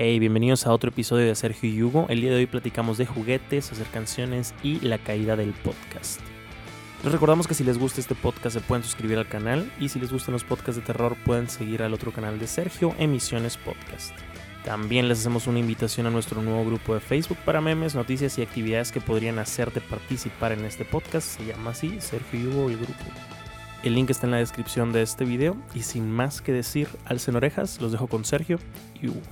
Hey, 0.00 0.20
bienvenidos 0.20 0.64
a 0.64 0.72
otro 0.72 0.90
episodio 0.90 1.26
de 1.26 1.34
Sergio 1.34 1.68
y 1.68 1.82
Hugo. 1.82 2.06
El 2.08 2.20
día 2.20 2.30
de 2.30 2.36
hoy 2.36 2.46
platicamos 2.46 2.98
de 2.98 3.06
juguetes, 3.06 3.72
hacer 3.72 3.88
canciones 3.88 4.54
y 4.62 4.78
la 4.78 4.98
caída 4.98 5.34
del 5.34 5.50
podcast. 5.50 6.20
Les 7.02 7.10
recordamos 7.10 7.48
que 7.48 7.54
si 7.54 7.64
les 7.64 7.78
gusta 7.78 8.00
este 8.00 8.14
podcast 8.14 8.54
se 8.54 8.60
pueden 8.60 8.84
suscribir 8.84 9.18
al 9.18 9.26
canal 9.26 9.68
y 9.80 9.88
si 9.88 9.98
les 9.98 10.12
gustan 10.12 10.34
los 10.34 10.44
podcasts 10.44 10.76
de 10.76 10.86
terror 10.86 11.16
pueden 11.24 11.48
seguir 11.48 11.82
al 11.82 11.94
otro 11.94 12.12
canal 12.12 12.38
de 12.38 12.46
Sergio, 12.46 12.94
Emisiones 12.96 13.56
Podcast. 13.56 14.12
También 14.64 15.08
les 15.08 15.18
hacemos 15.18 15.48
una 15.48 15.58
invitación 15.58 16.06
a 16.06 16.10
nuestro 16.10 16.42
nuevo 16.42 16.64
grupo 16.64 16.94
de 16.94 17.00
Facebook 17.00 17.38
para 17.44 17.60
memes, 17.60 17.96
noticias 17.96 18.38
y 18.38 18.42
actividades 18.42 18.92
que 18.92 19.00
podrían 19.00 19.40
hacerte 19.40 19.80
participar 19.80 20.52
en 20.52 20.64
este 20.64 20.84
podcast. 20.84 21.26
Se 21.26 21.44
llama 21.44 21.70
así, 21.70 22.00
Sergio 22.00 22.38
y 22.38 22.46
Hugo 22.46 22.70
el 22.70 22.76
grupo. 22.76 23.04
El 23.82 23.96
link 23.96 24.10
está 24.10 24.28
en 24.28 24.30
la 24.30 24.38
descripción 24.38 24.92
de 24.92 25.02
este 25.02 25.24
video 25.24 25.56
y 25.74 25.82
sin 25.82 26.08
más 26.08 26.40
que 26.40 26.52
decir, 26.52 26.86
alcen 27.04 27.34
orejas, 27.34 27.80
los 27.80 27.90
dejo 27.90 28.06
con 28.06 28.24
Sergio 28.24 28.60
y 29.02 29.08
Hugo. 29.08 29.22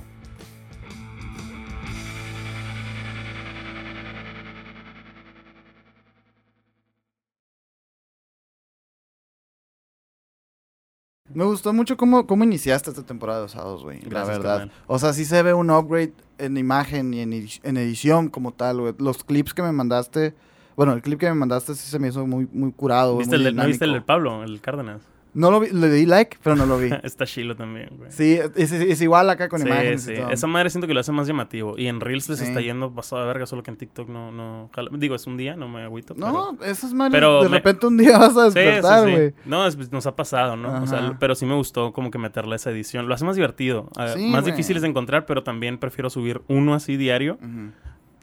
Me 11.37 11.45
gustó 11.45 11.71
mucho 11.71 11.97
cómo, 11.97 12.25
cómo 12.25 12.43
iniciaste 12.43 12.89
esta 12.89 13.03
temporada 13.03 13.41
de 13.41 13.45
Osados, 13.45 13.83
güey. 13.83 14.01
La 14.09 14.25
verdad. 14.25 14.71
O 14.87 14.97
sea, 14.97 15.13
sí 15.13 15.23
se 15.23 15.43
ve 15.43 15.53
un 15.53 15.69
upgrade 15.69 16.11
en 16.39 16.57
imagen 16.57 17.13
y 17.13 17.19
en, 17.19 17.31
en 17.31 17.77
edición 17.77 18.29
como 18.29 18.53
tal, 18.53 18.79
güey. 18.81 18.95
Los 18.97 19.23
clips 19.23 19.53
que 19.53 19.61
me 19.61 19.71
mandaste. 19.71 20.33
Bueno, 20.75 20.93
el 20.93 21.03
clip 21.03 21.19
que 21.19 21.27
me 21.27 21.35
mandaste 21.35 21.75
sí 21.75 21.91
se 21.91 21.99
me 21.99 22.07
hizo 22.07 22.25
muy, 22.25 22.47
muy 22.51 22.71
curado. 22.71 23.19
¿Viste 23.19 23.37
muy 23.37 23.45
el, 23.45 23.55
¿No 23.55 23.67
viste 23.67 23.85
el. 23.85 24.01
Pablo, 24.01 24.43
el 24.43 24.59
Cárdenas? 24.61 25.03
No 25.37 25.51
lo 25.51 25.59
vi, 25.59 25.69
le 25.69 25.89
di 25.89 26.05
like, 26.07 26.37
pero 26.41 26.55
no 26.55 26.65
lo 26.65 26.77
vi. 26.79 26.89
Está 27.03 27.25
chilo 27.25 27.55
también, 27.55 27.89
güey. 27.95 28.11
Sí, 28.11 28.39
es, 28.55 28.71
es 28.71 29.01
igual 29.01 29.29
acá 29.29 29.49
con 29.49 29.59
sí, 29.61 29.67
imágenes 29.67 30.01
sí. 30.03 30.13
y 30.13 30.15
todo. 30.15 30.29
Esa 30.31 30.47
madre 30.47 30.69
siento 30.71 30.87
que 30.87 30.93
lo 30.95 30.99
hace 30.99 31.11
más 31.11 31.27
llamativo. 31.27 31.75
Y 31.77 31.87
en 31.87 31.99
Reels 31.99 32.27
les 32.29 32.39
Sí. 32.39 32.45
está 32.45 32.59
yendo 32.59 32.91
pasado 32.93 33.21
de 33.21 33.27
verga, 33.27 33.45
solo 33.45 33.61
que 33.61 33.69
en 33.71 33.77
TikTok 33.77 34.09
no, 34.09 34.31
no 34.31 34.69
jala. 34.73 34.89
Digo, 34.93 35.13
es 35.15 35.27
un 35.27 35.37
día, 35.37 35.55
no 35.55 35.67
me 35.69 35.83
agüito. 35.83 36.15
No, 36.17 36.57
esas 36.65 36.93
madres, 36.93 37.11
pero 37.13 37.43
de 37.43 37.49
me- 37.49 37.57
repente 37.57 37.85
un 37.85 37.97
día 37.97 38.17
vas 38.17 38.31
a 38.35 38.49
pero... 38.51 38.71
Despertar, 38.71 39.09
güey. 39.11 39.33
No, 39.45 39.67
es- 39.67 39.91
nos 39.91 40.07
ha 40.07 40.15
pasado, 40.15 40.55
¿no? 40.55 40.81
O 40.81 40.87
sea, 40.87 41.15
pero 41.19 41.35
sí 41.35 41.45
me 41.45 41.53
gustó 41.55 41.93
como 41.93 42.09
que 42.09 42.17
meterle 42.17 42.55
esa 42.55 42.71
edición. 42.71 43.07
Lo 43.07 43.13
hace 43.13 43.23
más 43.25 43.35
divertido. 43.35 43.89
eh, 43.99 44.29
más 44.31 44.43
difíciles 44.43 44.81
de 44.81 44.87
encontrar, 44.89 45.25
pero 45.27 45.43
también 45.43 45.77
prefiero 45.77 46.09
subir 46.09 46.41
uno 46.47 46.73
así 46.73 46.97
diario 46.97 47.35
Ujú. 47.35 47.71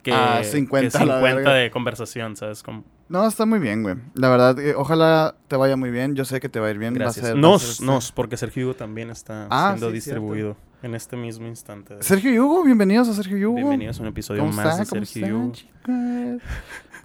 Que, 0.05 0.13
Ah, 0.13 0.37
que 0.41 0.45
50 0.47 0.99
a 0.99 1.03
la 1.05 1.15
50 1.15 1.35
verga. 1.35 1.53
de 1.55 1.71
conversación, 1.71 2.35
¿sabes? 2.35 2.61
Como, 2.61 2.83
No, 3.09 3.27
está 3.27 3.47
muy 3.47 3.57
bien, 3.57 3.81
güey. 3.81 3.95
La 4.13 4.29
verdad, 4.29 4.59
eh, 4.59 4.75
ojalá 4.77 5.33
te 5.47 5.55
vaya 5.55 5.75
muy 5.75 5.89
bien. 5.89 6.13
Yo 6.15 6.25
sé 6.25 6.39
que 6.39 6.47
te 6.47 6.59
va 6.59 6.67
a 6.67 6.71
ir 6.71 6.77
bien. 6.77 6.93
Va 6.93 6.97
a 6.97 6.99
gracias. 6.99 7.25
ser- 7.25 7.35
nos, 7.35 7.61
ser 7.63 7.71
este- 7.71 7.85
nos, 7.85 8.11
porque 8.11 8.37
Sergio 8.37 8.65
Hugo 8.65 8.75
también 8.75 9.09
está 9.09 9.47
Ah, 9.49 9.69
siendo 9.71 9.87
sí, 9.87 9.93
distribuido 9.95 10.55
en 10.83 10.93
este 10.93 11.17
mismo 11.17 11.47
instante. 11.47 11.95
Sergio 12.01 12.45
Hugo, 12.45 12.63
bienvenidos 12.63 13.09
a 13.09 13.13
Sergio 13.13 13.49
Hugo. 13.49 13.55
Bienvenidos 13.55 13.97
a 13.99 14.03
un 14.03 14.09
episodio 14.09 14.41
¿Cómo 14.43 14.53
más 14.53 14.77
de 14.77 14.85
¿Cómo 14.85 15.05
Sergio 15.05 15.37
Hugo. 15.39 15.53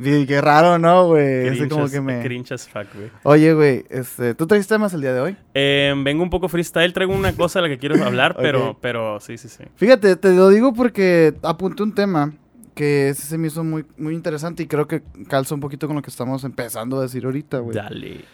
Qué 0.03 0.41
raro, 0.42 0.79
¿no, 0.79 1.07
güey? 1.09 1.48
Ese 1.48 1.69
como 1.69 1.89
que 1.89 2.01
me... 2.03 2.23
cringe 2.23 2.53
as 2.53 2.69
fuck, 2.69 2.87
güey. 2.95 3.11
Oye, 3.23 3.53
güey, 3.55 3.85
este, 3.91 4.35
¿tú 4.35 4.47
traes 4.47 4.67
temas 4.67 4.92
el 4.95 5.01
día 5.01 5.12
de 5.14 5.20
hoy? 5.20 5.37
Eh, 5.55 5.95
vengo 6.05 6.23
un 6.23 6.31
poco 6.31 6.48
freestyle, 6.48 6.92
traigo 6.92 7.14
una 7.14 7.33
cosa 7.35 7.61
de 7.61 7.69
la 7.69 7.75
que 7.75 7.79
quiero 7.79 8.03
hablar, 8.05 8.37
pero 8.81 9.20
sí, 9.20 9.37
sí, 9.39 9.48
sí. 9.48 9.64
Fíjate, 9.77 10.17
te 10.17 10.33
lo 10.35 10.48
digo 10.51 10.73
porque 10.75 11.35
apunté 11.42 11.83
un 11.83 11.95
tema 11.95 12.33
que 12.81 13.11
ese 13.11 13.25
se 13.27 13.36
me 13.36 13.48
hizo 13.48 13.62
muy, 13.62 13.84
muy 13.98 14.14
interesante 14.14 14.62
y 14.62 14.67
creo 14.67 14.89
que 14.89 15.03
calza 15.28 15.55
un 15.55 15.61
poquito 15.61 15.86
con 15.86 15.97
lo 15.97 16.00
que 16.03 16.09
estamos 16.09 16.45
empezando 16.45 16.98
a 16.98 17.03
decir 17.03 17.27
ahorita, 17.27 17.59
güey. 17.59 17.77
Dale. 17.77 18.25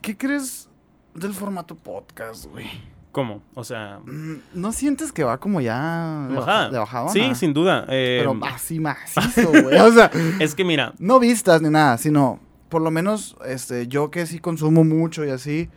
¿Qué 0.00 0.16
crees 0.16 0.68
del 1.12 1.34
formato 1.34 1.74
podcast, 1.74 2.46
güey? 2.46 2.66
¿Cómo? 3.10 3.42
O 3.54 3.64
sea, 3.64 3.98
Mm, 4.06 4.36
¿No 4.54 4.70
sientes 4.70 5.10
que 5.10 5.24
va 5.24 5.38
como 5.40 5.60
ya 5.60 6.26
de 6.28 6.36
bajada. 6.36 6.58
baja- 6.60 6.70
de 6.70 6.78
bajada? 6.78 7.08
Sí, 7.08 7.34
sin 7.34 7.52
duda. 7.52 7.84
eh, 7.88 8.18
Pero 8.20 8.38
así 8.46 8.78
macizo, 8.88 9.50
güey. 9.50 9.76
O 9.80 9.92
sea, 9.92 10.08
es 10.40 10.54
que 10.54 10.62
mira, 10.64 10.94
no 11.00 11.18
vistas 11.18 11.60
ni 11.62 11.68
nada, 11.68 11.98
sino 11.98 12.38
por 12.68 12.80
lo 12.80 12.92
menos 12.92 13.36
este 13.44 13.88
yo 13.88 14.12
que 14.12 14.24
sí 14.26 14.38
consumo 14.38 14.84
mucho 14.84 15.24
y 15.24 15.30
así 15.30 15.68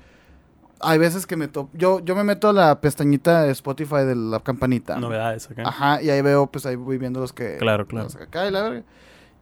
hay 0.85 0.97
veces 0.97 1.25
que 1.25 1.35
me 1.35 1.47
to 1.47 1.69
yo 1.73 2.00
yo 2.00 2.16
me 2.16 2.23
meto 2.23 2.50
a 2.50 2.53
la 2.53 2.79
pestañita 2.81 3.44
de 3.44 3.51
Spotify 3.51 4.03
de 4.06 4.16
la 4.16 4.40
campanita. 4.40 4.97
novedades 4.97 5.50
acá. 5.50 5.63
Ajá, 5.66 6.01
y 6.01 6.09
ahí 6.09 6.22
veo 6.22 6.47
pues 6.47 6.66
ahí 6.66 6.75
voy 6.75 6.97
viendo 6.97 7.19
los 7.19 7.34
que 7.34 7.57
Claro, 7.57 7.85
claro. 7.88 8.06
los 8.06 8.16
que 8.16 8.23
acá 8.23 8.47
y 8.47 8.51
la 8.51 8.62
verga. 8.63 8.84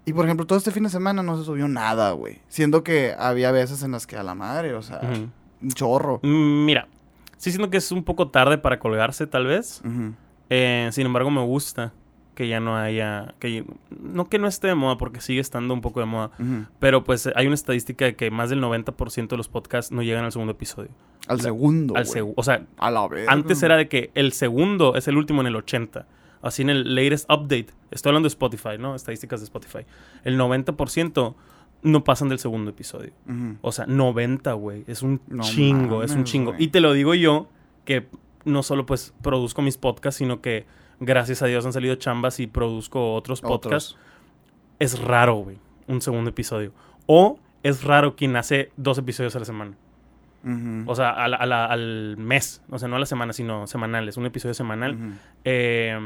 Y 0.06 0.12
por 0.14 0.26
ejemplo, 0.26 0.46
todo 0.46 0.58
este 0.58 0.72
fin 0.72 0.84
de 0.84 0.90
semana 0.90 1.24
no 1.24 1.38
se 1.38 1.46
subió 1.46 1.68
nada, 1.68 2.12
güey. 2.12 2.42
Siendo 2.50 2.84
que 2.84 3.16
había 3.18 3.52
veces 3.52 3.84
en 3.84 3.92
las 3.92 4.06
que 4.06 4.18
a 4.18 4.24
la 4.24 4.36
madre, 4.36 4.74
o 4.74 4.82
sea, 4.82 5.00
un 5.62 5.70
chorro. 5.72 6.20
Mm, 6.24 6.66
Mira, 6.66 6.88
sí 7.38 7.52
siento 7.52 7.70
que 7.70 7.78
es 7.78 7.90
un 7.92 8.04
poco 8.04 8.30
tarde 8.30 8.58
para 8.58 8.80
colgarse, 8.80 9.28
tal 9.28 9.46
vez. 9.46 9.82
Eh, 10.50 10.90
sin 10.92 11.06
embargo, 11.06 11.32
me 11.32 11.42
gusta 11.42 11.94
que 12.34 12.48
ya 12.48 12.60
no 12.60 12.78
haya... 12.78 13.36
que 13.40 13.66
No 13.90 14.30
que 14.30 14.40
no 14.40 14.48
esté 14.48 14.68
de 14.68 14.76
moda, 14.76 14.98
porque 14.98 15.22
sigue 15.22 15.40
estando 15.40 15.74
un 15.74 15.82
poco 15.82 16.00
de 16.00 16.06
moda. 16.06 16.32
Pero 16.80 17.04
pues 17.04 17.30
hay 17.36 17.46
una 17.46 17.56
estadística 17.56 18.06
de 18.06 18.16
que 18.16 18.32
más 18.32 18.50
del 18.50 18.62
90% 18.62 19.28
de 19.28 19.38
los 19.38 19.48
podcasts 19.48 19.92
no 19.92 20.02
llegan 20.02 20.26
al 20.26 20.32
segundo 20.32 20.52
episodio. 20.52 20.90
Al 21.28 21.42
segundo, 21.42 21.96
al 21.96 22.06
O 22.36 22.44
sea, 22.44 22.66
A 22.78 22.92
la 22.92 23.08
vez. 23.08 23.28
Antes 23.28 23.64
era 23.64 23.78
de 23.78 23.88
que 23.88 24.12
el 24.14 24.34
segundo 24.34 24.96
es 24.96 25.08
el 25.08 25.18
último 25.18 25.42
en 25.42 25.48
el 25.48 25.56
80. 25.56 26.06
Así 26.42 26.62
en 26.62 26.70
el 26.70 26.96
latest 26.96 27.30
update. 27.32 27.68
Estoy 27.92 28.10
hablando 28.10 28.28
de 28.28 28.34
Spotify, 28.34 28.78
¿no? 28.78 28.96
Estadísticas 28.96 29.40
de 29.40 29.46
Spotify. 29.46 29.86
El 30.26 30.38
90% 30.38 31.36
no 31.84 32.04
pasan 32.04 32.30
del 32.30 32.40
segundo 32.40 32.72
episodio. 32.72 33.12
O 33.62 33.72
sea, 33.72 33.86
90, 33.86 34.52
güey. 34.54 34.84
Es 34.88 35.04
un 35.04 35.22
No 35.28 35.44
chingo, 35.44 36.04
es 36.04 36.12
un 36.12 36.24
chingo. 36.24 36.54
Y 36.58 36.68
te 36.68 36.82
lo 36.82 36.94
digo 36.94 37.14
yo, 37.14 37.48
que 37.86 38.08
no 38.46 38.64
solo 38.64 38.86
pues 38.86 39.14
produzco 39.22 39.62
mis 39.62 39.78
podcasts, 39.78 40.18
sino 40.18 40.42
que 40.42 40.66
gracias 41.06 41.42
a 41.42 41.48
Dios 41.48 41.66
han 41.66 41.74
salido 41.74 41.96
chambas 41.96 42.40
y 42.40 42.48
produzco 42.48 43.14
otros 43.14 43.42
podcasts. 43.42 43.98
Es 44.80 45.00
raro, 45.00 45.36
güey, 45.36 45.58
un 45.88 46.02
segundo 46.02 46.30
episodio. 46.32 46.72
O 47.06 47.40
es 47.64 47.84
raro 47.84 48.16
quien 48.16 48.36
hace 48.36 48.72
dos 48.78 48.98
episodios 48.98 49.36
a 49.36 49.40
la 49.40 49.46
semana. 49.46 49.74
O 50.88 50.94
sea, 50.96 51.12
a 51.12 51.30
la- 51.30 51.38
a 51.38 51.46
la- 51.46 51.66
al 51.68 52.18
mes. 52.18 52.62
O 52.70 52.78
sea, 52.78 52.90
no 52.90 52.98
a 52.98 53.00
la 53.00 53.06
semana, 53.06 53.32
sino 53.32 53.66
semanales. 53.66 54.18
Un 54.18 54.26
episodio 54.26 54.54
semanal. 54.54 54.98
Eh, 55.46 55.98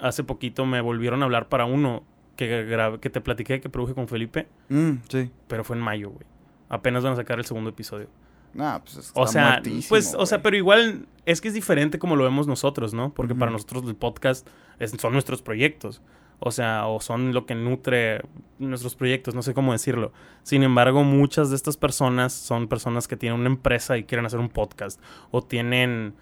hace 0.00 0.22
poquito 0.22 0.64
me 0.64 0.80
volvieron 0.80 1.22
a 1.22 1.24
hablar 1.24 1.48
para 1.48 1.64
uno 1.64 2.04
que, 2.36 2.64
grabé- 2.68 3.00
que 3.00 3.10
te 3.10 3.20
platiqué 3.20 3.60
que 3.60 3.68
produje 3.68 3.94
con 3.94 4.06
Felipe, 4.06 4.46
Mm, 4.68 4.92
sí. 5.08 5.30
pero 5.48 5.64
fue 5.64 5.76
en 5.76 5.82
mayo, 5.82 6.10
güey. 6.10 6.24
Apenas 6.68 7.02
van 7.02 7.14
a 7.14 7.16
sacar 7.16 7.38
el 7.40 7.44
segundo 7.44 7.70
episodio. 7.70 8.06
Nah, 8.54 8.78
pues 8.80 8.96
está 8.96 9.20
O 9.20 9.26
sea, 9.26 9.62
pues, 9.88 10.14
o 10.18 10.26
sea, 10.26 10.42
pero 10.42 10.56
igual 10.56 11.06
es 11.26 11.40
que 11.40 11.48
es 11.48 11.54
diferente 11.54 11.98
como 11.98 12.16
lo 12.16 12.24
vemos 12.24 12.46
nosotros, 12.46 12.92
¿no? 12.94 13.12
Porque 13.14 13.34
para 13.34 13.50
nosotros 13.50 13.84
el 13.86 13.94
podcast 13.94 14.46
es- 14.78 14.90
son 14.92 15.12
nuestros 15.12 15.42
proyectos. 15.42 16.02
O 16.42 16.50
sea, 16.52 16.86
o 16.86 17.00
son 17.00 17.34
lo 17.34 17.44
que 17.44 17.54
nutre 17.54 18.22
nuestros 18.58 18.94
proyectos, 18.94 19.34
no 19.34 19.42
sé 19.42 19.52
cómo 19.52 19.72
decirlo. 19.72 20.12
Sin 20.42 20.62
embargo, 20.62 21.04
muchas 21.04 21.50
de 21.50 21.56
estas 21.56 21.76
personas 21.76 22.32
son 22.32 22.66
personas 22.66 23.06
que 23.06 23.16
tienen 23.16 23.38
una 23.38 23.50
empresa 23.50 23.98
y 23.98 24.04
quieren 24.04 24.24
hacer 24.24 24.40
un 24.40 24.48
podcast. 24.48 24.98
O 25.30 25.42
tienen, 25.42 26.14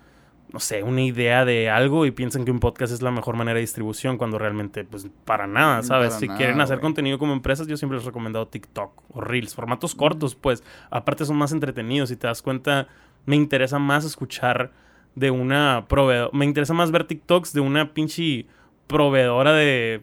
no 0.53 0.61
sé, 0.61 0.83
una 0.83 1.03
idea 1.03 1.45
de 1.45 1.69
algo 1.69 2.07
y 2.07 2.11
piensan 2.11 2.45
que 2.45 2.51
un 2.51 2.61
podcast 2.61 2.93
es 2.93 3.03
la 3.03 3.11
mejor 3.11 3.37
manera 3.37 3.57
de 3.57 3.61
distribución 3.61 4.17
cuando 4.17 4.39
realmente, 4.39 4.85
pues, 4.85 5.09
para 5.25 5.47
nada, 5.47 5.83
¿sabes? 5.83 6.11
Para 6.11 6.21
si 6.21 6.27
nada, 6.27 6.39
quieren 6.39 6.61
hacer 6.61 6.81
contenido 6.81 7.19
como 7.19 7.35
empresas, 7.35 7.67
yo 7.67 7.77
siempre 7.77 7.99
les 7.99 8.05
he 8.05 8.09
recomendado 8.09 8.49
TikTok 8.49 9.03
o 9.11 9.21
Reels, 9.21 9.55
formatos 9.55 9.95
cortos, 9.95 10.35
pues. 10.35 10.65
Aparte 10.91 11.25
son 11.25 11.37
más 11.37 11.53
entretenidos 11.53 12.11
y 12.11 12.17
te 12.17 12.27
das 12.27 12.41
cuenta, 12.41 12.89
me 13.27 13.37
interesa 13.37 13.79
más 13.79 14.05
escuchar 14.05 14.73
de 15.15 15.31
una 15.31 15.87
proveedora, 15.89 16.31
me 16.33 16.45
interesa 16.45 16.73
más 16.73 16.91
ver 16.91 17.05
TikToks 17.05 17.53
de 17.53 17.61
una 17.61 17.93
pinche 17.93 18.47
proveedora 18.89 19.53
de 19.53 20.03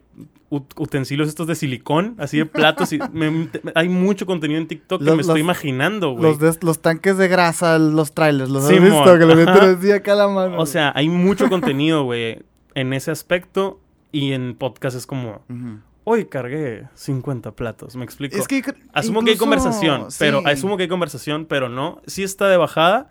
ut- 0.49 0.71
utensilios 0.77 1.27
estos 1.27 1.47
de 1.47 1.55
silicón, 1.55 2.15
así 2.17 2.37
de 2.37 2.45
platos. 2.45 2.93
y 2.93 2.99
me- 3.11 3.49
hay 3.75 3.89
mucho 3.89 4.25
contenido 4.25 4.61
en 4.61 4.67
TikTok 4.67 4.99
que 4.99 5.05
Los- 5.05 5.15
me 5.15 5.21
estoy 5.21 5.41
imaginando, 5.41 6.11
güey. 6.11 6.37
Los, 6.61 6.81
tanques 6.81 7.17
de 7.17 7.27
grasa, 7.27 7.77
los 7.77 8.13
trailers, 8.13 8.49
los 8.49 8.63
has 8.63 8.69
Simón, 8.69 8.91
visto 8.91 9.19
que 9.19 9.25
le 9.25 9.35
meten 9.35 9.49
ajá. 9.57 9.71
así 9.71 9.91
acá 9.91 10.13
a 10.13 10.15
la 10.15 10.27
mano. 10.29 10.57
O 10.59 10.65
sea, 10.65 10.93
hay 10.95 11.09
mucho 11.09 11.49
contenido, 11.49 12.03
güey, 12.05 12.39
en 12.75 12.93
ese 12.93 13.11
aspecto. 13.11 13.81
Y 14.11 14.31
en 14.31 14.55
podcast 14.55 14.95
es 14.95 15.05
como, 15.05 15.41
Ujú. 15.49 15.79
hoy 16.05 16.25
cargué 16.25 16.87
50 16.93 17.51
platos, 17.51 17.97
¿me 17.97 18.05
explico? 18.05 18.37
es 18.37 18.47
que 18.47 18.63
Asumo 18.93 19.21
que 19.23 19.31
hay 19.31 19.37
conversación, 19.37 20.07
pero 20.19 20.39
sí. 20.39 20.45
asumo 20.49 20.77
que 20.77 20.83
hay 20.83 20.89
conversación, 20.89 21.45
pero 21.49 21.67
no. 21.67 22.01
Sí 22.07 22.23
está 22.23 22.47
de 22.47 22.55
bajada, 22.55 23.09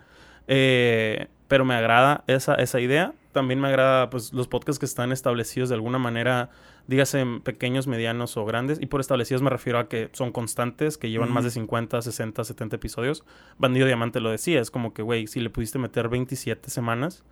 eh, 0.48 1.26
pero 1.48 1.64
me 1.66 1.74
agrada 1.74 2.24
esa, 2.26 2.54
esa 2.54 2.80
idea. 2.80 3.12
También 3.34 3.60
me 3.60 3.68
agrada 3.68 4.08
pues, 4.08 4.32
los 4.32 4.48
podcasts 4.48 4.78
que 4.78 4.86
están 4.86 5.12
establecidos 5.12 5.68
de 5.68 5.74
alguna 5.74 5.98
manera, 5.98 6.50
dígase 6.86 7.20
en 7.20 7.40
pequeños, 7.40 7.86
medianos 7.86 8.36
o 8.36 8.44
grandes. 8.46 8.80
Y 8.80 8.86
por 8.86 9.00
establecidos 9.00 9.42
me 9.42 9.50
refiero 9.50 9.78
a 9.80 9.88
que 9.88 10.08
son 10.12 10.32
constantes, 10.32 10.96
que 10.96 11.10
llevan 11.10 11.32
más 11.32 11.44
de 11.44 11.50
50, 11.50 12.00
60, 12.00 12.44
70 12.44 12.76
episodios. 12.76 13.24
Bandido 13.58 13.86
Diamante 13.86 14.20
lo 14.20 14.30
decía, 14.30 14.60
es 14.60 14.70
como 14.70 14.94
que, 14.94 15.02
güey, 15.02 15.26
si 15.26 15.40
le 15.40 15.50
pudiste 15.50 15.78
meter 15.78 16.08
27 16.08 16.70
semanas, 16.70 17.24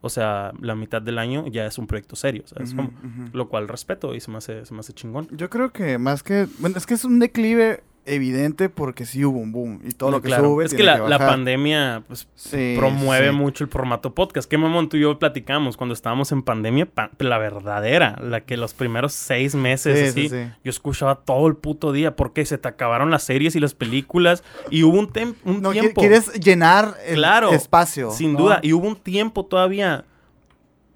o 0.00 0.10
sea, 0.10 0.52
la 0.60 0.74
mitad 0.74 1.02
del 1.02 1.18
año 1.18 1.46
ya 1.48 1.66
es 1.66 1.78
un 1.78 1.86
proyecto 1.86 2.14
serio, 2.14 2.44
¿sabes? 2.46 2.74
Como-. 2.74 2.92
Lo 3.32 3.48
cual 3.48 3.66
respeto 3.66 4.14
y 4.14 4.20
se 4.20 4.30
me 4.30 4.36
hace, 4.36 4.64
se 4.64 4.74
me 4.74 4.80
hace 4.80 4.92
chingón. 4.92 5.28
Yo 5.32 5.50
creo 5.50 5.72
que 5.72 5.98
más 5.98 6.22
que. 6.22 6.46
Bueno, 6.58 6.76
es 6.76 6.86
que 6.86 6.94
es 6.94 7.04
un 7.04 7.18
declive 7.18 7.82
evidente 8.14 8.68
porque 8.68 9.06
sí 9.06 9.24
hubo 9.24 9.38
un 9.38 9.52
boom. 9.52 9.80
Y 9.84 9.92
todo 9.92 10.10
No, 10.10 10.16
lo 10.18 10.22
que 10.22 10.28
claro. 10.28 10.44
sube. 10.44 10.64
Es 10.64 10.74
que 10.74 10.82
la, 10.82 10.98
bajar. 11.00 11.28
pandemia 11.28 12.02
pues, 12.08 12.28
Sí, 12.34 12.74
promueve 12.76 13.30
sí. 13.30 13.34
mucho 13.36 13.64
el 13.64 13.70
formato 13.70 14.14
podcast. 14.14 14.48
¿Qué 14.50 14.58
mamón 14.58 14.88
tú 14.88 14.96
y 14.96 15.00
yo 15.00 15.18
platicamos 15.18 15.76
cuando 15.76 15.94
estábamos 15.94 16.32
en 16.32 16.42
pandemia? 16.42 16.86
Pa- 16.86 17.10
la 17.18 17.38
verdadera, 17.38 18.18
la 18.22 18.40
que 18.42 18.56
los 18.56 18.74
primeros 18.74 19.12
seis 19.12 19.54
meses 19.54 20.12
Sí, 20.14 20.26
así, 20.26 20.50
yo 20.64 20.70
escuchaba 20.70 21.16
todo 21.16 21.46
el 21.46 21.56
puto 21.56 21.92
día 21.92 22.16
porque 22.16 22.44
se 22.44 22.58
te 22.58 22.68
acabaron 22.68 23.10
las 23.10 23.22
series 23.22 23.54
y 23.56 23.60
las 23.60 23.74
películas 23.74 24.42
y 24.70 24.82
hubo 24.82 24.98
un, 24.98 25.10
un 25.44 25.62
No, 25.62 25.72
tiempo. 25.72 26.00
quieres 26.00 26.32
llenar 26.34 26.94
el 27.06 27.16
Claro, 27.16 27.50
espacio. 27.52 28.10
Sin 28.10 28.32
¿no? 28.34 28.38
duda. 28.40 28.60
Y 28.62 28.72
hubo 28.72 28.86
un 28.88 28.96
tiempo 28.96 29.44
todavía 29.46 30.04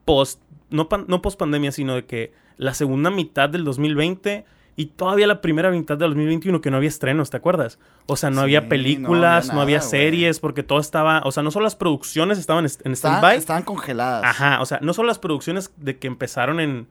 post, 0.05 0.41
no 0.70 0.88
post 0.88 1.38
pandemia, 1.38 1.73
sino 1.73 1.94
de 1.94 2.05
que 2.06 2.32
la 2.56 2.75
segunda 2.75 3.11
mitad 3.11 3.49
del 3.49 3.64
2020 3.64 4.44
y 4.76 4.86
todavía 4.86 5.26
la 5.26 5.40
primera 5.40 5.70
mitad 5.70 5.98
del 5.98 6.10
2021 6.10 6.60
que 6.60 6.70
no 6.70 6.78
había 6.78 6.88
estrenos, 6.88 7.30
¿te 7.30 7.36
acuerdas? 7.36 7.78
O 8.06 8.16
sea, 8.16 8.30
no 8.30 8.36
Sí, 8.36 8.42
había 8.44 8.69
películas, 8.69 9.52
no 9.52 9.60
había 9.60 9.80
series, 9.80 10.40
porque 10.40 10.62
todo 10.62 10.80
estaba, 10.80 11.20
o 11.24 11.32
sea, 11.32 11.42
no 11.42 11.50
solo 11.50 11.64
las 11.64 11.76
producciones 11.76 12.38
estaban 12.38 12.64
en 12.84 12.92
stand-by. 12.96 13.36
estaban 13.36 13.62
congeladas. 13.64 14.24
Ajá, 14.24 14.60
o 14.62 14.66
sea, 14.66 14.78
no 14.80 14.94
solo 14.94 15.08
las 15.08 15.19
producciones 15.19 15.72
de 15.76 15.98
que 15.98 16.06
empezaron 16.06 16.58
en, 16.60 16.86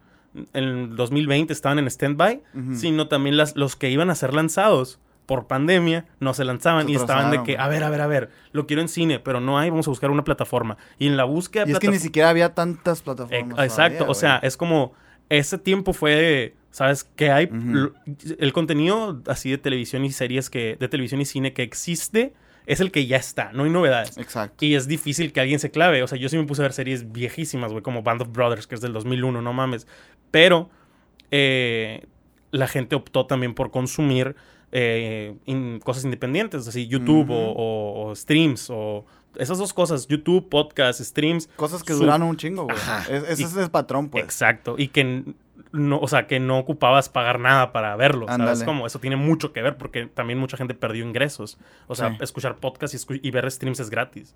en 0.54 0.96
2020 0.96 1.52
estaban 1.52 1.80
en 1.80 1.88
stand-by, 1.88 2.42
sino 2.76 3.08
también 3.08 3.38
las, 3.38 3.56
los 3.56 3.76
que 3.76 3.90
iban 3.90 4.10
a 4.10 4.16
ser 4.16 4.34
lanzados 4.34 5.00
por 5.26 5.48
pandemia 5.48 6.06
no 6.20 6.34
se 6.34 6.44
lanzaban 6.44 6.88
Se 6.88 6.92
y 6.92 6.96
estaban 6.96 7.32
de 7.32 7.44
que, 7.44 7.58
a 7.58 7.68
ver, 7.70 7.84
a 7.84 7.90
ver, 7.90 8.02
a 8.02 8.08
ver, 8.08 8.30
lo 8.52 8.68
quiero 8.68 8.82
en 8.82 8.90
cine, 8.90 9.20
pero 9.20 9.40
no 9.40 9.58
hay, 9.58 9.70
vamos 9.70 9.88
a 9.88 9.92
buscar 9.92 10.12
una 10.12 10.24
plataforma. 10.24 10.78
Y 11.00 11.08
en 11.08 11.16
la 11.16 11.24
búsqueda 11.24 11.64
de 11.66 11.72
Y 11.72 11.74
es 11.74 11.80
que 11.80 11.88
ni 11.88 12.00
siquiera 12.00 12.30
había 12.30 12.54
tantas 12.54 13.00
Eh, 13.00 13.04
plataformas. 13.04 13.60
Exacto, 13.60 13.98
todavía, 14.00 14.12
o 14.12 14.16
sea, 14.16 14.38
es 14.44 14.58
como, 14.58 14.94
ese 15.30 15.58
tiempo 15.58 15.94
fue, 15.94 16.56
¿sabes? 16.72 17.04
Que 17.04 17.32
hay, 17.32 17.50
el 18.40 18.54
contenido 18.54 19.22
así 19.28 19.52
de 19.52 19.58
televisión 19.58 20.04
y 20.06 20.12
series 20.12 20.50
que, 20.50 20.78
de 20.80 20.88
televisión 20.88 21.22
y 21.22 21.26
cine 21.26 21.54
que 21.54 21.64
existe, 21.64 22.34
es 22.66 22.80
el 22.80 22.92
que 22.92 23.06
ya 23.08 23.18
está, 23.18 23.52
no 23.54 23.64
hay 23.64 23.70
novedades. 23.70 24.18
Exacto. 24.18 24.64
Y 24.66 24.76
es 24.76 24.88
difícil 24.88 25.34
que 25.34 25.42
alguien 25.42 25.60
se 25.60 25.72
clave. 25.72 26.04
O 26.04 26.08
sea, 26.08 26.18
yo 26.18 26.30
sí 26.30 26.38
me 26.38 26.44
puse 26.46 26.62
a 26.62 26.64
ver 26.64 26.74
series 26.74 27.12
viejísimas, 27.12 27.72
güey, 27.72 27.84
como 27.84 28.04
Band 28.04 28.22
of 28.22 28.32
Brothers, 28.32 28.68
que 28.68 28.76
es 28.76 28.82
del 28.82 28.94
2001, 28.94 29.42
no 29.42 29.54
mames. 29.54 29.88
Pero 30.30 30.70
eh, 31.32 32.06
la 32.52 32.68
gente 32.68 32.96
optó 32.96 33.26
también 33.26 33.54
por 33.54 33.72
consumir 33.72 34.36
eh, 34.72 35.36
in- 35.46 35.80
cosas 35.84 36.06
independientes, 36.06 36.68
así 36.68 36.88
YouTube 36.88 37.30
o, 37.32 37.52
o- 37.52 38.10
o 38.10 38.16
streams 38.16 38.68
o 38.70 39.06
esas 39.36 39.58
dos 39.58 39.74
cosas, 39.74 40.08
YouTube, 40.08 40.50
podcast, 40.50 41.00
streams. 41.02 41.48
Cosas 41.56 41.84
que 41.84 41.94
duran 41.94 42.22
un 42.22 42.36
chingo, 42.36 42.64
güey. 42.66 42.78
Ese 43.10 43.42
Y- 43.42 43.46
es 43.46 43.56
el 43.56 43.72
patrón, 43.72 44.10
pues. 44.10 44.24
Exacto. 44.26 44.76
Y 44.78 44.90
que 44.90 45.24
no, 45.72 46.00
o 46.00 46.08
sea, 46.08 46.28
que 46.28 46.40
no 46.40 46.58
ocupabas 46.60 47.10
pagar 47.10 47.40
nada 47.40 47.72
para 47.72 47.96
verlo. 47.96 48.26
¿Sabes? 48.28 48.40
Ándale. 48.42 48.66
Como 48.66 48.88
eso 48.88 49.00
tiene 49.00 49.16
mucho 49.16 49.54
que 49.54 49.62
ver 49.62 49.78
porque 49.78 50.06
también 50.08 50.38
mucha 50.40 50.58
gente 50.58 50.74
perdió 50.74 51.06
ingresos. 51.06 51.58
O 51.88 51.96
sea, 51.96 52.10
Sí. 52.12 52.18
escuchar 52.22 52.56
podcast 52.58 52.94
y, 52.94 52.98
escu- 52.98 53.20
y 53.24 53.32
ver 53.32 53.50
streams 53.52 53.80
es 53.80 53.90
gratis. 53.90 54.36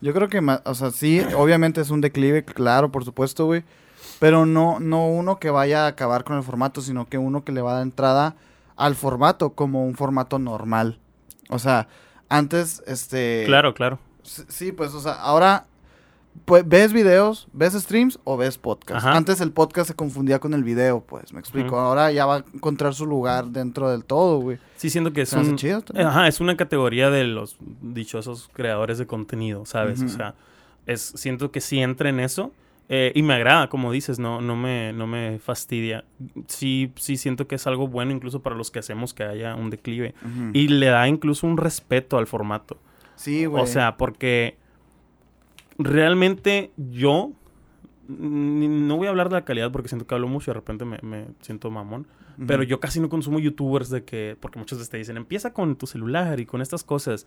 Yo 0.00 0.14
creo 0.14 0.28
que, 0.28 0.40
o 0.64 0.74
sea, 0.74 0.90
sí, 0.90 1.20
obviamente 1.36 1.80
es 1.82 1.90
un 1.90 2.00
declive, 2.00 2.44
claro, 2.44 2.90
por 2.90 3.04
supuesto, 3.04 3.44
güey. 3.44 3.64
Pero 4.18 4.46
no, 4.46 4.80
no 4.80 5.06
uno 5.08 5.38
que 5.38 5.50
vaya 5.50 5.84
a 5.84 5.88
acabar 5.88 6.24
con 6.24 6.36
el 6.38 6.42
formato, 6.42 6.80
sino 6.80 7.06
que 7.06 7.18
uno 7.18 7.44
que 7.44 7.52
le 7.52 7.60
va 7.60 7.72
a 7.72 7.74
dar 7.74 7.82
entrada 7.82 8.34
al 8.76 8.94
formato 8.94 9.50
como 9.50 9.84
un 9.84 9.94
formato 9.94 10.38
normal. 10.38 10.98
O 11.50 11.58
sea, 11.58 11.88
antes, 12.30 12.82
este... 12.86 13.42
Claro, 13.46 13.74
claro. 13.74 13.98
Sí, 14.22 14.72
pues, 14.72 14.94
o 14.94 15.00
sea, 15.00 15.12
ahora 15.12 15.66
pues, 16.44 16.66
ves 16.66 16.92
videos, 16.92 17.48
ves 17.52 17.74
streams 17.74 18.18
o 18.24 18.36
ves 18.36 18.58
podcast. 18.58 19.06
Ajá. 19.06 19.16
Antes 19.16 19.40
el 19.40 19.52
podcast 19.52 19.88
se 19.88 19.94
confundía 19.94 20.38
con 20.38 20.54
el 20.54 20.64
video, 20.64 21.00
pues, 21.00 21.32
me 21.32 21.40
explico. 21.40 21.78
Ahora 21.78 22.10
ya 22.12 22.26
va 22.26 22.36
a 22.36 22.44
encontrar 22.54 22.94
su 22.94 23.06
lugar 23.06 23.46
dentro 23.46 23.90
del 23.90 24.04
todo, 24.04 24.38
güey. 24.40 24.58
Sí, 24.76 24.90
siento 24.90 25.12
que 25.12 25.22
es 25.22 25.32
un... 25.32 25.56
chido. 25.56 25.82
Ajá, 25.94 26.26
es 26.28 26.40
una 26.40 26.56
categoría 26.56 27.10
de 27.10 27.24
los 27.24 27.56
dichosos 27.82 28.48
creadores 28.52 28.98
de 28.98 29.06
contenido, 29.06 29.66
¿sabes? 29.66 30.02
O 30.02 30.08
sea, 30.08 30.34
es, 30.86 31.00
siento 31.16 31.50
que 31.50 31.60
sí 31.60 31.80
entra 31.80 32.08
en 32.08 32.20
eso. 32.20 32.52
eh, 32.88 33.12
y 33.14 33.22
me 33.22 33.34
agrada, 33.34 33.68
como 33.68 33.92
dices, 33.92 34.18
no, 34.18 34.40
no, 34.40 34.56
me, 34.56 34.92
no 34.92 35.06
me 35.06 35.38
fastidia. 35.38 36.04
Sí, 36.48 36.92
sí 36.96 37.16
siento 37.16 37.46
que 37.46 37.54
es 37.54 37.66
algo 37.68 37.86
bueno 37.86 38.10
incluso 38.12 38.40
para 38.42 38.56
los 38.56 38.70
que 38.72 38.80
hacemos 38.80 39.14
que 39.14 39.22
haya 39.22 39.54
un 39.54 39.70
declive. 39.70 40.14
Y 40.54 40.66
le 40.68 40.86
da 40.86 41.06
incluso 41.06 41.46
un 41.46 41.56
respeto 41.56 42.18
al 42.18 42.26
formato. 42.26 42.78
sí, 43.14 43.44
güey. 43.44 43.62
O 43.62 43.66
sea, 43.66 43.96
porque 43.96 44.56
realmente 45.80 46.70
yo 46.76 47.32
no 48.08 48.96
voy 48.96 49.06
a 49.06 49.10
hablar 49.10 49.28
de 49.28 49.36
la 49.36 49.44
calidad 49.44 49.70
porque 49.70 49.88
siento 49.88 50.06
que 50.06 50.14
hablo 50.14 50.28
mucho 50.28 50.50
y 50.50 50.52
de 50.52 50.54
repente 50.54 50.84
me, 50.84 50.98
me 51.02 51.26
siento 51.40 51.70
mamón. 51.70 52.06
Ujú. 52.36 52.46
Pero 52.46 52.62
yo 52.62 52.80
casi 52.80 53.00
no 53.00 53.08
consumo 53.08 53.38
youtubers 53.38 53.90
de 53.90 54.04
que, 54.04 54.36
porque 54.40 54.58
muchos 54.58 54.78
de 54.78 54.86
te 54.86 54.96
dicen, 54.96 55.16
empieza 55.16 55.52
con 55.52 55.76
tu 55.76 55.86
celular 55.86 56.40
y 56.40 56.46
con 56.46 56.60
estas 56.60 56.84
cosas. 56.84 57.26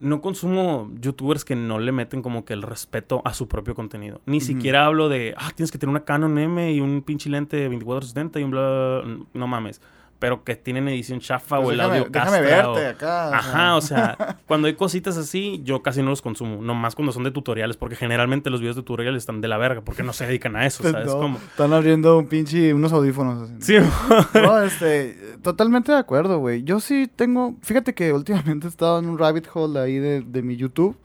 No 0.00 0.20
consumo 0.20 0.90
youtubers 1.00 1.44
que 1.44 1.54
no 1.54 1.78
le 1.78 1.92
meten 1.92 2.22
como 2.22 2.44
que 2.44 2.52
el 2.52 2.62
respeto 2.62 3.22
a 3.24 3.32
su 3.34 3.46
propio 3.46 3.74
contenido. 3.74 4.20
Ni 4.26 4.38
Ujú. 4.38 4.46
siquiera 4.46 4.86
hablo 4.86 5.08
de, 5.08 5.34
ah, 5.36 5.50
tienes 5.54 5.70
que 5.70 5.78
tener 5.78 5.90
una 5.90 6.04
Canon 6.04 6.36
M 6.38 6.72
y 6.72 6.80
un 6.80 7.02
pinche 7.02 7.30
lente 7.30 7.62
2470 7.64 8.40
y 8.40 8.44
un 8.44 8.50
bla, 8.50 8.60
bla, 8.60 9.00
bla". 9.04 9.24
No 9.34 9.46
mames. 9.46 9.80
Pero 10.20 10.42
que 10.44 10.54
tienen 10.56 10.88
edición 10.88 11.20
chafa 11.20 11.56
Pues 11.56 11.68
o 11.68 11.70
el 11.72 11.76
déjame, 11.78 11.98
audio 11.98 12.10
déjame 12.10 12.38
castra 12.40 12.68
o- 12.70 12.74
verte 12.74 12.86
acá. 12.88 13.28
o 13.30 13.34
Ajá, 13.34 13.76
o 13.76 13.80
sea, 13.80 14.38
cuando 14.46 14.68
hay 14.68 14.74
cositas 14.74 15.16
así, 15.18 15.60
yo 15.64 15.82
casi 15.82 16.02
no 16.02 16.10
los 16.10 16.22
consumo. 16.22 16.62
Nomás 16.62 16.94
cuando 16.94 17.12
son 17.12 17.24
de 17.24 17.30
tutoriales, 17.30 17.76
porque 17.76 17.96
generalmente 17.96 18.48
los 18.48 18.60
videos 18.60 18.76
de 18.76 18.82
tutoriales 18.82 19.22
están 19.22 19.40
de 19.40 19.48
la 19.48 19.58
verga, 19.58 19.82
porque 19.82 20.02
no 20.02 20.12
se 20.12 20.26
dedican 20.26 20.56
a 20.56 20.64
eso, 20.66 20.82
¿sabes? 20.82 21.06
No, 21.06 21.18
Como... 21.18 21.38
Están 21.38 21.72
abriendo 21.72 22.16
un 22.18 22.26
pinche, 22.28 22.72
unos 22.72 22.92
audífonos. 22.92 23.50
así. 23.50 23.54
Sí, 23.60 23.74
No, 24.34 24.60
este, 24.62 25.36
totalmente 25.42 25.92
de 25.92 25.98
acuerdo, 25.98 26.38
güey. 26.38 26.62
Yo 26.62 26.80
sí 26.80 27.10
tengo, 27.14 27.56
fíjate 27.62 27.92
que 27.94 28.12
últimamente 28.12 28.66
he 28.66 28.70
estado 28.70 28.98
en 29.00 29.08
un 29.08 29.18
rabbit 29.18 29.46
hole 29.52 29.78
ahí 29.80 29.98
de, 29.98 30.22
de 30.22 30.42
mi 30.42 30.56
YouTube, 30.56 30.96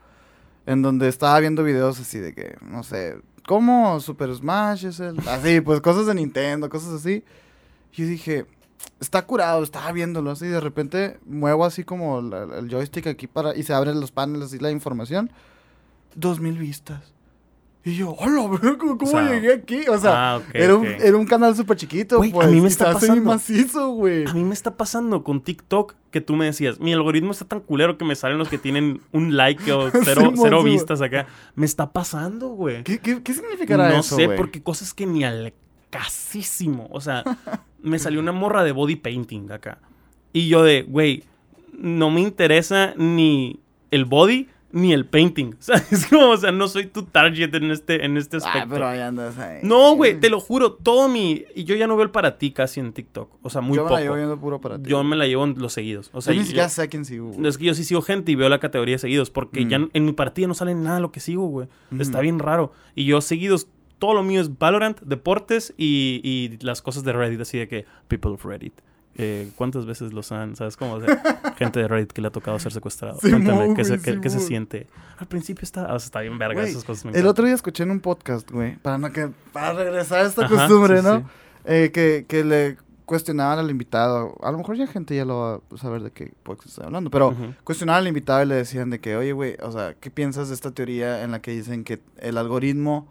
en 0.66 0.82
donde 0.82 1.08
estaba 1.08 1.40
viendo 1.40 1.64
videos 1.64 2.00
así 2.00 2.20
de 2.20 2.34
que, 2.34 2.56
no 2.62 2.84
sé, 2.84 3.18
¿cómo 3.48 4.00
Super 4.00 4.34
Smash 4.34 4.86
es 4.86 5.00
el...? 5.00 5.18
Así, 5.28 5.62
pues 5.62 5.82
cosas 5.82 6.06
de 6.06 6.14
Nintendo, 6.14 6.70
cosas 6.70 6.94
así. 6.94 7.24
Y 7.98 8.04
dije, 8.04 8.46
está 9.00 9.26
curado, 9.26 9.64
estaba 9.64 9.92
viéndolo 9.92 10.32
así, 10.32 10.48
de 10.48 10.60
repente 10.60 11.20
muevo 11.26 11.66
así 11.66 11.84
como 11.84 12.22
la- 12.22 12.60
el 12.60 12.70
joystick 12.70 13.08
aquí 13.08 13.28
para, 13.28 13.56
y 13.56 13.64
se 13.64 13.74
abren 13.74 14.00
los 14.00 14.12
paneles 14.12 14.54
y 14.54 14.60
la 14.60 14.72
información. 14.72 15.32
Dos 16.16 16.40
mil 16.40 16.58
vistas. 16.58 17.14
Y 17.86 17.96
yo, 17.96 18.12
hola, 18.20 18.60
¿cómo, 18.78 18.98
cómo 18.98 19.10
sea, 19.10 19.30
llegué 19.32 19.54
aquí? 19.54 19.88
O 19.88 19.98
sea, 19.98 20.34
ah, 20.34 20.38
ok, 20.38 20.44
era, 20.54 20.76
un, 20.76 20.86
ok. 20.86 20.94
era 21.00 21.18
un 21.18 21.26
canal 21.26 21.56
súper 21.56 21.78
chiquito, 21.78 22.18
a 22.18 22.20
pues. 22.30 22.50
mí 22.52 22.60
me 22.60 22.68
está 22.68 22.92
pasando. 22.92 23.22
macizo, 23.24 23.90
güey. 23.92 24.26
A 24.28 24.34
mí 24.34 24.44
me 24.44 24.54
está 24.54 24.76
pasando 24.76 25.24
con 25.24 25.42
TikTok 25.42 25.96
que 26.12 26.20
tú 26.20 26.36
me 26.36 26.46
decías, 26.46 26.80
mi 26.82 26.92
algoritmo 26.92 27.32
está 27.32 27.46
tan 27.46 27.62
culero 27.62 27.98
que 27.98 28.04
me 28.04 28.16
salen 28.16 28.38
los 28.38 28.50
que 28.50 28.58
tienen 28.58 29.02
un 29.14 29.38
like 29.38 29.72
o 29.72 29.90
cero, 30.04 30.22
Simón, 30.22 30.36
cero 30.44 30.62
vistas 30.64 31.02
acá. 31.02 31.28
Me 31.56 31.66
está 31.66 31.90
pasando, 31.94 32.50
güey. 32.50 32.84
¿Qué, 32.84 33.00
qué, 33.00 33.24
qué 33.24 33.34
significará 33.34 33.90
No 33.90 34.00
eso, 34.00 34.18
sé, 34.18 34.26
güey? 34.26 34.38
porque 34.38 34.62
cosas 34.62 34.94
que 34.94 35.06
ni 35.06 35.24
al 35.24 35.54
casísimo. 35.90 36.90
O 36.92 37.00
sea, 37.00 37.24
me 37.82 38.00
salió 38.00 38.20
una 38.20 38.32
morra 38.32 38.64
de 38.64 38.72
body 38.72 38.96
painting 38.98 39.52
acá. 39.52 39.80
Y 40.34 40.48
yo 40.48 40.64
de, 40.64 40.84
güey, 40.84 41.24
no 41.78 42.10
me 42.12 42.22
interesa 42.22 42.94
ni 42.98 43.60
el 43.92 44.06
body 44.06 44.48
ni 44.72 44.94
el 44.94 45.06
painting. 45.08 45.56
O 45.60 45.62
sea, 45.64 45.84
es 45.90 46.06
como, 46.06 46.30
o 46.30 46.38
sea, 46.38 46.52
no 46.52 46.68
soy 46.68 46.86
tu 46.86 47.04
target 47.04 47.56
en 47.56 47.72
este, 47.72 48.06
en 48.06 48.18
este 48.18 48.38
Ay, 48.38 48.44
aspecto. 48.46 48.70
pero 48.70 48.88
ahí 48.88 49.00
andas 49.00 49.36
ahí. 49.40 49.62
No, 49.64 49.96
güey, 49.96 50.20
te 50.20 50.30
lo 50.30 50.40
juro, 50.40 50.74
todo 50.74 51.08
mi... 51.10 51.44
Y 51.56 51.64
yo 51.64 51.76
ya 51.76 51.88
no 51.88 51.96
veo 51.96 52.04
el 52.04 52.12
para 52.12 52.38
ti 52.38 52.52
casi 52.52 52.80
en 52.80 52.94
TikTok. 52.94 53.32
O 53.42 53.50
sea, 53.50 53.62
muy 53.62 53.76
yo 53.78 53.82
me 53.84 53.88
poco. 53.88 53.96
la 53.96 54.02
llevo 54.04 54.16
viendo 54.16 54.40
puro 54.40 54.62
para 54.62 54.78
ti. 54.78 54.88
Yo 54.88 55.04
me 55.04 55.16
la 55.16 55.26
llevo 55.26 55.44
en 55.46 55.56
los 55.58 55.74
seguidos. 55.74 56.12
O 56.14 56.22
sea, 56.22 56.34
yo 56.36 56.40
ni 56.42 56.44
yo- 56.46 56.48
siquiera 56.50 56.70
sé 56.70 56.84
a 56.84 56.88
quién 56.88 57.04
sigo, 57.06 57.32
güey. 57.32 57.48
es 57.48 57.58
que 57.58 57.66
yo 57.66 57.74
sí 57.74 57.84
sigo 57.84 58.04
gente 58.04 58.32
y 58.32 58.36
veo 58.36 58.48
la 58.50 58.60
categoría 58.60 58.96
de 58.96 59.00
seguidos. 59.00 59.32
Porque 59.32 59.66
ya 59.66 59.80
Mm. 59.80 59.90
en 59.94 60.06
mi 60.06 60.12
partida 60.14 60.48
no 60.48 60.54
sale 60.54 60.76
nada 60.76 61.00
lo 61.00 61.12
que 61.12 61.20
sigo, 61.20 61.48
güey. 61.48 61.68
Ujú. 61.92 62.02
Está 62.04 62.20
bien 62.22 62.38
raro. 62.38 62.72
Y 62.94 63.06
yo 63.06 63.22
seguidos, 63.22 63.68
todo 64.00 64.14
lo 64.14 64.24
mío 64.24 64.42
es 64.42 64.58
Valorant, 64.58 65.00
deportes 65.02 65.74
y, 65.78 66.22
y 66.24 66.58
las 66.66 66.82
cosas 66.82 67.04
de 67.04 67.14
Reddit. 67.14 67.42
Así 67.42 67.58
de 67.58 67.68
que, 67.68 67.86
people 68.08 68.32
of 68.32 68.44
Reddit. 68.46 68.74
eh, 69.18 69.50
¿Cuántas 69.56 69.86
veces 69.86 70.14
los 70.14 70.32
han, 70.32 70.56
sabes 70.56 70.78
cómo? 70.78 70.94
O 70.94 71.02
sea, 71.02 71.22
gente 71.58 71.80
de 71.82 71.88
Reddit 71.88 72.12
que 72.14 72.22
le 72.22 72.30
ha 72.30 72.32
tocado 72.32 72.58
ser 72.60 72.72
secuestrado. 72.72 73.20
Cuéntame, 73.20 73.74
¿qué, 73.76 73.84
se, 73.84 73.98
güey, 73.98 74.02
qué- 74.16 74.22
qué 74.22 74.30
se 74.30 74.38
Simón. 74.38 74.48
siente? 74.48 74.88
Al 75.18 75.28
principio 75.28 75.64
está, 75.64 75.84
o 75.94 76.00
sea, 76.00 76.06
está 76.06 76.20
bien 76.22 76.38
verga, 76.40 76.64
esas 76.64 76.84
cosas 76.86 77.06
me 77.06 77.12
El 77.20 77.28
otro 77.28 77.46
día 77.46 77.54
escuché 77.56 77.84
en 77.84 77.92
un 77.92 78.00
podcast, 78.00 78.50
güey, 78.50 78.78
para, 78.78 78.98
no 78.98 79.12
que, 79.12 79.30
para 79.52 79.74
regresar 79.74 80.20
a 80.20 80.28
esta 80.28 80.46
Ajá, 80.46 80.56
costumbre, 80.56 81.00
sí, 81.02 81.04
¿no? 81.06 81.30
Eh, 81.66 81.92
que, 81.94 82.26
que 82.28 82.44
le 82.46 82.78
cuestionaban 83.06 83.60
al 83.60 83.70
invitado. 83.72 84.38
A 84.42 84.52
lo 84.52 84.60
mejor 84.60 84.78
ya 84.78 84.86
gente 84.88 85.16
ya 85.16 85.26
lo 85.26 85.38
va 85.40 85.76
a 85.76 85.78
saber 85.78 86.02
de 86.04 86.12
qué 86.12 86.32
podcast 86.44 86.70
estoy 86.70 86.86
hablando, 86.86 87.10
pero 87.10 87.36
cuestionaban 87.66 88.02
al 88.04 88.08
invitado 88.08 88.44
y 88.44 88.46
le 88.46 88.56
decían 88.56 88.90
de 88.92 89.00
que, 89.00 89.18
oye, 89.18 89.34
güey, 89.34 89.58
o 89.62 89.72
sea, 89.72 89.96
¿qué 89.96 90.12
piensas 90.12 90.48
de 90.50 90.56
esta 90.56 90.72
teoría 90.72 91.24
en 91.24 91.32
la 91.32 91.42
que 91.42 91.52
dicen 91.52 91.84
que 91.84 92.00
el 92.20 92.38
algoritmo 92.38 93.08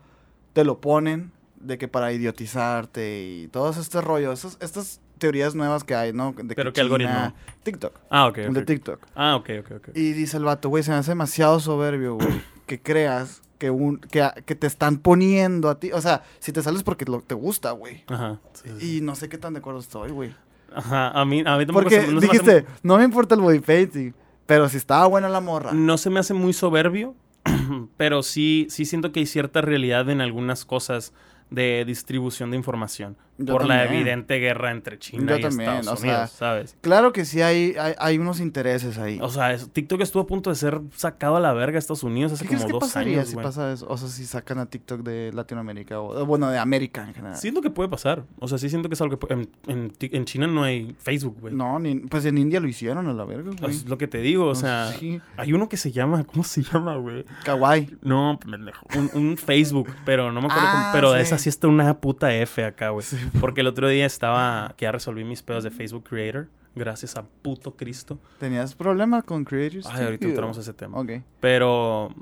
te 0.59 0.65
lo 0.65 0.81
ponen 0.81 1.31
de 1.61 1.79
que 1.79 1.87
para 1.87 2.13
idiotizarte 2.13 3.23
y 3.45 3.47
todo 3.47 3.71
este 3.71 4.01
rollo, 4.01 4.33
estas 4.33 5.01
teorías 5.19 5.55
nuevas 5.55 5.85
que 5.85 5.95
hay, 5.95 6.13
¿no? 6.13 6.33
De 6.37 6.57
¿Pero 6.57 6.71
que 6.73 6.75
qué 6.75 6.81
algoritmo? 6.81 7.33
TikTok, 7.63 7.95
Ah, 8.11 8.27
ok, 8.27 8.39
el 8.39 8.55
de 8.55 8.63
TikTok. 8.65 9.07
Ah, 9.15 9.37
ok, 9.37 9.51
ok, 9.61 9.71
ok. 9.77 9.89
Y 9.95 10.13
dice 10.15 10.37
el 10.37 10.43
vato, 10.43 10.69
güey, 10.69 10.83
se 10.83 10.91
me 10.91 10.97
hace 10.97 11.13
demasiado 11.13 11.61
soberbio, 11.61 12.17
güey, 12.17 12.43
que 12.67 12.81
creas 12.83 13.41
que, 13.59 13.71
un, 13.71 13.99
que, 13.99 14.29
que 14.47 14.57
te 14.57 14.67
están 14.67 14.99
poniendo 14.99 15.69
a 15.71 15.79
ti. 15.79 15.93
O 15.93 16.01
sea, 16.01 16.25
si 16.41 16.51
te 16.51 16.61
sales 16.61 16.83
porque 16.83 17.05
lo, 17.05 17.21
te 17.21 17.37
gusta, 17.37 17.71
güey. 17.71 18.03
Ajá. 18.09 18.41
sí, 18.55 18.63
sí, 18.69 18.75
sí. 18.81 18.97
Y 18.97 19.01
no 19.01 19.15
sé 19.15 19.29
qué 19.29 19.39
tan 19.39 19.53
de 19.53 19.61
acuerdo 19.61 19.79
estoy, 19.79 20.11
güey. 20.11 20.35
Ajá, 20.75 21.11
a 21.11 21.25
mí, 21.25 21.45
a 21.47 21.57
mí 21.57 21.67
tampoco 21.67 21.85
Porque 21.85 22.01
se- 22.01 22.13
no 22.13 22.21
se 22.21 22.27
me 22.27 22.33
hace 22.33 22.43
dijiste, 22.53 22.67
no 22.83 22.99
me 22.99 23.05
importa 23.05 23.37
el 23.37 23.41
body 23.43 23.61
painting, 23.61 24.13
pero 24.47 24.69
si 24.69 24.77
estaba 24.77 25.07
buena 25.07 25.29
la 25.29 25.41
morra. 25.41 25.71
no 25.73 25.99
se 25.99 26.11
me 26.11 26.19
hace 26.19 26.35
muy 26.35 26.53
soberbio, 26.53 27.15
pero 27.97 28.23
sí, 28.23 28.67
sí 28.71 28.85
siento 28.85 29.13
que 29.13 29.21
hay 29.21 29.27
cierta 29.27 29.61
realidad 29.61 30.09
en 30.11 30.21
algunas 30.21 30.65
cosas 30.65 31.13
de 31.51 31.85
distribución 31.87 32.51
de 32.51 32.57
información. 32.57 33.17
Yo 33.41 33.53
por 33.55 33.67
la 33.67 33.85
evidente 33.85 34.35
guerra 34.41 34.73
entre 34.73 34.99
China 34.99 35.35
Yo 35.35 35.39
y 35.39 35.43
también, 35.43 35.71
Estados 35.71 36.01
o 36.01 36.03
sea, 36.03 36.13
Unidos, 36.15 36.31
¿sabes? 36.33 36.77
Claro 36.81 37.13
que 37.13 37.25
sí 37.25 37.41
hay, 37.41 37.77
hay, 37.79 37.95
hay 37.99 38.19
unos 38.19 38.41
intereses 38.41 38.99
ahí. 38.99 39.21
O 39.23 39.29
sea, 39.31 39.53
es- 39.53 39.71
TikTok 39.73 40.01
estuvo 40.01 40.25
a 40.25 40.27
punto 40.27 40.51
de 40.51 40.57
ser 40.57 40.81
sacado 40.97 41.37
a 41.37 41.41
la 41.41 41.53
verga 41.53 41.77
a 41.77 41.79
Estados 41.79 42.03
Unidos 42.03 42.33
hace 42.33 42.43
¿Qué 42.43 42.49
crees 42.49 42.63
como 42.63 42.81
que 42.81 42.85
dos 42.85 42.89
pasaría 42.93 43.19
años, 43.19 43.29
si 43.29 43.35
güey. 43.35 43.45
pasa 43.47 43.73
eso? 43.73 43.87
O 43.89 43.97
sea, 43.97 44.09
si 44.09 44.27
sacan 44.27 44.59
a 44.59 44.67
TikTok 44.67 45.03
de 45.03 45.31
Latinoamérica 45.33 46.01
o, 46.01 46.27
bueno, 46.27 46.51
de 46.51 46.59
América 46.59 47.07
en 47.07 47.15
general. 47.15 47.37
Siento 47.37 47.63
que 47.63 47.71
puede 47.71 47.89
pasar. 47.89 48.25
O 48.41 48.49
sea, 48.49 48.59
sí 48.59 48.69
siento 48.69 48.89
que 48.89 48.95
es 48.95 49.01
algo 49.01 49.17
que... 49.21 49.33
En, 49.33 49.49
en 49.69 49.93
en 50.01 50.25
China 50.25 50.49
no 50.49 50.65
hay 50.65 50.97
Facebook, 50.99 51.37
güey. 51.41 51.55
No, 51.55 51.79
ni, 51.79 51.95
pues 51.95 52.25
en 52.25 52.39
India 52.39 52.59
lo 52.59 52.67
hicieron 52.67 53.07
a 53.07 53.13
la 53.13 53.25
verga, 53.25 53.53
güey. 53.61 53.71
Es 53.73 53.87
lo 53.87 53.99
que 53.99 54.09
te 54.09 54.19
digo, 54.19 54.47
o 54.47 54.49
No, 54.49 54.55
sea... 54.57 54.93
sí. 54.99 55.21
Hay 55.37 55.53
uno 55.53 55.69
que 55.69 55.77
se 55.77 55.93
llama... 55.93 56.25
¿Cómo 56.33 56.43
se 56.43 56.63
llama, 56.65 56.97
güey? 56.97 57.25
Kawaii. 57.45 57.99
No, 58.03 58.37
pendejo. 58.45 58.85
Un, 58.97 59.11
un 59.15 59.37
Facebook, 59.37 59.89
pero 60.05 60.33
no 60.33 60.41
me 60.41 60.49
acuerdo. 60.49 60.69
cómo- 60.73 60.83
Ah, 60.87 60.91
pero 60.93 61.15
sí. 61.15 61.21
esa 61.21 61.38
sí 61.39 61.49
está 61.49 61.69
una 61.69 62.01
puta 62.01 62.35
F 62.35 62.65
acá, 62.65 62.91
güey. 62.91 63.05
Porque 63.41 63.61
el 63.63 63.67
otro 63.67 63.89
día 63.89 64.07
estaba... 64.07 64.75
Que 64.77 64.85
ya 64.85 64.93
resolví 64.93 65.25
mis 65.25 65.43
pedos 65.43 65.65
de 65.65 65.71
Facebook 65.71 66.05
Creator. 66.09 66.49
Gracias 66.75 67.17
a 67.17 67.25
puto 67.43 67.75
Cristo. 67.77 68.19
¿Tenías 68.39 68.75
problemas 68.75 69.25
con 69.25 69.45
Creators? 69.45 69.87
Ay, 69.87 70.05
ahorita 70.05 70.27
entramos 70.27 70.59
a 70.59 70.61
ese 70.61 70.73
tema. 70.75 70.99
Ok. 70.99 71.13
Pero 71.41 72.15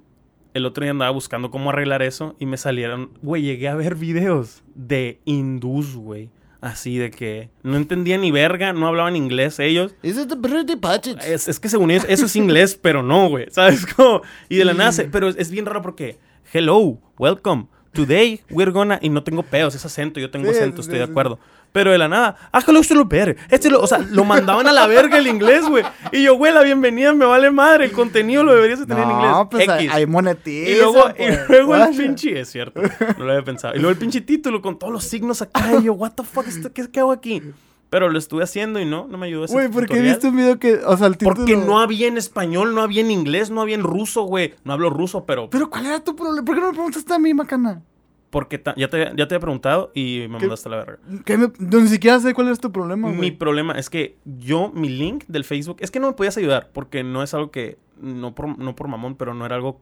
el 0.55 0.65
otro 0.65 0.83
día 0.85 0.93
andaba 0.93 1.11
buscando 1.11 1.51
cómo 1.51 1.71
arreglar 1.71 2.03
eso 2.03 2.37
y 2.39 2.47
me 2.47 2.57
salieron, 2.57 3.11
güey, 3.23 3.43
llegué 3.43 3.69
a 3.69 3.75
ver 3.75 3.95
videos 3.97 4.63
de 4.75 5.21
hindús, 5.27 5.95
güey. 5.97 6.31
Así 6.63 6.97
de 6.97 7.11
que 7.11 7.51
no 7.63 7.77
entendía 7.77 8.17
ni 8.17 8.31
verga, 8.31 8.73
no 8.73 8.87
hablaban 8.87 9.15
inglés 9.15 9.59
ellos. 9.61 9.95
Is 10.03 10.17
it 10.17 10.29
the 10.29 10.37
pretty 10.37 10.77
patches? 10.77 11.17
Es, 11.25 11.49
es 11.49 11.61
que 11.61 11.69
según 11.69 11.91
ellos, 11.91 12.07
eso 12.09 12.25
es 12.25 12.35
inglés, 12.35 12.75
pero 12.83 13.03
no, 13.03 13.29
güey. 13.29 13.47
¿Sabes 13.51 13.85
cómo? 13.95 14.23
Y 14.49 14.57
de 14.57 14.65
la 14.65 14.73
nada, 14.73 14.91
se- 14.93 15.05
pero 15.05 15.29
es, 15.29 15.37
es 15.37 15.51
bien 15.51 15.67
raro 15.67 15.83
porque, 15.83 16.19
hello, 16.55 16.99
welcome. 17.19 17.67
Today 17.97 18.43
we're 18.51 18.71
gonna. 18.71 18.99
Y 19.03 19.09
no 19.09 19.23
tengo 19.25 19.43
pedos, 19.43 19.75
es 19.75 19.85
acento, 19.85 20.21
yo 20.21 20.31
tengo 20.31 20.45
Sí, 20.47 20.57
acento, 20.59 20.77
sí, 20.77 20.81
estoy 20.83 20.95
sí, 21.01 21.05
de 21.07 21.11
acuerdo. 21.11 21.39
Pero 21.73 21.91
de 21.91 21.99
la 21.99 22.09
nada, 22.09 22.37
ah, 22.53 22.63
hello, 22.67 23.05
ver. 23.05 23.37
Este 23.51 23.69
lo, 23.71 23.81
o 23.83 23.87
sea, 23.87 23.99
lo 23.99 24.25
mandaban 24.25 24.67
a 24.67 24.73
la 24.73 24.87
verga 24.87 25.19
el 25.19 25.27
inglés, 25.27 25.69
güey. 25.69 25.85
Y 26.13 26.23
yo, 26.23 26.35
güey, 26.37 26.53
la 26.55 26.63
bienvenida 26.63 27.13
me 27.13 27.27
vale 27.27 27.51
madre. 27.51 27.87
El 27.87 27.93
contenido 27.93 28.45
lo 28.45 28.55
deberías 28.55 28.79
de 28.79 28.87
tener 28.87 29.03
en 29.05 29.11
inglés. 29.11 29.31
No, 29.31 29.51
pues 29.51 29.69
X. 29.69 29.91
hay, 29.93 30.07
monetiza, 30.07 30.71
Y 30.71 30.75
luego, 30.77 31.11
y 31.11 31.13
pues. 31.15 31.49
luego 31.49 31.77
el 31.77 31.97
pinche, 31.97 32.41
es 32.41 32.49
cierto, 32.51 32.81
no 33.19 33.25
lo 33.25 33.33
había 33.33 33.45
pensado. 33.45 33.75
Y 33.75 33.79
luego 33.79 33.91
el 33.91 33.99
pinche 33.99 34.21
título 34.23 34.63
con 34.63 34.79
todos 34.79 34.93
los 34.93 35.05
signos 35.05 35.43
acá. 35.43 35.75
Y 35.81 35.85
yo, 35.85 35.93
what 35.95 36.13
the 36.13 36.23
fuck, 36.23 36.47
esto- 36.47 36.73
¿qué, 36.73 36.89
qué 36.91 37.01
hago 37.01 37.13
aquí? 37.13 37.43
Pero 37.89 38.09
lo 38.09 38.19
estuve 38.19 38.43
haciendo 38.43 38.81
y 38.81 38.85
no, 38.85 39.07
no 39.07 39.17
me 39.17 39.27
ayudó 39.27 39.45
ese 39.45 39.55
Güey, 39.55 39.69
porque 39.69 39.87
tutorial. 39.89 40.07
viste 40.15 40.29
un 40.29 40.37
video 40.37 40.59
que, 40.59 40.75
o 40.85 40.97
sea, 40.97 41.07
el 41.07 41.17
título... 41.17 41.37
Porque 41.37 41.57
no 41.57 41.79
había 41.79 42.09
en 42.09 42.17
español, 42.17 42.75
no 42.75 42.83
había 42.83 43.01
en 43.01 43.11
inglés, 43.13 43.51
no 43.51 43.61
había 43.61 43.77
en 43.77 43.85
ruso, 43.85 44.23
güey. 44.25 44.55
No 44.65 44.73
hablo 44.73 44.91
ruso, 44.91 45.25
pero 45.25 45.49
Pero 45.51 45.71
¿cuál 45.71 45.87
era 45.87 46.01
tu 46.03 46.17
problema? 46.17 46.45
¿Por 46.45 46.55
qué 46.57 46.61
no 46.61 46.67
me 46.69 46.73
preguntaste 46.75 47.15
a 47.15 47.19
mí, 47.19 47.33
macana? 47.35 47.83
porque 48.29 48.61
ya, 48.77 48.91
te, 48.91 48.99
ya 49.17 49.29
te 49.29 49.35
había 49.35 49.41
preguntado 49.41 49.93
y 49.95 50.27
me 50.29 50.37
¿Qué? 50.37 50.43
mandaste 50.47 50.69
a 50.69 50.73
la 50.73 50.77
verga. 50.79 50.99
¿Qué 51.25 51.39
me- 51.39 51.53
no, 51.59 51.81
ni 51.81 51.89
siquiera 51.89 52.21
sé 52.21 52.35
cuál 52.35 52.49
es 52.49 52.59
tu 52.61 52.71
problema, 52.71 53.09
Mi 53.09 53.17
güey. 53.17 53.31
problema 53.31 53.73
es 53.79 53.89
que 53.89 54.19
yo, 54.25 54.71
mi 54.75 54.91
link 54.91 55.25
del 55.29 55.45
Facebook, 55.45 55.77
es 55.81 55.91
que 55.91 56.01
no 56.01 56.09
me 56.09 56.13
podías 56.13 56.37
ayudar 56.37 56.69
porque 56.75 57.03
no 57.03 57.23
es 57.23 57.33
algo 57.33 57.51
que, 57.51 57.79
no 57.99 58.35
por, 58.35 58.59
no 58.59 58.77
por 58.77 58.89
mamón, 58.89 59.15
pero 59.15 59.33
no 59.33 59.47
era 59.47 59.55
algo 59.55 59.81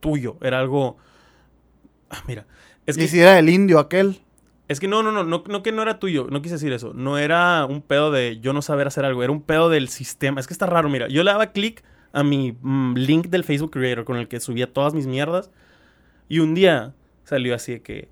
tuyo, 0.00 0.38
era 0.40 0.58
algo... 0.58 0.96
Ah, 2.10 2.22
mira, 2.26 2.46
es 2.86 2.98
Y 2.98 3.06
si 3.06 3.20
era 3.20 3.38
el 3.38 3.48
indio 3.48 3.78
aquel. 3.78 4.20
Es 4.68 4.80
que 4.80 4.88
no, 4.88 5.02
no, 5.02 5.12
no, 5.12 5.24
no, 5.24 5.44
no 5.46 5.62
que 5.62 5.72
no 5.72 5.82
era 5.82 5.98
tuyo, 5.98 6.26
no 6.30 6.40
quise 6.42 6.54
decir 6.54 6.72
eso, 6.72 6.92
no 6.94 7.18
era 7.18 7.64
un 7.66 7.82
pedo 7.82 8.10
de 8.10 8.38
yo 8.40 8.52
no 8.52 8.62
saber 8.62 8.86
hacer 8.86 9.04
algo, 9.04 9.22
era 9.22 9.32
un 9.32 9.42
pedo 9.42 9.68
del 9.68 9.88
sistema, 9.88 10.40
es 10.40 10.46
que 10.46 10.54
está 10.54 10.66
raro, 10.66 10.88
mira, 10.88 11.08
yo 11.08 11.22
le 11.22 11.30
daba 11.30 11.48
clic 11.52 11.82
a 12.12 12.22
mi 12.22 12.56
mm, 12.60 12.94
link 12.96 13.26
del 13.28 13.44
Facebook 13.44 13.72
Creator 13.72 14.04
con 14.04 14.16
el 14.16 14.28
que 14.28 14.40
subía 14.40 14.72
todas 14.72 14.94
mis 14.94 15.06
mierdas 15.06 15.50
y 16.28 16.38
un 16.38 16.54
día 16.54 16.94
salió 17.24 17.54
así 17.54 17.72
de 17.72 17.82
que 17.82 18.08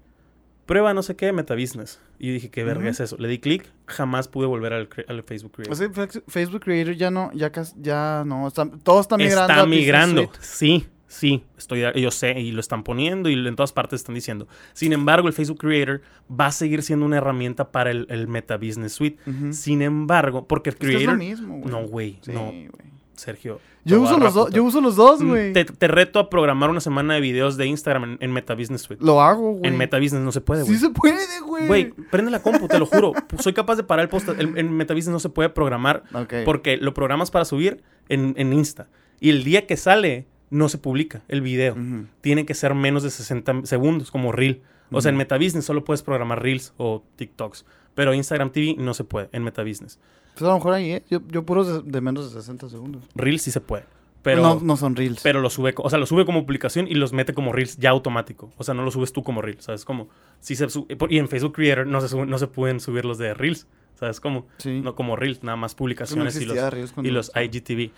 prueba 0.66 0.92
no 0.94 1.02
sé 1.02 1.16
qué, 1.16 1.32
metabusiness. 1.32 2.00
Y 2.18 2.30
dije, 2.30 2.50
¿qué 2.50 2.62
verga 2.62 2.88
es 2.88 3.00
eso? 3.00 3.16
Le 3.18 3.26
di 3.26 3.38
clic, 3.38 3.68
jamás 3.87 4.28
pude 4.28 4.47
volver 4.47 4.73
al, 4.73 4.88
al 5.09 5.23
Facebook 5.25 5.52
Creator. 5.56 5.73
O 5.73 5.76
sea, 5.76 6.23
Facebook 6.28 6.61
Creator 6.61 6.94
ya 6.94 7.11
no, 7.11 7.32
ya 7.35 7.50
cas- 7.50 7.75
ya 7.80 8.23
no, 8.25 8.47
está, 8.47 8.68
todo 8.85 9.00
está 9.00 9.16
migrando. 9.16 9.52
está 9.52 9.66
migrando. 9.66 10.30
Sí, 10.40 10.87
sí, 11.12 11.45
estoy, 11.59 11.83
yo 12.00 12.11
sé, 12.11 12.40
y 12.40 12.52
lo 12.52 12.61
están 12.61 12.83
poniendo 12.83 13.28
y 13.28 13.35
en 13.35 13.54
todas 13.57 13.73
partes 13.73 14.00
están 14.00 14.14
diciendo. 14.14 14.49
Sin 14.73 14.92
embargo, 14.92 15.28
el 15.28 15.35
Facebook 15.35 15.59
Creator 15.59 16.00
va 16.31 16.47
a 16.47 16.52
seguir 16.52 16.83
siendo 16.83 17.04
una 17.07 17.19
herramienta 17.19 17.71
para 17.71 17.90
el, 17.90 18.07
el 18.09 18.28
Meta 18.28 18.57
Business 18.57 18.92
Suite. 18.95 19.19
Sin 19.52 19.83
embargo, 19.83 20.47
porque 20.49 20.71
el 20.71 20.76
que 20.76 20.87
es 20.87 20.92
lo 20.92 20.99
Creator... 20.99 21.19
mismo, 21.19 21.59
güey. 21.59 21.71
no, 21.71 21.87
güey, 21.87 22.19
Sí, 22.23 22.33
no, 22.33 22.45
güey. 22.47 22.69
Sergio. 23.14 23.61
Yo 23.85 24.00
uso, 24.00 24.12
los 24.19 24.33
dos, 24.35 24.45
raputar. 24.45 24.57
yo 24.57 24.64
uso 24.64 24.81
los 24.81 24.97
dos, 24.97 25.21
Mm, 25.21 25.28
güey. 25.28 25.52
Te, 25.52 25.64
te 25.64 25.87
reto 25.87 26.19
a 26.19 26.31
programar 26.31 26.71
una 26.71 26.81
semana 26.81 27.14
de 27.14 27.21
videos 27.21 27.57
de 27.57 27.66
Instagram 27.66 28.04
en, 28.04 28.19
en 28.21 28.33
Meta 28.33 28.54
Business 28.54 28.83
Suite. 28.83 29.04
Lo 29.04 29.21
hago, 29.21 29.52
güey. 29.52 29.66
En 29.71 29.76
Meta 29.76 29.99
Business 29.99 30.23
no 30.23 30.33
se 30.33 30.40
puede, 30.40 30.62
güey. 30.62 30.75
Sí 30.75 30.81
se 30.81 30.90
puede, 30.90 31.40
güey. 31.47 31.66
Güey, 31.66 31.92
prende 32.11 32.31
la 32.31 32.42
compu, 32.42 32.66
te 32.69 32.78
lo 32.78 32.87
juro. 32.87 33.12
Soy 33.38 33.52
capaz 33.52 33.76
de 33.76 33.83
parar 33.85 34.04
el 34.04 34.09
post. 34.09 34.28
En 34.38 34.73
Meta 34.73 34.95
Business 34.95 35.12
no 35.12 35.21
se 35.21 35.28
puede 35.28 35.50
programar 35.50 36.04
porque 36.45 36.78
lo 36.78 36.95
programas 36.95 37.31
para 37.31 37.45
subir 37.45 37.83
en, 38.09 38.35
en 38.38 38.52
Insta. 38.52 38.88
Y 39.21 39.31
el 39.31 39.45
día 39.45 39.66
que 39.66 39.76
sale, 39.76 40.26
no 40.52 40.68
se 40.68 40.78
publica 40.78 41.23
el 41.28 41.40
video. 41.40 41.76
Tiene 42.21 42.47
que 42.47 42.54
ser 42.54 42.75
menos 42.75 43.02
de 43.02 43.11
60 43.11 43.64
segundos, 43.66 44.11
como 44.11 44.30
Reel. 44.32 44.62
O 44.90 45.00
sea, 45.00 45.09
en 45.09 45.14
Ujú. 45.16 45.21
Meta 45.21 45.38
Business 45.38 45.64
solo 45.64 45.85
puedes 45.85 46.02
programar 46.02 46.42
Reels 46.42 46.75
o 46.76 47.02
TikToks. 47.16 47.64
Pero 47.94 48.14
Instagram 48.14 48.50
TV 48.50 48.75
no 48.78 48.94
se 48.94 49.04
puede 49.04 49.28
en 49.32 49.42
Meta 49.42 49.62
Business. 49.62 49.99
Pues 50.35 50.42
a 50.42 50.49
lo 50.49 50.54
mejor 50.54 50.75
ahí, 50.75 50.92
¿eh? 50.92 51.02
Yo, 51.11 51.21
yo 51.28 51.44
puros 51.44 51.66
de, 51.85 51.90
de 51.90 52.00
menos 52.00 52.32
de 52.32 52.40
60 52.40 52.68
segundos. 52.68 53.02
Reels 53.14 53.42
sí 53.42 53.50
se 53.50 53.61
puede. 53.61 53.85
Pero, 54.23 54.40
no, 54.40 54.61
no 54.62 54.76
son 54.76 54.94
reels. 54.94 55.21
pero 55.23 55.40
lo 55.40 55.50
sube, 55.50 55.75
o 55.76 55.90
sea, 55.90 55.99
lo 55.99 56.06
sube 56.06 56.25
como 56.25 56.44
publicación 56.47 56.87
y 56.87 56.94
los 56.94 57.12
mete 57.12 57.35
como 57.35 57.52
Reels 57.52 57.76
ya 57.78 57.90
automático. 57.90 58.52
O 58.56 58.62
sea, 58.62 58.73
no 58.73 58.85
lo 58.85 58.92
subes 58.92 59.12
tú 59.12 59.25
como 59.25 59.42
Reels, 59.42 59.64
¿sabes? 59.64 59.85
Como, 59.85 60.09
si 60.38 60.54
se 60.54 60.71
sube, 60.71 60.87
y 61.11 61.18
en 61.18 61.26
Facebook 61.28 61.54
Creator 61.54 61.88
no 61.88 62.00
se, 62.00 62.06
sube- 62.14 62.26
no 62.26 62.38
se 62.38 62.47
pueden 62.47 62.78
subir 62.78 63.04
los 63.04 63.18
de 63.18 63.35
Reels, 63.35 63.66
¿sabes? 63.99 64.21
Como, 64.21 64.47
sí. 64.59 64.80
no 64.80 64.94
como 64.94 65.16
Reels, 65.16 65.42
nada 65.42 65.56
más 65.56 65.73
no 65.73 65.76
publicaciones 65.78 66.40
y 66.40 66.44
los, 66.44 66.56
y 67.02 67.11
los 67.11 67.32
IGTV. 67.35 67.90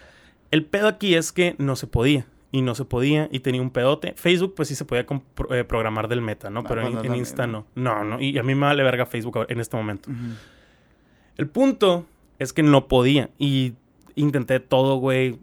El 0.50 0.64
pedo 0.64 0.88
aquí 0.88 1.14
es 1.14 1.30
que 1.30 1.56
no 1.58 1.76
se 1.76 1.86
podía. 1.88 2.26
Y 2.56 2.62
no 2.62 2.76
se 2.76 2.84
podía 2.84 3.28
y 3.32 3.40
tenía 3.40 3.60
un 3.60 3.70
pedote. 3.70 4.14
Facebook, 4.16 4.54
pues 4.54 4.68
sí 4.68 4.76
se 4.76 4.84
podía 4.84 5.04
eh, 5.50 5.64
programar 5.64 6.06
del 6.06 6.20
meta, 6.20 6.50
¿no? 6.50 6.60
Ah, 6.60 6.64
Pero 6.68 6.82
pues 6.82 6.92
en, 6.94 6.98
no 7.00 7.04
en 7.04 7.14
Insta 7.16 7.48
no. 7.48 7.66
No, 7.74 8.04
no. 8.04 8.20
Y 8.20 8.38
a 8.38 8.44
mí 8.44 8.54
me 8.54 8.66
vale 8.66 8.84
verga 8.84 9.06
Facebook 9.06 9.38
ahora- 9.38 9.52
en 9.52 9.58
este 9.58 9.76
momento. 9.76 10.08
El 11.36 11.48
punto 11.48 12.06
es 12.38 12.52
que 12.52 12.62
no 12.62 12.86
podía. 12.86 13.30
Y 13.38 13.72
intenté 14.14 14.60
todo, 14.60 14.96
güey. 14.98 15.40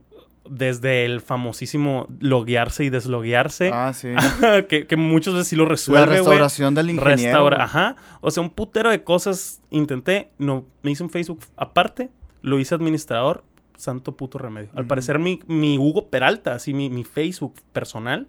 Desde 0.50 1.04
el 1.06 1.20
famosísimo 1.22 2.08
loguearse 2.22 2.84
y 2.86 2.90
desloguearse. 2.90 3.72
Ah, 3.74 3.92
sí. 3.94 4.10
que, 4.70 4.88
que 4.88 4.96
muchas 4.96 5.34
veces 5.34 5.50
sí 5.50 5.56
lo 5.58 5.64
La 5.64 5.70
resuelve, 5.72 6.06
güey. 6.08 6.18
restauración 6.20 6.74
del 6.76 6.92
ingeniero. 6.92 7.16
Restaura, 7.18 7.64
ajá. 7.66 7.96
O 8.22 8.32
sea, 8.32 8.42
un 8.42 8.50
putero 8.52 8.90
de 8.90 9.04
cosas 9.04 9.62
intenté. 9.70 10.30
No, 10.38 10.66
me 10.82 10.92
hice 10.92 11.04
un 11.04 11.10
Facebook 11.10 11.40
aparte. 11.58 12.10
Lo 12.42 12.58
hice 12.58 12.74
administrador. 12.74 13.44
Santo 13.82 14.16
puto 14.16 14.38
remedio. 14.38 14.70
Al 14.76 14.86
parecer, 14.86 15.18
mi, 15.20 15.40
mi 15.48 15.78
Hugo 15.78 16.10
Peralta, 16.10 16.54
así 16.54 16.74
mi, 16.74 16.90
mi 16.90 17.04
Facebook 17.04 17.56
personal, 17.74 18.28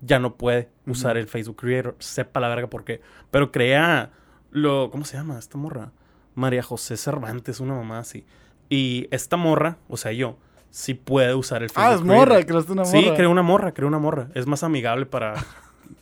ya 0.00 0.18
no 0.18 0.36
puede 0.36 0.70
usar 0.86 1.16
el 1.18 1.28
Facebook 1.28 1.56
Creator. 1.56 1.96
Sepa 1.98 2.40
la 2.40 2.48
verga 2.48 2.68
por 2.68 2.84
qué. 2.84 3.00
Pero 3.30 3.52
crea 3.52 4.10
lo. 4.50 4.90
¿Cómo 4.90 5.04
se 5.04 5.16
llama 5.18 5.38
esta 5.38 5.58
morra? 5.58 5.92
María 6.34 6.62
José 6.62 6.96
Cervantes, 6.96 7.60
una 7.60 7.74
mamá 7.74 7.98
así. 7.98 8.24
Y 8.70 9.06
esta 9.10 9.36
morra, 9.36 9.76
o 9.88 9.96
sea, 9.98 10.12
yo, 10.12 10.38
sí 10.70 10.94
puede 10.94 11.34
usar 11.34 11.62
el 11.62 11.68
Facebook 11.68 11.84
Ah, 11.84 11.94
es 11.94 12.00
Creator. 12.00 12.16
morra, 12.28 12.46
creaste 12.46 12.72
una 12.72 12.82
morra. 12.84 12.98
Sí, 13.00 13.10
creo 13.16 13.30
una 13.30 13.42
morra, 13.42 13.74
creo 13.74 13.88
una 13.88 13.98
morra. 13.98 14.28
Es 14.34 14.46
más 14.46 14.62
amigable 14.62 15.04
para 15.06 15.34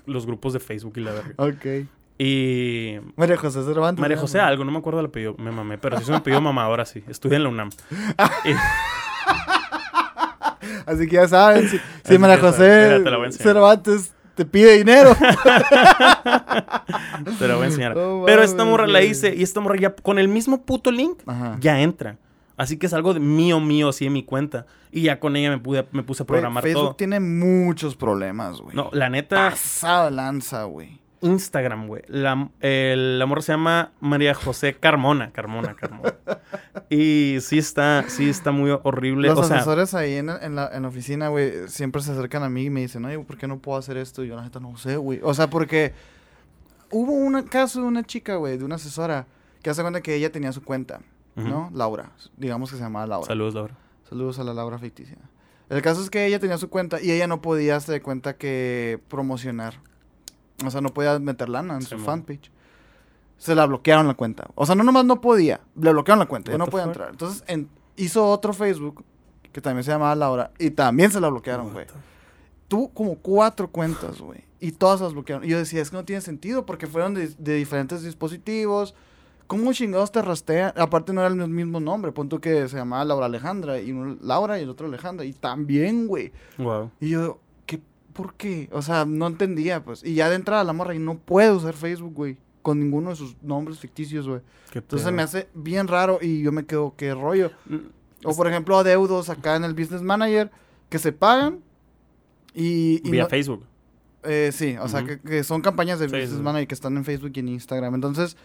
los 0.07 0.27
grupos 0.27 0.53
de 0.53 0.61
Facebook 0.61 0.93
y 0.97 1.01
la 1.01 1.13
verga. 1.13 1.35
Ok. 1.39 1.89
Y 2.19 2.97
María 3.17 3.37
José 3.37 3.63
Cervantes. 3.63 4.01
María 4.01 4.17
José 4.17 4.41
algo, 4.41 4.65
no 4.65 4.73
me 4.73 4.79
acuerdo 4.79 5.01
el 5.01 5.07
apellido, 5.07 5.35
me 5.39 5.51
mamé, 5.53 5.79
pero 5.79 5.99
sí 5.99 6.05
se 6.05 6.13
me 6.13 6.21
pidió 6.21 6.41
mamá 6.41 6.65
ahora 6.65 6.85
sí. 6.85 7.05
Estudié 7.09 7.37
en 7.37 7.45
la 7.45 7.49
UNAM. 7.49 7.71
Y- 8.45 8.53
Así 10.87 11.07
que 11.07 11.17
ya 11.17 11.29
saben, 11.29 11.69
si, 12.05 12.19
María 12.19 12.39
José. 12.39 12.99
Mira. 13.05 13.33
Cervantes 13.33 14.13
te 14.35 14.45
pide 14.45 14.77
dinero. 14.79 15.15
te 17.39 17.49
lo 17.49 17.57
voy 17.57 17.65
a 17.65 17.67
enseñar. 17.67 17.95
Pero 18.27 18.43
esta 18.43 18.65
morra 18.65 18.87
la 18.87 19.03
hice 19.03 19.35
y 19.35 19.43
esta 19.43 19.61
morra 19.61 19.77
ya 19.79 19.95
con 19.95 20.19
el 20.19 20.29
mismo 20.29 20.63
puto 20.65 20.91
link 20.91 21.19
Ajá. 21.27 21.57
ya 21.61 21.81
entra. 21.81 22.17
Así 22.57 22.77
que 22.77 22.87
es 22.87 22.93
algo 22.93 23.15
de 23.15 23.21
mío, 23.21 23.61
mío, 23.61 23.91
así 23.91 24.07
en 24.07 24.13
mi 24.13 24.25
cuenta. 24.25 24.67
Y 24.91 25.03
ya 25.03 25.21
con 25.21 25.37
ella 25.37 25.51
me, 25.51 25.59
pude, 25.59 25.87
me 25.93 26.03
puse 26.03 26.25
a 26.25 26.27
programar 26.27 26.63
Facebook 26.65 26.83
todo. 26.87 26.97
tiene 26.97 27.21
muchos 27.21 27.95
problemas, 27.95 28.61
güey. 28.61 28.75
No, 28.75 28.91
la 28.93 29.09
neta, 29.11 29.51
Pasada 29.51 30.11
lanza, 30.11 30.65
güey. 30.65 30.98
Instagram, 31.21 31.87
güey. 31.87 32.03
La, 32.09 32.51
el, 32.61 33.19
la 33.19 33.27
morra 33.27 33.43
se 33.43 33.53
llama 33.53 33.93
María 34.01 34.35
José 34.35 34.75
Carmona. 34.75 35.31
Carmona, 35.33 35.75
Carmona. 35.75 36.15
y 36.91 37.39
sí 37.41 37.59
está, 37.59 38.05
sí 38.09 38.29
está 38.29 38.51
muy 38.51 38.71
horrible. 38.71 39.29
Los 39.29 39.39
o 39.39 39.45
sea, 39.45 39.57
asesores 39.57 39.95
ahí 39.95 40.15
en, 40.15 40.31
en 40.31 40.55
la, 40.55 40.71
en 40.73 40.83
la 40.83 40.89
oficina, 40.89 41.29
güey, 41.29 41.69
siempre 41.69 42.03
se 42.03 42.13
acercan 42.13 42.43
a 42.43 42.49
mí 42.49 42.65
y 42.65 42.71
me 42.71 42.81
dicen, 42.81 43.05
oye, 43.05 43.19
¿por 43.19 43.37
qué 43.37 43.47
no 43.47 43.59
puedo 43.59 43.79
hacer 43.79 43.97
esto? 43.97 44.25
Y 44.25 44.29
yo, 44.29 44.37
la 44.37 44.43
neta, 44.43 44.61
no 44.61 44.77
sé, 44.77 44.97
güey. 44.97 45.21
O 45.23 45.35
sea, 45.35 45.51
porque 45.51 45.93
hubo 46.91 47.13
un 47.13 47.43
caso 47.43 47.81
de 47.81 47.87
una 47.87 48.05
chica, 48.05 48.37
güey, 48.37 48.57
de 48.57 48.65
una 48.65 48.77
asesora, 48.77 49.27
que 49.63 49.71
hace 49.71 49.83
cuenta 49.83 50.01
que 50.01 50.15
ella 50.15 50.31
tenía 50.31 50.53
su 50.53 50.63
cuenta. 50.63 51.01
¿no? 51.47 51.71
Laura. 51.73 52.11
Digamos 52.37 52.71
que 52.71 52.77
se 52.77 52.83
llamaba 52.83 53.07
Laura. 53.07 53.27
Saludos, 53.27 53.55
Laura. 53.55 53.75
Saludos 54.09 54.39
a 54.39 54.45
la 54.45 54.55
Laura 54.55 54.79
ficticia. 54.79 55.17
El 55.69 55.83
caso 55.83 56.03
es 56.03 56.11
que 56.11 56.27
ella 56.27 56.39
tenía 56.39 56.59
su 56.59 56.71
cuenta 56.71 57.01
y 57.01 57.13
ella 57.13 57.27
no 57.27 57.43
podía 57.43 57.77
hacer 57.77 57.95
de 57.95 58.03
cuenta 58.03 58.37
que 58.37 59.01
promocionar. 59.09 59.81
O 60.65 60.71
sea, 60.71 60.81
no 60.81 60.89
podía 60.91 61.19
meter 61.19 61.49
lana 61.49 61.75
en 61.75 61.83
Sí, 61.83 61.89
su 61.89 61.99
fanpage. 61.99 62.51
Se 63.37 63.55
la 63.55 63.67
bloquearon 63.67 64.07
la 64.09 64.15
cuenta. 64.15 64.49
O 64.57 64.67
sea, 64.67 64.75
no 64.75 64.83
nomás 64.83 65.05
no 65.05 65.21
podía, 65.21 65.61
le 65.81 65.93
bloquearon 65.93 66.19
la 66.19 66.27
cuenta, 66.27 66.51
ya 66.51 66.59
no 66.59 66.67
podía 66.67 66.85
fuck? 66.87 66.93
entrar. 66.95 67.11
Entonces 67.11 67.45
en- 67.47 67.69
hizo 67.97 68.27
otro 68.29 68.53
Facebook 68.53 69.05
que 69.53 69.61
también 69.61 69.85
se 69.85 69.91
llamaba 69.93 70.15
Laura 70.15 70.51
y 70.59 70.71
también 70.71 71.11
se 71.13 71.21
la 71.21 71.29
bloquearon, 71.29 71.73
güey. 71.73 71.87
Tuvo 72.67 72.89
como 72.89 73.15
cuatro 73.17 73.71
cuentas, 73.71 74.21
güey. 74.21 74.45
Y 74.61 74.73
todas 74.73 75.01
las 75.01 75.13
bloquearon. 75.13 75.45
Y 75.45 75.49
yo 75.49 75.59
decía, 75.59 75.81
es 75.81 75.91
que 75.91 75.97
no 75.97 76.05
tiene 76.05 76.21
sentido 76.21 76.67
porque 76.67 76.87
fueron 76.89 77.15
de, 77.15 77.29
de 77.39 77.55
diferentes 77.55 78.03
dispositivos. 78.03 78.95
¿Cómo 79.47 79.73
chingados 79.73 80.13
te 80.13 80.21
rastrean? 80.21 80.75
Aparte 80.77 81.13
no 81.15 81.21
era 81.23 81.29
el 81.33 81.49
mismo 81.49 81.81
nombre. 81.81 82.13
Punto 82.13 82.41
que 82.41 82.69
se 82.69 82.77
llamaba 82.77 83.05
Laura 83.05 83.27
Alejandra. 83.27 83.81
Y 83.81 83.93
uno 83.93 84.19
Laura 84.21 84.59
y 84.59 84.65
el 84.65 84.69
otro 84.69 84.87
Alejandra. 84.89 85.25
Y 85.25 85.33
también, 85.33 86.07
güey. 86.09 86.33
Wow. 86.59 86.91
Y 87.01 87.11
yo. 87.11 87.39
¿Por 88.19 88.35
qué? 88.35 88.69
O 88.73 88.83
sea, 88.83 89.05
no 89.05 89.29
entendía, 89.29 89.85
pues. 89.85 90.03
Y 90.03 90.15
ya 90.15 90.29
de 90.29 90.35
entrada 90.35 90.65
la 90.65 90.73
morra 90.73 90.93
y 90.93 90.99
no 90.99 91.17
puede 91.19 91.53
usar 91.53 91.75
Facebook, 91.75 92.13
güey. 92.15 92.37
Con 92.63 92.81
ninguno 92.81 93.11
de 93.11 93.17
sus 93.17 93.37
nombres 93.43 93.79
ficticios, 93.79 94.27
güey. 94.27 94.41
Entonces 94.75 95.13
me 95.13 95.23
hace 95.23 95.49
bien 95.55 95.87
raro 95.87 96.19
y 96.21 96.43
yo 96.43 96.51
me 96.51 96.67
quedo, 96.67 96.95
¿qué 96.97 97.15
rollo? 97.15 97.53
Mm, 97.67 97.77
O 98.25 98.35
por 98.35 98.49
ejemplo, 98.49 98.77
adeudos 98.77 99.31
acá 99.31 99.55
en 99.55 99.63
el 99.63 99.73
Business 99.75 100.03
Manager 100.03 100.51
que 100.89 100.99
se 100.99 101.13
pagan. 101.13 101.61
Y, 102.55 103.01
y 103.07 103.11
Vía 103.13 103.23
no- 103.23 103.29
Facebook. 103.29 103.65
eh, 104.25 104.51
sí, 104.53 104.77
o 104.81 104.89
sea, 104.89 105.05
que, 105.05 105.21
que 105.21 105.45
son 105.45 105.61
campañas 105.63 106.01
de 106.01 106.09
Sí, 106.09 106.15
Business 106.17 106.39
sí. 106.39 106.43
Manager 106.43 106.67
que 106.67 106.75
están 106.75 106.97
en 106.97 107.05
Facebook 107.05 107.31
y 107.35 107.39
en 107.41 107.49
Instagram. 107.51 107.95
Entonces, 107.95 108.37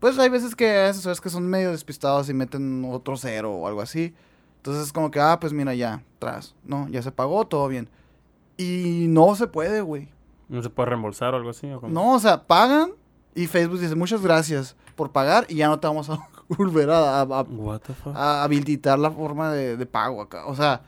pues 0.00 0.18
hay 0.18 0.28
veces 0.30 0.56
que 0.56 0.88
eso 0.88 1.12
es 1.12 1.20
que 1.20 1.30
son 1.30 1.46
medio 1.46 1.70
despistados 1.70 2.28
y 2.28 2.34
meten 2.34 2.84
otro 2.90 3.16
cero 3.16 3.52
o 3.52 3.68
algo 3.68 3.80
así. 3.82 4.12
Entonces 4.56 4.86
es 4.86 4.92
como 4.92 5.10
que, 5.12 5.20
ah, 5.20 5.38
pues 5.40 5.52
mira, 5.52 5.74
ya, 5.74 6.02
tras. 6.18 6.54
No, 6.64 6.88
ya 6.88 7.02
se 7.02 7.12
pagó, 7.12 7.46
todo 7.46 7.68
bien. 7.68 7.88
Y 8.56 9.06
no 9.08 9.34
se 9.34 9.46
puede, 9.46 9.80
güey. 9.80 10.08
¿No 10.48 10.62
se 10.62 10.70
puede 10.70 10.90
reembolsar 10.90 11.34
o 11.34 11.36
algo 11.38 11.50
así? 11.50 11.70
¿o 11.70 11.80
cómo? 11.80 11.92
No, 11.92 12.14
o 12.14 12.18
sea, 12.18 12.44
pagan 12.46 12.90
y 13.34 13.46
Facebook 13.46 13.80
dice, 13.80 13.94
muchas 13.94 14.20
gracias 14.22 14.76
por 14.94 15.10
pagar 15.10 15.46
y 15.48 15.56
ya 15.56 15.68
no 15.68 15.78
te 15.80 15.86
vamos 15.86 16.10
a 16.10 16.18
volver 16.48 16.90
a, 16.90 17.20
a- 17.20 17.22
a- 17.22 17.42
What 17.42 17.80
the 17.80 17.94
fuck? 17.94 18.14
a 18.14 18.42
habilitar 18.44 18.98
la 18.98 19.10
forma 19.10 19.50
de, 19.52 19.76
de 19.76 19.86
pago 19.86 20.20
acá. 20.20 20.44
O 20.46 20.54
sea, 20.54 20.82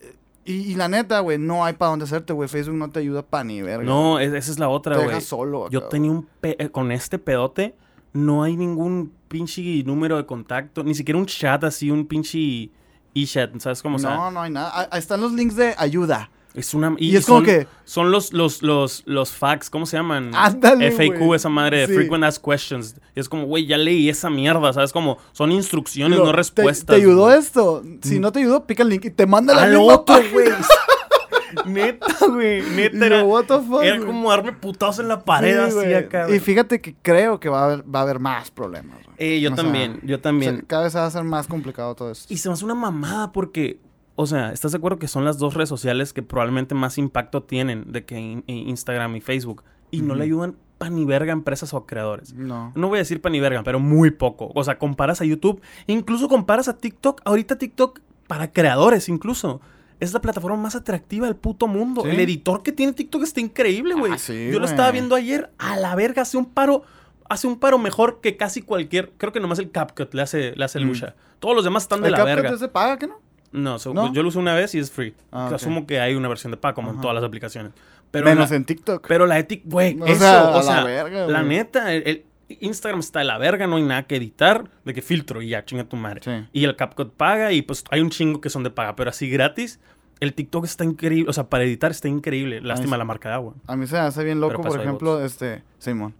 eh, 0.00 0.14
y, 0.44 0.52
y 0.72 0.74
la 0.74 0.88
neta, 0.88 1.20
güey, 1.20 1.38
no 1.38 1.64
hay 1.64 1.72
para 1.72 1.90
dónde 1.90 2.04
hacerte, 2.04 2.32
güey. 2.34 2.48
Facebook 2.48 2.76
no 2.76 2.90
te 2.90 3.00
ayuda 3.00 3.22
para 3.22 3.44
ni 3.44 3.62
verga. 3.62 3.84
no, 3.84 4.18
es- 4.18 4.32
esa 4.34 4.50
es 4.52 4.58
la 4.58 4.68
otra, 4.68 4.96
te 4.96 5.02
güey. 5.04 5.14
deja 5.14 5.20
solo. 5.26 5.70
Yo 5.70 5.84
tenía 5.84 6.10
un... 6.10 6.28
pe- 6.40 6.56
eh, 6.62 6.68
con 6.68 6.92
este 6.92 7.18
pedote, 7.18 7.74
no 8.12 8.42
hay 8.42 8.56
ningún 8.58 9.12
pinche 9.28 9.82
número 9.84 10.18
de 10.18 10.26
contacto. 10.26 10.84
Ni 10.84 10.94
siquiera 10.94 11.18
un 11.18 11.24
chat 11.24 11.64
así, 11.64 11.90
un 11.90 12.06
pinche 12.06 12.70
e-chat, 13.14 13.58
¿sabes 13.60 13.80
cómo? 13.82 13.96
O 13.96 13.98
sea, 13.98 14.14
no, 14.14 14.30
no 14.30 14.42
hay 14.42 14.50
nada. 14.50 14.88
Ahí 14.90 14.98
están 14.98 15.22
los 15.22 15.32
links 15.32 15.56
de 15.56 15.74
ayuda. 15.78 16.30
Es 16.54 16.74
una... 16.74 16.94
Y, 16.98 17.16
es 17.16 17.26
como 17.26 17.42
que, 17.42 17.66
Son 17.84 18.10
los, 18.10 18.32
los, 18.32 18.62
los, 18.62 19.02
los 19.06 19.30
facts, 19.30 19.70
¿cómo 19.70 19.86
se 19.86 19.96
llaman? 19.96 20.30
Ándale, 20.34 20.90
FAQ, 20.90 21.34
esa 21.34 21.48
madre 21.48 21.78
de 21.78 21.86
Sí. 21.86 21.94
Frequent 21.94 22.24
Asked 22.24 22.42
Questions. 22.42 22.96
Y 23.14 23.20
es 23.20 23.28
como, 23.28 23.44
güey, 23.44 23.66
ya 23.66 23.78
leí 23.78 24.08
esa 24.08 24.30
mierda, 24.30 24.72
¿sabes? 24.72 24.92
Como, 24.92 25.18
son 25.32 25.52
instrucciones, 25.52 26.18
no 26.18 26.32
respuestas. 26.32 26.86
¿Te, 26.86 26.94
ayudó 26.94 27.32
esto? 27.32 27.82
Si 28.02 28.18
no 28.18 28.32
te 28.32 28.40
ayudó, 28.40 28.66
pica 28.66 28.82
el 28.82 28.90
link 28.90 29.04
y 29.06 29.10
te 29.10 29.26
manda 29.26 29.54
la 29.54 29.62
página. 29.62 30.30
güey. 30.32 30.48
Neta, 31.66 32.06
güey. 32.26 32.62
Neta, 32.62 33.06
era, 33.06 33.24
what 33.24 33.44
the 33.44 33.58
fuck, 33.60 33.82
era 33.82 33.98
como 33.98 34.30
darme 34.30 34.52
putazos 34.52 35.00
en 35.00 35.08
la 35.08 35.24
pared 35.24 35.70
Sí, 35.70 35.78
así 35.78 35.94
acá. 35.94 36.30
Y 36.30 36.38
fíjate 36.38 36.80
que 36.80 36.94
creo 37.02 37.40
que 37.40 37.48
va 37.48 37.60
a 37.60 37.64
haber, 37.64 37.94
va 37.94 38.00
a 38.00 38.02
haber 38.02 38.18
más 38.18 38.50
problemas. 38.50 38.98
güey. 39.04 39.16
Eh, 39.18 39.40
yo 39.40 39.52
O 39.52 39.54
sea, 39.54 39.64
también, 39.64 40.00
yo 40.02 40.16
o 40.16 40.18
sea, 40.18 40.22
también. 40.22 40.64
cada 40.66 40.84
vez 40.84 40.96
va 40.96 41.06
a 41.06 41.10
ser 41.10 41.24
más 41.24 41.46
complicado 41.46 41.94
todo 41.94 42.10
esto. 42.10 42.32
Y 42.32 42.38
se 42.38 42.48
me 42.48 42.54
hace 42.54 42.64
una 42.64 42.74
mamada 42.74 43.32
porque, 43.32 43.78
o 44.16 44.26
sea, 44.26 44.52
¿estás 44.52 44.72
de 44.72 44.78
acuerdo 44.78 44.98
que 44.98 45.08
son 45.08 45.24
las 45.24 45.38
dos 45.38 45.54
redes 45.54 45.68
sociales 45.68 46.12
que 46.12 46.22
probablemente 46.22 46.74
más 46.74 46.98
impacto 46.98 47.42
tienen 47.42 47.92
de 47.92 48.04
que 48.04 48.18
in- 48.20 48.44
in- 48.46 48.68
Instagram 48.68 49.16
y 49.16 49.20
Facebook? 49.20 49.64
Y 49.90 50.00
no 50.02 50.14
le 50.14 50.24
ayudan 50.24 50.56
pa' 50.78 50.90
ni 50.90 51.04
verga 51.04 51.32
a 51.32 51.36
empresas 51.36 51.72
o 51.74 51.76
a 51.76 51.86
creadores. 51.86 52.32
No. 52.34 52.72
No 52.74 52.88
voy 52.88 52.96
a 52.96 53.00
decir 53.00 53.20
pa' 53.20 53.30
ni 53.30 53.40
verga, 53.40 53.62
pero 53.62 53.78
muy 53.80 54.10
poco. 54.10 54.50
O 54.54 54.64
sea, 54.64 54.78
comparas 54.78 55.20
a 55.20 55.24
YouTube, 55.24 55.60
incluso 55.86 56.28
comparas 56.28 56.68
a 56.68 56.76
TikTok. 56.78 57.20
Ahorita 57.24 57.56
TikTok 57.56 58.00
para 58.26 58.52
creadores 58.52 59.08
incluso. 59.08 59.60
Es 60.00 60.12
la 60.12 60.20
plataforma 60.20 60.56
más 60.56 60.74
atractiva 60.74 61.26
del 61.26 61.36
puto 61.36 61.68
mundo. 61.68 62.02
Sí. 62.02 62.08
El 62.08 62.18
editor 62.18 62.62
que 62.64 62.72
tiene 62.72 62.92
TikTok 62.92 63.22
está 63.22 63.40
increíble, 63.40 63.94
güey. 63.94 64.12
Ah, 64.12 64.18
sí, 64.18 64.48
Yo 64.50 64.58
lo 64.58 64.64
estaba 64.66 64.90
viendo 64.90 65.14
ayer. 65.14 65.52
A 65.58 65.76
la 65.76 65.94
verga, 65.94 66.22
hace 66.22 66.36
un 66.36 66.46
paro. 66.46 66.82
Hace 67.28 67.46
un 67.46 67.58
paro 67.60 67.78
mejor 67.78 68.20
que 68.20 68.36
casi 68.36 68.62
cualquier. 68.62 69.12
Creo 69.16 69.32
que 69.32 69.38
nomás 69.40 69.58
el 69.60 69.70
CapCut 69.70 70.12
le 70.12 70.22
hace, 70.22 70.56
le 70.56 70.64
hace 70.64 70.80
Mm. 70.80 70.82
lucha. 70.88 71.14
Todos 71.38 71.54
los 71.54 71.64
demás 71.64 71.84
están 71.84 72.00
de 72.00 72.08
¿El 72.08 72.12
la 72.12 72.18
CapCut 72.18 72.42
verga. 72.42 72.58
se 72.58 72.68
paga, 72.68 72.98
qué 72.98 73.06
no? 73.06 73.14
No, 73.52 73.78
so- 73.78 73.92
¿No? 73.94 74.12
yo 74.12 74.22
lo 74.22 74.28
uso 74.28 74.38
una 74.38 74.54
vez 74.54 74.74
y 74.74 74.78
es 74.78 74.90
free. 74.90 75.14
Ah. 75.30 75.50
Asumo 75.54 75.86
que 75.86 76.00
hay 76.00 76.14
una 76.14 76.28
versión 76.28 76.50
de 76.50 76.56
pago, 76.56 76.74
como 76.74 76.90
en 76.90 77.00
todas 77.00 77.14
las 77.14 77.24
aplicaciones. 77.24 77.72
Pero 78.10 78.26
Menos 78.26 78.50
la, 78.50 78.56
en 78.56 78.64
TikTok. 78.64 79.06
pero 79.08 79.26
la 79.26 79.36
de 79.36 79.44
TikTok, 79.44 79.72
güey, 79.72 79.98
eso, 80.06 80.20
sea, 80.20 80.48
o 80.50 80.56
la 80.56 80.62
sea, 80.62 80.84
verga, 80.84 81.26
la 81.26 81.42
neta, 81.42 81.94
el, 81.94 82.02
el 82.06 82.24
Instagram 82.60 83.00
está 83.00 83.20
de 83.20 83.24
la 83.24 83.38
verga, 83.38 83.66
no 83.66 83.76
hay 83.76 83.82
nada 83.84 84.02
que 84.02 84.16
editar, 84.16 84.68
de 84.84 84.92
que 84.92 85.00
filtro 85.00 85.40
y 85.40 85.48
ya, 85.48 85.64
chinga 85.64 85.84
tu 85.84 85.96
madre. 85.96 86.20
Sí. 86.22 86.46
Y 86.52 86.64
el 86.64 86.76
CapCut 86.76 87.12
paga 87.14 87.52
y 87.52 87.62
pues 87.62 87.84
hay 87.90 88.00
un 88.02 88.10
chingo 88.10 88.40
que 88.42 88.50
son 88.50 88.62
de 88.64 88.70
paga, 88.70 88.96
pero 88.96 89.08
así 89.10 89.30
gratis, 89.30 89.80
el 90.20 90.34
TikTok 90.34 90.64
está 90.64 90.84
increíble, 90.84 91.30
o 91.30 91.32
sea, 91.32 91.48
para 91.48 91.64
editar 91.64 91.90
está 91.90 92.08
increíble. 92.08 92.60
Lástima 92.60 92.96
la 92.98 93.04
marca 93.04 93.30
de 93.30 93.34
agua. 93.36 93.54
A 93.66 93.76
mí 93.76 93.86
se 93.86 93.96
hace 93.98 94.22
bien 94.24 94.40
loco, 94.40 94.60
por 94.60 94.80
ejemplo, 94.80 95.24
este, 95.24 95.62
Simón. 95.78 96.14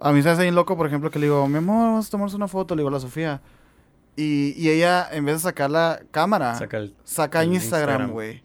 A 0.00 0.12
mí 0.12 0.22
se 0.22 0.28
hace 0.30 0.42
bien 0.42 0.54
loco, 0.54 0.76
por 0.76 0.86
ejemplo, 0.86 1.10
que 1.10 1.18
le 1.18 1.26
digo, 1.26 1.46
mi 1.48 1.58
amor, 1.58 1.86
vamos 1.90 2.08
a 2.08 2.10
tomarnos 2.10 2.34
una 2.34 2.48
foto, 2.48 2.74
le 2.74 2.80
digo 2.80 2.88
a 2.88 2.92
la 2.92 3.00
Sofía. 3.00 3.40
Y, 4.16 4.54
y 4.56 4.70
ella, 4.70 5.06
en 5.12 5.24
vez 5.26 5.36
de 5.36 5.40
sacar 5.40 5.70
la 5.70 6.00
cámara, 6.10 6.54
Saca 6.54 6.78
el... 6.78 6.94
saca 7.04 7.42
el 7.42 7.52
Instagram, 7.52 8.10
güey. 8.12 8.42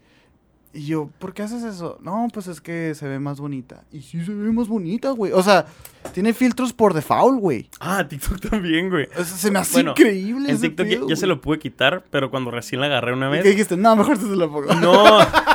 Y 0.74 0.86
yo, 0.86 1.10
¿por 1.20 1.34
qué 1.34 1.44
haces 1.44 1.64
eso? 1.64 1.98
No, 2.02 2.28
pues 2.34 2.48
es 2.48 2.62
que 2.62 2.96
se 2.96 3.06
ve 3.06 3.20
más 3.20 3.40
bonita. 3.42 3.84
Y 3.92 4.02
sí 4.02 4.24
se 4.24 4.34
ve 4.34 4.52
más 4.54 4.70
bonita, 4.70 5.12
güey. 5.12 5.34
O 5.34 5.44
sea, 5.44 5.66
tiene 6.14 6.34
filtros 6.34 6.72
por 6.72 6.94
default, 6.94 7.40
güey. 7.42 7.70
Ah, 7.82 8.08
TikTok 8.08 8.40
también, 8.50 8.90
güey. 8.90 9.06
O 9.18 9.24
sea, 9.24 9.38
se 9.38 9.52
me 9.52 9.60
hace 9.60 9.74
Bueno, 9.74 9.92
increíble 9.92 10.50
En 10.50 10.56
ese 10.56 10.70
TikTok 10.70 10.88
ya, 10.88 10.96
pedo, 10.98 11.10
ya 11.10 11.16
se 11.18 11.28
lo 11.28 11.42
pude 11.42 11.60
quitar, 11.60 12.06
pero 12.10 12.32
cuando 12.32 12.52
recién 12.52 12.80
la 12.80 12.88
agarré 12.88 13.12
una 13.12 13.28
¿Y 13.28 13.32
vez... 13.32 13.44
qué 13.44 13.50
dijiste? 13.50 13.76
No, 13.76 13.96
mejor 13.98 14.18
te 14.18 14.24
se 14.26 14.36
la 14.36 14.48
pongo. 14.48 14.74
No. 14.76 15.20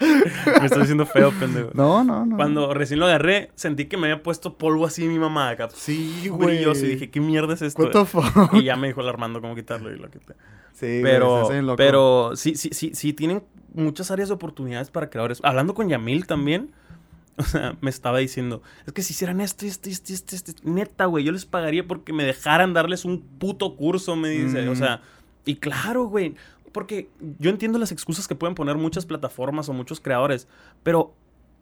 me 0.00 0.64
estoy 0.66 0.80
diciendo 0.80 1.06
feo, 1.06 1.30
pendejo. 1.32 1.70
No, 1.74 2.02
no, 2.04 2.24
no. 2.24 2.36
Cuando 2.36 2.72
recién 2.74 3.00
lo 3.00 3.06
agarré, 3.06 3.50
sentí 3.54 3.84
que 3.86 3.96
me 3.96 4.10
había 4.10 4.22
puesto 4.22 4.56
polvo 4.56 4.86
así 4.86 5.06
mi 5.06 5.18
mamá 5.18 5.50
acá. 5.50 5.68
Sí, 5.74 6.28
güey. 6.28 6.62
Y 6.64 6.72
dije, 6.74 7.10
¿qué 7.10 7.20
mierda 7.20 7.54
es 7.54 7.62
esto? 7.62 7.82
What 7.82 7.90
the 7.92 8.04
fuck? 8.06 8.54
Y 8.54 8.64
ya 8.64 8.76
me 8.76 8.88
dijo 8.88 9.00
el 9.02 9.08
Armando 9.08 9.40
cómo 9.40 9.54
quitarlo 9.54 9.92
y 9.94 9.98
lo 9.98 10.10
quité. 10.10 10.34
Sí, 10.72 10.86
se 10.86 11.00
Pero, 11.02 11.50
loco. 11.62 11.76
pero 11.76 12.30
sí, 12.36 12.54
sí, 12.54 12.70
sí, 12.72 12.92
sí, 12.94 13.12
tienen 13.12 13.42
muchas 13.74 14.10
áreas 14.10 14.28
de 14.30 14.34
oportunidades 14.34 14.90
para 14.90 15.10
creadores. 15.10 15.40
Hablando 15.44 15.74
con 15.74 15.88
Yamil 15.88 16.26
también, 16.26 16.70
o 17.36 17.42
sea, 17.42 17.76
me 17.80 17.90
estaba 17.90 18.18
diciendo, 18.18 18.62
es 18.86 18.92
que 18.92 19.02
si 19.02 19.12
hicieran 19.12 19.40
esto, 19.40 19.66
esto, 19.66 19.90
esto, 19.90 20.12
esto, 20.14 20.34
esto, 20.36 20.52
neta, 20.64 21.04
güey, 21.06 21.24
yo 21.24 21.32
les 21.32 21.44
pagaría 21.44 21.86
porque 21.86 22.12
me 22.12 22.24
dejaran 22.24 22.72
darles 22.72 23.04
un 23.04 23.20
puto 23.20 23.76
curso, 23.76 24.16
me 24.16 24.30
dice. 24.30 24.66
O 24.68 24.72
Mm. 24.72 24.76
sea, 24.76 25.02
y 25.44 25.56
claro, 25.56 26.04
güey, 26.04 26.34
porque 26.72 27.08
yo 27.38 27.50
entiendo 27.50 27.78
las 27.78 27.92
excusas 27.92 28.26
que 28.28 28.34
pueden 28.34 28.54
poner 28.54 28.76
muchas 28.76 29.06
plataformas 29.06 29.68
o 29.68 29.72
muchos 29.72 30.00
creadores, 30.00 30.48
pero 30.82 31.14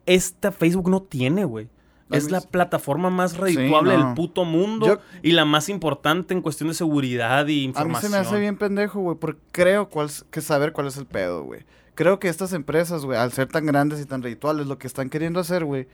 esta 0.05 0.51
Facebook 0.51 0.89
no 0.89 1.01
tiene, 1.01 1.45
güey. 1.45 1.69
Es 2.11 2.31
la 2.31 2.41
plataforma 2.41 3.11
más 3.11 3.37
redituable 3.37 3.95
no. 3.95 4.05
del 4.05 4.15
puto 4.15 4.43
mundo 4.43 4.87
Yo- 4.87 4.97
y 5.21 5.33
la 5.33 5.45
más 5.45 5.69
importante 5.69 6.33
en 6.33 6.41
cuestión 6.41 6.69
de 6.69 6.73
seguridad 6.73 7.45
y 7.45 7.53
A 7.53 7.57
mí 7.57 7.63
información. 7.65 8.11
se 8.11 8.17
me 8.17 8.17
hace 8.25 8.39
bien 8.39 8.57
pendejo, 8.57 8.99
güey, 8.99 9.15
porque 9.15 9.39
creo 9.51 9.89
cuál, 9.89 10.09
que 10.31 10.41
saber 10.41 10.73
cuál 10.73 10.87
es 10.87 10.97
el 10.97 11.05
pedo, 11.05 11.43
güey. 11.43 11.65
Creo 11.93 12.17
que 12.19 12.27
estas 12.27 12.53
empresas, 12.53 13.05
güey, 13.05 13.19
al 13.19 13.31
ser 13.31 13.47
tan 13.47 13.65
grandes 13.67 14.01
y 14.01 14.05
tan 14.05 14.23
rituales, 14.23 14.65
lo 14.65 14.79
que 14.79 14.87
están 14.87 15.09
queriendo 15.11 15.39
hacer, 15.39 15.65
güey, 15.65 15.87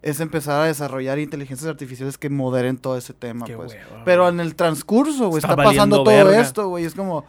es 0.00 0.20
empezar 0.20 0.62
a 0.62 0.64
desarrollar 0.64 1.18
inteligencias 1.18 1.68
artificiales 1.68 2.16
que 2.16 2.30
moderen 2.30 2.78
todo 2.78 2.96
ese 2.96 3.12
tema, 3.12 3.44
Qué 3.44 3.54
pues. 3.56 3.72
hueva, 3.72 4.04
Pero 4.06 4.26
en 4.28 4.40
el 4.40 4.54
transcurso, 4.54 5.28
güey, 5.28 5.40
Está 5.40 5.50
está, 5.52 5.64
pasando 5.64 6.02
todo 6.02 6.14
verga. 6.14 6.40
esto, 6.40 6.68
güey. 6.68 6.86
Es 6.86 6.94
como... 6.94 7.26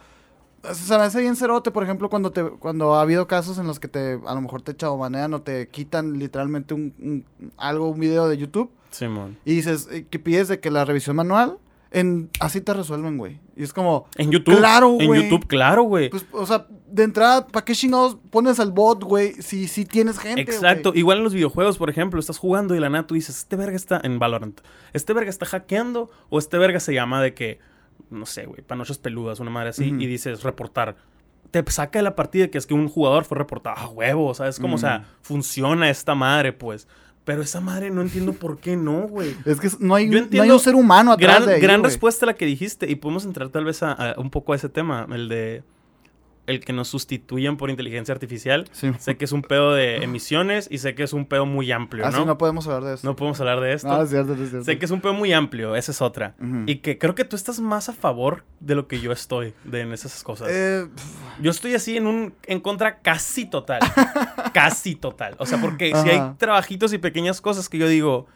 o 0.62 0.74
sea, 0.74 0.74
Se 0.74 0.98
me 0.98 1.04
hace 1.04 1.20
bien 1.20 1.36
cerote, 1.36 1.70
por 1.70 1.82
ejemplo, 1.82 2.08
cuando 2.10 2.30
te 2.32 2.42
cuando 2.44 2.94
ha 2.94 3.02
habido 3.02 3.26
casos 3.26 3.58
en 3.58 3.66
los 3.66 3.80
que 3.80 3.88
te 3.88 4.18
a 4.26 4.34
lo 4.34 4.40
mejor 4.40 4.62
te 4.62 4.74
chaubanean 4.76 5.32
o 5.34 5.42
te 5.42 5.68
quitan 5.68 6.18
literalmente 6.18 6.74
un, 6.74 6.94
un- 7.00 7.24
algo, 7.56 7.88
un 7.88 8.00
video 8.00 8.28
de 8.28 8.36
YouTube 8.36 8.70
Simón. 8.90 9.38
y 9.44 9.54
dices 9.54 9.88
eh, 9.90 10.06
que 10.08 10.18
pides 10.18 10.48
de 10.48 10.60
que 10.60 10.70
la 10.70 10.84
revisión 10.84 11.16
manual, 11.16 11.58
en 11.92 12.30
así 12.40 12.60
te 12.60 12.72
resuelven, 12.74 13.18
güey. 13.18 13.40
Y 13.56 13.62
es 13.64 13.72
como, 13.72 14.06
En 14.16 14.30
YouTube. 14.30 14.56
Claro, 14.58 14.96
En 15.00 15.06
güey. 15.08 15.22
YouTube, 15.24 15.46
claro, 15.46 15.82
güey. 15.82 16.08
pues, 16.08 16.24
o 16.32 16.46
sea, 16.46 16.66
de 16.90 17.02
entrada, 17.02 17.46
¿para 17.46 17.64
qué 17.64 17.74
chingados 17.74 18.16
pones 18.30 18.58
al 18.60 18.70
bot, 18.72 19.02
güey? 19.02 19.32
Si, 19.42 19.66
si 19.68 19.84
tienes 19.84 20.18
gente, 20.18 20.40
Exacto. 20.42 20.90
güey? 20.90 21.00
Igual 21.00 21.18
en 21.18 21.24
los 21.24 21.34
videojuegos, 21.34 21.76
por 21.78 21.90
ejemplo, 21.90 22.18
estás 22.20 22.38
jugando 22.38 22.74
y 22.74 22.80
la 22.80 22.88
nada 22.90 23.06
tú 23.06 23.14
dices, 23.14 23.36
este 23.38 23.56
verga 23.56 23.76
está 23.76 24.00
en 24.02 24.18
Valorant. 24.18 24.60
Este 24.92 25.12
verga 25.12 25.30
está 25.30 25.46
hackeando 25.46 26.10
o 26.30 26.38
este 26.38 26.58
verga 26.58 26.80
se 26.80 26.94
llama 26.94 27.20
de 27.22 27.34
que, 27.34 27.58
no 28.10 28.26
sé, 28.26 28.46
güey, 28.46 28.62
panochas 28.62 28.98
peludas, 28.98 29.40
una 29.40 29.50
madre 29.50 29.70
así, 29.70 29.84
y 29.98 30.06
dices 30.06 30.42
reportar. 30.42 30.96
Te 31.50 31.64
saca 31.70 31.98
de 31.98 32.02
la 32.04 32.14
partida 32.14 32.48
que 32.48 32.58
es 32.58 32.66
que 32.66 32.74
un 32.74 32.88
jugador 32.88 33.24
fue 33.24 33.36
reportado. 33.38 33.76
Ah, 33.78 33.88
huevo, 33.88 34.34
¿sabes? 34.34 34.60
Como, 34.60 34.76
o 34.76 34.78
sea, 34.78 34.98
Mm. 35.00 35.04
funciona 35.22 35.90
esta 35.90 36.14
madre, 36.14 36.52
pues. 36.52 36.86
Pero 37.24 37.42
esa 37.42 37.60
madre 37.60 37.90
no 37.90 38.00
entiendo 38.02 38.32
por 38.32 38.58
qué 38.58 38.76
no, 38.76 39.02
güey. 39.08 39.34
Es 39.44 39.60
que 39.60 39.68
no 39.80 39.94
hay, 39.94 40.08
Yo 40.10 40.20
no 40.30 40.42
hay 40.42 40.50
un 40.50 40.60
ser 40.60 40.74
humano 40.74 41.12
atrás 41.12 41.36
Gran, 41.36 41.48
de 41.48 41.54
ahí, 41.56 41.60
gran 41.60 41.82
respuesta 41.84 42.24
la 42.26 42.34
que 42.34 42.46
dijiste. 42.46 42.88
Y 42.90 42.94
podemos 42.96 43.24
entrar 43.24 43.48
tal 43.50 43.64
vez 43.64 43.82
a, 43.82 43.92
a 43.92 44.20
un 44.20 44.30
poco 44.30 44.52
a 44.52 44.56
ese 44.56 44.68
tema, 44.68 45.06
el 45.10 45.28
de 45.28 45.62
el 46.50 46.60
que 46.64 46.72
nos 46.72 46.88
sustituyan 46.88 47.56
por 47.56 47.70
inteligencia 47.70 48.12
artificial. 48.12 48.68
Sí. 48.72 48.90
Sé 48.98 49.16
que 49.16 49.24
es 49.24 49.32
un 49.32 49.42
pedo 49.42 49.72
de 49.72 49.96
emisiones 50.04 50.68
y 50.70 50.78
sé 50.78 50.94
que 50.94 51.02
es 51.02 51.12
un 51.12 51.26
pedo 51.26 51.46
muy 51.46 51.70
amplio, 51.72 52.04
Así 52.06 52.18
¿no? 52.18 52.24
no 52.24 52.38
podemos 52.38 52.66
hablar 52.66 52.84
de 52.84 52.94
eso. 52.94 53.06
No 53.06 53.16
podemos 53.16 53.40
hablar 53.40 53.60
de 53.60 53.72
esto. 53.72 53.88
No, 53.88 54.02
es 54.02 54.10
cierto, 54.10 54.32
es 54.34 54.38
cierto. 54.50 54.64
Sé 54.64 54.78
que 54.78 54.84
es 54.84 54.90
un 54.90 55.00
pedo 55.00 55.14
muy 55.14 55.32
amplio, 55.32 55.76
esa 55.76 55.92
es 55.92 56.02
otra. 56.02 56.34
Y 56.66 56.76
que 56.76 56.98
creo 56.98 57.14
que 57.14 57.24
tú 57.24 57.36
estás 57.36 57.60
más 57.60 57.88
a 57.88 57.92
favor 57.92 58.44
de 58.60 58.74
lo 58.74 58.86
que 58.88 59.00
yo 59.00 59.12
estoy 59.12 59.54
de 59.64 59.80
en 59.80 59.92
esas 59.92 60.22
cosas. 60.22 60.48
Eh, 60.50 60.86
Yo 61.40 61.50
estoy 61.50 61.74
así 61.74 61.96
en 61.96 62.06
un 62.06 62.34
en 62.46 62.60
contra 62.60 62.98
casi 63.00 63.46
total. 63.46 63.80
casi 64.52 64.94
total. 64.94 65.34
O 65.38 65.46
sea, 65.46 65.60
porque 65.60 65.92
si 65.94 66.08
hay 66.08 66.20
trabajitos 66.38 66.92
y 66.92 66.98
pequeñas 66.98 67.40
cosas 67.40 67.68
que 67.68 67.78
yo 67.78 67.88
digo, 67.88 68.26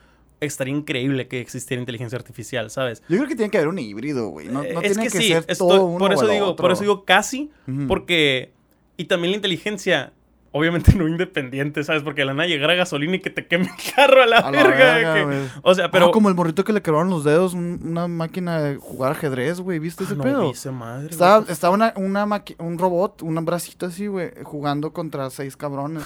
estaría 0.46 0.74
increíble 0.74 1.28
que 1.28 1.40
existiera 1.40 1.80
inteligencia 1.80 2.16
artificial, 2.18 2.70
¿sabes? 2.70 3.02
yo 3.09 3.16
creo 3.16 3.28
que 3.28 3.37
tiene 3.37 3.50
que 3.50 3.59
haber 3.59 3.68
un 3.68 3.78
híbrido, 3.78 4.28
güey. 4.28 4.46
No, 4.48 4.54
no 4.54 4.62
Eh, 4.64 4.74
tiene 4.80 5.02
que, 5.04 5.11
sí, 5.11 5.28
ser 5.28 5.44
estoy- 5.48 5.68
todo 5.68 5.85
uno 5.87 5.98
por 5.98 6.12
eso 6.12 6.26
digo, 6.26 6.46
otro. 6.48 6.62
por 6.62 6.72
eso 6.72 6.83
digo 6.83 7.04
casi, 7.04 7.50
porque 7.88 8.52
y 8.96 9.04
también 9.07 9.33
la 9.33 9.37
inteligencia 9.37 10.12
obviamente 10.57 10.92
no 10.96 11.09
independiente, 11.09 11.83
¿sabes? 11.83 12.04
Porque 12.04 12.20
de 12.20 12.26
la 12.26 12.35
nada 12.35 12.46
llegar 12.48 12.70
a 12.70 12.74
gasolina 12.74 13.16
y 13.16 13.20
que 13.20 13.30
te 13.30 13.44
queme 13.48 13.64
el 13.64 13.94
carro 13.96 14.22
a 14.22 14.26
la, 14.26 14.37
A 14.38 14.52
la 14.52 14.62
verga. 14.62 15.14
que- 15.14 15.46
o 15.62 15.74
sea, 15.74 15.90
pero 15.90 16.07
Ah, 16.07 16.11
como 16.12 16.28
el 16.28 16.37
morrito 16.37 16.62
que 16.62 16.72
le 16.72 16.80
quebraron 16.80 17.11
los 17.11 17.24
dedos, 17.24 17.54
un- 17.54 17.80
una 17.83 18.07
máquina 18.07 18.61
de 18.62 18.76
jugar 18.76 19.11
ajedrez, 19.12 19.59
güey. 19.59 19.80
¿Viste 19.80 20.04
ese 20.04 20.12
Ah, 20.12 20.16
no 20.16 20.22
pedo? 20.22 20.50
esa 20.52 20.70
madre, 20.70 21.09
Estaba, 21.11 21.38
güey. 21.38 21.50
estaba 21.52 21.74
una, 21.74 21.92
una 21.96 22.24
maqui- 22.24 22.54
un 22.61 22.78
robot, 22.78 23.22
un 23.22 23.44
bracito 23.44 23.87
así, 23.87 24.07
güey, 24.07 24.30
jugando 24.44 24.92
contra 24.92 25.28
seis 25.30 25.57
cabrones. 25.57 26.04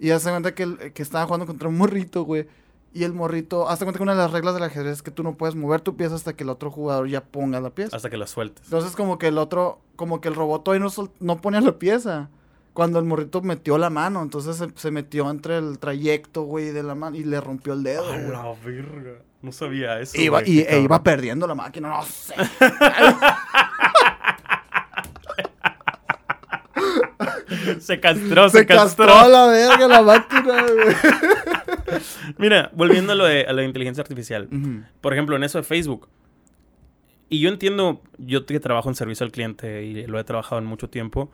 Y 0.00 0.10
hace 0.10 0.30
cuenta 0.30 0.52
que, 0.52 0.90
que 0.92 1.02
estaba 1.02 1.24
jugando 1.24 1.46
contra 1.46 1.68
un 1.68 1.78
morrito, 1.78 2.24
güey. 2.24 2.46
Y 2.96 3.04
el 3.04 3.12
morrito, 3.12 3.68
hazte 3.68 3.84
cuenta 3.84 3.98
que 3.98 4.04
una 4.04 4.12
de 4.12 4.18
las 4.18 4.30
reglas 4.30 4.54
del 4.54 4.62
ajedrez 4.62 4.94
es 4.94 5.02
que 5.02 5.10
tú 5.10 5.22
no 5.22 5.34
puedes 5.34 5.54
mover 5.54 5.82
tu 5.82 5.96
pieza 5.96 6.14
hasta 6.14 6.32
que 6.32 6.44
el 6.44 6.48
otro 6.48 6.70
jugador 6.70 7.06
ya 7.08 7.22
ponga 7.22 7.60
la 7.60 7.68
pieza. 7.68 7.94
hasta 7.94 8.08
que 8.08 8.16
la 8.16 8.26
sueltes. 8.26 8.64
Entonces 8.64 8.96
como 8.96 9.18
que 9.18 9.26
el 9.26 9.36
otro, 9.36 9.80
como 9.96 10.22
que 10.22 10.28
el 10.28 10.34
robot 10.34 10.64
todavía 10.64 10.86
no, 10.86 11.10
no 11.20 11.36
ponía 11.42 11.60
la 11.60 11.78
pieza. 11.78 12.30
Cuando 12.72 12.98
el 12.98 13.04
morrito 13.04 13.42
metió 13.42 13.76
la 13.76 13.90
mano, 13.90 14.22
entonces 14.22 14.56
se, 14.56 14.68
se 14.76 14.90
metió 14.90 15.30
entre 15.30 15.58
el 15.58 15.78
trayecto, 15.78 16.44
güey, 16.44 16.70
de 16.70 16.82
la 16.82 16.94
mano 16.94 17.16
y 17.18 17.24
le 17.24 17.38
rompió 17.38 17.74
el 17.74 17.82
dedo, 17.82 18.10
A 18.10 18.16
la 18.16 18.54
verga. 18.64 19.20
No 19.42 19.52
sabía 19.52 20.00
eso. 20.00 20.18
Iba, 20.18 20.40
güey, 20.40 20.50
y, 20.50 20.60
e 20.60 20.80
iba 20.80 21.02
perdiendo 21.02 21.46
la 21.46 21.54
máquina, 21.54 21.90
no 21.90 22.02
sé. 22.02 22.34
Se 27.80 28.00
castró, 28.00 28.48
se, 28.48 28.58
Se 28.58 28.66
castró. 28.66 29.28
la 29.28 29.46
verga 29.46 29.88
la 29.88 30.02
máquina, 30.02 30.62
güey. 30.62 30.96
Mira, 32.38 32.70
volviendo 32.74 33.12
a 33.12 33.16
lo 33.16 33.24
de 33.24 33.44
a 33.46 33.52
la 33.52 33.62
inteligencia 33.64 34.02
artificial. 34.02 34.48
Por 35.00 35.12
ejemplo, 35.12 35.36
en 35.36 35.44
eso 35.44 35.58
de 35.58 35.64
Facebook. 35.64 36.08
Y 37.28 37.40
yo 37.40 37.48
entiendo, 37.48 38.02
yo 38.18 38.46
que 38.46 38.60
trabajo 38.60 38.88
en 38.88 38.94
servicio 38.94 39.24
al 39.24 39.32
cliente 39.32 39.84
y 39.84 40.06
lo 40.06 40.18
he 40.18 40.24
trabajado 40.24 40.60
en 40.60 40.66
mucho 40.66 40.88
tiempo. 40.88 41.30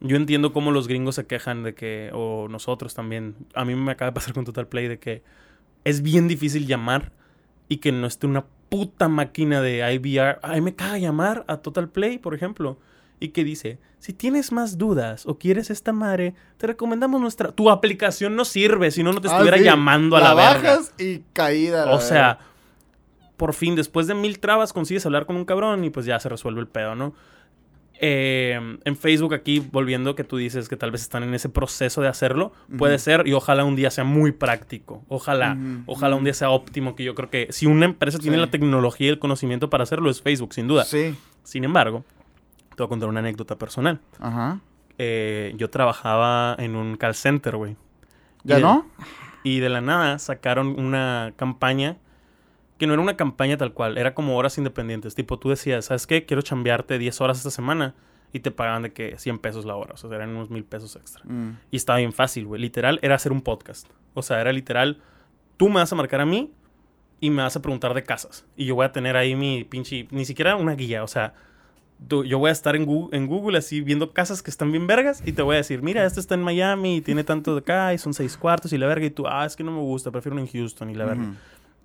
Yo 0.00 0.16
entiendo 0.16 0.52
cómo 0.52 0.70
los 0.70 0.88
gringos 0.88 1.14
se 1.14 1.26
quejan 1.26 1.62
de 1.62 1.74
que, 1.74 2.10
o 2.12 2.48
nosotros 2.48 2.94
también, 2.94 3.36
a 3.54 3.64
mí 3.64 3.74
me 3.74 3.92
acaba 3.92 4.10
de 4.10 4.14
pasar 4.14 4.32
con 4.34 4.44
Total 4.44 4.66
Play, 4.66 4.88
de 4.88 4.98
que 4.98 5.22
es 5.84 6.02
bien 6.02 6.28
difícil 6.28 6.66
llamar 6.66 7.12
y 7.68 7.78
que 7.78 7.92
no 7.92 8.06
esté 8.06 8.26
una 8.26 8.44
puta 8.68 9.08
máquina 9.08 9.60
de 9.60 9.78
IVR. 9.94 10.38
Ay, 10.42 10.60
me 10.60 10.74
caga 10.74 10.98
llamar 10.98 11.44
a 11.48 11.58
Total 11.58 11.88
Play, 11.88 12.18
por 12.18 12.34
ejemplo. 12.34 12.78
Y 13.22 13.28
que 13.28 13.44
dice, 13.44 13.78
si 13.98 14.14
tienes 14.14 14.50
más 14.50 14.78
dudas 14.78 15.26
o 15.26 15.38
quieres 15.38 15.68
esta 15.70 15.92
madre, 15.92 16.34
te 16.56 16.66
recomendamos 16.66 17.20
nuestra... 17.20 17.52
Tu 17.52 17.68
aplicación 17.70 18.34
no 18.34 18.46
sirve, 18.46 18.90
si 18.90 19.02
no, 19.02 19.12
no 19.12 19.20
te 19.20 19.28
Ah, 19.28 19.32
estuviera 19.32 19.58
sí. 19.58 19.64
llamando 19.64 20.16
a 20.16 20.20
la, 20.20 20.34
verga. 20.34 20.70
bajas 20.76 20.94
y 20.98 21.18
caída. 21.34 21.84
la 21.84 21.92
O 21.92 22.00
sea, 22.00 22.26
verga. 22.38 22.44
por 23.36 23.52
fin, 23.52 23.76
después 23.76 24.06
de 24.06 24.14
mil 24.14 24.38
trabas, 24.40 24.72
consigues 24.72 25.04
hablar 25.04 25.26
con 25.26 25.36
un 25.36 25.44
cabrón 25.44 25.84
y 25.84 25.90
pues 25.90 26.06
ya 26.06 26.18
se 26.18 26.30
resuelve 26.30 26.60
el 26.62 26.66
pedo, 26.66 26.94
¿no? 26.94 27.14
Eh, 28.02 28.58
en 28.84 28.96
Facebook 28.96 29.34
aquí, 29.34 29.60
volviendo 29.60 30.14
que 30.14 30.24
tú 30.24 30.38
dices 30.38 30.70
que 30.70 30.76
tal 30.78 30.90
vez 30.90 31.02
están 31.02 31.22
en 31.22 31.34
ese 31.34 31.50
proceso 31.50 32.00
de 32.00 32.08
hacerlo, 32.08 32.52
puede 32.78 32.98
ser 32.98 33.26
y 33.28 33.34
ojalá 33.34 33.62
un 33.66 33.76
día 33.76 33.90
sea 33.90 34.04
muy 34.04 34.32
práctico. 34.32 35.04
Ojalá, 35.08 35.58
ojalá 35.84 36.16
un 36.16 36.24
día 36.24 36.32
sea 36.32 36.48
óptimo, 36.48 36.94
que 36.96 37.04
yo 37.04 37.14
creo 37.14 37.28
que 37.28 37.48
si 37.50 37.66
una 37.66 37.84
empresa 37.84 38.18
tiene 38.18 38.38
la 38.38 38.46
tecnología 38.50 39.08
y 39.08 39.10
el 39.10 39.18
conocimiento 39.18 39.68
para 39.68 39.82
hacerlo 39.82 40.08
es 40.08 40.22
Facebook, 40.22 40.54
sin 40.54 40.66
duda. 40.66 40.84
Sí. 40.86 41.14
Sin 41.42 41.64
embargo, 41.64 42.04
te 42.80 42.84
voy 42.84 42.86
a 42.86 42.88
contar 42.88 43.08
una 43.10 43.20
anécdota 43.20 43.58
personal. 43.58 44.00
Ajá. 44.18 44.60
Eh, 44.96 45.52
yo 45.58 45.68
trabajaba 45.68 46.56
en 46.58 46.76
un 46.76 46.96
call 46.96 47.14
center, 47.14 47.56
güey. 47.56 47.76
¿Ya 48.42 48.54
Y 48.56 48.58
de- 48.60 48.62
no? 48.66 48.86
Y 49.44 49.60
de 49.60 49.68
la 49.68 49.80
nada 49.82 50.18
sacaron 50.18 50.78
una 50.80 51.34
campaña 51.36 51.98
que 52.78 52.86
no 52.86 52.94
era 52.94 53.02
una 53.02 53.16
campaña 53.18 53.58
tal 53.58 53.74
cual, 53.74 53.98
era 53.98 54.14
como 54.14 54.36
horas 54.38 54.56
independientes. 54.56 55.14
Tipo, 55.14 55.38
tú 55.38 55.50
decías, 55.50 55.84
¿sabes 55.84 56.06
qué? 56.06 56.24
Quiero 56.24 56.40
chambearte 56.40 56.98
10 56.98 57.20
horas 57.20 57.36
esta 57.36 57.50
semana 57.50 57.94
y 58.32 58.40
te 58.40 58.50
pagaban 58.50 58.82
de 58.82 58.92
que 58.94 59.18
100 59.18 59.38
pesos 59.40 59.66
la 59.66 59.76
hora, 59.76 59.92
o 59.92 59.96
sea, 59.98 60.08
eran 60.14 60.30
unos 60.30 60.48
mil 60.48 60.64
pesos 60.64 60.96
extra. 60.96 61.22
Mm. 61.24 61.58
Y 61.70 61.76
estaba 61.76 61.98
bien 61.98 62.14
fácil, 62.14 62.46
güey. 62.46 62.60
Literal, 62.62 62.98
era 63.02 63.16
hacer 63.16 63.32
un 63.32 63.42
podcast. 63.42 63.86
O 64.14 64.22
sea, 64.22 64.40
era 64.40 64.52
literal, 64.52 65.02
tú 65.58 65.68
me 65.68 65.74
vas 65.76 65.92
a 65.92 65.96
marcar 65.96 66.22
a 66.22 66.26
mí 66.26 66.50
y 67.20 67.28
me 67.28 67.42
vas 67.42 67.54
a 67.56 67.60
preguntar 67.60 67.92
de 67.92 68.02
casas. 68.02 68.46
Y 68.56 68.64
yo 68.64 68.74
voy 68.74 68.86
a 68.86 68.92
tener 68.92 69.14
ahí 69.18 69.34
mi 69.36 69.64
pinche, 69.64 70.08
ni 70.10 70.24
siquiera 70.24 70.56
una 70.56 70.74
guía, 70.74 71.04
o 71.04 71.08
sea, 71.08 71.34
tú- 72.08 72.24
yo 72.24 72.38
voy 72.38 72.48
a 72.48 72.52
estar 72.52 72.76
en 72.76 72.84
Google, 72.86 73.16
en 73.16 73.26
Google 73.26 73.58
así 73.58 73.80
viendo 73.80 74.12
casas 74.12 74.42
que 74.42 74.50
están 74.50 74.70
bien 74.72 74.86
vergas 74.86 75.22
y 75.24 75.32
te 75.32 75.42
voy 75.42 75.54
a 75.54 75.58
decir, 75.58 75.82
mira, 75.82 76.04
este 76.04 76.20
está 76.20 76.34
en 76.34 76.42
Miami 76.42 76.96
y 76.96 77.00
tiene 77.00 77.24
tanto 77.24 77.54
de 77.54 77.60
acá 77.60 77.92
y 77.94 77.98
son 77.98 78.14
seis 78.14 78.36
cuartos 78.36 78.72
y 78.72 78.78
la 78.78 78.86
verga. 78.86 79.06
Y 79.06 79.10
tú, 79.10 79.26
ah, 79.26 79.44
es 79.44 79.56
que 79.56 79.64
no 79.64 79.72
me 79.72 79.80
gusta, 79.80 80.10
prefiero 80.10 80.38
en 80.38 80.46
Houston 80.46 80.90
y 80.90 80.94
la 80.94 81.04
verga. 81.04 81.22
Ujú. 81.24 81.34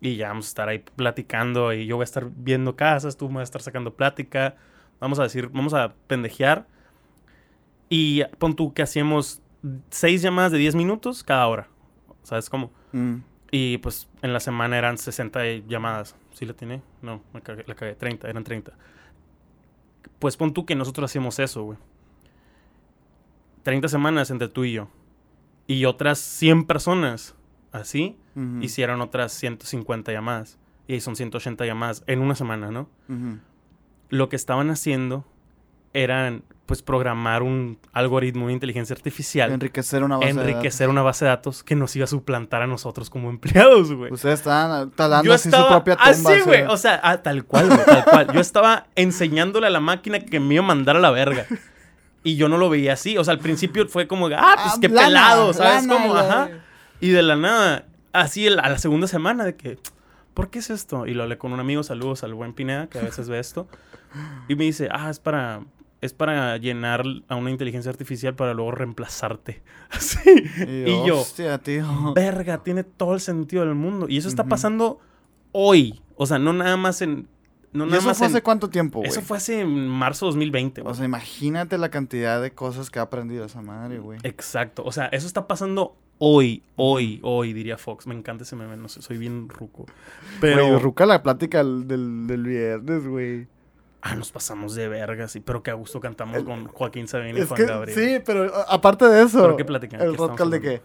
Y 0.02 0.16
ya 0.18 0.28
vamos 0.30 0.46
a 0.46 0.50
estar 0.50 0.70
ahí 0.70 0.84
platicando 0.96 1.74
y 1.74 1.86
yo 1.86 1.96
voy 1.96 2.04
a 2.04 2.06
estar 2.06 2.28
viendo 2.36 2.76
casas, 2.76 3.18
tú 3.18 3.28
me 3.30 3.36
vas 3.36 3.42
a 3.42 3.44
estar 3.44 3.62
sacando 3.62 3.94
plática. 3.96 4.56
Vamos 5.00 5.20
a 5.20 5.24
decir, 5.24 5.50
vamos 5.52 5.74
a 5.74 5.94
pendejear. 6.08 6.68
Y 7.90 8.24
pon 8.40 8.56
tú 8.56 8.74
que 8.74 8.82
hacíamos 8.82 9.42
seis 9.90 10.22
llamadas 10.22 10.52
de 10.52 10.58
10 10.58 10.76
minutos 10.76 11.24
cada 11.24 11.48
hora. 11.48 11.68
¿Sabes 12.24 12.50
cómo? 12.50 12.72
Mm. 12.92 13.18
Y 13.52 13.78
pues 13.78 14.08
en 14.22 14.34
la 14.34 14.40
semana 14.40 14.78
eran 14.78 14.98
60 14.98 15.44
llamadas. 15.68 16.16
¿Sí 16.34 16.46
la 16.46 16.54
tiene? 16.54 16.82
No, 17.02 17.22
me 17.34 17.42
cagué, 17.42 17.64
la 17.68 17.76
cagué. 17.76 17.94
30, 17.96 18.28
eran 18.30 18.44
30. 18.44 18.74
Pues 20.20 20.38
pon 20.38 20.54
tú 20.54 20.66
que 20.66 20.76
nosotros 20.76 21.12
hacíamos 21.12 21.40
eso, 21.40 21.64
güey. 21.64 21.78
30 23.64 23.88
semanas 23.88 24.30
entre 24.32 24.48
tú 24.48 24.64
y 24.64 24.74
yo. 24.74 24.90
Y 25.68 25.86
otras 25.86 26.20
100 26.20 26.66
personas, 26.66 27.36
así, 27.72 28.18
hicieron 28.62 29.02
otras 29.02 29.32
150 29.34 30.12
llamadas. 30.12 30.60
Y 30.88 31.00
son 31.00 31.16
180 31.16 31.66
llamadas 31.66 32.04
en 32.06 32.20
una 32.22 32.36
semana, 32.36 32.70
¿no? 32.70 32.88
Lo 34.10 34.30
que 34.30 34.36
estaban 34.36 34.70
haciendo 34.70 35.26
eran, 35.94 36.44
pues, 36.66 36.82
programar 36.82 37.44
un 37.44 37.78
algoritmo, 37.94 38.46
una 38.46 38.54
inteligencia 38.54 38.96
artificial, 38.96 39.52
Enriquecer 39.52 40.04
una 40.04 40.18
base 40.18 40.34
de 40.34 40.42
enriquecer 40.42 40.90
una 40.90 41.02
base 41.04 41.26
de 41.26 41.30
datos 41.30 41.64
que 41.64 41.76
nos 41.76 41.96
iba 41.96 42.06
a 42.06 42.08
suplantar 42.08 42.62
a 42.62 42.68
nosotros 42.68 43.10
como 43.10 43.30
empleados, 43.30 43.90
güey. 43.94 44.10
datos. 44.10 44.16
Ustedes 44.16 44.40
estaban 44.40 44.92
talando 44.92 45.34
así 45.34 45.50
estaba 45.50 45.68
su 45.68 45.74
propia 45.74 45.96
tumba. 45.96 46.32
así, 46.32 46.42
güey. 46.42 46.64
O 46.64 46.78
sea, 46.78 47.00
ah, 47.04 47.18
tal 47.22 47.46
cual, 47.46 47.68
güey, 47.68 47.86
tal 47.86 48.06
cual. 48.06 48.34
Yo 48.34 48.40
estaba 48.40 48.88
enseñándole 48.96 49.68
a 49.68 49.70
la 49.70 49.80
máquina 49.80 50.20
que 50.20 50.40
me 50.40 50.56
iba 50.56 50.64
a 50.64 50.68
mandar 50.68 50.96
a 50.96 51.00
la 51.00 51.12
verga. 51.12 51.46
Y 52.24 52.38
yo 52.38 52.50
no 52.50 52.58
lo 52.58 52.70
veía 52.70 52.94
así. 52.94 53.18
O 53.20 53.24
sea, 53.24 53.34
al 53.34 53.40
principio 53.40 53.88
fue 53.88 54.08
como, 54.08 54.26
ah, 54.28 54.56
pues 54.56 54.74
Ah, 54.74 54.78
qué 54.82 54.90
lana, 54.90 55.08
pelado, 55.08 55.54
¿sabes? 55.54 55.86
lana, 55.86 55.94
Como, 55.94 56.16
ajá. 56.16 56.50
Y 57.00 57.10
de 57.10 57.22
la 57.22 57.36
nada, 57.36 57.86
así 58.14 58.48
a 58.48 58.52
la 58.52 58.78
segunda 58.80 59.08
semana 59.08 59.46
de 59.46 59.56
que, 59.56 59.78
¿por 60.34 60.50
qué 60.50 60.60
es 60.60 60.72
esto? 60.72 61.06
Y 61.06 61.14
lo 61.14 61.22
hablé 61.22 61.38
con 61.38 61.54
un 61.54 61.60
amigo, 61.60 61.84
saludos 61.84 62.24
al 62.24 62.34
buen 62.34 62.54
Pineda, 62.54 62.88
que 62.88 62.98
a 62.98 63.04
veces 63.04 63.30
ve 63.30 63.38
esto. 63.38 63.68
Y 64.48 64.56
me 64.56 64.64
dice, 64.64 64.90
ah, 64.92 65.10
es 65.12 65.20
para, 65.20 65.62
es 66.06 66.14
para 66.14 66.56
llenar 66.58 67.04
a 67.28 67.36
una 67.36 67.52
inteligencia 67.52 67.92
artificial 67.92 68.36
para 68.36 68.54
luego 68.54 68.72
reemplazarte. 68.72 69.62
Así. 69.90 70.18
Y, 70.68 71.06
yo, 71.08 71.20
Hostia, 71.20 71.58
tío. 71.58 72.14
verga, 72.14 72.64
tiene 72.64 72.84
todo 72.84 73.14
el 73.14 73.20
sentido 73.20 73.66
del 73.66 73.76
mundo. 73.76 74.06
Y 74.10 74.18
eso 74.18 74.28
está 74.30 74.46
pasando 74.46 75.00
hoy. 75.52 76.02
O 76.16 76.26
sea, 76.26 76.40
no 76.40 76.54
nada 76.54 76.78
más 76.78 77.02
en... 77.02 77.28
No 77.74 77.84
¿Y 77.84 77.88
nada 77.88 78.00
eso 78.00 78.08
más 78.08 78.18
fue 78.20 78.28
en- 78.28 78.34
hace 78.34 78.42
cuánto 78.42 78.70
tiempo, 78.70 79.00
güey? 79.00 79.10
Eso 79.10 79.22
fue 79.22 79.36
hace 79.36 79.60
en 79.60 79.88
marzo 79.90 80.28
2020, 80.28 80.80
güey. 80.82 80.92
O 80.92 80.96
sea, 80.96 81.04
imagínate 81.04 81.78
la 81.78 81.90
cantidad 81.90 82.42
de 82.42 82.52
cosas 82.52 82.90
que 82.90 83.00
ha 83.00 83.02
aprendido 83.02 83.44
esa 83.44 83.62
madre, 83.62 84.00
güey. 84.00 84.20
Exacto. 84.24 84.82
O 84.86 84.94
sea, 84.94 85.08
eso 85.08 85.28
está 85.28 85.46
pasando 85.46 85.98
hoy, 86.18 86.64
hoy, 86.78 87.20
hoy, 87.22 87.52
diría 87.52 87.78
Fox. 87.78 88.08
Me 88.08 88.16
encanta 88.16 88.44
ese 88.46 88.56
meme, 88.56 88.78
no 88.78 88.88
sé, 88.88 89.02
soy 89.02 89.18
bien 89.18 89.50
ruco. 89.50 89.86
Pero... 90.40 90.68
Güey, 90.70 90.80
Ruca 90.80 91.06
la 91.06 91.22
plática 91.22 91.58
del, 91.58 91.86
del, 91.86 92.28
del 92.28 92.44
viernes, 92.46 93.06
güey. 93.08 93.48
Ah, 94.08 94.14
nos 94.16 94.32
pasamos 94.32 94.76
de 94.76 94.88
verga, 94.88 95.28
sí. 95.28 95.40
Pero 95.40 95.64
que 95.64 95.72
a 95.72 95.74
gusto 95.74 96.00
cantamos 96.00 96.38
El- 96.38 96.46
con 96.46 96.68
Joaquín 96.68 97.08
Sabina 97.08 97.40
y 97.40 97.46
Juan 97.46 97.58
que, 97.60 97.66
Gabriel. 97.66 97.98
sí, 98.20 98.24
pero 98.24 98.52
aparte 98.70 99.06
de 99.06 99.24
eso. 99.24 99.42
¿Pero 99.42 99.58
qué 99.58 99.66
platican? 99.66 100.00
¿Qué 100.00 100.06
El 100.06 100.16
podcast 100.16 100.52
de 100.52 100.62
que. 100.62 100.82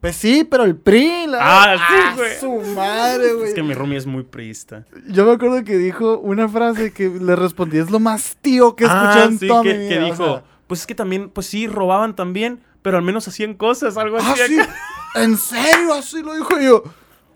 Pues 0.00 0.16
sí, 0.16 0.44
pero 0.44 0.64
el 0.64 0.76
PRI. 0.76 1.28
La... 1.28 1.38
Ah, 1.40 1.76
sí, 1.78 2.16
güey. 2.18 2.36
su 2.38 2.74
madre, 2.74 3.32
güey. 3.34 3.48
Es 3.48 3.54
que 3.54 3.62
mi 3.62 3.72
roomie 3.72 3.96
es 3.96 4.04
muy 4.06 4.24
priista. 4.24 4.84
Yo 5.08 5.24
me 5.24 5.32
acuerdo 5.32 5.64
que 5.64 5.78
dijo 5.78 6.18
una 6.18 6.46
frase 6.48 6.92
que 6.92 7.08
le 7.08 7.36
respondí: 7.36 7.78
es 7.78 7.90
lo 7.90 8.00
más 8.00 8.36
tío 8.42 8.76
que 8.76 8.84
he 8.84 8.86
escuchado 8.86 9.20
Ah, 9.22 9.24
en 9.24 9.38
sí, 9.38 9.46
toda 9.48 9.62
que, 9.62 9.72
mi 9.74 9.78
vida. 9.78 9.88
que 9.88 9.98
o 10.00 10.04
dijo, 10.04 10.24
sea, 10.24 10.42
pues 10.66 10.80
es 10.80 10.86
que 10.86 10.94
también, 10.94 11.30
pues 11.30 11.46
sí, 11.46 11.66
robaban 11.68 12.14
también, 12.16 12.60
pero 12.82 12.96
al 12.98 13.02
menos 13.04 13.26
hacían 13.28 13.54
cosas, 13.54 13.96
algo 13.96 14.18
Ah, 14.20 14.32
así. 14.32 14.42
sí. 14.56 14.60
acá. 14.60 14.74
¿En 15.14 15.36
serio? 15.38 15.94
Así 15.94 16.20
lo 16.22 16.34
dijo 16.34 16.58
yo. 16.60 16.82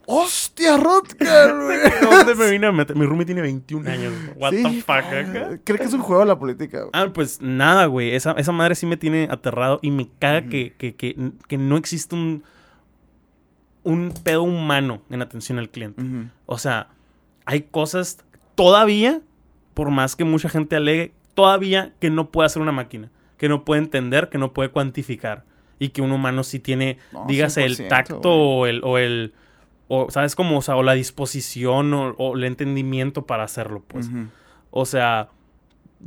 ¡Hostia, 0.09 0.77
Rutger, 0.77 1.55
güey! 1.65 1.79
¿Dónde 2.01 2.35
me 2.37 2.51
vine 2.51 2.67
a 2.69 2.73
meter? 2.73 2.95
Mi 2.97 3.05
roomie 3.07 3.27
tiene 3.27 3.43
21 3.43 3.91
años. 3.91 4.13
What 4.37 4.53
Sí, 4.53 4.63
the 4.63 4.81
fuck, 4.83 4.91
ah, 4.91 4.99
acá? 5.21 5.59
Creo 5.65 5.79
que 5.79 5.85
es 5.85 5.93
un 5.93 6.01
juego 6.01 6.21
de 6.23 6.29
la 6.29 6.39
política, 6.39 6.79
güey. 6.79 6.91
Ah, 6.93 7.09
pues 7.13 7.41
nada, 7.43 7.87
güey. 7.87 8.15
Esa, 8.15 8.33
esa 8.33 8.53
madre 8.53 8.77
sí 8.77 8.87
me 8.87 8.97
tiene 8.97 9.29
aterrado 9.31 9.81
y 9.83 9.91
me 9.91 10.09
caga 10.19 10.49
que, 10.49 10.75
que, 10.79 10.95
que, 10.95 11.17
que 11.49 11.59
no 11.59 11.77
existe 11.77 12.15
un, 12.15 12.45
un 13.83 14.13
pedo 14.23 14.43
humano 14.45 15.03
en 15.11 15.23
atención 15.23 15.59
al 15.59 15.71
cliente. 15.71 16.03
O 16.47 16.59
sea, 16.59 16.89
hay 17.45 17.63
cosas 17.63 18.19
todavía, 18.55 19.21
por 19.75 19.91
más 19.91 20.15
que 20.17 20.25
mucha 20.25 20.49
gente 20.49 20.77
alegue, 20.77 21.15
todavía 21.35 21.95
que 22.01 22.11
no 22.11 22.31
puede 22.31 22.47
hacer 22.47 22.63
una 22.63 22.73
máquina, 22.73 23.11
que 23.39 23.49
no 23.49 23.65
puede 23.65 23.83
entender, 23.83 24.29
que 24.29 24.39
no 24.39 24.53
puede 24.53 24.71
cuantificar. 24.71 25.45
Y 25.79 25.91
que 25.91 26.01
un 26.01 26.11
humano 26.13 26.43
sí 26.43 26.59
tiene, 26.59 26.99
No, 27.13 27.27
dígase, 27.29 27.65
el 27.65 27.77
100%, 27.77 27.89
tacto 27.89 28.19
güey. 28.21 28.31
o 28.33 28.67
el, 28.67 28.81
o 28.85 28.99
el, 28.99 29.35
o, 29.89 30.11
¿sabes 30.11 30.35
cómo? 30.35 30.59
O 30.59 30.63
sea, 30.63 30.77
o 30.77 30.83
la 30.83 30.95
disposición 30.95 31.95
o, 31.95 32.11
o 32.19 32.37
el 32.37 32.45
entendimiento 32.45 33.27
para 33.27 33.45
hacerlo, 33.45 33.83
pues. 33.87 34.11
O 34.71 34.85
sea, 34.85 35.31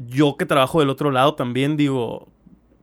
yo 0.08 0.36
que 0.38 0.46
trabajo 0.46 0.80
del 0.80 0.90
otro 0.90 1.12
lado 1.12 1.36
también 1.36 1.78
digo, 1.78 2.28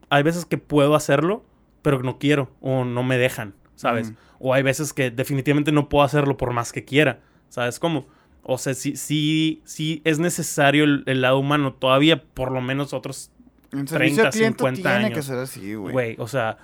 hay 0.08 0.22
veces 0.22 0.44
que 0.44 0.58
puedo 0.58 0.94
hacerlo, 0.94 1.44
pero 1.82 2.02
no 2.02 2.18
quiero 2.18 2.50
o 2.60 2.84
no 2.84 3.02
me 3.02 3.18
dejan, 3.18 3.54
¿sabes? 3.74 4.12
O 4.38 4.54
hay 4.54 4.62
veces 4.62 4.92
que 4.92 5.10
definitivamente 5.10 5.72
no 5.72 5.88
puedo 5.88 6.04
hacerlo 6.04 6.36
por 6.36 6.52
más 6.52 6.72
que 6.72 6.84
quiera, 6.84 7.20
¿sabes 7.48 7.78
cómo? 7.78 8.06
O 8.42 8.58
sea, 8.58 8.74
sí, 8.74 8.96
sí, 8.96 9.60
sí 9.64 10.02
es 10.04 10.18
necesario 10.18 10.84
el, 10.84 11.02
el 11.06 11.20
lado 11.20 11.38
humano 11.38 11.74
todavía, 11.74 12.22
por 12.22 12.52
lo 12.52 12.60
menos 12.60 12.92
otros, 12.92 13.30
servicio 13.70 13.96
30, 13.96 14.22
al 14.22 14.30
cliente 14.30 14.58
50 14.58 14.90
tiene 14.90 15.08
que 15.08 15.14
años. 15.14 15.24
ser 15.26 15.38
así, 15.38 15.74
güey. 15.74 15.92
güey, 15.92 16.16
o 16.18 16.28
sea... 16.28 16.58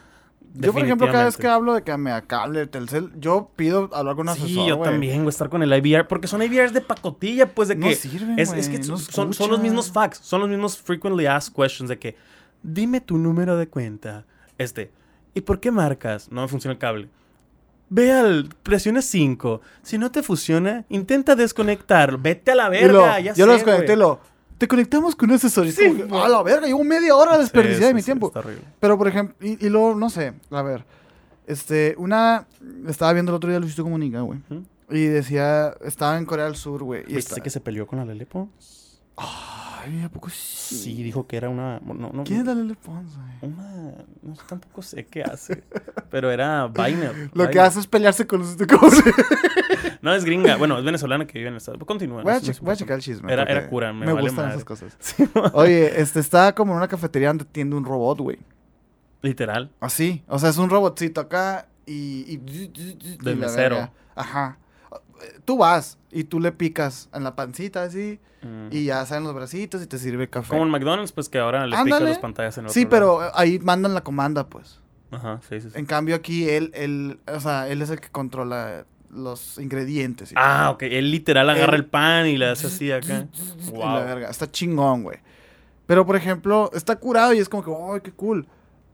Yo, 0.54 0.72
por 0.72 0.82
ejemplo, 0.84 1.06
cada 1.10 1.24
vez 1.24 1.36
que 1.36 1.46
hablo 1.46 1.74
de 1.74 1.82
que 1.82 1.96
me 1.96 2.10
cable, 2.26 2.66
Telcel, 2.66 3.10
yo 3.18 3.50
pido 3.56 3.88
hablar 3.94 4.16
con 4.16 4.24
un 4.26 4.28
asesor, 4.30 4.48
Sí, 4.48 4.54
yo 4.66 4.76
güey. 4.76 4.90
también, 4.90 5.18
güey, 5.22 5.28
estar 5.30 5.48
con 5.48 5.62
el 5.62 5.72
IVR, 5.72 6.06
porque 6.06 6.26
son 6.28 6.42
IVRs 6.42 6.72
de 6.72 6.80
pacotilla, 6.82 7.46
pues 7.54 7.68
de 7.68 7.76
No 7.76 7.88
que... 7.88 7.94
sirven, 7.94 8.38
Es, 8.38 8.52
es 8.52 8.68
que 8.68 8.78
no 8.80 8.98
son, 8.98 9.32
son 9.32 9.50
los 9.50 9.60
mismos 9.60 9.90
facts, 9.90 10.18
son 10.22 10.40
los 10.40 10.48
mismos 10.50 10.76
frequently 10.76 11.26
asked 11.26 11.54
questions 11.54 11.88
de 11.88 11.98
que, 11.98 12.16
dime 12.62 13.00
tu 13.00 13.16
número 13.18 13.56
de 13.56 13.66
cuenta. 13.68 14.24
Este, 14.58 14.90
¿y 15.34 15.40
por 15.40 15.58
qué 15.60 15.70
marcas? 15.70 16.30
No 16.30 16.42
me 16.42 16.48
funciona 16.48 16.72
el 16.72 16.78
cable. 16.78 17.08
Ve 17.88 18.10
al, 18.12 18.48
presiona 18.62 19.02
5. 19.02 19.60
Si 19.82 19.98
no 19.98 20.10
te 20.10 20.22
funciona, 20.22 20.84
intenta 20.88 21.34
desconectar. 21.36 22.16
Vete 22.18 22.52
a 22.52 22.54
la 22.54 22.64
lo- 22.64 22.70
verga, 22.70 23.20
ya 23.20 23.34
yo 23.34 23.46
lo 23.46 23.52
desconecté 23.54 23.96
lo... 23.96 24.20
Te 24.58 24.68
conectamos 24.68 25.16
con 25.16 25.30
un 25.30 25.36
asesor. 25.36 25.66
Y 25.66 25.72
Sí, 25.72 26.02
como 26.08 26.22
a 26.24 26.28
la 26.28 26.42
verga, 26.42 26.66
llevo 26.66 26.84
media 26.84 27.16
hora 27.16 27.36
desperdiciada 27.38 27.86
de 27.86 27.90
Sí, 27.90 27.94
mi 27.94 28.00
sí, 28.02 28.06
tiempo. 28.06 28.28
está. 28.28 28.42
Pero, 28.80 28.96
por 28.98 29.08
ejemplo, 29.08 29.34
y, 29.40 29.64
y 29.66 29.68
luego, 29.68 29.94
no 29.94 30.08
sé, 30.10 30.32
a 30.50 30.62
ver. 30.62 30.84
Este, 31.46 31.94
una... 31.98 32.46
Estaba 32.86 33.12
viendo 33.12 33.32
el 33.32 33.36
otro 33.36 33.50
día 33.50 33.58
Luisito 33.58 33.82
Comunica, 33.82 34.20
güey. 34.20 34.38
Ujú. 34.50 34.62
Y 34.90 35.04
decía... 35.06 35.74
Estaba 35.84 36.16
en 36.18 36.24
Corea 36.26 36.44
del 36.44 36.54
Sur, 36.56 36.82
güey. 36.84 37.02
Y 37.02 37.14
¿Viste 37.16 37.32
está- 37.32 37.40
que 37.42 37.50
se 37.50 37.60
peleó 37.60 37.86
con 37.86 37.98
la 37.98 38.04
Lelepo? 38.04 38.48
Ay, 39.84 40.02
¿a 40.04 40.08
poco 40.08 40.28
sí? 40.30 40.76
Sí, 40.76 41.02
dijo 41.02 41.26
que 41.26 41.36
era 41.36 41.48
una... 41.48 41.80
No, 41.80 41.94
no, 42.12 42.24
¿Quién 42.24 42.40
es 42.40 42.46
la 42.46 42.54
Lele 42.54 42.74
Pons, 42.74 43.16
güey? 43.16 43.52
Una... 43.52 43.94
No 44.22 44.34
sé, 44.36 44.42
tampoco 44.48 44.82
sé 44.82 45.04
qué 45.06 45.22
hace. 45.22 45.64
pero 46.10 46.30
era 46.30 46.68
Biner. 46.68 47.30
Lo 47.34 47.50
que 47.50 47.58
hace 47.60 47.80
es 47.80 47.86
pelearse 47.86 48.26
con 48.26 48.40
Luisito 48.40 48.66
Comunica. 48.78 49.10
No, 50.02 50.14
es 50.14 50.24
gringa. 50.24 50.56
Bueno, 50.56 50.78
es 50.78 50.84
venezolana 50.84 51.26
que 51.26 51.38
vive 51.38 51.48
en 51.50 51.56
Estados 51.56 51.76
Unidos. 51.76 51.86
Continúa. 51.88 52.22
Voy 52.22 52.32
a, 52.32 52.36
no 52.36 52.40
che- 52.42 52.60
voy 52.60 52.76
checar 52.76 52.96
el 52.96 53.02
chisme. 53.02 53.32
Era- 53.32 53.44
era 53.44 53.68
cura, 53.68 53.92
me 53.92 54.06
Me 54.06 54.12
vale 54.12 54.28
gustan 54.28 54.44
madre. 54.46 54.56
esas 54.56 54.64
cosas. 54.64 54.96
Sí, 55.00 55.24
Oye, 55.54 56.00
este, 56.00 56.20
está 56.20 56.54
como 56.54 56.72
en 56.72 56.78
una 56.78 56.88
cafetería 56.88 57.28
donde 57.28 57.44
tiende 57.44 57.74
un 57.76 57.84
robot, 57.84 58.18
güey. 58.20 58.38
Literal. 59.22 59.70
Así. 59.80 60.22
O 60.28 60.38
sea, 60.38 60.50
es 60.50 60.58
un 60.58 60.68
robotcito 60.70 61.20
acá 61.20 61.66
y... 61.86 62.24
y, 62.28 62.40
y 62.74 63.16
Del 63.22 63.36
mesero. 63.36 63.76
verga. 63.76 63.92
Ajá. 64.14 64.58
Tú 65.44 65.58
vas 65.58 65.98
y 66.10 66.24
tú 66.24 66.40
le 66.40 66.52
picas 66.52 67.08
en 67.14 67.24
la 67.24 67.34
pancita 67.36 67.82
así 67.84 68.18
Mm. 68.42 68.68
y 68.72 68.84
ya 68.86 69.06
salen 69.06 69.22
los 69.22 69.34
bracitos 69.34 69.80
y 69.82 69.86
te 69.86 69.98
sirve 69.98 70.28
café. 70.28 70.48
Como 70.48 70.64
en 70.64 70.70
McDonald's, 70.70 71.12
pues 71.12 71.28
que 71.28 71.38
ahora 71.38 71.64
le 71.64 71.70
pica 71.76 71.80
Ándale. 71.82 72.08
las 72.10 72.18
pantallas 72.18 72.58
en 72.58 72.64
el 72.64 72.70
Sí, 72.72 72.86
otro 72.86 72.98
lado. 72.98 73.18
pero 73.20 73.38
ahí 73.38 73.58
mandan 73.60 73.94
la 73.94 74.00
comanda, 74.02 74.48
pues. 74.48 74.80
Ajá, 75.12 75.40
sí, 75.48 75.60
sí. 75.60 75.68
sí. 75.70 75.78
En 75.78 75.86
cambio 75.86 76.16
aquí 76.16 76.48
él, 76.48 76.72
él, 76.74 77.20
o 77.32 77.38
sea, 77.38 77.68
él 77.68 77.82
es 77.82 77.90
el 77.90 78.00
que 78.00 78.08
controla 78.08 78.84
los 79.10 79.58
ingredientes. 79.58 80.32
Ah, 80.34 80.70
ok. 80.70 80.82
Él 80.84 81.10
literal 81.12 81.48
agarra 81.50 81.74
Él- 81.76 81.82
el 81.82 81.86
pan 81.86 82.26
y 82.26 82.36
le 82.36 82.46
hace 82.46 82.66
así 82.66 82.90
acá. 82.92 83.28
Wow. 83.70 83.78
la 83.80 84.04
verga, 84.04 84.30
está 84.30 84.50
chingón, 84.50 85.04
güey. 85.04 85.18
Pero, 85.86 86.04
por 86.06 86.16
ejemplo, 86.16 86.70
está 86.74 86.96
curado 86.96 87.32
y 87.34 87.38
es 87.38 87.48
como 87.48 87.62
que, 87.64 87.70
¡ay, 87.94 88.00
qué 88.02 88.10
cool! 88.12 88.46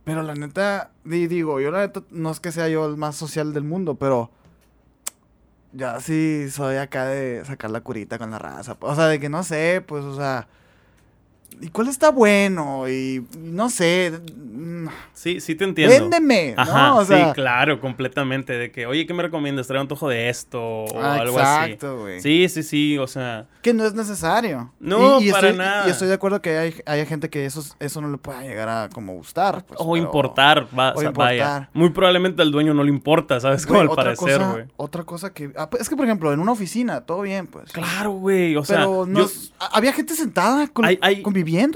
Pero 0.04 0.22
la 0.22 0.34
neta, 0.34 0.90
di- 1.04 1.26
digo, 1.26 1.58
yo 1.60 1.70
la 1.70 1.80
neta 1.80 2.02
no 2.10 2.30
es 2.30 2.40
que 2.40 2.50
sea 2.52 2.68
yo 2.68 2.84
el 2.86 2.96
más 2.98 3.14
social 3.16 3.54
del 3.54 3.64
mundo, 3.64 3.94
pero 3.94 4.30
ya 5.72 6.00
sí 6.00 6.48
soy 6.50 6.76
acá 6.76 7.07
de 7.07 7.44
sacar 7.44 7.70
la 7.70 7.81
curita 7.81 8.18
con 8.18 8.31
la 8.31 8.38
raza. 8.38 8.76
O 8.81 8.94
sea, 8.94 9.07
de 9.07 9.20
que 9.20 9.28
no 9.28 9.42
sé, 9.42 9.83
pues, 9.87 10.04
o 10.04 10.16
sea, 10.16 10.48
¿y 11.61 11.68
cuál 11.68 11.88
está 11.88 12.11
bueno? 12.11 12.88
Y 12.88 13.25
no 13.38 13.71
sé, 13.71 14.12
mm, 14.35 14.87
Sí, 15.14 15.40
sí 15.40 15.55
te 15.57 15.64
entiendo. 15.64 15.94
véndeme, 15.94 16.55
Ajá, 16.57 16.88
¿no? 16.88 16.97
O 16.99 17.05
sea, 17.05 17.29
sí, 17.29 17.33
claro, 17.35 17.81
completamente. 17.81 18.53
De 18.53 18.71
que, 18.71 18.87
oye, 18.87 19.07
¿qué 19.07 19.14
me 19.14 19.23
recomiendas? 19.23 19.66
Trae 19.66 19.79
un 19.79 19.83
antojo 19.83 20.09
de 20.09 20.29
esto 20.29 20.61
o 20.62 21.01
ah, 21.03 21.14
algo 21.16 21.38
así. 21.38 21.73
exacto, 21.73 21.99
güey. 22.01 22.21
Sí, 22.21 22.49
sí, 22.49 22.62
sí, 22.62 22.99
o 22.99 23.07
sea... 23.07 23.47
Que 23.62 23.75
no 23.75 23.85
es 23.85 23.94
necesario. 23.94 24.73
No, 24.79 25.21
y, 25.21 25.29
y 25.29 25.33
para 25.33 25.49
estoy, 25.49 25.59
nada. 25.59 25.87
Y 25.88 25.90
estoy 25.90 26.09
de 26.09 26.14
acuerdo 26.14 26.40
que 26.40 26.57
hay, 26.57 26.75
hay 26.87 27.05
gente 27.07 27.29
que 27.31 27.44
eso, 27.47 27.64
eso 27.81 28.01
no 28.01 28.09
le 28.11 28.18
pueda 28.18 28.42
llegar 28.42 28.68
a 28.68 28.88
como 28.92 29.12
gustar. 29.14 29.64
pues, 29.66 29.79
o 29.81 29.92
pero- 29.92 30.05
importar, 30.05 30.68
va, 30.79 30.92
o 30.94 31.12
vaya. 31.12 31.68
Muy 31.75 31.90
probablemente 31.90 32.40
al 32.42 32.53
dueño 32.53 32.73
no 32.75 32.85
le 32.85 32.90
importa, 32.90 33.40
¿sabes? 33.40 33.66
Como 33.66 33.81
al 33.81 33.88
otra 33.88 34.05
parecer, 34.05 34.38
cosa- 34.38 34.53
güey. 34.53 34.64
Otra 34.77 35.05
cosa 35.05 35.33
que... 35.33 35.53
ah, 35.57 35.68
pues, 35.68 35.83
es 35.83 35.88
que, 35.88 35.97
por 35.97 36.05
ejemplo, 36.05 36.33
en 36.33 36.38
una 36.40 36.53
oficina, 36.53 37.01
todo 37.01 37.23
bien, 37.23 37.47
pues. 37.49 37.73
Claro, 37.73 38.12
güey, 38.12 38.55
o 38.57 38.64
sea... 38.64 38.79
pero 38.79 39.05
no 39.07 39.18
yo- 39.21 39.25
es- 39.27 39.53
a- 39.59 39.77
había 39.77 39.92
gente 39.92 40.14
sentada 40.14 40.68
con- 40.68 40.85
Hay- 40.85 40.99
hay- 41.03 41.23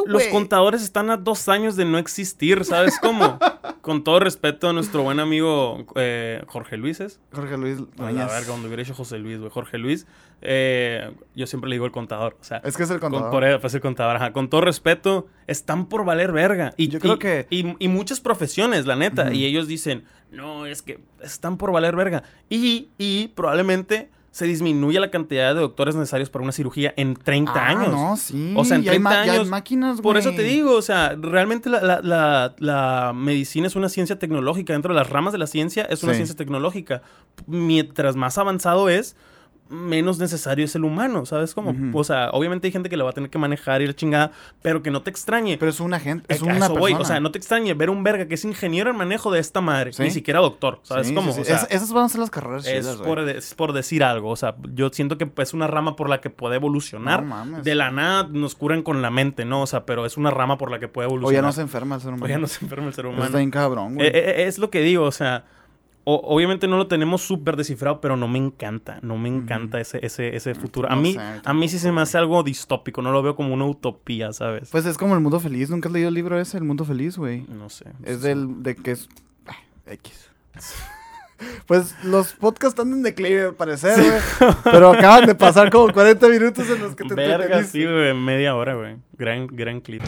Los 0.07 0.25
contadores 0.25 0.83
están 0.83 1.11
a 1.11 1.17
dos 1.17 1.49
años 1.49 1.77
de 1.77 1.85
no 1.85 1.99
existir, 1.99 2.65
¿sabes 2.65 2.99
cómo? 3.01 3.39
Con 3.83 4.05
todo 4.05 4.21
respeto 4.21 4.69
a 4.69 4.73
nuestro 4.73 5.03
buen 5.03 5.19
amigo 5.19 5.85
eh, 5.97 6.43
Jorge 6.47 6.77
Luises. 6.77 7.19
Jorge 7.33 7.57
Luis 7.57 7.79
A 7.99 8.13
la 8.13 8.27
verga, 8.27 8.47
donde 8.47 8.69
hubiera 8.69 8.83
hecho 8.83 8.95
José 8.95 9.19
Luis, 9.19 9.39
güey. 9.39 9.51
Jorge 9.51 9.79
Luis. 9.79 10.07
eh, 10.41 11.11
yo 11.35 11.47
siempre 11.49 11.69
le 11.69 11.75
digo 11.77 11.87
el 11.87 11.93
contador. 11.93 12.37
O 12.41 12.45
sea, 12.45 12.59
Es 12.65 12.77
que 12.77 12.85
es 12.85 12.91
el 12.91 13.01
con, 13.01 13.11
contador. 13.11 13.33
por 13.33 13.45
él, 13.45 13.59
pues 13.61 13.75
el 13.75 13.81
contador. 13.81 14.17
ajá. 14.17 14.33
Con 14.33 14.49
todo 14.49 14.61
respeto, 14.61 15.27
están 15.49 15.87
por 15.87 16.05
valer 16.05 16.31
verga. 16.33 16.75
Y, 16.77 16.89
Yo 16.89 17.01
creo 17.01 17.15
y- 17.15 17.19
que- 17.19 17.47
Y, 17.51 17.75
y 17.85 17.89
muchas 17.89 18.21
profesiones, 18.21 18.87
la 18.87 18.95
neta. 18.97 19.33
Y 19.35 19.45
ellos 19.47 19.67
dicen, 19.67 20.05
no, 20.31 20.67
es 20.67 20.83
que 20.83 21.01
están 21.21 21.57
por 21.59 21.73
valer 21.73 21.97
verga. 21.97 22.23
Y, 22.49 22.89
y 22.99 23.29
probablemente 23.29 24.11
se 24.33 24.47
disminuya 24.47 24.99
la 24.99 25.11
cantidad 25.11 25.55
de 25.55 25.61
doctores 25.61 25.95
necesarios 25.95 26.31
para 26.31 26.43
una 26.43 26.53
cirugía 26.53 26.93
en 26.97 27.15
30 27.15 27.53
Ah, 27.55 27.69
años. 27.69 27.91
no, 27.93 28.17
sí. 28.17 28.55
O 28.57 28.65
sea, 28.65 28.79
en 28.79 28.83
ya 28.83 28.91
hay 28.93 28.97
30 28.99 29.11
ma- 29.11 29.15
ya 29.27 29.33
hay 29.35 29.39
años, 29.39 30.01
Por 30.01 30.17
eso 30.17 30.31
te 30.33 30.43
digo, 30.43 30.75
o 30.75 30.83
sea, 30.83 31.15
realmente 31.21 31.69
la, 31.69 31.81
la- 31.83 32.01
la- 32.03 32.55
la 32.59 33.13
medicina 33.15 33.67
es 33.67 33.77
una 33.77 33.89
ciencia 33.91 34.19
tecnológica. 34.19 34.73
Dentro 34.73 34.95
de 34.95 34.99
las 34.99 35.11
ramas 35.11 35.33
de 35.33 35.39
la 35.39 35.47
ciencia 35.47 35.85
es 35.85 36.03
una 36.03 36.13
Sí. 36.15 36.17
ciencia 36.17 36.37
tecnológica. 36.37 37.03
Mientras 37.47 38.17
más 38.17 38.39
avanzado 38.39 38.89
es, 38.89 39.17
menos 39.73 40.19
necesario 40.19 40.65
es 40.65 40.75
el 40.77 40.85
humano, 40.85 41.25
¿sabes 41.27 41.55
cómo? 41.55 41.75
O 41.95 42.05
sea, 42.05 42.31
obviamente 42.33 42.69
hay 42.69 42.73
gente 42.73 42.89
que 42.89 42.97
la 42.97 43.05
va 43.05 43.11
a 43.11 43.13
tener 43.15 43.31
que 43.31 43.39
manejar 43.39 43.83
y 43.83 43.87
la 43.87 43.95
chingada, 43.95 44.31
pero 44.61 44.83
que 44.83 44.91
no 44.91 45.03
te 45.03 45.11
extrañe. 45.11 45.57
Pero 45.59 45.71
es 45.71 45.81
una 45.81 45.99
gente, 45.99 46.33
es 46.33 46.43
una 46.43 46.67
eso 46.67 46.75
persona. 46.75 46.99
O 47.01 47.05
sea, 47.05 47.21
no 47.21 47.31
te 47.33 47.39
extrañe 47.39 47.73
ver 47.75 47.91
un 47.91 48.05
verga 48.05 48.27
que 48.29 48.35
es 48.35 48.45
ingeniero 48.45 48.91
en 48.91 48.97
manejo 48.97 49.33
de 49.33 49.41
esta 49.41 49.61
madre, 49.61 49.93
Sí. 49.93 50.03
ni 50.03 50.11
siquiera 50.11 50.41
doctor, 50.41 50.81
¿sabes 50.83 51.09
Sí, 51.09 51.15
cómo? 51.15 51.33
sí, 51.33 51.37
sí. 51.37 51.41
O 51.41 51.45
sea, 51.45 51.57
Es- 51.57 51.67
esas 51.71 51.93
van 51.93 52.05
a 52.05 52.09
ser 52.09 52.21
las 52.21 52.31
carreras 52.31 52.67
es 52.67 52.81
chidas, 52.85 52.97
por, 52.99 53.19
es 53.21 53.55
por 53.55 53.73
decir 53.73 54.05
algo, 54.05 54.31
o 54.31 54.37
sea, 54.37 54.55
yo 54.75 54.91
siento 54.91 55.19
que 55.19 55.29
es 55.39 55.55
una 55.55 55.67
rama 55.67 55.97
por 55.97 56.09
la 56.09 56.21
que 56.21 56.31
puede 56.31 56.57
evolucionar. 56.57 57.23
No 57.23 57.29
mames. 57.31 57.65
de 57.65 57.75
la 57.75 57.91
nada 57.91 58.29
nos 58.31 58.55
curan 58.55 58.83
con 58.83 59.01
la 59.03 59.11
mente, 59.11 59.45
¿no? 59.45 59.63
O 59.63 59.67
sea, 59.67 59.87
pero 59.87 60.05
es 60.07 60.17
una 60.17 60.31
rama 60.31 60.59
por 60.59 60.71
la 60.71 60.79
que 60.79 60.89
puede 60.89 61.07
O 61.07 61.11
evolucionar. 61.11 61.43
ya 61.43 61.47
no 61.47 61.53
se 61.53 61.61
enferma 61.63 61.95
el 61.97 62.01
ser 62.03 62.11
humano. 62.11 62.25
O 62.25 62.29
ya 62.29 62.39
no 62.39 62.47
se 62.47 62.65
enferma 62.65 62.87
el 62.89 62.95
ser 62.95 63.07
humano. 63.07 63.25
Está 63.25 63.39
bien 63.39 63.51
cabrón, 63.51 63.95
güey. 63.95 64.07
Eh, 64.09 64.11
eh, 64.15 64.45
es 64.47 64.59
lo 64.59 64.71
que 64.71 64.81
digo, 64.81 65.05
o 65.05 65.13
sea, 65.13 65.45
o- 66.05 66.21
obviamente 66.25 66.67
no 66.69 66.77
lo 66.77 66.87
tenemos 66.87 67.23
súper 67.23 67.57
descifrado, 67.57 68.01
pero 68.01 68.17
no 68.17 68.29
me 68.29 68.39
encanta, 68.39 68.99
no 69.03 69.17
me 69.19 69.29
encanta 69.29 69.81
ese, 69.81 70.05
ese, 70.05 70.35
ese 70.37 70.55
futuro. 70.55 70.91
A 70.91 70.97
no 70.97 71.03
mí, 71.03 71.15
sé, 71.15 71.21
a 71.45 71.55
mí 71.55 71.69
sí 71.69 71.79
se 71.79 71.93
me 71.93 72.01
hace 72.01 72.19
algo 72.19 72.43
distópico, 72.43 73.03
no 73.03 73.13
lo 73.13 73.23
veo 73.23 73.37
como 73.37 73.55
una 73.55 73.65
utopía, 73.67 74.33
¿sabes? 74.33 74.69
Pues 74.71 74.87
es 74.87 74.99
como 74.99 75.15
el 75.15 75.21
mundo 75.21 75.39
feliz. 75.41 75.71
¿Nunca 75.71 75.89
has 75.89 75.93
leído 75.93 76.09
el 76.09 76.15
libro 76.15 76.39
ese, 76.41 76.57
El 76.59 76.65
mundo 76.65 76.85
feliz, 76.85 77.17
güey? 77.19 77.43
no 77.49 77.69
sé. 77.71 77.87
Es 78.05 78.23
del, 78.23 78.63
de 78.63 78.75
que 78.77 78.93
es... 78.93 79.09
ah, 79.47 79.57
X. 79.87 80.31
Pues 81.67 81.97
los 82.05 82.35
podcasts 82.35 82.79
están 82.79 82.93
en 82.93 83.03
declive, 83.03 83.47
al 83.47 83.55
parecer, 83.55 83.99
güey. 84.01 84.53
Pero 84.63 84.93
acaban 84.93 85.27
de 85.27 85.35
pasar 85.35 85.71
como 85.73 85.93
40 85.93 86.29
minutos 86.29 86.71
en 86.71 86.79
los 86.81 86.95
que 86.95 87.03
te 87.03 87.15
Verga, 87.15 87.65
sí, 87.65 87.85
güey, 87.85 88.15
media 88.15 88.55
hora, 88.55 88.75
güey. 88.77 88.97
Gran, 89.19 89.49
gran 89.49 89.81
clip. 89.81 90.03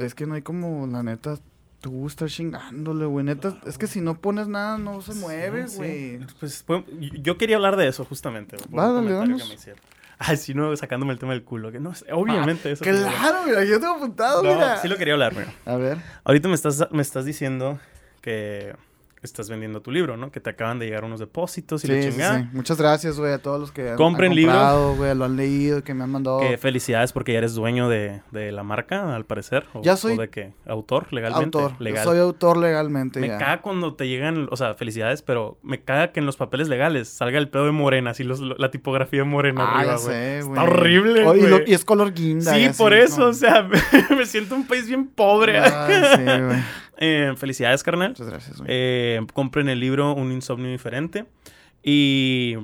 Es 0.00 0.14
que 0.14 0.26
no 0.26 0.34
hay 0.34 0.42
como, 0.42 0.86
la 0.86 1.02
neta, 1.02 1.38
tú 1.80 2.06
estar 2.06 2.28
chingándole, 2.28 3.04
güey. 3.06 3.24
Neta, 3.24 3.56
es 3.66 3.78
que 3.78 3.86
si 3.86 4.00
no 4.00 4.20
pones 4.20 4.48
nada, 4.48 4.78
no 4.78 5.00
se 5.02 5.14
mueve, 5.14 5.68
Sí, 5.68 5.76
güey. 5.76 6.18
sí. 6.18 6.26
Pues, 6.40 6.62
pues, 6.66 6.84
yo 7.22 7.36
quería 7.38 7.56
hablar 7.56 7.76
de 7.76 7.88
eso 7.88 8.04
justamente. 8.04 8.56
Va, 8.76 8.84
dale, 8.84 8.94
comentario 8.94 9.18
danos. 9.20 9.42
que 9.42 9.48
me 9.48 9.54
hicieron. 9.54 9.80
Ay, 10.18 10.36
sí, 10.36 10.52
no, 10.52 10.76
sacándome 10.76 11.12
el 11.14 11.18
tema 11.18 11.32
del 11.32 11.42
culo. 11.44 11.72
Que 11.72 11.80
no, 11.80 11.92
obviamente 12.12 12.70
eso. 12.72 12.84
Claro, 12.84 13.38
mira, 13.46 13.64
yo 13.64 13.80
tengo 13.80 13.94
apuntado, 13.94 14.42
No, 14.42 14.52
mira. 14.52 14.76
sí 14.82 14.86
lo 14.88 14.96
quería 14.96 15.14
hablar, 15.14 15.32
mira. 15.34 15.52
A 15.64 15.76
ver. 15.76 15.96
Ahorita 16.24 16.48
me 16.48 16.54
estás, 16.54 16.86
me 16.90 17.00
estás 17.00 17.24
diciendo 17.24 17.78
que 18.20 18.74
estás 19.22 19.50
vendiendo 19.50 19.82
tu 19.82 19.90
libro, 19.90 20.16
¿no? 20.16 20.30
Que 20.30 20.40
te 20.40 20.50
acaban 20.50 20.78
de 20.78 20.86
llegar 20.86 21.04
unos 21.04 21.20
depósitos 21.20 21.84
y 21.84 21.88
la 21.88 21.94
Sí, 21.94 22.02
sí, 22.04 22.10
chingada. 22.10 22.40
sí. 22.40 22.48
Muchas 22.52 22.78
gracias, 22.78 23.18
güey, 23.18 23.32
a 23.32 23.38
todos 23.38 23.60
los 23.60 23.70
que 23.72 23.90
han, 23.90 23.96
Compren 23.96 24.30
han 24.32 24.36
libro. 24.36 24.52
comprado, 24.52 24.94
güey, 24.96 25.14
lo 25.14 25.24
han 25.26 25.36
leído, 25.36 25.84
que 25.84 25.92
me 25.94 26.04
han 26.04 26.10
mandado 26.10 26.40
Que 26.40 26.56
felicidades 26.56 27.12
porque 27.12 27.32
ya 27.32 27.38
eres 27.38 27.54
dueño 27.54 27.88
de, 27.88 28.22
de 28.30 28.50
la 28.52 28.62
marca, 28.62 29.14
al 29.14 29.26
parecer. 29.26 29.66
O, 29.74 29.82
Ya 29.82 29.96
soy- 29.96 30.14
o 30.16 30.20
de 30.20 30.30
qué? 30.30 30.52
¿Autor? 30.66 31.12
¿Legalmente? 31.12 31.58
autor. 31.58 31.72
Yo 31.78 31.84
Legal. 31.84 32.04
Soy 32.04 32.18
autor 32.18 32.56
legalmente 32.56 33.20
Me 33.20 33.28
ya. 33.28 33.38
caga 33.38 33.60
cuando 33.60 33.94
te 33.94 34.08
llegan, 34.08 34.48
o 34.50 34.56
sea, 34.56 34.74
felicidades, 34.74 35.22
pero 35.22 35.58
me 35.62 35.82
caga 35.82 36.12
que 36.12 36.20
en 36.20 36.26
los 36.26 36.36
papeles 36.36 36.68
legales 36.68 37.08
salga 37.08 37.38
el 37.38 37.48
pedo 37.50 37.66
de 37.66 37.72
morena, 37.72 38.10
así 38.12 38.24
los, 38.24 38.40
la 38.40 38.70
tipografía 38.70 39.20
de 39.20 39.24
morena 39.26 39.64
Ah, 39.64 39.78
arriba, 39.80 39.96
ya 39.96 40.02
güey. 40.02 40.14
sé, 40.14 40.38
Está 40.38 40.62
horrible, 40.62 41.26
Oh, 41.26 41.36
y, 41.36 41.42
lo- 41.42 41.56
güey. 41.58 41.70
y 41.70 41.74
es 41.74 41.84
color 41.84 42.14
guinda. 42.14 42.54
Sí, 42.54 42.64
así, 42.64 42.78
por 42.82 42.94
eso, 42.94 43.20
¿no? 43.20 43.26
o 43.26 43.32
sea, 43.34 43.68
me 44.16 44.24
siento 44.24 44.54
un 44.54 44.66
país 44.66 44.86
bien 44.88 45.06
pobre. 45.08 45.58
Ay, 45.58 46.02
sí, 46.16 46.22
güey. 46.24 46.58
Eh, 47.00 47.32
felicidades, 47.36 47.82
carnal. 47.82 48.10
Muchas 48.10 48.28
gracias. 48.28 48.62
Eh, 48.66 49.20
compren 49.32 49.68
el 49.68 49.80
libro 49.80 50.12
Un 50.14 50.30
insomnio 50.32 50.70
diferente. 50.70 51.24
Y 51.82 52.56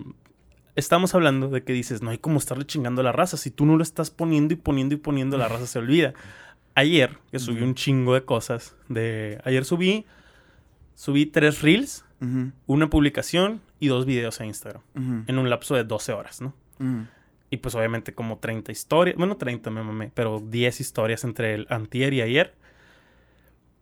estamos 0.75 1.14
hablando 1.14 1.49
de 1.49 1.64
que 1.64 1.72
dices, 1.72 2.03
no 2.03 2.11
hay 2.11 2.18
como 2.18 2.38
estarle 2.38 2.66
chingando 2.66 3.01
a 3.01 3.05
la 3.05 3.12
raza. 3.12 3.37
Si 3.38 3.51
tú 3.51 3.64
no 3.66 3.77
lo 3.77 3.83
estás 3.83 4.11
poniendo 4.11 4.53
y 4.55 4.57
poniendo 4.57 4.94
y 4.94 4.99
poniendo, 4.99 5.38
la 5.38 5.49
raza 5.49 5.66
se 5.66 5.79
olvida. 5.79 6.12
Ayer, 6.75 7.16
que 7.31 7.38
subí 7.38 7.62
un 7.62 7.75
chingo 7.75 8.12
de 8.14 8.25
cosas. 8.25 8.77
De... 8.88 9.40
Ayer 9.44 9.64
subí, 9.64 10.05
subí 10.94 11.27
tres 11.27 11.62
reels, 11.62 12.05
Ujú, 12.20 12.51
una 12.66 12.88
publicación 12.88 13.61
y 13.81 13.88
dos 13.88 14.07
videos 14.07 14.40
a 14.40 14.46
Instagram. 14.46 14.83
ujú, 14.94 15.25
En 15.27 15.38
un 15.38 15.51
lapso 15.51 15.75
de 15.75 15.85
12 15.85 16.12
horas, 16.12 16.40
¿no? 16.40 16.55
Y 17.51 17.59
pues 17.59 17.75
obviamente 17.75 18.12
como 18.12 18.38
30 18.38 18.72
historias, 18.72 19.16
bueno, 19.16 19.37
30 19.37 19.70
me 19.70 19.83
mamé, 19.83 20.11
pero 20.14 20.40
10 20.40 20.81
historias 20.81 21.25
entre 21.25 21.55
el 21.55 21.66
antier 21.70 22.12
y 22.12 22.20
ayer. 22.20 22.55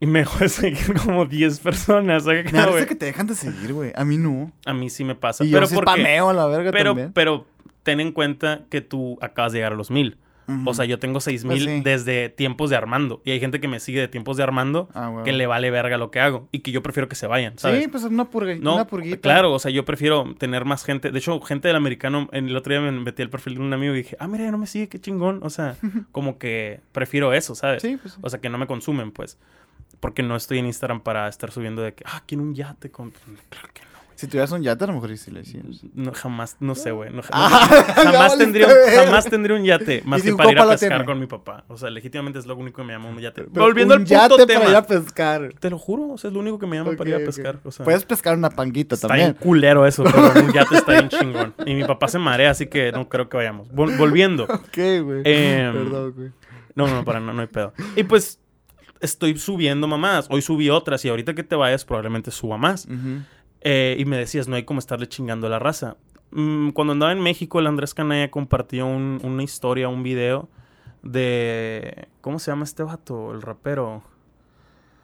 Y 0.04 0.06
me 0.06 0.18
dejó 0.20 0.38
de 0.40 0.48
seguir 0.50 0.94
como 1.04 1.24
10 1.24 1.60
personas. 1.60 2.24
¿sabes? 2.24 2.52
Me 2.52 2.60
parece 2.64 2.86
que 2.86 2.94
te 2.94 3.06
dejan 3.06 3.26
de 3.26 3.34
seguir, 3.34 3.72
güey. 3.72 3.92
A 3.94 4.04
mí 4.04 4.18
no. 4.18 4.52
A 4.66 4.74
mí 4.74 4.90
sí 4.90 5.02
me 5.04 5.14
pasa. 5.14 5.44
Y 5.44 5.50
pero 5.50 5.62
yo 5.62 5.68
sí 5.68 5.74
porque- 5.74 5.90
spameo 5.92 6.28
a 6.28 6.32
la 6.34 6.46
verga 6.46 6.70
pero, 6.72 6.90
también. 6.90 7.12
pero 7.12 7.46
ten 7.82 8.00
en 8.00 8.12
cuenta 8.12 8.62
que 8.70 8.80
tú 8.82 9.16
acabas 9.22 9.52
de 9.52 9.58
llegar 9.58 9.72
a 9.72 9.76
los 9.76 9.90
mil. 9.90 10.18
O 10.66 10.74
sea, 10.74 10.84
yo 10.84 10.98
tengo 10.98 11.20
seis 11.20 11.42
Pues 11.42 11.58
mil 11.60 11.66
sí. 11.76 11.80
desde 11.82 12.28
tiempos 12.28 12.68
de 12.68 12.76
Armando. 12.76 13.22
Y 13.24 13.30
hay 13.30 13.40
gente 13.40 13.62
que 13.62 13.68
me 13.68 13.80
sigue 13.80 13.98
de 14.00 14.08
tiempos 14.08 14.36
de 14.36 14.42
Armando 14.42 14.90
Ah, 14.92 15.22
que 15.24 15.32
le 15.32 15.46
vale 15.46 15.70
verga 15.70 15.96
lo 15.96 16.10
que 16.10 16.20
hago. 16.20 16.48
Y 16.52 16.58
que 16.58 16.70
yo 16.70 16.82
prefiero 16.82 17.08
que 17.08 17.14
se 17.14 17.26
vayan, 17.26 17.56
¿sabes? 17.58 17.82
Sí, 17.82 17.88
pues 17.88 18.04
una, 18.04 18.26
purga, 18.26 18.54
No, 18.60 18.74
una 18.74 18.86
purguita. 18.86 19.16
claro, 19.22 19.54
o 19.54 19.58
sea, 19.58 19.70
yo 19.70 19.86
prefiero 19.86 20.34
tener 20.38 20.66
más 20.66 20.84
gente. 20.84 21.10
De 21.12 21.18
hecho, 21.18 21.40
gente 21.40 21.68
del 21.68 21.78
americano, 21.78 22.28
el 22.32 22.54
otro 22.54 22.74
día 22.74 22.82
me 22.82 22.92
metí 22.92 23.22
al 23.22 23.30
perfil 23.30 23.54
de 23.54 23.60
un 23.62 23.72
amigo 23.72 23.94
y 23.94 23.96
dije, 23.96 24.18
ah, 24.20 24.28
mira, 24.28 24.44
ya 24.44 24.50
no 24.50 24.58
me 24.58 24.66
sigue, 24.66 24.90
qué 24.90 25.00
chingón. 25.00 25.40
O 25.42 25.48
sea, 25.48 25.76
como 26.12 26.36
que 26.36 26.80
prefiero 26.92 27.32
eso, 27.32 27.54
¿sabes? 27.54 27.80
Sí, 27.80 27.96
pues. 27.96 28.18
O 28.20 28.28
sea, 28.28 28.38
que 28.38 28.50
no 28.50 28.58
me 28.58 28.66
consumen, 28.66 29.12
pues. 29.12 29.38
Porque 30.00 30.22
no 30.22 30.36
estoy 30.36 30.58
en 30.58 30.66
Instagram 30.66 31.00
para 31.00 31.28
estar 31.28 31.50
subiendo 31.50 31.80
de 31.82 31.94
que, 31.94 32.04
ah, 32.06 32.22
quiero 32.26 32.42
un 32.42 32.54
yate 32.54 32.90
con. 32.90 33.10
Claro 33.48 33.68
que 33.72 33.80
no. 33.82 33.94
Si 34.16 34.28
tuvieras 34.28 34.52
un 34.52 34.62
yate, 34.62 34.84
a 34.84 34.86
lo 34.86 34.92
mejor 34.92 35.16
sí 35.16 35.30
le 35.32 35.40
decías. 35.40 35.64
No, 35.92 36.12
jamás, 36.12 36.56
no 36.60 36.74
sé, 36.76 36.92
güey. 36.92 37.10
no, 37.12 37.20
Ah, 37.32 37.68
jamás, 37.96 38.38
tendría 38.38 38.68
un, 38.68 38.72
jamás 38.94 39.24
tendría 39.24 39.56
un 39.56 39.64
yate 39.64 40.02
más 40.04 40.20
¿Y 40.20 40.30
que 40.30 40.36
para 40.36 40.52
ir 40.52 40.58
a 40.60 40.68
pescar 40.68 41.04
con 41.04 41.18
mi 41.18 41.26
papá. 41.26 41.64
O 41.68 41.76
sea, 41.76 41.90
legítimamente 41.90 42.38
es 42.38 42.46
lo 42.46 42.54
único 42.56 42.76
que 42.82 42.84
me 42.86 42.92
llama 42.92 43.08
un 43.08 43.18
yate. 43.18 43.42
Pero 43.44 43.64
Volviendo 43.64 43.94
un 43.94 44.02
al 44.02 44.06
punto 44.06 44.36
yate 44.38 44.46
tema. 44.46 44.60
para 44.60 44.70
ir 44.70 44.76
a 44.76 44.86
pescar. 44.86 45.52
Te 45.58 45.68
lo 45.68 45.78
juro, 45.78 46.10
o 46.10 46.18
sea, 46.18 46.28
es 46.28 46.34
lo 46.34 46.40
único 46.40 46.58
que 46.60 46.66
me 46.66 46.76
llama 46.76 46.92
para 46.96 47.10
ir 47.10 47.16
a 47.16 47.18
pescar. 47.18 47.58
O 47.64 47.72
sea, 47.72 47.82
Puedes 47.84 48.04
pescar 48.04 48.36
una 48.36 48.50
panguita 48.50 48.94
está 48.94 49.08
también. 49.08 49.32
bien 49.32 49.42
culero 49.42 49.84
eso, 49.84 50.04
pero 50.04 50.32
un 50.46 50.52
yate 50.52 50.76
está 50.76 50.92
bien 50.92 51.08
chingón. 51.08 51.54
Y 51.66 51.74
mi 51.74 51.82
papá 51.84 52.06
se 52.06 52.18
marea, 52.20 52.50
así 52.50 52.66
que 52.68 52.92
no 52.92 53.08
creo 53.08 53.28
que 53.28 53.36
vayamos. 53.36 53.68
Vol- 53.72 53.96
volviendo. 53.96 54.44
Ok, 54.48 54.76
güey. 55.02 55.22
Em, 55.24 55.72
Perdón, 55.72 56.12
güey. 56.16 56.30
No, 56.76 56.86
no, 56.86 57.04
para 57.04 57.18
no, 57.20 57.32
no 57.32 57.40
hay 57.40 57.48
pedo. 57.48 57.72
Y 57.96 58.04
pues 58.04 58.38
estoy 59.04 59.38
subiendo 59.38 59.86
mamás. 59.86 60.26
Hoy 60.30 60.42
subí 60.42 60.70
otras 60.70 61.04
y 61.04 61.08
ahorita 61.08 61.34
que 61.34 61.42
te 61.44 61.54
vayas 61.56 61.84
probablemente 61.84 62.30
suba 62.30 62.56
más. 62.58 62.88
Eh, 63.60 63.96
y 63.98 64.04
me 64.04 64.16
decías, 64.16 64.48
no 64.48 64.56
hay 64.56 64.64
como 64.64 64.78
estarle 64.80 65.08
chingando 65.08 65.46
a 65.46 65.50
la 65.50 65.58
raza. 65.58 65.96
Mm, 66.32 66.70
cuando 66.70 66.92
andaba 66.92 67.12
en 67.12 67.20
México, 67.20 67.60
el 67.60 67.66
Andrés 67.66 67.94
Canaya 67.94 68.30
compartió 68.30 68.86
un- 68.86 69.20
una 69.22 69.42
historia, 69.42 69.88
un 69.88 70.02
video 70.02 70.48
de... 71.02 72.08
¿Cómo 72.20 72.38
se 72.38 72.50
llama 72.50 72.64
este 72.64 72.82
vato? 72.82 73.32
El 73.32 73.42
rapero. 73.42 74.02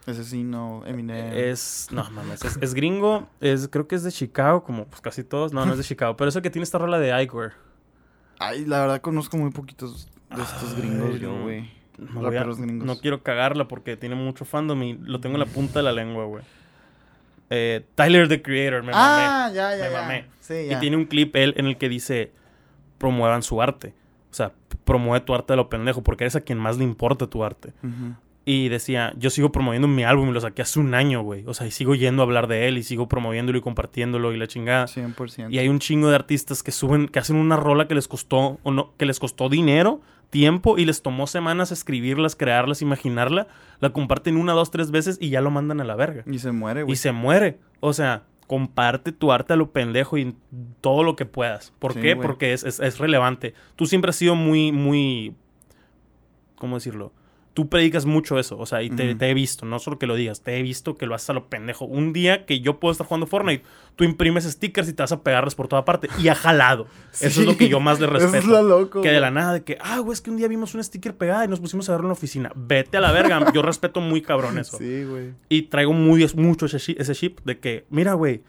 Asesino, 0.07 0.83
Eminem. 0.87 1.33
Es... 1.33 1.89
No, 1.93 2.09
mames. 2.11 2.45
Es, 2.45 2.59
es 2.61 2.75
gringo. 2.75 3.29
Es, 3.41 3.69
creo 3.69 3.87
que 3.87 3.95
es 3.95 4.03
de 4.03 4.11
Chicago, 4.11 4.65
como 4.65 4.87
pues 4.87 5.01
casi 5.01 5.23
todos. 5.25 5.53
No, 5.53 5.65
no 5.67 5.73
es 5.73 5.79
de 5.79 5.85
Chicago. 5.85 6.17
Pero 6.17 6.29
es 6.31 6.37
el 6.37 6.43
que 6.43 6.51
tiene 6.51 6.65
esta 6.65 6.79
rola 6.79 6.99
de 6.99 7.23
Igor. 7.23 7.53
Ay, 8.39 8.65
la 8.65 8.81
verdad 8.81 9.01
conozco 9.03 9.37
muy 9.37 9.51
poquitos 9.51 10.09
de 10.35 10.43
estos 10.43 10.75
gringos 10.75 11.21
güey. 11.43 11.71
No, 12.01 12.21
voy 12.21 12.27
a- 12.37 12.39
Raperos 12.41 12.59
gringos. 12.61 12.87
no 12.87 12.99
quiero 12.99 13.23
cagarla 13.23 13.69
porque 13.69 13.97
tiene 13.97 14.15
mucho 14.15 14.45
fandom 14.45 14.83
y 14.83 14.95
lo 14.95 15.21
tengo 15.21 15.35
en 15.37 15.41
la 15.41 15.47
punta 15.47 15.79
de 15.81 15.83
la 15.85 15.93
lengua, 15.93 16.25
güey. 16.25 16.43
Eh, 17.51 17.85
Tyler, 17.97 18.29
the 18.29 18.43
Creator, 18.43 18.83
me 18.83 18.93
mamé. 18.93 19.23
ah, 19.27 19.51
ya, 19.53 19.77
ya, 19.77 19.85
me 19.85 19.91
ya. 19.91 20.01
mamé. 20.03 20.25
Sí, 20.41 20.55
Y 20.71 20.77
tiene 20.77 20.97
un 20.97 21.05
clip 21.07 21.35
él 21.37 21.55
en 21.57 21.67
el 21.67 21.77
que 21.79 21.89
dice, 21.89 22.33
promuevan 22.99 23.43
su 23.43 23.61
arte. 23.61 23.95
O 24.31 24.35
sea, 24.35 24.53
promueve 24.85 25.25
tu 25.25 25.35
arte 25.35 25.53
de 25.53 25.57
lo 25.57 25.69
pendejo, 25.69 26.03
porque 26.03 26.25
eres 26.25 26.37
a 26.37 26.41
quien 26.43 26.59
más 26.59 26.79
le 26.79 26.85
importa 26.85 27.27
tu 27.27 27.43
arte. 27.43 27.73
Y 28.45 28.69
decía, 28.69 29.13
yo 29.17 29.29
sigo 29.31 29.53
promoviendo 29.53 29.87
mi 29.87 30.03
álbum 30.03 30.31
y 30.31 30.33
lo 30.33 30.41
saqué 30.41 30.63
hace 30.63 30.81
un 30.81 30.95
año, 30.95 31.23
güey. 31.23 31.45
O 31.47 31.55
sea, 31.55 31.67
y 31.67 31.71
sigo 31.73 31.95
yendo 31.95 32.23
a 32.23 32.25
hablar 32.25 32.47
de 32.47 32.69
él 32.69 32.79
y 32.79 32.83
sigo 32.83 33.07
promoviéndolo 33.09 33.59
y 33.59 33.61
compartiéndolo 33.61 34.33
y 34.33 34.39
la 34.39 34.47
chingada. 34.47 34.87
100%. 34.87 35.51
Y 35.53 35.59
hay 35.59 35.69
un 35.69 35.79
chingo 35.79 36.09
de 36.09 36.15
artistas 36.17 36.63
que 36.63 36.71
suben, 36.73 37.09
que 37.09 37.19
hacen 37.19 37.37
una 37.37 37.57
rola 37.57 37.87
que 37.87 37.95
les 37.95 38.09
costó, 38.09 38.59
o 38.63 38.71
no, 38.71 38.95
que 38.97 39.05
les 39.07 39.19
costó 39.21 39.49
dinero, 39.49 40.01
tiempo, 40.31 40.79
y 40.79 40.85
les 40.85 41.03
tomó 41.03 41.27
semanas 41.27 41.73
escribirlas, 41.73 42.37
crearlas, 42.37 42.83
imaginarla. 42.83 43.49
La 43.81 43.91
comparten 43.93 44.37
una, 44.37 44.53
dos, 44.53 44.71
tres 44.71 44.91
veces 44.91 45.19
y 45.21 45.29
ya 45.31 45.41
lo 45.41 45.51
mandan 45.51 45.81
a 45.81 45.85
la 45.85 45.97
verga. 45.97 46.23
Y 46.27 46.39
se 46.39 46.53
muere, 46.53 46.85
güey. 46.85 46.93
Y 46.93 46.97
se 46.97 47.13
muere. 47.13 47.59
O 47.81 47.93
sea, 47.93 48.23
comparte 48.47 49.13
tu 49.13 49.33
arte 49.33 49.53
a 49.53 49.57
lo 49.57 49.71
pendejo 49.73 50.19
y 50.19 50.35
todo 50.81 51.03
lo 51.03 51.17
que 51.17 51.27
puedas. 51.27 51.73
¿Por 51.79 51.95
Sí, 51.95 52.01
qué? 52.01 52.17
Porque 52.17 52.53
es, 52.53 52.65
es- 52.65 52.81
es 52.81 52.99
relevante. 52.99 53.55
Tú 53.77 53.87
siempre 53.87 54.11
has 54.11 54.17
sido 54.17 54.35
muy, 54.35 54.73
muy... 54.73 55.35
¿Cómo 56.57 56.77
decirlo? 56.77 57.13
Tú 57.53 57.69
predicas 57.69 58.07
mucho 58.07 58.39
eso, 58.39 58.57
o 58.59 58.65
sea, 58.65 58.81
y 58.83 58.91
te, 58.91 59.11
he 59.11 59.35
visto, 59.35 59.67
no 59.67 59.81
solo 59.81 59.99
que 59.99 60.07
lo 60.07 60.15
digas, 60.15 60.41
te 60.41 60.57
he 60.57 60.63
visto 60.63 60.95
que 60.95 61.07
lo 61.07 61.17
haces 61.17 61.31
a 61.31 61.33
lo 61.33 61.49
pendejo. 61.49 61.85
Un 61.85 62.13
día 62.13 62.47
que 62.47 62.61
yo 62.61 62.79
puedo 62.79 62.93
estar 62.93 63.07
jugando 63.09 63.27
Fortnite, 63.27 63.65
tú 63.97 64.05
imprimes 64.05 64.45
stickers 64.45 64.89
y 64.89 64.93
te 64.93 65.03
vas 65.03 65.11
a 65.11 65.23
pegarles 65.23 65.57
por 65.57 65.67
toda 65.67 65.85
parte. 65.85 66.09
Y 66.21 66.29
ha 66.29 66.37
jalado. 66.37 66.87
Eso 67.21 67.41
es 67.41 67.47
lo 67.47 67.57
que 67.57 67.69
yo 67.69 67.81
más 67.81 67.99
le 67.99 68.07
respeto. 68.07 68.37
Eso 68.37 68.47
es 68.47 68.53
lo 68.53 68.63
loco. 68.63 69.03
Que 69.03 69.11
de 69.11 69.21
la 69.21 69.33
nada, 69.33 69.55
de 69.55 69.65
que, 69.65 69.79
ah, 69.81 69.99
güey, 69.99 70.13
es 70.13 70.21
que 70.21 70.31
un 70.31 70.37
día 70.37 70.47
vimos 70.47 70.75
un 70.75 70.85
sticker 70.85 71.17
pegado 71.17 71.45
y 71.45 71.49
nos 71.49 71.59
pusimos 71.59 71.89
a 71.89 71.93
verlo 71.93 72.07
en 72.07 72.11
la 72.11 72.15
oficina. 72.15 72.53
Vete 72.55 72.99
a 72.99 73.01
la 73.01 73.11
verga. 73.11 73.51
Yo 73.53 73.63
respeto 73.63 74.01
muy 74.01 74.23
cabrón 74.23 74.57
eso. 74.57 74.79
Sí, 74.79 75.05
güey. 75.05 75.33
Y 75.49 75.63
traigo 75.63 75.93
muy, 75.93 76.25
mucho 76.37 76.67
ese, 76.67 76.95
ese 76.97 77.15
chip 77.17 77.41
de 77.45 77.59
que, 77.59 77.85
mira, 77.91 78.15
güey, 78.15 78.43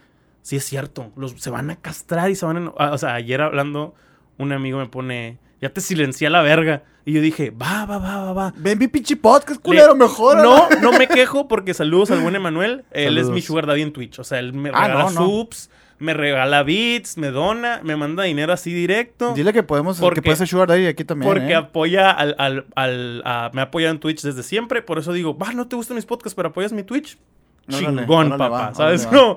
sí 0.44 0.58
es 0.58 0.64
cierto, 0.64 1.12
los, 1.16 1.32
se 1.34 1.50
van 1.50 1.72
a 1.72 1.78
castrar 1.78 2.30
y 2.30 2.36
se 2.36 2.46
van 2.46 2.68
a... 2.68 2.74
ah, 2.78 2.92
O 2.94 2.98
sea, 3.00 3.16
ayer 3.16 3.42
hablando, 3.42 3.96
un 4.38 4.52
amigo 4.52 4.78
me 4.78 4.88
pone, 4.88 5.40
ya 5.60 5.74
te 5.74 5.82
silencié 5.82 6.28
a 6.28 6.30
la 6.30 6.42
verga. 6.42 6.84
Y 7.06 7.14
yo 7.14 7.22
dije, 7.22 7.50
va, 7.50 7.86
va, 7.86 7.98
va, 7.98 8.24
va, 8.26 8.34
va. 8.34 8.54
Ven 8.58 8.78
mi 8.78 8.88
pinche 8.88 9.16
podcast, 9.16 9.60
culero, 9.62 9.94
Le- 9.94 10.00
mejor. 10.00 10.38
No, 10.38 10.70
no 10.82 10.92
me 10.92 11.08
quejo 11.08 11.48
porque 11.48 11.74
saludos 11.74 12.12
al 12.12 12.20
buen 12.22 12.36
Emanuel. 12.36 12.84
Él 12.92 13.18
es 13.18 13.30
mi 13.30 13.42
sugar 13.42 13.66
daddy 13.66 13.82
en 13.82 13.92
Twitch. 13.94 14.20
O 14.20 14.24
sea, 14.24 14.40
él 14.40 14.54
me 14.54 14.70
Ah, 14.74 14.88
regala 14.88 15.04
no, 15.06 15.10
no. 15.12 15.26
subs, 15.26 15.70
me 15.98 16.14
regala 16.14 16.62
beats, 16.64 17.18
me 17.18 17.32
dona, 17.32 17.80
me 17.84 17.96
manda 17.96 18.24
dinero 18.24 18.54
así 18.54 18.72
directo. 18.74 19.34
Dile 19.34 19.52
que 19.54 19.64
podemos, 19.64 20.00
Porque- 20.00 20.22
que 20.22 20.26
puede 20.26 20.38
ser 20.38 20.48
Sugar 20.48 20.68
Daddy 20.68 20.86
aquí 20.88 21.04
también. 21.04 21.32
Porque 21.32 21.52
¿eh? 21.54 21.56
apoya 21.56 22.12
al, 22.12 22.36
al, 22.38 22.66
al- 22.76 23.22
a- 23.26 23.50
me 23.54 23.62
ha 23.62 23.66
apoyado 23.66 23.94
en 23.94 24.00
Twitch 24.00 24.22
desde 24.22 24.44
siempre. 24.44 24.82
Por 24.84 25.00
eso 25.00 25.12
digo, 25.12 25.36
va, 25.38 25.54
no 25.54 25.68
te 25.68 25.76
gustan 25.76 25.96
mis 25.96 26.06
podcasts, 26.06 26.36
pero 26.36 26.50
apoyas 26.50 26.72
mi 26.72 26.84
Twitch. 26.84 27.18
Chingón, 27.70 28.32
órale, 28.34 28.38
papá. 28.38 28.74
¿Sabes? 28.76 29.08
va. 29.08 29.12
No. 29.14 29.32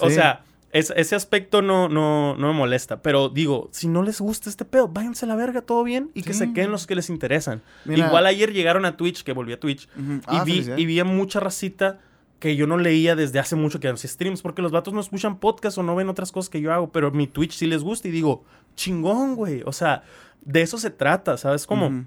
O 0.00 0.08
Sí. 0.08 0.14
sea, 0.14 0.42
es- 0.72 0.92
ese 0.96 1.14
aspecto 1.14 1.62
no, 1.62 1.88
no, 1.88 2.36
no 2.36 2.48
me 2.48 2.52
molesta. 2.52 3.00
Pero 3.02 3.28
digo, 3.28 3.68
si 3.72 3.88
no 3.88 4.02
les 4.02 4.20
gusta 4.20 4.50
este 4.50 4.64
pedo, 4.64 4.88
váyanse 4.88 5.24
a 5.24 5.28
la 5.28 5.36
verga, 5.36 5.62
todo 5.62 5.82
bien. 5.84 6.10
Y 6.14 6.22
que 6.22 6.34
se 6.34 6.52
queden 6.52 6.70
los 6.70 6.86
que 6.86 6.94
les 6.94 7.08
interesan. 7.10 7.62
Mira. 7.84 8.06
Igual 8.08 8.26
ayer 8.26 8.52
llegaron 8.52 8.84
a 8.84 8.96
Twitch, 8.96 9.22
que 9.22 9.32
volví 9.32 9.52
a 9.52 9.60
Twitch. 9.60 9.88
Y, 9.96 10.20
Ah, 10.26 10.44
vi, 10.44 10.64
y 10.76 10.86
vi 10.86 11.00
a 11.00 11.04
mucha 11.04 11.40
racita 11.40 12.00
que 12.38 12.54
yo 12.54 12.66
no 12.68 12.76
leía 12.78 13.16
desde 13.16 13.38
hace 13.40 13.56
mucho 13.56 13.80
que 13.80 13.88
hacía 13.88 14.08
streams, 14.08 14.42
porque 14.42 14.62
los 14.62 14.70
vatos 14.70 14.94
no 14.94 15.00
escuchan 15.00 15.38
podcast 15.40 15.76
o 15.78 15.82
no 15.82 15.96
ven 15.96 16.08
otras 16.08 16.30
cosas 16.30 16.48
que 16.48 16.60
yo 16.60 16.72
hago, 16.72 16.92
pero 16.92 17.10
mi 17.10 17.26
Twitch 17.26 17.52
sí 17.54 17.66
les 17.66 17.82
gusta 17.82 18.06
y 18.06 18.12
digo, 18.12 18.44
chingón, 18.76 19.34
güey. 19.34 19.62
O 19.66 19.72
sea, 19.72 20.04
de 20.42 20.62
eso 20.62 20.78
se 20.78 20.90
trata, 20.90 21.36
¿sabes 21.36 21.66
cómo? 21.66 22.04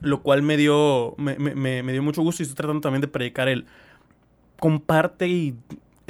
Lo 0.00 0.22
cual 0.22 0.40
me 0.42 0.56
dio, 0.56 1.14
me- 1.18 1.36
me- 1.38 1.82
me 1.82 1.92
dio 1.92 2.02
mucho 2.02 2.22
gusto 2.22 2.42
y 2.42 2.44
estoy 2.44 2.56
tratando 2.56 2.80
también 2.80 3.00
de 3.02 3.08
predicar 3.08 3.48
el 3.48 3.66
comparte 4.58 5.26
y 5.28 5.56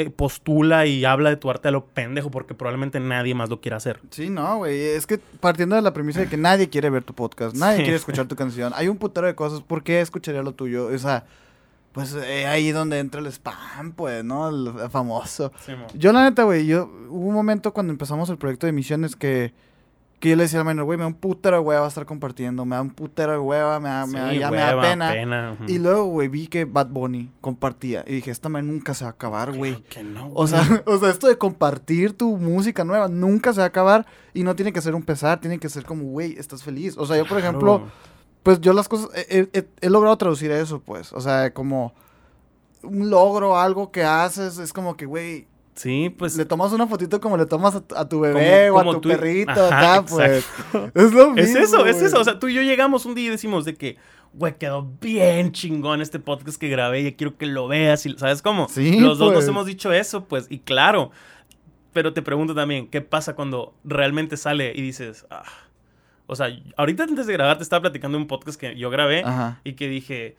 eh, 0.00 0.10
postula 0.10 0.86
y 0.86 1.04
habla 1.04 1.30
de 1.30 1.36
tu 1.36 1.50
arte 1.50 1.68
a 1.68 1.70
lo 1.70 1.84
pendejo, 1.84 2.30
porque 2.30 2.54
probablemente 2.54 3.00
nadie 3.00 3.34
más 3.34 3.48
lo 3.50 3.60
quiera 3.60 3.76
hacer. 3.76 4.00
Sí, 4.10 4.30
no, 4.30 4.58
güey. 4.58 4.80
Es 4.80 5.06
que 5.06 5.18
partiendo 5.18 5.76
de 5.76 5.82
la 5.82 5.92
premisa 5.92 6.20
de 6.20 6.28
que 6.28 6.36
nadie 6.36 6.68
quiere 6.68 6.90
ver 6.90 7.02
tu 7.04 7.14
podcast, 7.14 7.56
nadie 7.56 7.78
Sí. 7.78 7.82
quiere 7.82 7.96
escuchar 7.96 8.26
tu 8.26 8.36
canción, 8.36 8.72
hay 8.76 8.88
un 8.88 8.96
putero 8.96 9.26
de 9.26 9.34
cosas. 9.34 9.60
¿Por 9.62 9.82
qué 9.82 10.00
escucharía 10.00 10.42
lo 10.42 10.52
tuyo? 10.52 10.86
O 10.86 10.98
sea, 10.98 11.24
pues 11.92 12.14
eh, 12.14 12.46
ahí 12.46 12.70
donde 12.70 12.98
entra 12.98 13.20
el 13.20 13.26
spam, 13.26 13.92
pues, 13.92 14.24
¿no? 14.24 14.48
El, 14.48 14.90
famoso. 14.90 15.52
Yo, 15.94 16.12
la 16.12 16.22
neta, 16.22 16.44
güey, 16.44 16.66
yo 16.66 16.84
hubo 17.08 17.26
un 17.28 17.34
momento 17.34 17.72
cuando 17.72 17.92
empezamos 17.92 18.30
el 18.30 18.38
proyecto 18.38 18.66
de 18.66 18.72
misiones 18.72 19.16
que 19.16 19.52
que 20.20 20.28
yo 20.28 20.36
le 20.36 20.42
decía 20.44 20.60
al 20.60 20.66
menor, 20.66 20.84
güey, 20.84 20.98
me 20.98 21.02
da 21.04 21.08
un 21.08 21.14
putero 21.14 21.56
de 21.56 21.62
hueva 21.62 21.88
estar 21.88 22.04
compartiendo, 22.04 22.64
me 22.66 22.76
da 22.76 22.82
un 22.82 22.90
putero 22.90 23.32
de 23.32 23.38
hueva, 23.38 23.80
me 23.80 23.88
da, 23.88 24.06
me 24.06 24.20
da- 24.20 24.34
ya 24.34 24.50
me 24.50 24.58
da 24.58 24.80
pena. 24.80 25.56
Y 25.66 25.78
luego, 25.78 26.04
güey, 26.04 26.28
vi 26.28 26.46
que 26.46 26.66
Bad 26.66 26.88
Bunny 26.88 27.30
compartía. 27.40 28.04
Y 28.06 28.16
dije, 28.16 28.30
esta 28.30 28.48
man 28.50 28.66
nunca 28.68 28.92
se 28.94 29.04
va 29.04 29.08
a 29.10 29.14
acabar, 29.14 29.56
güey. 29.56 29.76
Claro 29.82 29.88
que 29.88 30.02
no, 30.04 30.30
O 30.34 30.46
sea, 30.46 30.60
o 30.86 30.98
sea, 30.98 31.08
esto 31.10 31.26
de 31.26 31.38
compartir 31.38 32.12
tu 32.12 32.36
música 32.36 32.84
nueva 32.84 33.08
nunca 33.08 33.52
se 33.54 33.60
va 33.60 33.64
a 33.64 33.68
acabar. 33.68 34.06
Y 34.34 34.42
no 34.44 34.54
tiene 34.54 34.72
que 34.74 34.82
ser 34.82 34.94
un 34.94 35.02
pesar, 35.02 35.40
tiene 35.40 35.58
que 35.58 35.68
ser 35.70 35.84
como, 35.84 36.04
güey, 36.04 36.36
estás 36.38 36.62
feliz. 36.62 36.96
O 36.98 37.06
sea, 37.06 37.16
yo, 37.16 37.22
por 37.22 37.38
Claro. 37.38 37.48
ejemplo, 37.48 37.82
pues 38.42 38.60
yo 38.60 38.72
las 38.74 38.88
cosas, 38.88 39.08
he, 39.14 39.48
he- 39.54 39.68
he 39.80 39.88
logrado 39.90 40.16
traducir 40.18 40.50
eso, 40.50 40.80
pues. 40.80 41.12
O 41.14 41.20
sea, 41.22 41.52
como 41.54 41.94
un 42.82 43.08
logro, 43.10 43.58
algo 43.58 43.90
que 43.90 44.04
haces, 44.04 44.58
es 44.58 44.72
como 44.72 44.96
que, 44.96 45.06
güey, 45.06 45.48
Sí, 45.74 46.10
pues. 46.10 46.36
le 46.36 46.44
tomas 46.44 46.72
una 46.72 46.86
fotito 46.86 47.20
como 47.20 47.36
le 47.36 47.46
tomas 47.46 47.74
a, 47.76 47.80
tu- 47.80 47.94
a 47.96 48.08
tu 48.08 48.20
bebé 48.20 48.68
Como- 48.68 48.76
o 48.76 48.78
como 48.80 48.90
a 48.90 48.94
tu 48.94 49.00
tú- 49.02 49.08
perrito, 49.10 49.50
Ajá, 49.52 49.94
acá, 49.94 50.04
pues. 50.06 50.44
Es 50.94 51.12
lo 51.12 51.30
mismo. 51.30 51.36
Es 51.38 51.54
eso, 51.54 51.86
es 51.86 52.02
eso. 52.02 52.20
O 52.20 52.24
sea, 52.24 52.38
tú 52.38 52.48
y 52.48 52.54
yo 52.54 52.62
llegamos 52.62 53.06
un 53.06 53.14
día 53.14 53.26
y 53.26 53.30
decimos 53.30 53.64
de 53.64 53.74
que, 53.74 53.96
güey, 54.34 54.56
quedó 54.58 54.90
bien 55.00 55.52
chingón 55.52 56.02
este 56.02 56.18
podcast 56.18 56.58
que 56.60 56.68
grabé 56.68 57.00
y 57.00 57.12
quiero 57.14 57.36
que 57.38 57.46
lo 57.46 57.66
veas. 57.68 58.04
Y, 58.04 58.16
¿Sabes 58.18 58.42
cómo? 58.42 58.68
Sí, 58.68 59.00
Los 59.00 59.18
dos 59.18 59.28
nos 59.28 59.36
pues. 59.44 59.48
hemos 59.48 59.66
dicho 59.66 59.92
eso, 59.92 60.24
pues, 60.24 60.46
y 60.50 60.58
claro. 60.58 61.12
Pero 61.92 62.12
te 62.12 62.22
pregunto 62.22 62.54
también, 62.54 62.86
¿qué 62.88 63.00
pasa 63.00 63.34
cuando 63.34 63.74
realmente 63.84 64.36
sale 64.36 64.72
y 64.76 64.80
dices, 64.82 65.26
ah? 65.30 65.42
O 66.26 66.36
sea, 66.36 66.48
ahorita 66.76 67.02
antes 67.04 67.26
de 67.26 67.32
grabar 67.32 67.56
te 67.56 67.64
estaba 67.64 67.80
platicando 67.80 68.16
un 68.16 68.28
podcast 68.28 68.60
que 68.60 68.76
yo 68.76 68.90
grabé 68.90 69.24
Ajá. 69.24 69.60
y 69.64 69.72
que 69.72 69.88
dije, 69.88 70.36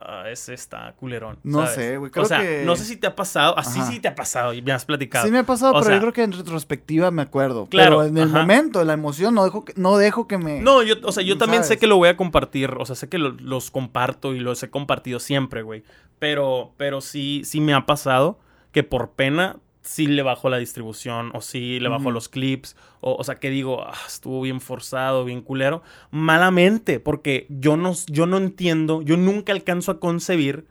ah, 0.00 0.24
ese 0.30 0.54
está 0.54 0.94
culerón. 0.98 1.38
No 1.42 1.60
¿sabes? 1.60 1.74
sé, 1.74 1.96
güey, 1.96 2.10
creo 2.10 2.24
O 2.24 2.28
sea, 2.28 2.40
que- 2.40 2.62
no 2.64 2.76
sé 2.76 2.84
si 2.84 2.96
te 2.96 3.06
ha 3.06 3.14
pasado, 3.16 3.56
así 3.58 3.78
Ajá. 3.80 3.90
sí 3.90 4.00
te 4.00 4.08
ha 4.08 4.14
pasado 4.14 4.52
y 4.52 4.62
me 4.62 4.72
has 4.72 4.84
platicado. 4.84 5.24
Sí 5.24 5.30
me 5.32 5.38
ha 5.38 5.42
pasado, 5.44 5.72
O 5.72 5.74
pero 5.74 5.84
sea- 5.86 5.94
yo 5.94 6.00
creo 6.00 6.12
que 6.12 6.22
en 6.22 6.32
retrospectiva 6.32 7.10
me 7.10 7.22
acuerdo. 7.22 7.66
Claro, 7.66 7.98
Pero 7.98 8.08
en 8.08 8.18
el 8.18 8.28
ajá. 8.28 8.40
momento, 8.40 8.80
en 8.80 8.86
la 8.86 8.92
emoción, 8.94 9.34
no 9.34 9.44
dejo 9.44 9.64
que, 9.64 9.72
no 9.76 9.96
dejo 9.98 10.26
que 10.28 10.38
me... 10.38 10.60
No, 10.60 10.82
yo, 10.82 10.94
o 11.02 11.12
sea, 11.12 11.22
yo 11.22 11.38
también 11.38 11.64
sé 11.64 11.78
que 11.78 11.86
lo 11.86 11.96
voy 11.96 12.08
a 12.08 12.16
compartir. 12.16 12.70
O 12.78 12.84
sea, 12.86 12.96
sé 12.96 13.08
que 13.08 13.18
lo- 13.18 13.30
los 13.40 13.70
comparto 13.70 14.34
y 14.34 14.40
los 14.40 14.62
he 14.62 14.70
compartido 14.70 15.20
siempre, 15.20 15.62
güey. 15.62 15.82
Pero, 16.18 16.72
pero 16.76 17.00
sí, 17.00 17.42
sí 17.44 17.60
me 17.60 17.74
ha 17.74 17.86
pasado 17.86 18.38
que 18.72 18.82
por 18.82 19.10
pena 19.10 19.56
sí 19.86 20.06
le 20.06 20.22
bajo 20.22 20.50
la 20.50 20.58
distribución 20.58 21.30
o 21.34 21.40
sí 21.40 21.78
le 21.80 21.88
bajo 21.88 22.02
Ujú. 22.02 22.10
los 22.12 22.28
clips. 22.28 22.76
O, 23.00 23.14
o 23.14 23.24
sea, 23.24 23.36
que 23.36 23.50
digo, 23.50 23.84
"Ah, 23.86 23.94
estuvo 24.06 24.42
bien 24.42 24.60
forzado, 24.60 25.24
bien 25.24 25.40
culero. 25.42 25.82
Malamente, 26.10 26.98
porque 27.00 27.46
yo 27.48 27.76
no, 27.76 27.92
yo 28.08 28.26
no 28.26 28.36
entiendo, 28.36 29.00
yo 29.02 29.16
nunca 29.16 29.52
alcanzo 29.52 29.92
a 29.92 30.00
concebir 30.00 30.66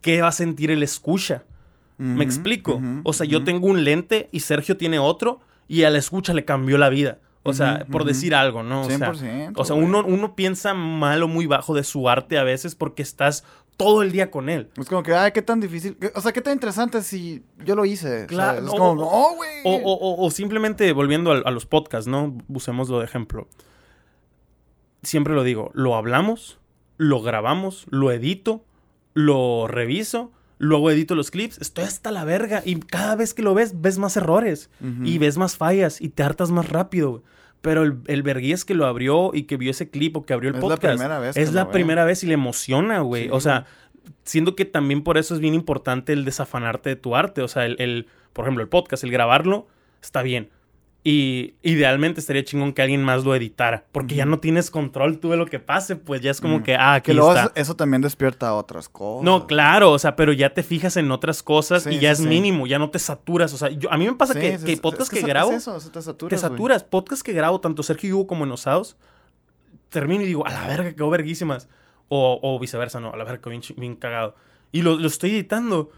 qué 0.00 0.22
va 0.22 0.28
a 0.28 0.32
sentir 0.32 0.70
el 0.70 0.82
escucha. 0.82 1.44
¿Me 1.98 2.24
explico? 2.24 2.80
o 3.04 3.12
sea, 3.12 3.26
yo 3.26 3.44
tengo 3.44 3.66
un 3.68 3.84
lente 3.84 4.28
y 4.32 4.40
Sergio 4.40 4.76
tiene 4.76 4.98
otro 4.98 5.40
y 5.68 5.84
a 5.84 5.90
la 5.90 5.98
escucha 5.98 6.32
le 6.34 6.44
cambió 6.44 6.78
la 6.78 6.88
vida. 6.88 7.18
O 7.44 7.52
sea, 7.54 7.86
por 7.90 8.04
decir 8.04 8.34
algo, 8.36 8.62
¿no? 8.62 8.82
O 8.82 8.90
sea, 8.90 9.12
100%, 9.12 9.52
o 9.60 9.64
sea, 9.64 9.74
uno, 9.74 10.04
uno 10.06 10.36
piensa 10.36 10.74
mal 10.74 11.24
o 11.24 11.28
muy 11.28 11.46
bajo 11.46 11.74
de 11.74 11.82
su 11.82 12.08
arte 12.08 12.38
a 12.38 12.44
veces 12.44 12.76
porque 12.76 13.02
estás 13.02 13.44
todo 13.76 14.02
el 14.02 14.12
día 14.12 14.30
con 14.30 14.48
él. 14.48 14.68
Es 14.76 14.88
como 14.88 15.02
que, 15.02 15.14
ay, 15.14 15.32
qué 15.32 15.42
tan 15.42 15.58
difícil. 15.60 15.96
O 16.14 16.20
sea, 16.20 16.32
qué 16.32 16.40
tan 16.40 16.52
interesante 16.52 17.02
si 17.02 17.42
yo 17.64 17.74
lo 17.74 17.84
hice. 17.84 18.26
Claro, 18.26 18.60
o- 18.60 18.64
Es 18.64 18.70
como, 18.70 19.34
güey. 19.36 19.50
O, 19.64 19.74
o- 19.74 19.94
o- 19.94 20.26
o 20.26 20.30
simplemente 20.30 20.92
volviendo 20.92 21.32
a, 21.32 21.38
a 21.38 21.50
los 21.50 21.66
podcasts, 21.66 22.06
¿no? 22.08 22.36
Usémoslo 22.48 22.98
de 23.00 23.04
ejemplo. 23.06 23.48
Siempre 25.02 25.34
lo 25.34 25.42
digo, 25.42 25.70
lo 25.74 25.96
hablamos, 25.96 26.58
lo 26.96 27.22
grabamos, 27.22 27.86
lo 27.90 28.12
edito, 28.12 28.64
lo 29.14 29.66
reviso, 29.66 30.30
luego 30.58 30.90
edito 30.92 31.16
los 31.16 31.32
clips, 31.32 31.58
estoy 31.60 31.84
hasta 31.84 32.12
la 32.12 32.24
verga 32.24 32.62
y 32.64 32.78
cada 32.78 33.16
vez 33.16 33.34
que 33.34 33.42
lo 33.42 33.52
ves, 33.54 33.80
ves 33.80 33.98
más 33.98 34.16
errores 34.16 34.70
y 35.04 35.18
ves 35.18 35.38
más 35.38 35.56
fallas 35.56 36.00
y 36.00 36.08
te 36.08 36.22
hartas 36.22 36.50
más 36.52 36.68
rápido. 36.68 37.10
güey. 37.10 37.22
Pero 37.62 37.84
el, 37.84 37.98
el 38.08 38.22
vergués 38.22 38.64
que 38.66 38.74
lo 38.74 38.86
abrió 38.86 39.30
y 39.32 39.44
que 39.44 39.56
vio 39.56 39.70
ese 39.70 39.88
clip 39.88 40.16
o 40.16 40.26
que 40.26 40.34
abrió 40.34 40.50
el 40.50 40.56
Es 40.56 40.62
la 40.62 40.68
podcast 40.68 40.94
primera 40.98 41.18
vez 41.18 41.36
es 41.36 41.52
la 41.54 41.70
primera 41.70 42.04
vez 42.04 42.22
y 42.24 42.26
le 42.26 42.34
emociona, 42.34 43.00
güey. 43.00 43.24
Sí, 43.24 43.28
o 43.32 43.40
sea, 43.40 43.64
siento 44.24 44.54
que 44.56 44.64
también 44.64 45.02
por 45.02 45.16
eso 45.16 45.32
es 45.34 45.40
bien 45.40 45.54
importante 45.54 46.12
el 46.12 46.24
desafanarte 46.24 46.90
de 46.90 46.96
tu 46.96 47.14
arte. 47.16 47.40
O 47.40 47.48
sea, 47.48 47.64
el, 47.64 47.76
el- 47.80 48.06
por 48.32 48.44
ejemplo, 48.44 48.62
el 48.62 48.68
podcast, 48.68 49.04
el 49.04 49.10
grabarlo, 49.12 49.66
está 50.02 50.22
bien. 50.22 50.50
Y 51.04 51.54
idealmente 51.62 52.20
estaría 52.20 52.44
chingón 52.44 52.72
que 52.72 52.80
alguien 52.80 53.02
más 53.02 53.24
lo 53.24 53.34
editara. 53.34 53.84
Porque 53.90 54.14
ya 54.14 54.24
no 54.24 54.38
tienes 54.38 54.70
control 54.70 55.18
tú 55.18 55.30
de 55.30 55.36
lo 55.36 55.46
que 55.46 55.58
pase. 55.58 55.96
Pues 55.96 56.20
ya 56.20 56.30
es 56.30 56.40
como 56.40 56.60
Mm. 56.60 56.62
que, 56.62 56.74
ah, 56.76 56.94
aquí 56.94 57.06
Que 57.06 57.14
luego 57.14 57.30
está. 57.30 57.42
eso, 57.46 57.52
eso 57.56 57.74
también 57.74 58.02
despierta 58.02 58.54
otras 58.54 58.88
cosas. 58.88 59.24
No, 59.24 59.48
claro, 59.48 59.90
o 59.90 59.98
sea, 59.98 60.14
pero 60.14 60.32
ya 60.32 60.54
te 60.54 60.62
fijas 60.62 60.96
en 60.96 61.10
otras 61.10 61.42
cosas 61.42 61.88
y 61.88 61.94
ya 61.98 62.00
sí, 62.00 62.06
es 62.06 62.18
sí. 62.18 62.26
mínimo, 62.26 62.68
ya 62.68 62.78
no 62.78 62.90
te 62.90 63.00
saturas. 63.00 63.52
O 63.52 63.56
sea, 63.56 63.70
yo- 63.70 63.90
a 63.92 63.98
mí 63.98 64.06
me 64.06 64.14
pasa 64.14 64.34
que, 64.34 64.52
que 64.52 64.58
sí, 64.58 64.76
podcast 64.76 65.12
es 65.12 65.20
que, 65.20 65.26
grabo, 65.26 65.50
es 65.50 65.56
eso, 65.66 65.76
te 65.90 66.00
saturas. 66.02 66.30
te 66.30 66.48
saturas. 66.48 66.84
Podcast 66.84 67.22
que 67.22 67.32
grabo, 67.32 67.60
tanto 67.60 67.82
Sergio 67.82 68.08
y 68.10 68.12
Hugo 68.12 68.28
como 68.28 68.44
en 68.44 68.52
Osados, 68.52 68.96
termino 69.88 70.22
y 70.22 70.26
digo, 70.26 70.46
a 70.46 70.52
la 70.52 70.68
verga, 70.68 70.92
quedó 70.92 71.10
verguísimas. 71.10 71.68
O, 72.14 72.38
o 72.42 72.58
viceversa, 72.60 73.00
no, 73.00 73.12
a 73.12 73.16
la 73.16 73.24
verga, 73.24 73.40
quedó 73.40 73.50
bien, 73.50 73.62
bien 73.76 73.96
cagado. 73.96 74.36
Y 74.70 74.82
lo, 74.82 74.96
lo 74.96 75.08
estoy 75.08 75.30
editando 75.32 75.90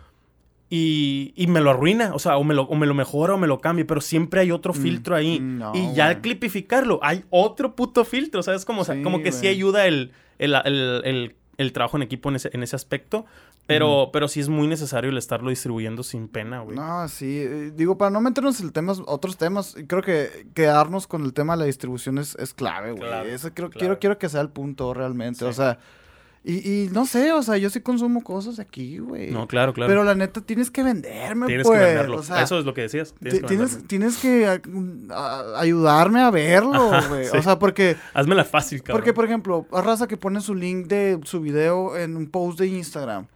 y, 0.71 1.33
y 1.37 1.47
me 1.47 1.61
lo 1.61 1.71
arruina, 1.71 2.15
o 2.15 2.19
sea, 2.19 2.37
o 2.37 2.45
me 2.45 2.55
lo, 2.55 2.63
o 2.63 2.75
me 2.75 2.87
lo 2.87 2.95
mejora 2.95 3.35
o 3.35 3.39
me 3.39 3.47
lo 3.47 3.61
cambia, 3.61 3.87
pero 3.87 4.01
siempre 4.01 4.41
hay 4.41 4.51
otro 4.51 4.73
Mm, 4.73 4.77
filtro 4.77 5.15
ahí. 5.15 5.39
no, 5.41 5.73
y 5.75 5.95
ya 5.95 6.09
al 6.09 6.21
clipificarlo, 6.21 6.99
hay 7.03 7.25
otro 7.31 7.75
puto 7.77 8.05
filtro, 8.05 8.43
¿sabes? 8.43 8.65
Como, 8.65 8.83
o 8.83 8.85
sea, 8.85 9.01
como 9.03 9.23
que 9.23 9.31
sí 9.33 9.47
ayuda 9.47 9.87
el, 9.87 10.13
el, 10.39 10.55
el- 10.65 11.35
el- 11.59 11.73
trabajo 11.73 11.97
en 11.97 12.03
equipo 12.03 12.29
en 12.31 12.37
ese, 12.37 12.51
en 12.53 12.63
ese 12.65 12.75
aspecto, 12.75 13.25
pero, 13.67 14.11
pero 14.13 14.27
sí 14.29 14.41
es 14.41 14.49
muy 14.49 14.67
necesario 14.67 15.11
el 15.11 15.17
estarlo 15.19 15.51
distribuyendo 15.51 16.03
sin 16.03 16.27
pena, 16.29 16.61
güey. 16.61 16.77
No, 16.77 17.07
sí. 17.09 17.39
eh, 17.41 17.73
Digo, 17.75 17.97
para 17.97 18.11
no 18.11 18.21
meternos 18.21 18.61
en 18.61 18.71
temas, 18.73 19.01
otros 19.07 19.37
temas, 19.37 19.77
creo 19.87 20.03
que 20.03 20.47
quedarnos 20.55 21.07
con 21.07 21.25
el 21.25 21.33
tema 21.33 21.55
de 21.55 21.61
la 21.61 21.65
distribución 21.67 22.19
es, 22.19 22.35
es 22.37 22.53
clave, 22.53 22.91
güey. 22.93 23.09
Claro, 23.09 23.29
Eso 23.29 23.51
creo, 23.55 23.69
claro. 23.71 23.79
quiero, 23.79 23.99
quiero 24.01 24.19
que 24.19 24.29
sea 24.29 24.41
el 24.41 24.49
punto 24.51 24.93
realmente. 24.95 25.39
Sí. 25.41 25.45
O 25.45 25.53
sea, 25.53 25.79
y, 26.47 26.57
y 26.85 26.89
no 26.93 27.07
sé, 27.07 27.33
o 27.33 27.43
sea, 27.43 27.57
yo 27.57 27.71
sí 27.71 27.81
consumo 27.81 28.23
cosas 28.23 28.59
aquí, 28.59 28.99
güey. 28.99 29.31
No, 29.31 29.49
claro, 29.49 29.73
claro. 29.73 29.89
Pero 29.91 30.05
la 30.05 30.15
neta, 30.15 30.43
tienes 30.43 30.71
que 30.71 30.83
venderme, 30.83 31.47
tienes 31.47 31.67
pues. 31.67 31.79
que 31.81 31.85
venderlo. 31.87 32.19
O 32.19 32.23
sea, 32.23 32.43
Eso 32.43 32.59
es 32.59 32.67
lo 32.67 32.75
que 32.75 32.83
decías. 32.83 33.15
Tienes 33.19 33.35
ti- 33.35 33.41
que 33.41 33.47
tienes, 33.49 33.71
venderlo. 33.71 33.89
tienes 33.89 34.17
que 34.19 34.47
a- 34.47 34.61
a- 35.17 35.61
ayudarme 35.61 36.21
a 36.21 36.31
verlo, 36.31 36.91
güey. 37.09 37.25
sí. 37.31 37.37
O 37.37 37.43
sea, 37.43 37.59
porque, 37.59 37.97
Hazmela 38.13 38.45
fácil, 38.45 38.83
cabrón. 38.83 39.01
porque, 39.01 39.15
por 39.15 39.25
ejemplo, 39.25 39.67
a 39.73 39.81
raza 39.81 40.07
que 40.07 40.17
pone 40.19 40.41
su 40.43 40.55
link 40.55 40.87
de 40.87 41.19
su 41.25 41.41
video 41.41 41.97
en 41.97 42.17
un 42.17 42.29
post 42.31 42.59
de 42.61 42.67
Instagram. 42.67 43.27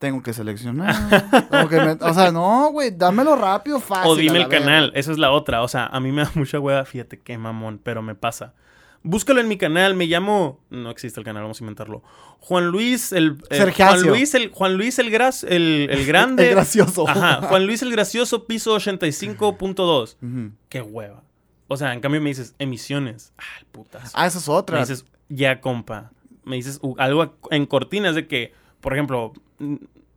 Tengo 0.00 0.22
que 0.22 0.32
seleccionar. 0.32 0.94
Como 1.50 1.68
que 1.68 1.76
me- 1.76 1.92
o 1.92 2.14
sea, 2.14 2.32
no, 2.32 2.70
güey, 2.72 2.90
dámelo 2.90 3.36
rápido, 3.36 3.78
fácil. 3.78 4.10
O 4.10 4.16
dime 4.16 4.38
el 4.38 4.48
canal, 4.48 4.90
esa 4.96 5.12
es 5.12 5.18
la 5.18 5.30
otra. 5.30 5.62
O 5.62 5.68
sea, 5.68 5.86
a 5.86 6.00
mí 6.00 6.10
me 6.10 6.22
da 6.24 6.30
mucha 6.34 6.58
hueva, 6.58 6.84
fíjate 6.84 7.18
qué 7.20 7.38
mamón, 7.38 7.78
pero 7.82 8.02
me 8.02 8.14
pasa. 8.16 8.54
Búscalo 9.02 9.40
en 9.40 9.48
mi 9.48 9.56
canal, 9.56 9.94
me 9.94 10.06
llamo. 10.06 10.60
No 10.68 10.90
existe 10.90 11.18
el 11.20 11.24
canal, 11.24 11.42
vamos 11.42 11.60
a 11.60 11.64
inventarlo. 11.64 12.02
Juan 12.40 12.66
Luis 12.66 13.12
el. 13.12 13.38
eh. 13.50 13.72
Juan 13.74 14.02
Luis 14.02 14.34
el. 14.34 14.50
Juan 14.50 14.76
Luis 14.76 14.98
el 14.98 15.10
Gras, 15.10 15.42
el, 15.44 15.88
el 15.90 16.06
grande. 16.08 16.48
El 16.48 16.54
gracioso. 16.54 17.08
Ajá. 17.08 17.40
Juan 17.48 17.66
Luis 17.66 17.80
el 17.82 17.90
gracioso, 17.92 18.46
piso 18.46 18.76
85.2. 18.76 20.16
Ujú. 20.22 20.52
Qué 20.68 20.82
hueva. 20.82 21.22
O 21.68 21.76
sea, 21.76 21.92
en 21.94 22.00
cambio 22.00 22.20
me 22.20 22.30
dices 22.30 22.54
emisiones. 22.58 23.32
Ah, 23.38 23.42
putas. 23.72 24.12
Ah, 24.14 24.26
esa 24.26 24.38
es 24.38 24.48
me 24.48 24.54
otra. 24.54 24.80
dices, 24.80 25.04
ya, 25.28 25.60
compa. 25.60 26.10
Me 26.44 26.56
dices 26.56 26.78
uh, 26.82 26.94
algo 26.98 27.38
en 27.50 27.66
cortinas 27.66 28.14
de 28.14 28.26
que, 28.26 28.52
por 28.80 28.92
ejemplo, 28.92 29.32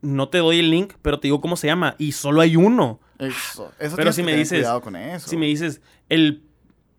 no 0.02 0.30
te 0.30 0.40
doy 0.40 0.60
el 0.60 0.72
link, 0.72 0.94
pero 1.02 1.20
te 1.20 1.28
digo 1.28 1.42
cómo 1.42 1.56
se 1.56 1.68
llama. 1.68 1.96
Y 2.00 2.14
solo 2.14 2.42
hay 2.42 2.56
uno. 2.56 3.00
Eso. 3.20 3.72
eso 3.80 3.96
Pero 3.96 4.12
si 4.12 4.22
que 4.22 4.26
me 4.26 4.36
dices- 4.36 4.60
Cuidado 4.62 4.82
con 4.82 4.96
eso. 4.96 5.30
Si 5.30 5.38
me 5.38 5.46
dices, 5.46 5.82
el 6.10 6.44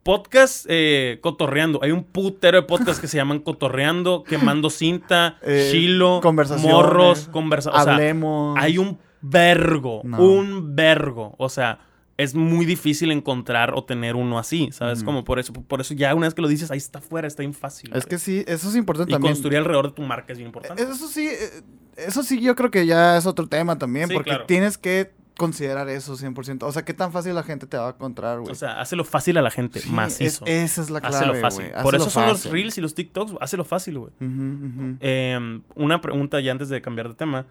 podcast 0.04 0.66
eh, 0.68 1.18
Cotorreando, 1.22 1.80
hay 1.82 1.90
un 1.90 2.04
putero 2.04 2.60
de 2.60 2.62
podcasts 2.66 3.00
que 3.00 3.08
se 3.08 3.16
llaman 3.16 3.40
Cotorreando, 3.40 4.22
Quemando 4.28 4.70
Cinta, 4.70 5.38
Eh, 5.42 5.70
Chilo, 5.72 6.20
Morros, 6.60 7.28
conversa 7.32 7.70
O 7.70 7.82
sea, 7.82 7.94
Hablemos. 7.94 8.56
hay 8.60 8.78
un 8.78 8.98
vergo, 9.22 10.02
No. 10.04 10.18
un 10.22 10.76
vergo. 10.76 11.34
O 11.38 11.48
sea, 11.48 11.80
es 12.16 12.34
muy 12.36 12.64
difícil 12.64 13.10
encontrar 13.10 13.72
o 13.74 13.82
tener 13.84 14.14
uno 14.14 14.38
así, 14.38 14.68
¿sabes? 14.70 14.98
Ujú. 14.98 15.06
Como 15.06 15.24
por 15.24 15.40
eso, 15.40 15.52
por 15.52 15.80
eso 15.80 15.94
ya 15.94 16.14
una 16.14 16.26
vez 16.28 16.34
que 16.34 16.42
lo 16.42 16.48
dices, 16.48 16.70
ahí 16.70 16.78
está 16.78 17.00
afuera, 17.00 17.26
está 17.26 17.42
bien 17.42 17.54
fácil. 17.54 17.88
Es 17.94 18.04
güey. 18.04 18.10
que 18.10 18.18
sí, 18.18 18.44
eso 18.46 18.68
es 18.68 18.76
importante 18.76 19.10
y 19.10 19.14
también. 19.14 19.32
construir 19.34 19.58
alrededor 19.58 19.86
de 19.88 19.92
tu 19.94 20.02
marca 20.02 20.32
es 20.32 20.38
bien 20.38 20.48
importante. 20.48 20.82
Eso 20.82 21.08
sí, 21.08 21.26
eh, 21.26 21.62
eso 21.96 22.22
sí 22.22 22.40
yo 22.40 22.54
creo 22.54 22.70
que 22.70 22.86
ya 22.86 23.16
es 23.16 23.26
otro 23.26 23.48
tema 23.48 23.78
también, 23.78 24.06
Sí, 24.08 24.14
porque 24.14 24.30
claro. 24.30 24.44
tienes 24.46 24.78
que 24.78 25.12
considerar 25.36 25.88
eso 25.88 26.16
100%. 26.16 26.62
O 26.62 26.72
sea, 26.72 26.84
qué 26.84 26.94
tan 26.94 27.10
fácil 27.12 27.34
la 27.34 27.42
gente 27.42 27.66
te 27.66 27.76
va 27.76 27.88
a 27.88 27.90
encontrar, 27.90 28.40
güey. 28.40 28.52
O 28.52 28.54
sea, 28.54 28.80
hácelo 28.80 29.04
fácil 29.04 29.36
a 29.38 29.42
la 29.42 29.50
gente, 29.50 29.80
Sí, 29.80 29.90
macizo. 29.90 30.44
es- 30.46 30.72
esa 30.72 30.82
es 30.82 30.90
la 30.90 31.00
clave, 31.00 31.40
fácil. 31.40 31.66
Por 31.82 31.94
eso 31.94 32.08
son 32.10 32.26
los 32.28 32.44
reels 32.46 32.78
y 32.78 32.80
los 32.80 32.94
TikToks, 32.94 33.34
hácelo 33.40 33.64
fácil, 33.64 33.98
güey. 33.98 34.12
Eh, 35.00 35.60
una 35.74 36.00
pregunta 36.00 36.40
ya 36.40 36.52
antes 36.52 36.68
de 36.68 36.80
cambiar 36.80 37.08
de 37.08 37.14
tema, 37.14 37.46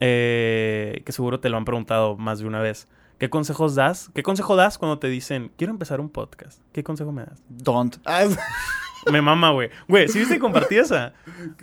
eh, 0.00 1.02
que 1.04 1.12
seguro 1.12 1.40
te 1.40 1.48
lo 1.48 1.56
han 1.56 1.64
preguntado 1.64 2.16
más 2.16 2.40
de 2.40 2.46
una 2.46 2.60
vez. 2.60 2.88
¿Qué 3.18 3.30
consejos 3.30 3.76
das? 3.76 4.10
¿Qué 4.12 4.24
consejo 4.24 4.56
das 4.56 4.76
cuando 4.76 4.98
te 4.98 5.06
dicen, 5.08 5.52
quiero 5.56 5.72
empezar 5.72 6.00
un 6.00 6.10
podcast? 6.10 6.60
¿Qué 6.72 6.82
consejo 6.82 7.12
me 7.12 7.22
das? 7.24 7.42
Don't. 7.48 7.96
Me 9.10 9.20
mama, 9.22 9.50
güey. 9.50 9.70
Güey, 9.88 10.08
¿sí 10.08 10.18
viste 10.20 10.38
compartí 10.38 10.76
esa? 10.76 11.12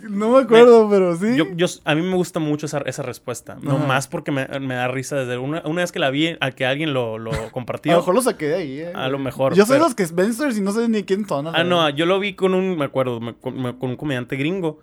No 0.02 0.30
me 0.30 0.40
acuerdo, 0.42 0.88
pero 0.88 1.16
sí. 1.16 1.36
Yo, 1.36 1.46
yo, 1.54 1.66
a 1.84 1.94
mí 1.94 2.02
me 2.02 2.14
gusta 2.14 2.38
mucho 2.40 2.66
esa, 2.66 2.78
esa 2.86 3.02
respuesta. 3.02 3.56
No 3.62 3.76
Ajá. 3.76 3.86
más 3.86 4.08
porque 4.08 4.30
me, 4.32 4.46
me 4.60 4.74
da 4.74 4.88
risa 4.88 5.16
desde 5.16 5.38
una, 5.38 5.62
una 5.64 5.82
vez 5.82 5.92
que 5.92 5.98
la 5.98 6.10
vi, 6.10 6.36
a 6.40 6.50
que 6.52 6.66
alguien 6.66 6.92
lo, 6.94 7.18
lo 7.18 7.32
a 7.32 7.36
lo 7.42 7.50
compartió. 7.50 7.96
mejor 7.96 8.14
lo 8.14 8.22
saqué 8.22 8.46
de 8.48 8.54
ahí, 8.54 8.80
eh. 8.80 8.92
A 8.94 9.08
lo 9.08 9.18
mejor, 9.18 9.54
Yo 9.54 9.64
soy 9.66 9.74
pero- 9.74 9.84
los 9.84 9.94
que 9.94 10.02
Spencer 10.04 10.52
y 10.56 10.60
no 10.60 10.72
sé 10.72 10.88
ni 10.88 11.02
quién 11.02 11.26
son. 11.26 11.48
Ah, 11.48 11.64
no, 11.64 11.88
yo 11.90 12.06
lo 12.06 12.18
vi 12.20 12.34
con 12.34 12.54
un, 12.54 12.76
me 12.78 12.84
acuerdo, 12.84 13.20
me- 13.20 13.34
con, 13.34 13.58
un 13.64 13.96
comediante 13.96 14.36
gringo 14.36 14.80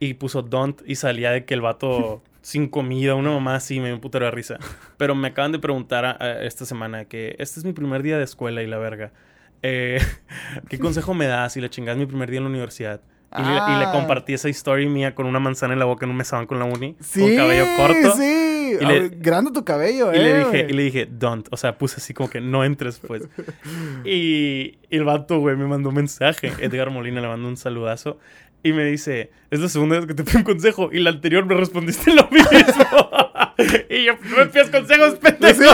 y 0.00 0.14
puso 0.14 0.42
Don't 0.42 0.82
y 0.86 0.96
salía 0.96 1.30
de 1.30 1.44
que 1.44 1.54
el 1.54 1.60
vato 1.60 2.22
sin 2.42 2.68
comida, 2.68 3.14
una 3.14 3.30
mamá 3.30 3.54
así, 3.54 3.78
me 3.80 3.86
dio 3.86 3.94
un 3.94 4.00
putero 4.00 4.24
de 4.26 4.32
risa. 4.32 4.58
Pero 4.96 5.14
me 5.14 5.28
acaban 5.28 5.52
de 5.52 5.58
preguntar 5.58 6.04
a- 6.04 6.16
a 6.20 6.42
esta 6.44 6.64
semana 6.66 7.04
que 7.06 7.36
este 7.38 7.60
es 7.60 7.64
mi 7.64 7.72
primer 7.72 8.02
día 8.02 8.18
de 8.18 8.24
escuela 8.24 8.62
y 8.62 8.66
la 8.66 8.78
verga. 8.78 9.12
Eh, 9.62 10.00
¿Qué 10.68 10.78
consejo 10.78 11.14
me 11.14 11.26
das 11.26 11.52
si 11.54 11.60
la 11.60 11.70
chingada 11.70 11.92
es 11.94 11.98
mi 12.00 12.06
primer 12.06 12.30
día 12.30 12.38
en 12.38 12.44
la 12.44 12.50
universidad? 12.50 13.00
Y, 13.34 13.40
le, 13.40 13.48
y 13.48 13.78
le 13.78 13.84
Ah. 13.86 13.90
compartí 13.92 14.34
esa 14.34 14.50
historia 14.50 14.86
mía 14.90 15.14
con 15.14 15.24
una 15.24 15.38
manzana 15.40 15.72
en 15.72 15.78
la 15.78 15.86
boca 15.86 16.04
en 16.04 16.10
un 16.10 16.18
mesón 16.18 16.46
con 16.46 16.58
la 16.58 16.66
uni, 16.66 16.96
Sí, 17.00 17.20
con 17.20 17.36
cabello 17.36 17.64
corto. 17.78 18.14
Sí, 18.16 18.76
Y 18.78 18.84
le- 18.84 19.08
grande 19.08 19.50
tu 19.52 19.64
cabello, 19.64 20.12
Y 20.12 20.16
eh. 20.16 20.22
le, 20.22 20.38
dije, 20.38 20.66
y 20.68 20.72
le 20.74 20.82
dije, 20.82 21.06
don't. 21.10 21.48
O 21.50 21.56
sea, 21.56 21.78
puse 21.78 21.96
así 21.96 22.12
como 22.12 22.28
que 22.28 22.42
no 22.42 22.62
entres, 22.62 22.98
pues. 22.98 23.22
Y, 24.04 24.78
y 24.90 24.96
el 24.96 25.04
vato, 25.04 25.38
güey, 25.38 25.56
me 25.56 25.66
mandó 25.66 25.88
un 25.88 25.94
mensaje. 25.94 26.52
Edgar 26.60 26.90
Molina 26.90 27.20
le 27.22 27.28
mandó 27.28 27.48
un 27.48 27.56
saludazo. 27.56 28.18
Y 28.62 28.72
me 28.74 28.84
dice, 28.84 29.30
es 29.50 29.60
la 29.60 29.68
segunda 29.68 29.96
vez 29.96 30.06
que 30.06 30.14
te 30.14 30.24
pido 30.24 30.38
un 30.38 30.44
consejo. 30.44 30.90
Y 30.92 30.98
la 30.98 31.10
anterior 31.10 31.46
me 31.46 31.54
respondiste 31.54 32.14
lo 32.14 32.28
mismo. 32.30 32.50
y 33.90 34.04
yo, 34.04 34.14
no 34.30 34.36
me 34.36 34.46
pidas 34.46 34.70
consejos, 34.70 35.14
pendejo. 35.16 35.62
Sí. 35.62 35.68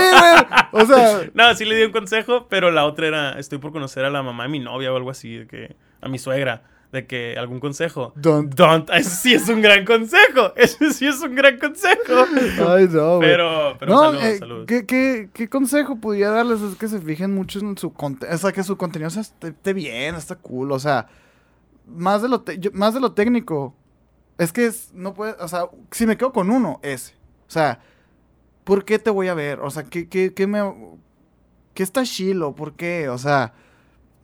O 0.72 0.86
sea, 0.86 1.20
No, 1.34 1.54
sí 1.54 1.64
le 1.64 1.76
di 1.76 1.82
un 1.84 1.92
consejo, 1.92 2.46
pero 2.48 2.70
la 2.70 2.84
otra 2.84 3.06
era, 3.08 3.38
estoy 3.38 3.58
por 3.58 3.72
conocer 3.72 4.04
a 4.04 4.10
la 4.10 4.22
mamá 4.22 4.44
de 4.44 4.48
mi 4.50 4.58
novia 4.60 4.92
o 4.92 4.96
algo 4.96 5.10
así, 5.10 5.36
de 5.38 5.46
que, 5.46 5.76
a 6.00 6.08
mi 6.08 6.18
suegra, 6.18 6.62
de 6.92 7.06
que 7.06 7.36
algún 7.38 7.60
consejo. 7.60 8.12
don't. 8.16 8.54
Don't, 8.54 8.88
ese 8.90 9.10
sí 9.10 9.34
es 9.34 9.46
un 9.50 9.60
gran 9.60 9.84
consejo. 9.84 10.52
Ese 10.56 10.92
sí 10.94 11.06
es 11.06 11.20
un 11.20 11.34
gran 11.34 11.58
consejo. 11.58 12.26
Ay, 12.66 12.88
no. 12.90 13.18
Pero, 13.20 13.76
pero 13.78 13.92
no, 13.92 14.14
eh. 14.14 14.40
¿qué, 14.66 14.86
qué, 14.86 15.28
qué 15.34 15.48
consejo 15.50 15.96
pudiera 15.96 16.30
darles? 16.30 16.62
Es 16.62 16.76
que 16.76 16.88
se 16.88 16.98
fijen 17.00 17.34
mucho 17.34 17.58
en 17.58 17.76
su 17.76 17.92
contenido. 17.92 18.34
O 18.34 18.38
sea, 18.38 18.52
que 18.52 18.62
su 18.62 18.76
contenido 18.78 19.10
sea- 19.10 19.20
esté, 19.22 19.72
bien, 19.74 20.14
está 20.14 20.36
cool. 20.36 20.72
O 20.72 20.78
sea, 20.78 21.08
más 21.86 22.22
de 22.22 22.28
lo, 22.30 22.40
te- 22.40 22.58
más 22.72 22.94
de 22.94 23.00
lo 23.00 23.12
técnico. 23.12 23.74
Es 24.38 24.52
que 24.52 24.64
es- 24.66 24.90
no 24.94 25.12
puede. 25.12 25.32
O 25.40 25.48
sea, 25.48 25.66
si 25.90 26.06
me 26.06 26.16
quedo 26.16 26.32
con 26.32 26.48
uno, 26.50 26.80
ese. 26.82 27.12
O 27.48 27.50
sea, 27.50 27.80
¿por 28.64 28.84
qué 28.84 28.98
te 28.98 29.10
voy 29.10 29.28
a 29.28 29.34
ver? 29.34 29.60
O 29.60 29.70
sea, 29.70 29.84
¿qué, 29.84 30.08
qué, 30.08 30.34
qué 30.34 30.46
me. 30.46 30.60
¿Qué 31.74 31.82
está 31.82 32.02
chilo? 32.04 32.54
¿Por 32.54 32.74
qué? 32.74 33.08
O 33.08 33.18
sea. 33.18 33.54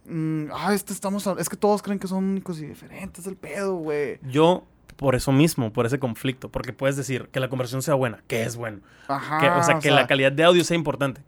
mm, 0.06 0.46
ah, 0.52 0.74
este 0.74 0.92
estamos. 0.92 1.26
Es 1.38 1.48
que 1.48 1.56
todos 1.56 1.82
creen 1.82 1.98
que 1.98 2.06
son 2.08 2.24
únicos 2.24 2.60
y 2.60 2.66
diferentes. 2.66 3.26
el 3.26 3.36
pedo, 3.36 3.76
güey. 3.76 4.18
Yo, 4.22 4.64
por 4.96 5.14
eso 5.14 5.32
mismo, 5.32 5.72
por 5.72 5.86
ese 5.86 5.98
conflicto, 5.98 6.50
porque 6.50 6.72
puedes 6.72 6.96
decir 6.96 7.28
que 7.32 7.40
la 7.40 7.48
conversación 7.48 7.82
sea 7.82 7.94
buena, 7.94 8.22
que 8.28 8.42
es 8.42 8.56
bueno. 8.56 8.80
Ajá. 9.08 9.38
que- 9.40 9.48
o 9.50 9.62
sea, 9.62 9.78
que 9.78 9.90
la 9.90 10.06
calidad 10.06 10.32
de 10.32 10.44
audio 10.44 10.62
sea 10.64 10.76
importante. 10.76 11.22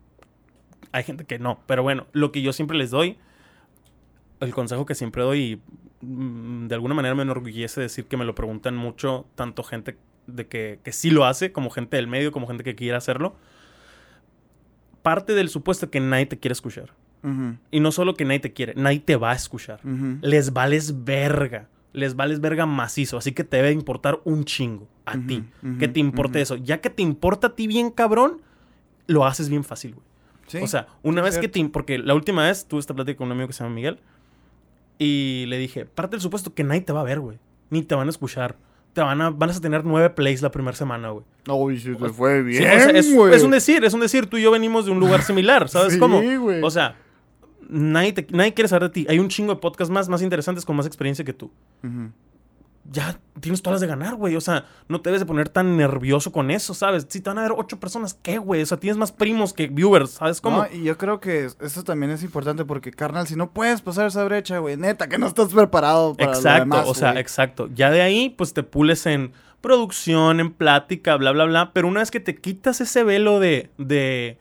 Hay 0.93 1.03
gente 1.05 1.25
que 1.25 1.39
no, 1.39 1.59
pero 1.67 1.83
bueno, 1.83 2.07
lo 2.13 2.31
que 2.33 2.43
yo 2.43 2.53
siempre 2.53 2.77
les 2.79 2.91
doy, 2.91 3.19
el 4.41 4.55
consejo 4.55 4.87
que 4.87 4.95
siempre 4.95 5.23
doy, 5.23 5.41
y, 6.03 6.07
mm, 6.07 6.69
de 6.69 6.75
alguna 6.75 6.95
manera 6.95 7.15
me 7.15 7.23
enorgullece 7.23 7.81
decir 7.81 8.07
que 8.07 8.17
me 8.17 8.25
lo 8.25 8.35
preguntan 8.35 8.77
mucho, 8.77 9.27
tanto 9.35 9.63
gente 9.63 9.97
de 10.27 10.47
que, 10.47 10.81
que 10.83 10.93
sí 10.93 11.11
lo 11.11 11.25
hace, 11.25 11.53
como 11.53 11.71
gente 11.71 11.97
del 11.97 12.07
medio, 12.07 12.33
como 12.33 12.47
gente 12.47 12.65
que 12.65 12.75
quiere 12.75 12.97
hacerlo. 12.97 13.37
Parte 15.03 15.35
del 15.35 15.49
supuesto 15.49 15.91
que 15.91 16.01
nadie 16.01 16.27
te 16.27 16.39
quiere 16.39 16.53
escuchar. 16.53 16.93
Y 17.73 17.81
no 17.81 17.91
solo 17.91 18.15
que 18.15 18.25
nadie 18.25 18.39
te 18.39 18.53
quiere, 18.53 18.75
nadie 18.77 19.01
te 19.01 19.17
va 19.17 19.33
a 19.33 19.35
escuchar 19.35 19.81
ujú. 19.83 20.19
les 20.23 20.53
vales 20.53 21.05
verga. 21.05 21.69
Les 21.93 22.15
vales 22.15 22.41
verga 22.41 22.67
macizo. 22.67 23.17
Así 23.17 23.33
que 23.33 23.43
te 23.43 23.57
debe 23.57 23.73
importar 23.73 24.21
un 24.25 24.45
chingo 24.45 24.87
a 25.07 25.19
ti. 25.19 25.43
que 25.81 25.89
te 25.89 25.99
importe 25.99 26.41
eso. 26.41 26.55
Ya 26.55 26.81
que 26.81 26.91
te 26.91 27.03
importa 27.03 27.49
a 27.49 27.55
ti 27.57 27.67
bien 27.67 27.91
cabrón, 27.91 28.43
lo 29.09 29.25
haces 29.27 29.49
bien 29.49 29.65
fácil, 29.65 29.95
güey. 29.95 30.07
Sí, 30.47 30.59
O 30.59 30.69
sea, 30.69 30.87
una 31.03 31.23
sí, 31.23 31.25
vez 31.25 31.39
que 31.39 31.49
te... 31.49 31.65
Porque 31.69 31.99
la 31.99 32.15
última 32.15 32.45
vez 32.45 32.67
tuve 32.69 32.79
esta 32.79 32.95
plática 32.95 33.17
con 33.17 33.27
un 33.27 33.33
amigo 33.33 33.49
que 33.49 33.55
se 33.55 33.65
llama 33.65 33.75
Miguel. 33.75 33.99
Y 34.99 35.47
le 35.49 35.59
dije, 35.59 35.85
parte 35.85 36.13
del 36.13 36.21
supuesto 36.21 36.55
que 36.55 36.63
nadie 36.63 36.83
te 36.83 36.93
va 36.93 37.01
a 37.01 37.05
ver, 37.05 37.19
güey. 37.19 37.39
Ni 37.71 37.83
te 37.83 37.95
van 37.97 38.07
a 38.07 38.11
escuchar. 38.11 38.57
Te 38.97 39.03
van 39.03 39.21
a, 39.21 39.29
van 39.29 39.51
a 39.51 39.61
tener 39.61 39.85
nueve 39.85 40.09
plays 40.09 40.41
la 40.41 40.51
primera 40.51 40.75
semana, 40.75 41.11
güey. 41.11 41.23
Uy, 41.51 41.79
sí, 41.79 41.93
te 41.95 42.09
fue 42.09 42.39
Sí, 42.39 42.45
bien, 42.45 42.63
o 42.65 42.81
sea, 42.81 42.91
es, 42.93 43.15
güey. 43.15 43.35
es 43.35 43.43
un 43.43 43.51
decir, 43.51 43.85
es 43.85 43.93
un 43.93 44.01
decir. 44.01 44.25
Tú 44.27 44.39
y 44.39 44.43
yo 44.43 44.51
venimos 44.51 44.87
de 44.87 44.91
un 44.93 44.99
lugar 45.01 45.21
similar, 45.23 45.69
¿sabes 45.69 45.93
Sí, 45.93 45.99
cómo? 45.99 46.23
güey. 46.23 46.63
O 46.63 46.71
sea, 46.71 46.97
nadie, 47.69 48.15
te- 48.15 48.27
nadie 48.35 48.55
quiere 48.55 48.69
saber 48.69 48.85
de 48.85 48.89
ti. 48.89 49.07
Hay 49.11 49.19
un 49.19 49.29
chingo 49.29 49.55
de 49.55 49.61
podcasts 49.61 49.93
más, 49.93 50.09
más 50.09 50.23
interesantes 50.23 50.65
con 50.65 50.77
más 50.77 50.87
experiencia 50.87 51.27
que 51.27 51.35
tú. 51.35 51.51
Ujú. 51.85 52.11
Ya 52.91 53.19
tienes 53.41 53.63
todas 53.63 53.75
las 53.75 53.81
de 53.81 53.87
ganar, 53.87 54.15
güey. 54.15 54.37
O 54.37 54.41
sea, 54.41 54.65
no 54.89 55.01
te 55.01 55.11
debes 55.11 55.21
de 55.21 55.27
poner 55.27 55.49
tan 55.49 55.77
nervioso 55.77 56.33
con 56.33 56.51
eso, 56.51 56.75
¿sabes? 56.75 57.07
Si 57.09 57.21
te 57.21 57.31
van 57.31 57.39
a 57.39 57.43
ver 57.43 57.53
ocho 57.57 57.79
personas, 57.81 58.15
¿qué, 58.15 58.39
güey? 58.39 58.63
O 58.63 58.67
sea, 58.67 58.79
tienes 58.79 58.97
más 58.97 59.13
primos 59.13 59.53
que 59.53 59.67
viewers, 59.67 60.11
¿sabes 60.11 60.41
cómo? 60.41 60.59
No, 60.59 60.69
y 60.73 60.85
yo 60.85 60.97
creo 60.97 61.21
que 61.21 61.49
eso 61.61 61.85
también 61.85 62.13
es 62.13 62.23
importante 62.23 62.65
porque, 62.65 62.91
carnal, 62.91 63.27
si 63.27 63.37
no 63.37 63.51
puedes 63.51 63.83
pasar 63.83 64.07
esa 64.07 64.25
brecha, 64.25 64.59
güey, 64.59 64.77
neta, 64.77 65.09
que 65.09 65.19
no 65.19 65.27
estás 65.27 65.53
preparado 65.53 66.15
para 66.15 66.33
lo 66.33 66.37
exacto, 66.39 66.61
demás, 66.61 66.89
o 66.89 66.95
sea, 66.95 67.19
exacto. 67.19 67.69
Ya 67.75 67.91
de 67.91 68.03
ahí, 68.03 68.31
pues 68.31 68.53
te 68.53 68.63
pules 68.63 69.07
en 69.07 69.33
producción, 69.61 70.39
en 70.41 70.53
plática, 70.53 71.17
bla, 71.17 71.33
bla, 71.33 71.45
bla. 71.45 71.73
Pero 71.73 71.89
una 71.89 72.01
vez 72.01 72.11
que 72.11 72.21
te 72.21 72.37
quitas 72.37 72.81
ese 72.81 73.03
velo 73.03 73.41
de. 73.41 73.71
de 73.79 74.39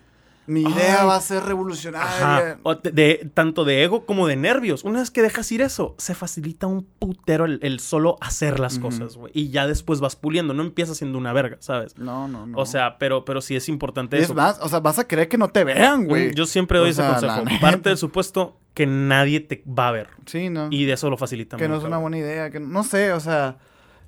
Mi 0.47 0.61
idea 0.61 1.01
Ay. 1.01 1.07
va 1.07 1.15
a 1.15 1.21
ser 1.21 1.43
revolucionaria. 1.43 2.59
O 2.63 2.75
de, 2.75 3.29
tanto 3.33 3.65
de 3.65 3.83
ego 3.83 4.05
como 4.05 4.27
de 4.27 4.35
nervios. 4.35 4.83
Una 4.83 4.99
vez 4.99 5.11
que 5.11 5.21
dejas 5.21 5.51
ir 5.51 5.61
eso, 5.61 5.95
se 5.97 6.13
facilita 6.15 6.67
un 6.67 6.83
putero 6.99 7.45
el, 7.45 7.59
el 7.63 7.79
solo 7.79 8.17
hacer 8.21 8.59
las 8.59 8.77
cosas, 8.79 9.17
güey. 9.17 9.31
Y 9.33 9.49
ya 9.49 9.65
después 9.67 9.99
vas 10.01 10.15
puliendo. 10.15 10.53
No 10.53 10.63
empiezas 10.63 10.97
siendo 10.97 11.17
una 11.17 11.33
verga, 11.33 11.57
¿sabes? 11.59 11.97
No, 11.97 12.27
no, 12.27 12.45
no. 12.45 12.57
O 12.57 12.65
sea, 12.65 12.97
pero, 12.97 13.25
pero 13.25 13.41
sí 13.41 13.55
es 13.55 13.67
importante 13.69 14.17
es 14.17 14.23
eso. 14.25 14.33
más, 14.33 14.59
o 14.61 14.69
sea, 14.69 14.79
vas 14.79 14.99
a 14.99 15.07
querer 15.07 15.27
que 15.29 15.37
no 15.37 15.49
te 15.49 15.63
vean, 15.63 16.05
güey. 16.05 16.29
Mm, 16.29 16.33
Yo 16.33 16.45
siempre 16.45 16.77
doy 16.79 16.89
O 16.89 16.91
ese 16.91 17.01
sea, 17.01 17.11
consejo. 17.19 17.43
Parte 17.61 17.89
del 17.89 17.97
supuesto 17.97 18.59
que 18.73 18.85
nadie 18.85 19.39
te 19.39 19.63
va 19.67 19.87
a 19.87 19.91
ver. 19.91 20.09
Sí, 20.25 20.49
no. 20.49 20.67
Y 20.69 20.85
de 20.85 20.93
eso 20.93 21.09
lo 21.09 21.17
facilita 21.17 21.57
que 21.57 21.67
no 21.67 21.77
es 21.77 21.83
una 21.83 21.97
buena 21.97 22.17
idea, 22.17 22.49
que 22.51 22.59
no 22.59 22.83
sé, 22.83 23.13
o 23.13 23.19
sea, 23.19 23.57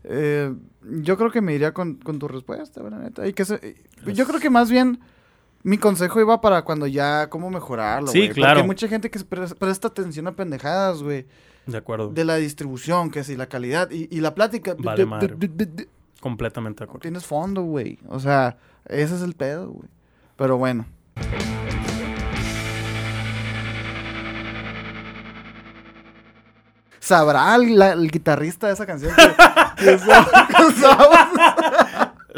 eh, 0.04 0.54
yo 0.84 1.18
creo 1.18 1.32
que 1.32 1.42
me 1.42 1.54
iría 1.54 1.74
con, 1.74 1.96
con 1.96 2.20
tu 2.20 2.28
respuesta, 2.28 2.82
güey, 2.82 2.92
la 2.92 3.00
neta. 3.00 3.26
Y 3.28 3.34
que 3.34 3.46
se- 3.46 3.76
yo 4.06 4.26
creo 4.28 4.40
que 4.40 4.50
más 4.50 4.70
bien 4.70 5.00
mi 5.68 5.78
consejo 5.78 6.22
iba 6.22 6.40
para 6.40 6.62
cuando 6.64 6.88
ya, 6.88 7.30
cómo 7.30 7.50
mejorarlo, 7.50 8.08
Sí, 8.08 8.20
güey. 8.20 8.28
Porque 8.30 8.42
claro. 8.42 8.62
hay 8.62 8.66
mucha 8.66 8.88
gente 8.88 9.10
que 9.10 9.20
pre- 9.20 9.48
presta 9.56 9.90
atención 9.90 10.26
a 10.28 10.32
pendejadas, 10.32 11.04
güey. 11.04 11.26
De 11.66 11.78
acuerdo. 11.78 12.08
De 12.08 12.24
la 12.24 12.38
distribución, 12.38 13.12
que 13.12 13.26
si 13.26 13.36
la 13.36 13.48
calidad 13.48 13.92
y, 13.92 14.08
y 14.10 14.22
la 14.22 14.34
plática. 14.34 14.76
Vale 14.80 15.06
madre. 15.06 15.36
Completamente 16.22 16.80
de 16.80 16.84
acuerdo. 16.86 17.02
tienes 17.02 17.26
fondo, 17.26 17.64
güey. 17.64 18.00
O 18.08 18.20
sea, 18.22 18.58
ese 18.86 19.16
es 19.16 19.22
el 19.22 19.34
pedo, 19.34 19.72
güey. 19.72 19.90
Pero 20.38 20.58
bueno. 20.58 20.86
¿Sabrá 27.00 27.56
el, 27.56 27.78
la- 27.78 27.94
el 27.94 28.10
guitarrista 28.12 28.68
de 28.68 28.74
esa 28.74 28.86
canción 28.86 29.14
que, 29.16 29.86
que 29.86 29.96
usamos? 29.96 31.08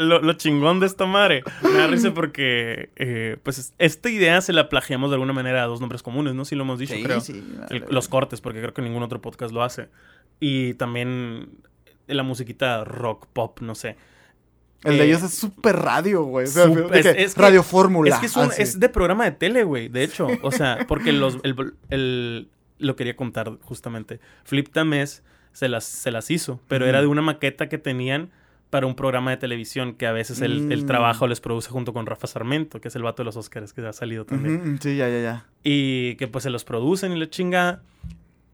Lo, 0.00 0.20
lo 0.22 0.32
chingón 0.34 0.80
de 0.80 0.86
esta 0.86 1.06
madre 1.06 1.42
me 1.62 1.72
da 1.74 1.86
risa 1.86 2.12
porque, 2.14 2.90
eh, 2.96 3.36
pues, 3.42 3.74
esta 3.78 4.10
idea 4.10 4.40
se 4.40 4.52
la 4.52 4.68
plagiamos 4.68 5.10
de 5.10 5.14
alguna 5.16 5.32
manera 5.32 5.62
a 5.62 5.66
dos 5.66 5.80
nombres 5.80 6.02
comunes, 6.02 6.34
¿no? 6.34 6.44
Sí 6.44 6.54
lo 6.56 6.62
hemos 6.62 6.78
dicho, 6.78 6.94
Sí, 6.94 7.02
creo. 7.02 7.20
sí, 7.20 7.32
El- 7.70 7.80
vale. 7.80 7.86
los 7.90 8.08
cortes, 8.08 8.40
porque 8.40 8.60
creo 8.60 8.72
que 8.74 8.82
ningún 8.82 9.02
otro 9.02 9.20
podcast 9.20 9.52
lo 9.52 9.62
hace. 9.62 9.88
Y 10.40 10.74
también 10.74 11.50
la 12.06 12.22
musiquita 12.22 12.82
rock, 12.84 13.26
pop, 13.32 13.60
no 13.60 13.74
sé. 13.74 13.96
El 14.84 14.96
de 14.96 15.04
eh, 15.04 15.06
ellos 15.08 15.22
es 15.22 15.34
súper 15.34 15.76
radio, 15.76 16.22
güey. 16.24 16.46
O 16.46 16.48
sea, 16.48 16.64
es- 16.94 17.06
es 17.06 17.34
que- 17.34 17.40
radio 17.42 17.62
fórmula. 17.62 18.14
Es 18.14 18.20
que 18.20 18.26
es, 18.26 18.36
un- 18.36 18.44
así. 18.44 18.62
es 18.62 18.80
de 18.80 18.88
programa 18.88 19.24
de 19.24 19.32
tele, 19.32 19.64
güey, 19.64 19.88
de 19.88 20.02
hecho. 20.02 20.28
O 20.42 20.50
sea, 20.50 20.78
porque 20.88 21.12
los, 21.12 21.38
el, 21.42 21.54
el- 21.90 22.48
lo 22.78 22.96
quería 22.96 23.14
contar 23.14 23.58
justamente. 23.60 24.20
Flip 24.44 24.68
Tamés 24.72 25.22
se 25.52 25.68
las, 25.68 25.84
se 25.84 26.10
las 26.10 26.30
hizo, 26.30 26.60
pero 26.68 26.86
era 26.86 27.02
de 27.02 27.06
una 27.06 27.20
maqueta 27.20 27.68
que 27.68 27.76
tenían 27.76 28.30
para 28.70 28.86
un 28.86 28.94
programa 28.94 29.30
de 29.32 29.36
televisión 29.36 29.94
que 29.94 30.06
a 30.06 30.12
veces 30.12 30.40
el, 30.40 30.70
el 30.72 30.84
Mm. 30.84 30.86
trabajo 30.86 31.26
les 31.26 31.40
produce 31.40 31.70
junto 31.70 31.92
con 31.92 32.06
Rafa 32.06 32.26
Sarmento, 32.28 32.80
que 32.80 32.88
es 32.88 32.96
el 32.96 33.02
vato 33.02 33.22
de 33.22 33.24
los 33.24 33.36
Oscars 33.36 33.72
que 33.72 33.80
ha 33.84 33.92
salido 33.92 34.24
también. 34.24 34.60
Ujú, 34.60 34.76
sí, 34.80 34.96
ya, 34.96 35.08
ya, 35.08 35.20
ya. 35.20 35.46
Y 35.64 36.14
que 36.16 36.28
pues 36.28 36.44
se 36.44 36.50
los 36.50 36.64
producen 36.64 37.12
y 37.12 37.18
la 37.18 37.28
chinga. 37.28 37.82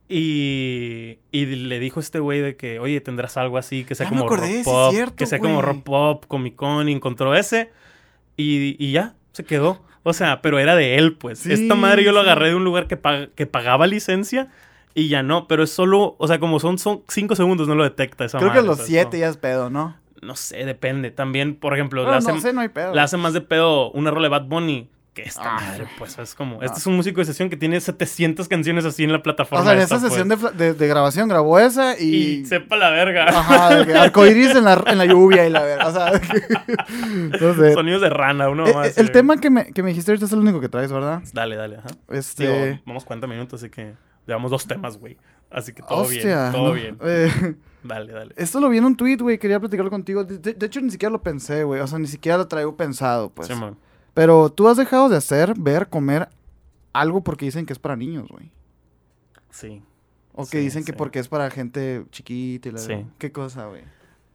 Y, 0.09 1.19
y 1.31 1.45
le 1.45 1.79
dijo 1.79 1.99
este 1.99 2.19
güey 2.19 2.39
de 2.39 2.55
que, 2.55 2.79
oye, 2.79 3.01
tendrás 3.01 3.35
algo 3.37 3.57
así 3.57 3.83
que 3.83 3.93
sea 3.93 4.05
Ya 4.05 4.09
como 4.09 4.23
acordé, 4.25 4.55
rock 4.57 4.63
pop, 4.63 4.91
cierto, 4.93 5.15
que 5.17 5.25
sea 5.25 5.39
como 5.39 5.61
rock 5.61 5.83
pop, 5.83 6.25
Comic 6.27 6.55
Con, 6.55 6.87
y 6.89 6.93
encontró 6.93 7.35
ese. 7.35 7.71
Y, 8.37 8.75
y 8.83 8.91
ya, 8.93 9.15
se 9.33 9.43
quedó. 9.43 9.81
O 10.03 10.13
sea, 10.13 10.41
pero 10.41 10.59
era 10.59 10.75
de 10.75 10.95
él, 10.95 11.17
pues. 11.17 11.39
Sí, 11.39 11.51
Esta 11.51 11.75
madre 11.75 12.03
yo 12.05 12.13
lo 12.13 12.21
agarré 12.21 12.49
de 12.49 12.55
un 12.55 12.63
lugar 12.63 12.87
que, 12.87 12.99
pag- 13.01 13.29
que 13.35 13.45
pagaba 13.45 13.85
licencia 13.85 14.47
y 14.95 15.09
ya 15.09 15.23
no. 15.23 15.47
Pero 15.49 15.63
es 15.63 15.71
solo, 15.71 16.15
o 16.17 16.27
sea, 16.27 16.39
como 16.39 16.59
son, 16.61 16.77
son 16.77 17.01
cinco 17.09 17.35
segundos, 17.35 17.67
no 17.67 17.75
lo 17.75 17.83
detecta 17.83 18.23
esa 18.23 18.37
Creo 18.37 18.49
madre. 18.51 18.61
que 18.61 18.67
los 18.67 18.79
siete 18.85 19.17
No, 19.17 19.19
ya 19.19 19.27
es 19.29 19.35
pedo, 19.37 19.69
¿no? 19.69 19.97
No 20.21 20.35
sé, 20.35 20.65
depende. 20.65 21.11
También, 21.11 21.55
por 21.55 21.73
ejemplo, 21.73 22.03
le, 22.03 22.09
no 22.11 22.15
hace, 22.17 22.39
sé, 22.41 22.53
no 22.53 22.61
hay 22.61 22.69
pedo. 22.69 22.93
le 22.93 23.01
hace 23.01 23.17
más 23.17 23.33
de 23.33 23.41
pedo 23.41 23.91
una 23.91 24.11
rola 24.11 24.23
de 24.25 24.29
Bad 24.29 24.45
Bunny 24.45 24.89
¿qué 25.13 25.23
es 25.23 25.29
esta 25.29 25.55
Ah. 25.57 25.59
madre? 25.61 25.87
Pues 25.97 26.15
es 26.19 26.35
como, 26.35 26.61
este 26.61 26.77
es 26.77 26.85
un 26.85 26.95
músico 26.95 27.19
de 27.21 27.25
sesión 27.25 27.49
que 27.49 27.57
tiene 27.57 27.81
700 27.81 28.47
canciones 28.47 28.85
así 28.85 29.03
en 29.03 29.11
la 29.11 29.23
plataforma. 29.23 29.61
O 29.61 29.65
sea, 29.65 29.73
en 29.73 29.79
esta, 29.79 29.95
esa 29.95 30.01
pues. 30.09 30.13
sesión 30.13 30.29
de, 30.29 30.37
fla- 30.37 30.51
de- 30.51 30.73
de 30.75 30.87
grabación 30.87 31.27
grabó 31.27 31.57
esa 31.57 31.99
Y 31.99 32.15
y. 32.41 32.45
sepa 32.45 32.75
la 32.75 32.91
verga. 32.91 33.25
Ajá, 33.29 33.75
de 33.77 33.85
que 33.87 33.95
arcoiris 33.95 34.55
en 34.55 34.63
la, 34.65 34.83
en 34.85 34.97
la 34.99 35.05
lluvia 35.05 35.47
y 35.47 35.49
la 35.49 35.63
verga. 35.63 35.87
O 35.87 35.91
sea, 35.91 36.11
de 36.11 36.19
que- 36.21 37.39
no 37.41 37.53
sé. 37.55 37.73
Sonidos 37.73 38.01
de 38.01 38.09
rana, 38.11 38.47
uno 38.49 38.67
Eh, 38.67 38.73
más. 38.75 38.87
eh, 38.89 39.01
el 39.01 39.11
tema 39.11 39.37
que 39.37 39.49
me, 39.49 39.71
que 39.73 39.81
me 39.81 39.89
dijiste 39.89 40.11
ahorita 40.11 40.27
es 40.27 40.31
el 40.33 40.39
único 40.39 40.61
que 40.61 40.69
traes, 40.69 40.91
¿verdad? 40.91 41.23
Dale, 41.33 41.55
dale, 41.55 41.77
ajá. 41.77 41.87
Este. 42.09 42.47
Digo, 42.67 42.79
vamos 42.85 43.03
40 43.03 43.25
minutos, 43.25 43.61
así 43.63 43.71
que 43.71 43.93
llevamos 44.27 44.51
dos 44.51 44.67
temas, 44.67 44.97
güey. 44.99 45.17
Así 45.49 45.73
que 45.73 45.81
todo 45.81 46.01
hostia, 46.01 46.49
bien, 46.49 46.51
todo 46.51 46.67
¿no? 46.67 46.73
bien. 46.73 46.97
Eh, 47.01 47.55
Dale, 47.83 48.11
dale. 48.11 48.33
esto 48.35 48.59
lo 48.59 48.69
vi 48.69 48.79
en 48.79 48.85
un 48.85 48.97
tweet, 48.97 49.17
güey. 49.17 49.37
Quería 49.37 49.59
platicarlo 49.59 49.89
contigo. 49.89 50.23
De, 50.25 50.65
hecho, 50.65 50.81
ni 50.81 50.89
siquiera 50.91 51.11
lo 51.11 51.21
pensé, 51.21 51.63
güey. 51.63 51.79
O 51.79 51.87
sea, 51.87 51.99
ni 51.99 52.07
siquiera 52.07 52.37
lo 52.37 52.47
traigo 52.47 52.75
pensado, 52.75 53.29
pues. 53.29 53.49
Pero 54.13 54.49
tú 54.51 54.67
has 54.67 54.77
dejado 54.77 55.07
de 55.09 55.15
hacer, 55.17 55.53
ver, 55.57 55.87
comer 55.87 56.27
algo 56.91 57.23
porque 57.23 57.45
dicen 57.45 57.65
que 57.65 57.73
es 57.73 57.79
para 57.79 57.95
niños, 57.95 58.27
güey. 58.29 58.51
Sí. 59.51 59.81
O 60.33 60.43
que 60.43 60.57
Sí, 60.57 60.63
dicen 60.65 60.83
que 60.83 60.91
sí. 60.91 60.97
porque 60.97 61.19
es 61.19 61.27
para 61.27 61.49
gente 61.49 62.03
chiquita 62.11 62.69
y 62.69 62.71
la 62.73 62.77
Sí. 62.79 63.05
¿Qué 63.17 63.31
cosa, 63.31 63.67
güey? 63.67 63.83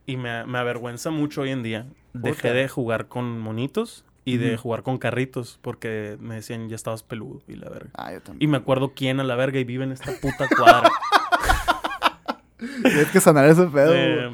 Y 0.06 0.16
me, 0.16 0.44
me 0.46 0.58
avergüenza 0.58 1.10
mucho 1.10 1.42
hoy 1.42 1.50
en 1.50 1.62
día. 1.62 1.86
Dejé 2.12 2.52
de 2.52 2.68
jugar 2.68 3.08
con 3.08 3.38
monitos 3.38 4.04
y 4.24 4.36
de 4.36 4.56
jugar 4.56 4.82
con 4.84 4.98
carritos 4.98 5.58
porque 5.62 6.16
me 6.20 6.36
decían 6.36 6.68
ya 6.68 6.76
estabas 6.76 7.02
peludo 7.02 7.42
y 7.48 7.56
la 7.56 7.68
verga. 7.68 7.90
Ah, 7.94 8.12
yo 8.12 8.20
también. 8.20 8.48
Y 8.48 8.50
me 8.50 8.58
acuerdo 8.58 8.92
quién 8.94 9.18
a 9.20 9.24
la 9.24 9.34
verga 9.36 9.58
y 9.58 9.64
vive 9.64 9.84
en 9.84 9.92
esta 9.92 10.12
puta 10.20 10.48
cuadra. 10.56 10.90
Tienes 12.82 13.10
que 13.10 13.20
sanar 13.20 13.46
ese 13.46 13.66
pedo, 13.66 13.92
Eh. 13.94 14.30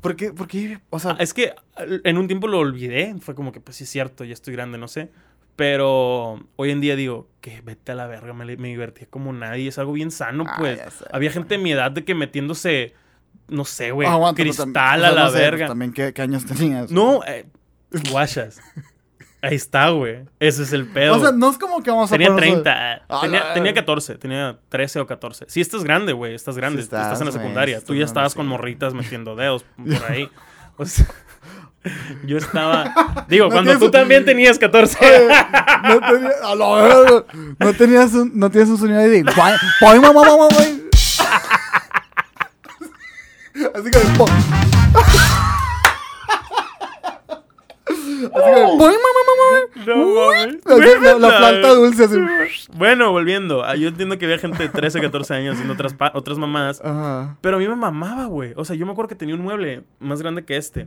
¿Por 0.00 0.16
qué? 0.16 0.32
¿Por 0.32 0.46
qué? 0.48 0.78
O 0.90 0.98
sea, 0.98 1.12
Ah, 1.12 1.16
es 1.20 1.34
que 1.34 1.54
en 2.04 2.16
un 2.18 2.26
tiempo 2.26 2.48
lo 2.48 2.58
olvidé. 2.58 3.14
Fue 3.20 3.34
como 3.34 3.52
que, 3.52 3.60
pues 3.60 3.76
sí 3.76 3.84
es 3.84 3.90
cierto, 3.90 4.24
ya 4.24 4.32
estoy 4.32 4.54
grande, 4.54 4.78
no 4.78 4.88
sé. 4.88 5.10
Pero 5.56 6.42
hoy 6.56 6.70
en 6.70 6.80
día 6.80 6.96
digo, 6.96 7.28
que 7.42 7.60
vete 7.60 7.92
a 7.92 7.94
la 7.94 8.06
verga, 8.06 8.32
me, 8.32 8.44
me 8.56 8.68
divertía 8.68 9.06
como 9.10 9.30
nadie. 9.34 9.68
Es 9.68 9.78
algo 9.78 9.92
bien 9.92 10.10
sano, 10.10 10.44
Ah, 10.46 10.56
pues. 10.58 10.80
Había 11.12 11.30
gente 11.30 11.56
de 11.56 11.62
mi 11.62 11.72
edad 11.72 11.90
de 11.90 12.04
que 12.04 12.14
metiéndose, 12.14 12.94
no 13.48 13.66
sé, 13.66 13.90
güey, 13.90 14.08
cristal 14.34 15.04
a 15.04 15.10
la 15.12 15.24
no 15.24 15.26
sé, 15.30 15.32
pues, 15.32 15.42
verga. 15.50 15.66
también, 15.68 15.92
¿qué, 15.92 16.14
qué 16.14 16.22
años 16.22 16.46
tenías? 16.46 16.90
No, 16.90 17.22
eh, 17.26 17.44
guachas. 18.10 18.60
Ahí 19.42 19.54
está, 19.54 19.88
güey. 19.90 20.24
Ese 20.38 20.62
es 20.64 20.72
el 20.72 20.86
pedo. 20.86 21.16
O 21.16 21.20
sea, 21.20 21.32
no 21.32 21.50
es 21.50 21.56
como 21.58 21.82
que 21.82 21.90
vamos 21.90 22.10
a 22.10 22.14
Tenía 22.14 22.28
ponernos- 22.28 22.62
30. 22.62 23.02
Ah, 23.08 23.20
tenía, 23.22 23.52
tenía 23.54 23.72
14. 23.74 24.16
Tenía 24.16 24.58
13 24.68 25.00
o 25.00 25.06
14. 25.06 25.46
Sí, 25.48 25.60
estás 25.60 25.82
grande, 25.82 26.12
güey. 26.12 26.34
Estás 26.34 26.56
grande. 26.56 26.82
Sí 26.82 26.84
estás, 26.84 27.04
estás, 27.04 27.20
en 27.20 27.26
la 27.26 27.32
secundaria. 27.32 27.76
estás 27.76 27.86
Tú 27.86 27.94
ya 27.94 28.04
estabas 28.04 28.34
con 28.34 28.46
morritas 28.46 28.92
metiendo 28.92 29.36
dedos 29.36 29.64
por 29.76 30.10
ahí. 30.10 30.28
O 30.76 30.84
sea, 30.84 31.06
yo 32.26 32.36
estaba... 32.36 33.24
Digo, 33.28 33.46
No 33.46 33.52
cuando 33.52 33.70
tienes 33.70 33.80
tú 33.86 33.90
también 33.90 34.24
tenías 34.26 34.58
14. 34.58 34.98
no, 35.84 36.00
tenía- 36.00 36.30
a 36.44 36.54
no 37.58 37.72
tenías 37.72 38.12
un, 38.12 38.32
no 38.38 38.50
tienes 38.50 38.68
un 38.68 38.78
sonido 38.78 38.98
de 39.00 39.08
guay, 39.80 40.00
mamá, 40.00 40.22
mamá, 40.22 40.48
güey. 40.54 40.80
Así 43.74 43.90
que 43.90 43.98
Así 48.34 48.76
guay, 48.76 48.96
mamá, 48.96 49.20
mamá, 49.30 49.86
No, 49.86 49.96
mames. 49.96 50.64
güey. 50.64 50.80
Así, 50.88 51.00
la, 51.04 51.12
la 51.14 51.28
La- 51.28 51.38
planta 51.38 51.68
dulce 51.74 52.04
así. 52.04 52.16
Bueno, 52.74 53.10
volviendo. 53.12 53.64
Ah, 53.64 53.76
Yo 53.76 53.88
entiendo 53.88 54.18
que 54.18 54.24
había 54.26 54.38
gente 54.38 54.62
de 54.62 54.68
13, 54.68 55.00
14 55.00 55.34
años 55.34 55.54
haciendo 55.54 55.74
otras, 55.74 55.94
otras. 56.14 56.38
Ajá. 56.82 57.36
Pero 57.40 57.56
a 57.56 57.58
mí 57.60 57.68
me 57.68 57.76
mamaba, 57.76 58.26
güey. 58.26 58.52
O 58.56 58.64
sea, 58.64 58.76
yo 58.76 58.86
me 58.86 58.92
acuerdo 58.92 59.08
que 59.08 59.14
tenía 59.14 59.34
un 59.34 59.42
mueble 59.42 59.82
más 59.98 60.20
grande 60.22 60.44
que 60.44 60.56
este. 60.56 60.86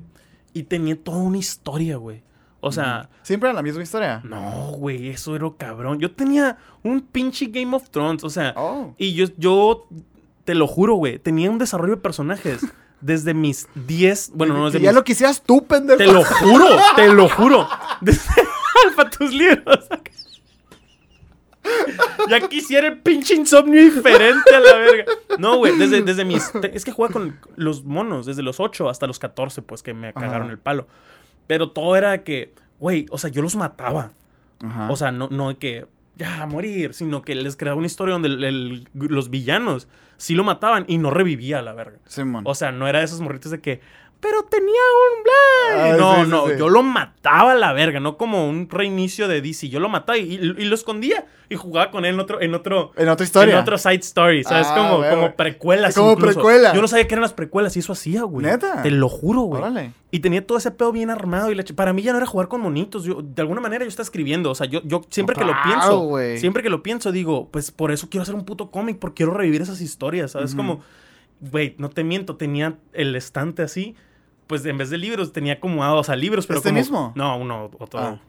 Y 0.54 0.64
tenía 0.64 0.96
toda 1.02 1.18
una 1.18 1.38
historia, 1.38 1.98
güey. 1.98 2.22
O 2.66 2.72
sea, 2.72 3.10
Siempre 3.24 3.50
era 3.50 3.56
la 3.56 3.62
misma 3.62 3.84
historia. 3.84 4.22
no, 4.24 4.72
güey, 4.78 5.10
eso 5.10 5.36
era 5.36 5.50
cabrón. 5.58 6.00
Yo 6.00 6.12
tenía 6.12 6.58
un 6.82 7.02
pinche 7.02 7.48
Game 7.48 7.76
of 7.76 7.90
Thrones. 7.90 8.24
O 8.24 8.30
sea, 8.30 8.54
Oh. 8.56 8.94
y 8.98 9.14
yo, 9.14 9.26
yo 9.38 9.88
te 10.46 10.56
lo 10.56 10.66
juro, 10.68 10.96
güey, 10.96 11.20
tenía 11.20 11.52
un 11.52 11.58
desarrollo 11.58 11.96
de 11.96 12.02
personajes 12.02 12.62
desde 13.04 13.34
mis 13.34 13.68
10. 13.76 14.32
Bueno, 14.34 14.54
no, 14.54 14.60
Que 14.66 14.72
desde 14.74 14.80
ya 14.86 14.90
mis. 14.92 14.96
lo 14.96 15.04
quisieras 15.04 15.42
tú, 15.44 15.66
pendejo. 15.66 15.98
Te 15.98 16.08
lo 16.08 16.24
juro, 16.24 16.66
te 16.96 17.08
lo 17.10 17.30
juro. 17.30 17.70
Desde 18.02 18.24
para 18.96 19.10
tus 19.10 19.32
libros. 19.34 19.88
Ya 22.30 22.48
quisiera 22.50 22.88
el 22.88 23.00
pinche 23.00 23.36
insomnio 23.36 23.82
diferente 23.82 24.54
a 24.56 24.60
la 24.60 24.74
verga. 24.76 25.06
No, 25.38 25.58
güey, 25.58 25.78
desde, 25.78 26.02
desde 26.02 26.26
mis... 26.26 26.52
Es 26.74 26.84
que 26.84 26.92
juega 26.92 27.14
con 27.14 27.40
los 27.56 27.84
monos, 27.86 28.26
desde 28.26 28.44
los 28.44 28.60
8 28.60 28.90
hasta 28.90 29.08
los 29.08 29.20
14, 29.20 29.62
pues 29.62 29.82
que 29.82 29.94
me 29.94 30.14
cagaron 30.14 30.44
Ajá. 30.44 30.52
el 30.52 30.60
palo. 30.60 30.88
Pero 31.48 31.72
todo 31.72 31.96
era 31.96 32.24
que, 32.24 32.54
güey, 32.80 33.06
o 33.12 33.18
sea, 33.18 33.30
yo 33.30 33.42
los 33.42 33.56
mataba. 33.56 34.12
Ajá. 34.64 34.92
O 34.92 34.96
sea, 34.96 35.12
no, 35.12 35.30
no 35.30 35.50
de 35.50 35.56
que 35.56 35.86
ya 36.16 36.42
a 36.44 36.46
morir, 36.46 36.94
sino 36.94 37.22
que 37.24 37.36
les 37.36 37.56
creaba 37.56 37.78
una 37.78 37.88
historia 37.88 38.14
donde 38.14 38.28
el- 38.30 38.44
el- 38.44 38.88
los 38.94 39.30
villanos 39.30 39.88
sí 40.18 40.36
lo 40.36 40.44
mataban 40.44 40.86
y 40.88 40.98
no 40.98 41.10
revivía 41.10 41.60
a 41.60 41.62
la 41.62 41.74
verga. 41.74 41.98
Simón. 42.08 42.44
O 42.46 42.56
sea, 42.56 42.72
no 42.72 42.88
era 42.88 43.00
de 43.00 43.06
esos 43.06 43.20
morritos 43.22 43.52
de 43.52 43.62
que, 43.62 43.82
pero 44.24 44.44
tenía 44.44 44.68
un 44.72 45.24
bla. 45.24 45.84
Ay, 45.86 46.00
no, 46.00 46.24
sí, 46.24 46.30
no, 46.32 46.48
sí. 46.48 46.54
yo 46.58 46.70
lo 46.70 46.82
mataba 46.82 47.52
a 47.52 47.56
la 47.56 47.74
verga, 47.74 48.00
no 48.00 48.16
como 48.18 48.48
un 48.50 48.70
reinicio 48.70 49.28
de 49.28 49.42
DC. 49.42 49.68
Yo 49.68 49.80
lo 49.82 49.90
mataba 49.90 50.18
y, 50.18 50.22
y- 50.36 50.36
y 50.62 50.66
lo 50.66 50.76
escondía 50.76 51.26
y 51.50 51.56
jugaba 51.58 51.92
con 51.92 52.06
él 52.06 52.14
en 52.16 52.20
otro, 52.22 52.42
en 52.42 52.56
otro, 52.56 52.92
en 52.96 53.10
otra 53.10 53.26
historia. 53.26 53.54
en 53.56 53.60
otro 53.60 53.78
side 53.78 53.96
story, 53.96 54.44
¿sabes? 54.46 54.68
Ah, 54.70 54.76
como, 54.78 55.08
como 55.10 55.36
precuelas. 55.36 55.94
Como 55.94 56.14
incluso. 56.14 56.36
precuela. 56.36 56.74
Yo 56.74 56.82
no 56.82 56.88
sabía 56.88 57.06
que 57.08 57.14
eran 57.16 57.22
las 57.22 57.34
precuelas 57.34 57.76
y 57.76 57.80
eso 57.80 57.92
hacía, 57.92 58.24
güey. 58.24 58.46
¿Neta? 58.46 58.82
Te 58.82 58.92
lo 58.92 59.10
juro, 59.10 59.42
güey. 59.42 59.62
Órale. 59.62 59.92
Y 60.10 60.20
tenía 60.20 60.46
todo 60.48 60.58
ese 60.58 60.72
pedo 60.72 60.92
bien 60.94 61.10
armado. 61.10 61.52
Y 61.52 61.56
la 61.56 61.64
para 61.76 61.92
mí 61.92 62.02
ya 62.02 62.14
no 62.14 62.18
era 62.18 62.26
jugar 62.28 62.48
con 62.48 62.62
monitos. 62.62 63.04
Yo, 63.04 63.22
de 63.22 63.42
alguna 63.42 63.60
manera 63.62 63.84
yo 63.84 63.90
estaba 63.90 64.06
escribiendo. 64.06 64.50
O 64.52 64.56
sea, 64.56 64.68
yo, 64.68 64.82
yo 64.86 65.02
siempre 65.10 65.36
que 65.36 65.44
lo 65.44 65.54
pienso, 65.66 66.00
güey. 66.00 66.38
siempre 66.38 66.64
que 66.64 66.70
lo 66.70 66.82
pienso, 66.82 67.12
digo, 67.12 67.50
pues 67.52 67.72
por 67.72 67.92
eso 67.92 68.08
quiero 68.10 68.22
hacer 68.24 68.36
un 68.36 68.46
puto 68.46 68.72
cómic, 68.72 69.00
porque 69.00 69.16
quiero 69.18 69.34
revivir 69.34 69.62
esas 69.62 69.82
historias. 69.82 70.32
¿Sabes? 70.32 70.56
Como, 70.56 70.80
güey, 71.42 71.76
no 71.78 71.90
te 71.90 72.04
miento, 72.04 72.36
tenía 72.38 72.78
el 72.94 73.16
estante 73.16 73.62
así. 73.64 73.96
Pues 74.48 74.66
en 74.66 74.78
vez 74.78 74.90
de 74.90 74.98
libros, 74.98 75.32
tenía 75.34 75.54
acomodados 75.54 76.10
a 76.10 76.16
libros, 76.16 76.48
pero 76.48 76.58
¿Este 76.60 76.70
como- 76.70 76.80
mismo? 76.80 77.12
No, 77.16 77.38
uno, 77.38 77.72
otro. 77.80 78.00
Ah. 78.00 78.20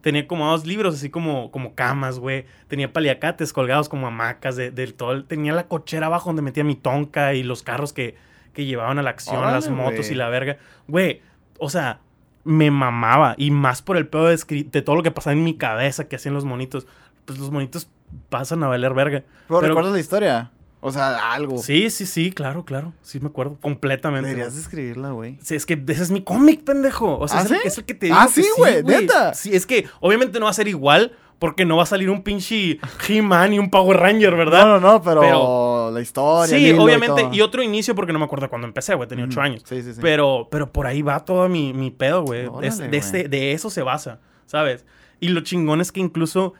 Tenía 0.00 0.22
acomodados 0.22 0.66
libros 0.66 0.94
así 0.94 1.08
como, 1.10 1.50
como 1.50 1.74
camas, 1.74 2.18
güey. 2.18 2.44
Tenía 2.68 2.92
paliacates 2.92 3.52
colgados 3.52 3.88
como 3.88 4.06
hamacas 4.06 4.54
de, 4.56 4.70
del 4.70 4.94
todo. 4.94 5.12
el- 5.12 5.24
Tenía 5.24 5.52
la 5.54 5.66
cochera 5.66 6.06
abajo 6.06 6.28
donde 6.28 6.42
metía 6.42 6.62
mi 6.62 6.74
tonka 6.76 7.34
y 7.34 7.42
los 7.42 7.62
carros 7.62 7.92
que, 7.92 8.14
que 8.52 8.66
llevaban 8.66 8.98
a 8.98 9.02
la 9.02 9.10
acción, 9.10 9.38
Órale, 9.38 9.54
las 9.54 9.68
motos 9.70 10.10
y 10.10 10.14
la 10.14 10.28
verga. 10.28 10.58
Güey, 10.88 11.22
o 11.58 11.70
sea, 11.70 12.00
me 12.44 12.70
mamaba. 12.70 13.34
Y 13.38 13.50
más 13.50 13.80
por 13.80 13.96
el 13.96 14.06
pedo 14.06 14.26
de, 14.26 14.36
de 14.70 14.82
todo 14.82 14.94
lo 14.96 15.02
que 15.02 15.10
pasaba 15.10 15.32
en 15.32 15.42
mi 15.42 15.54
cabeza 15.54 16.06
que 16.06 16.16
hacían 16.16 16.34
los 16.34 16.44
monitos. 16.44 16.86
Pues 17.24 17.38
los 17.38 17.50
monitos 17.50 17.88
pasan 18.28 18.62
a 18.62 18.68
valer 18.68 18.92
verga. 18.92 19.20
¿Pero, 19.48 19.60
pero- 19.60 19.68
recuerdas 19.68 19.92
la 19.94 20.00
historia? 20.00 20.50
O 20.86 20.92
sea, 20.92 21.32
algo. 21.32 21.56
Sí, 21.58 21.88
sí, 21.88 22.04
sí, 22.04 22.30
claro, 22.30 22.64
claro. 22.66 22.92
Sí 23.00 23.18
me 23.18 23.28
acuerdo 23.28 23.56
completamente. 23.60 24.28
Deberías 24.28 24.48
güey. 24.50 24.56
de 24.56 24.62
escribirla, 24.62 25.10
güey. 25.12 25.38
Sí, 25.42 25.54
es 25.54 25.64
que 25.64 25.82
ese 25.88 26.02
es 26.02 26.10
mi 26.10 26.22
cómic, 26.22 26.62
pendejo. 26.62 27.18
O 27.18 27.26
sea, 27.26 27.40
¿Ah, 27.40 27.42
es, 27.44 27.50
el, 27.50 27.56
sí? 27.56 27.62
es 27.68 27.78
el 27.78 27.84
que 27.86 27.94
te 27.94 28.12
Ah, 28.12 28.28
que 28.32 28.42
sí, 28.42 28.48
güey, 28.58 28.82
neta. 28.82 29.32
Sí, 29.32 29.54
es 29.56 29.64
que 29.64 29.86
obviamente 30.00 30.38
no 30.38 30.44
va 30.44 30.50
a 30.50 30.54
ser 30.54 30.68
igual 30.68 31.12
porque 31.38 31.64
no 31.64 31.78
va 31.78 31.84
a 31.84 31.86
salir 31.86 32.10
un 32.10 32.22
pinche 32.22 32.78
He-Man 33.08 33.54
y 33.54 33.58
un 33.58 33.70
Power 33.70 33.96
Ranger, 33.98 34.34
¿verdad? 34.36 34.66
No, 34.66 34.78
no, 34.78 34.92
no, 34.92 35.02
pero, 35.02 35.20
Pero- 35.22 35.90
la 35.90 36.00
historia. 36.02 36.54
sí, 36.56 36.66
y 36.66 36.72
obviamente. 36.72 37.28
Y, 37.32 37.40
otro 37.40 37.62
inicio 37.62 37.94
porque 37.94 38.12
no 38.12 38.18
me 38.18 38.26
acuerdo 38.26 38.50
cuando 38.50 38.66
empecé, 38.66 38.94
güey. 38.94 39.08
Tenía 39.08 39.24
ocho 39.24 39.40
años. 39.40 39.62
Sí, 39.66 39.82
sí, 39.82 39.94
sí. 39.94 40.00
Pero, 40.02 40.48
pero 40.50 40.70
por 40.70 40.86
ahí 40.86 41.00
va 41.02 41.24
todo 41.24 41.48
mi, 41.48 41.72
mi 41.72 41.90
pedo, 41.90 42.22
güey. 42.24 42.46
Órale, 42.46 42.68
Es- 42.68 42.78
de, 42.78 42.88
güey. 42.88 42.98
este- 42.98 43.28
de 43.28 43.52
eso 43.52 43.70
se 43.70 43.82
basa, 43.82 44.20
¿sabes? 44.46 44.84
Y 45.20 45.28
lo 45.28 45.40
chingón 45.40 45.80
es 45.80 45.92
que 45.92 46.00
incluso 46.00 46.52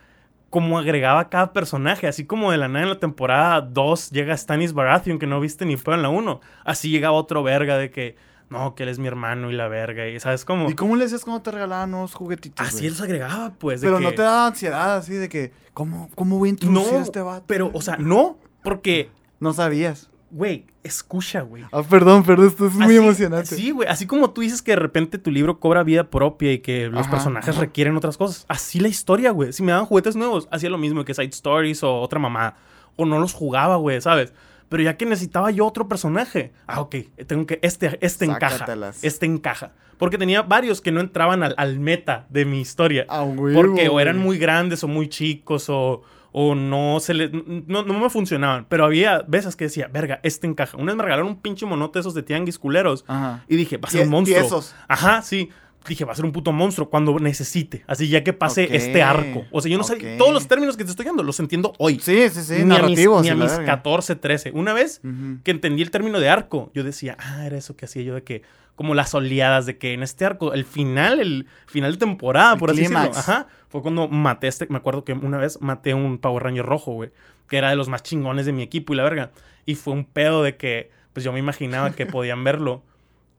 como 0.55 0.79
agregaba 0.79 1.27
cada 1.27 1.51
personaje, 1.51 2.07
así 2.07 2.25
como 2.25 2.49
de 2.49 2.57
la 2.57 2.69
nada 2.69 2.83
en 2.83 2.89
la 2.91 2.97
temporada 2.99 3.59
2 3.59 4.11
llega 4.11 4.37
Stanis 4.37 4.71
Baratheon, 4.71 5.19
que 5.19 5.27
no 5.27 5.41
viste 5.41 5.65
ni 5.65 5.75
fue 5.75 5.95
en 5.95 6.01
la 6.01 6.07
1. 6.07 6.39
Así 6.63 6.89
llegaba 6.89 7.17
otro 7.17 7.43
verga 7.43 7.77
de 7.77 7.91
que, 7.91 8.15
no, 8.49 8.73
que 8.73 8.83
él 8.83 8.89
es 8.89 8.97
mi 8.97 9.07
hermano 9.07 9.51
y 9.51 9.53
la 9.53 9.67
verga. 9.67 10.07
Y 10.07 10.17
¿sabes 10.21 10.45
cómo? 10.45 10.69
¿Y 10.69 10.73
cómo 10.73 10.95
le 10.95 11.03
decías 11.03 11.25
cuando 11.25 11.41
te 11.43 11.51
regalaban 11.51 11.93
unos 11.93 12.13
juguetitos? 12.13 12.65
Así 12.65 12.77
güey? 12.77 12.89
los 12.91 13.01
agregaba, 13.01 13.51
pues. 13.59 13.81
de 13.81 13.87
Pero 13.87 13.97
que- 13.97 14.03
no 14.05 14.13
te 14.13 14.21
da 14.21 14.47
ansiedad 14.47 14.95
así 14.95 15.15
de 15.15 15.27
que, 15.27 15.51
¿cómo, 15.73 16.09
cómo 16.15 16.37
voy 16.37 16.47
a 16.47 16.51
introducir 16.51 16.93
No, 16.93 16.99
a 16.99 17.01
este 17.01 17.19
vato? 17.19 17.43
pero, 17.47 17.69
o 17.73 17.81
sea, 17.81 17.97
no, 17.97 18.37
porque, 18.63 19.09
No 19.41 19.51
sabías. 19.51 20.09
Güey, 20.31 20.65
escucha, 20.83 21.41
güey. 21.41 21.63
Ah, 21.71 21.83
perdón, 21.83 22.23
perdón, 22.23 22.47
esto 22.47 22.67
es 22.67 22.73
muy 22.73 22.95
emocionante. 22.95 23.55
Sí, 23.55 23.71
güey. 23.71 23.87
Así 23.87 24.05
como 24.05 24.31
tú 24.31 24.41
dices 24.41 24.61
que 24.61 24.71
de 24.71 24.77
repente 24.77 25.17
tu 25.17 25.31
libro 25.31 25.59
cobra 25.59 25.83
vida 25.83 26.09
propia 26.09 26.51
y 26.53 26.59
que 26.59 26.89
los 26.89 27.01
Ajá, 27.01 27.11
personajes 27.11 27.49
ajá. 27.49 27.61
requieren 27.61 27.95
otras 27.95 28.17
cosas. 28.17 28.45
Así 28.47 28.79
la 28.79 28.87
historia, 28.87 29.31
güey. 29.31 29.53
Si 29.53 29.63
me 29.63 29.71
daban 29.71 29.85
juguetes 29.85 30.15
nuevos, 30.15 30.47
hacía 30.51 30.69
lo 30.69 30.77
mismo 30.77 31.05
que 31.05 31.13
Side 31.13 31.29
Stories 31.29 31.83
o 31.83 32.01
otra 32.01 32.19
mamá. 32.19 32.55
O 32.95 33.05
no 33.05 33.19
los 33.19 33.33
jugaba, 33.33 33.75
güey, 33.77 34.01
¿sabes? 34.01 34.33
Pero 34.69 34.83
ya 34.83 34.97
que 34.97 35.05
necesitaba 35.05 35.51
yo 35.51 35.65
otro 35.65 35.87
personaje. 35.87 36.53
Ah, 36.67 36.81
ok. 36.81 36.95
Tengo 37.27 37.45
que. 37.45 37.59
Este, 37.61 37.97
este 38.01 38.25
encaja. 38.25 38.65
Este 39.01 39.25
encaja. 39.25 39.73
Porque 39.97 40.17
tenía 40.17 40.41
varios 40.41 40.81
que 40.81 40.91
no 40.91 40.99
entraban 40.99 41.43
al, 41.43 41.55
al 41.57 41.79
meta 41.79 42.25
de 42.29 42.45
mi 42.45 42.59
historia. 42.59 43.05
Ah, 43.07 43.21
güey. 43.21 43.53
Porque 43.53 43.87
o 43.89 43.99
eran 43.99 44.17
muy 44.17 44.37
grandes 44.37 44.83
o 44.83 44.87
muy 44.87 45.07
chicos 45.07 45.69
o, 45.69 46.01
o 46.37 46.53
no 46.53 46.99
se 46.99 47.13
le, 47.13 47.29
no, 47.29 47.83
no 47.83 47.97
me 47.97 48.09
funcionaban. 48.09 48.65
Pero 48.67 48.83
había 48.83 49.21
veces 49.25 49.55
que 49.55 49.63
decía, 49.65 49.87
verga, 49.87 50.19
este 50.21 50.47
encaja. 50.47 50.75
Una 50.75 50.87
vez 50.87 50.97
me 50.97 51.03
regalaron 51.03 51.29
un 51.29 51.41
pinche 51.41 51.65
monote 51.65 51.97
de 51.97 52.01
esos 52.01 52.13
de 52.13 52.23
tianguis 52.23 52.59
culeros. 52.59 53.05
Ajá. 53.07 53.45
Y 53.47 53.55
dije, 53.55 53.77
va 53.77 53.87
a 53.87 53.91
ser 53.91 54.03
un 54.03 54.09
monstruo. 54.09 54.41
tiesos. 54.41 54.75
Ajá, 54.89 55.21
sí. 55.21 55.49
dije, 55.87 56.03
va 56.03 56.11
a 56.11 56.15
ser 56.15 56.25
un 56.25 56.33
puto 56.33 56.51
monstruo 56.51 56.89
cuando 56.89 57.17
necesite. 57.19 57.85
Así 57.87 58.09
ya 58.09 58.21
que 58.21 58.33
pase 58.33 58.75
este 58.75 59.01
arco. 59.01 59.45
O 59.49 59.61
sea, 59.61 59.71
yo 59.71 59.77
no 59.77 59.85
sé, 59.85 59.95
todos 60.17 60.33
los 60.33 60.45
términos 60.45 60.75
que 60.75 60.83
te 60.83 60.89
estoy 60.89 61.05
dando 61.05 61.23
los 61.23 61.39
entiendo 61.39 61.71
hoy. 61.77 62.01
Sí, 62.01 62.27
sí, 62.29 62.43
sí, 62.43 62.53
ni 62.55 62.59
a 62.59 62.65
mis, 62.65 62.67
narrativos. 62.67 63.23
ni 63.23 63.29
a 63.29 63.35
mis 63.35 63.51
verga. 63.51 63.65
14, 63.65 64.17
13. 64.17 64.51
Una 64.55 64.73
vez 64.73 64.99
que 65.45 65.51
entendí 65.51 65.83
el 65.83 65.89
término 65.89 66.19
de 66.19 66.27
arco, 66.27 66.69
yo 66.73 66.83
decía, 66.83 67.15
ah, 67.17 67.45
era 67.45 67.57
eso 67.57 67.77
que 67.77 67.85
hacía 67.85 68.01
yo 68.01 68.13
de 68.13 68.23
que, 68.23 68.41
como 68.75 68.93
las 68.93 69.13
oleadas, 69.13 69.65
de 69.65 69.77
que 69.77 69.93
en 69.93 70.03
este 70.03 70.25
arco, 70.25 70.53
el 70.53 70.65
final, 70.65 71.19
el 71.19 71.47
final 71.65 71.93
de 71.93 71.97
temporada, 71.97 72.53
El 72.53 72.59
por 72.59 72.71
así 72.71 72.81
decirlo, 72.81 73.11
ajá, 73.15 73.47
fue 73.69 73.81
cuando 73.81 74.07
maté 74.07 74.47
este, 74.47 74.67
me 74.69 74.77
acuerdo 74.77 75.03
que 75.03 75.13
una 75.13 75.37
vez 75.37 75.61
maté 75.61 75.93
un 75.93 76.17
Power 76.17 76.43
Ranger 76.43 76.65
rojo, 76.65 76.93
güey, 76.93 77.11
que 77.47 77.57
era 77.57 77.69
de 77.69 77.75
los 77.75 77.89
más 77.89 78.03
chingones 78.03 78.45
de 78.45 78.51
mi 78.51 78.63
equipo 78.63 78.93
y 78.93 78.97
la 78.97 79.03
verga. 79.03 79.31
Y 79.65 79.75
fue 79.75 79.93
un 79.93 80.05
pedo 80.05 80.43
de 80.43 80.57
que, 80.57 80.91
pues 81.13 81.23
yo 81.23 81.31
me 81.31 81.39
imaginaba 81.39 81.91
que 81.91 82.05
podían 82.05 82.43
verlo. 82.43 82.83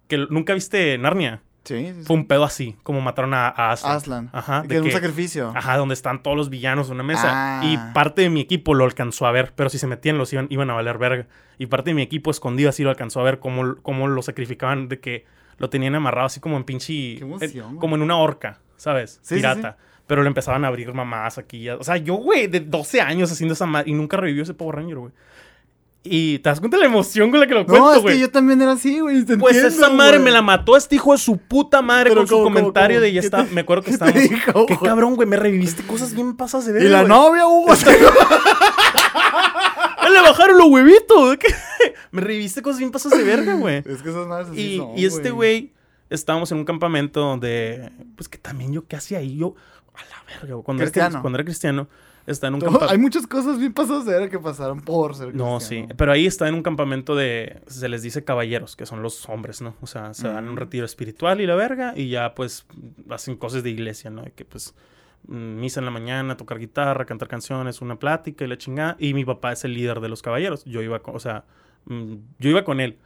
Que 0.09 0.19
nunca 0.31 0.55
viste 0.55 0.97
Narnia. 0.99 1.43
Sí, 1.67 1.75
sí, 1.89 1.95
sí. 1.99 2.03
Fue 2.05 2.17
un 2.17 2.27
pedo 2.27 2.45
así, 2.45 2.77
como 2.83 3.01
mataron 3.01 3.35
a, 3.35 3.49
a 3.49 3.73
Aslan. 3.73 3.97
Aslan. 3.97 4.31
Ajá, 4.33 4.63
Que 4.63 4.69
de 4.69 4.75
es 4.77 4.81
un 4.83 4.87
que- 4.87 4.93
sacrificio. 4.93 5.53
Ajá, 5.55 5.77
donde 5.77 5.93
están 5.95 6.23
todos 6.23 6.37
los 6.37 6.49
villanos 6.49 6.87
en 6.89 6.95
una 6.95 7.03
mesa. 7.03 7.29
Ah. 7.33 7.61
Y 7.65 7.77
parte 7.93 8.23
de 8.23 8.31
mi 8.31 8.41
equipo 8.41 8.73
lo 8.75 8.85
alcanzó 8.85 9.27
a 9.27 9.33
ver, 9.33 9.53
pero 9.55 9.69
si 9.69 9.79
se 9.79 9.87
metían 9.87 10.17
los 10.17 10.33
iban, 10.33 10.47
iban 10.51 10.71
a 10.71 10.75
valer 10.75 10.97
verga. 10.99 11.27
Y 11.59 11.67
parte 11.67 11.91
de 11.91 11.95
mi 11.95 12.03
equipo 12.03 12.31
escondido 12.31 12.71
así 12.71 12.83
lo 12.85 12.91
alcanzó 12.91 13.21
a 13.21 13.25
ver 13.25 13.39
cómo, 13.41 13.77
cómo 13.83 14.09
lo 14.09 14.23
sacrificaban, 14.23 14.89
de 14.89 15.01
que 15.01 15.25
lo 15.59 15.69
tenían 15.71 15.95
amarrado 15.95 16.27
así 16.27 16.39
como 16.41 16.57
en 16.57 16.65
pinche... 16.65 17.17
Qué 17.17 17.19
emoción, 17.23 17.75
eh, 17.75 17.79
como 17.81 17.97
en 17.97 18.03
una 18.03 18.17
horca, 18.17 18.61
¿sabes? 18.77 19.19
Sí, 19.23 19.37
Pirata. 19.37 19.77
Pero 20.07 20.23
le 20.23 20.29
empezaban 20.29 20.65
a 20.65 20.69
abrir 20.69 20.93
mamás 20.95 21.37
aquí. 21.39 21.65
ya- 21.65 21.77
O 21.77 21.83
sea, 21.83 21.97
yo, 21.97 22.15
güey, 22.15 22.47
de 22.47 22.61
12 22.61 23.01
años 23.01 23.33
haciendo 23.33 23.55
esa 23.55 23.67
madre 23.67 23.91
y 23.91 23.95
nunca 23.95 24.17
revivió 24.17 24.45
ese 24.45 24.55
Power 24.55 24.77
Ranger, 24.77 24.99
güey. 24.99 25.13
Y 26.09 26.39
te 26.39 26.49
das 26.49 26.61
cuenta 26.61 26.77
de 26.77 26.83
la 26.83 26.87
emoción 26.87 27.31
con 27.31 27.41
la 27.41 27.47
que 27.47 27.55
lo 27.55 27.61
no, 27.61 27.67
cuento, 27.67 27.95
es 27.95 28.03
güey. 28.03 28.15
que 28.15 28.21
yo 28.21 28.31
también 28.31 28.61
era 28.63 28.73
así, 28.73 29.01
güey. 29.01 29.25
te 29.25 29.37
Pues 29.37 29.57
entiendo, 29.57 29.87
esa 29.87 29.95
madre 29.95 30.19
me 30.19 30.31
la 30.31 30.43
mató 30.43 30.77
este 30.77 30.97
hijo 30.97 31.13
de 31.13 31.19
su 31.19 31.37
puta 31.39 31.83
madre 31.83 32.11
Pero 32.11 32.21
con 32.23 32.29
su 32.29 32.35
¿cómo, 32.35 32.45
cómo, 32.45 32.55
comentario 32.59 32.97
cómo? 32.99 33.03
de 33.05 33.13
ya 33.13 33.21
¿Qué 33.21 33.27
está. 33.27 33.45
Me 33.53 33.61
acuerdo 33.63 33.83
que 33.85 33.91
estábamos. 33.93 34.23
dijo, 34.23 34.67
Qué 34.67 34.77
cabrón, 34.83 35.15
güey. 35.17 35.29
Me 35.29 35.37
reviviste 35.37 35.83
cosas 35.85 36.15
bien 36.15 36.37
pasas 36.37 36.65
de 36.67 36.73
ver. 36.73 36.83
Y 36.85 36.89
la 36.89 37.01
güey. 37.03 37.09
novia, 37.09 37.47
Hugo. 37.47 37.73
¡Ah, 39.99 40.09
Le 40.11 40.21
bajaron 40.21 40.59
los 40.59 40.67
huevitos. 40.69 41.37
Me 42.13 42.21
reviviste 42.21 42.63
cosas 42.63 42.79
bien 42.79 42.91
pasas 42.91 43.13
de 43.13 43.23
verga, 43.25 43.55
güey. 43.55 43.79
es 43.79 44.03
que 44.03 44.11
esas 44.11 44.27
madres 44.27 44.49
así 44.51 44.61
Y, 44.61 44.77
son, 44.79 44.91
y 44.97 45.05
este 45.05 45.31
güey, 45.31 45.73
estábamos 46.11 46.51
en 46.53 46.59
un 46.59 46.65
campamento 46.65 47.21
donde. 47.21 47.91
Pues 48.17 48.29
que 48.29 48.39
también 48.39 48.73
yo, 48.73 48.87
¿qué 48.87 48.97
hacía 48.97 49.19
ahí? 49.19 49.37
Yo, 49.37 49.55
a 49.95 50.01
la 50.05 50.23
verga, 50.41 50.55
güey. 50.55 50.65
Cuando, 50.65 50.83
Era, 50.83 50.91
Cristiano. 50.93 51.21
cuando 51.23 51.37
era 51.39 51.45
cristiano, 51.45 51.89
estaba 52.27 52.49
en 52.49 52.55
un 52.57 52.61
campamento. 52.61 52.93
Hay 52.93 52.99
muchas 52.99 53.27
cosas 53.27 53.59
bien 53.59 53.73
pasadas 53.73 54.05
de 54.07 54.19
ver 54.19 54.31
que 54.31 54.39
pasaron 54.39 54.81
por 54.81 55.15
ser 55.15 55.35
No, 55.35 55.61
sí. 55.61 55.69
cristiano. 55.77 55.95
Pero 55.97 56.13
ahí 56.13 56.27
está 56.27 56.49
en 56.49 56.55
un 56.55 56.63
campamento 56.63 57.15
de. 57.15 57.61
Se 57.67 57.89
les 57.89 58.03
dice 58.03 58.25
caballeros, 58.25 58.77
que 58.77 58.87
son 58.87 59.03
los 59.03 59.29
hombres, 59.29 59.63
¿no? 59.63 59.75
O 59.81 59.87
sea, 59.87 60.13
se 60.15 60.29
dan 60.29 60.49
un 60.49 60.55
Mm. 60.55 60.59
retiro 60.59 60.87
espiritual 60.87 61.41
y 61.41 61.47
la 61.47 61.55
verga. 61.55 61.93
Y 61.97 62.09
ya, 62.09 62.35
pues, 62.35 62.67
hacen 63.11 63.37
cosas 63.37 63.63
de 63.63 63.71
iglesia, 63.71 64.11
¿no? 64.11 64.23
De 64.23 64.33
que, 64.33 64.45
pues, 64.45 64.75
mm, 65.29 65.61
misa 65.61 65.81
en 65.81 65.85
la 65.87 65.91
mañana, 65.93 66.37
tocar 66.37 66.59
guitarra, 66.59 67.05
cantar 67.05 67.29
canciones, 67.29 67.81
una 67.81 67.97
plática 67.99 68.45
y 68.45 68.49
la 68.49 68.59
chingada. 68.59 68.97
Y 68.99 69.15
mi 69.15 69.25
papá 69.25 69.53
es 69.53 69.65
el 69.65 69.75
líder 69.75 70.01
de 70.01 70.09
los 70.09 70.23
caballeros. 70.23 70.65
Yo 70.65 70.83
iba 70.83 71.01
con. 71.01 71.17
O 71.17 71.21
sea, 71.21 71.45
mm, 71.87 72.15
yo 72.39 72.51
iba 72.51 72.65
con 72.65 72.81
él. 72.81 72.99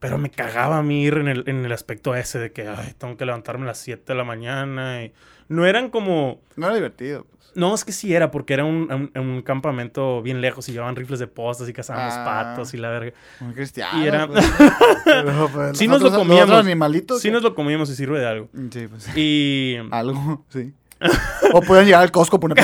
Pero 0.00 0.16
me 0.16 0.30
cagaba 0.30 0.78
a 0.78 0.82
mí 0.84 1.02
ir 1.02 1.14
en 1.14 1.26
el, 1.26 1.42
en 1.48 1.64
el 1.64 1.72
aspecto 1.72 2.14
ese 2.14 2.38
de 2.38 2.52
que, 2.52 2.68
ay, 2.68 2.94
tengo 2.98 3.16
que 3.16 3.24
levantarme 3.26 3.64
a 3.64 3.66
las 3.68 3.78
7 3.78 4.04
de 4.12 4.16
la 4.16 4.22
mañana. 4.22 5.02
Y 5.02 5.12
no 5.48 5.66
eran 5.66 5.90
como. 5.90 6.40
No 6.54 6.66
era 6.66 6.74
divertido. 6.76 7.26
No, 7.54 7.74
es 7.74 7.84
que 7.84 7.92
sí 7.92 8.14
era, 8.14 8.30
porque 8.30 8.54
era 8.54 8.64
un, 8.64 9.10
un- 9.14 9.20
un 9.20 9.42
campamento 9.42 10.22
bien 10.22 10.40
lejos 10.40 10.68
y 10.68 10.72
llevaban 10.72 10.94
rifles 10.96 11.18
de 11.18 11.26
postas 11.26 11.68
y 11.68 11.72
cazaban 11.72 12.06
los 12.06 12.14
Ah. 12.14 12.24
patos 12.24 12.72
y 12.74 12.76
la 12.76 12.88
verga. 12.90 13.12
Muy 13.40 13.54
cristiano. 13.54 14.02
Y 14.02 14.06
era- 14.06 14.26
pues. 14.28 14.44
Pero, 15.04 15.48
pues, 15.52 15.78
Sí 15.78 15.88
nos 15.88 16.00
lo 16.02 16.10
comíamos. 16.12 16.54
animalitos. 16.56 17.20
Sí 17.20 17.30
nos 17.30 17.42
lo 17.42 17.54
comíamos 17.54 17.90
y 17.90 17.96
sirve 17.96 18.20
de 18.20 18.26
algo. 18.26 18.48
Sí, 18.70 18.86
pues. 18.88 19.10
Y... 19.16 19.76
Algo, 19.90 20.44
sí. 20.50 20.72
o 21.52 21.60
pueden 21.62 21.86
llegar 21.86 22.02
al 22.02 22.10
Costco 22.10 22.38
por 22.40 22.52
una... 22.52 22.62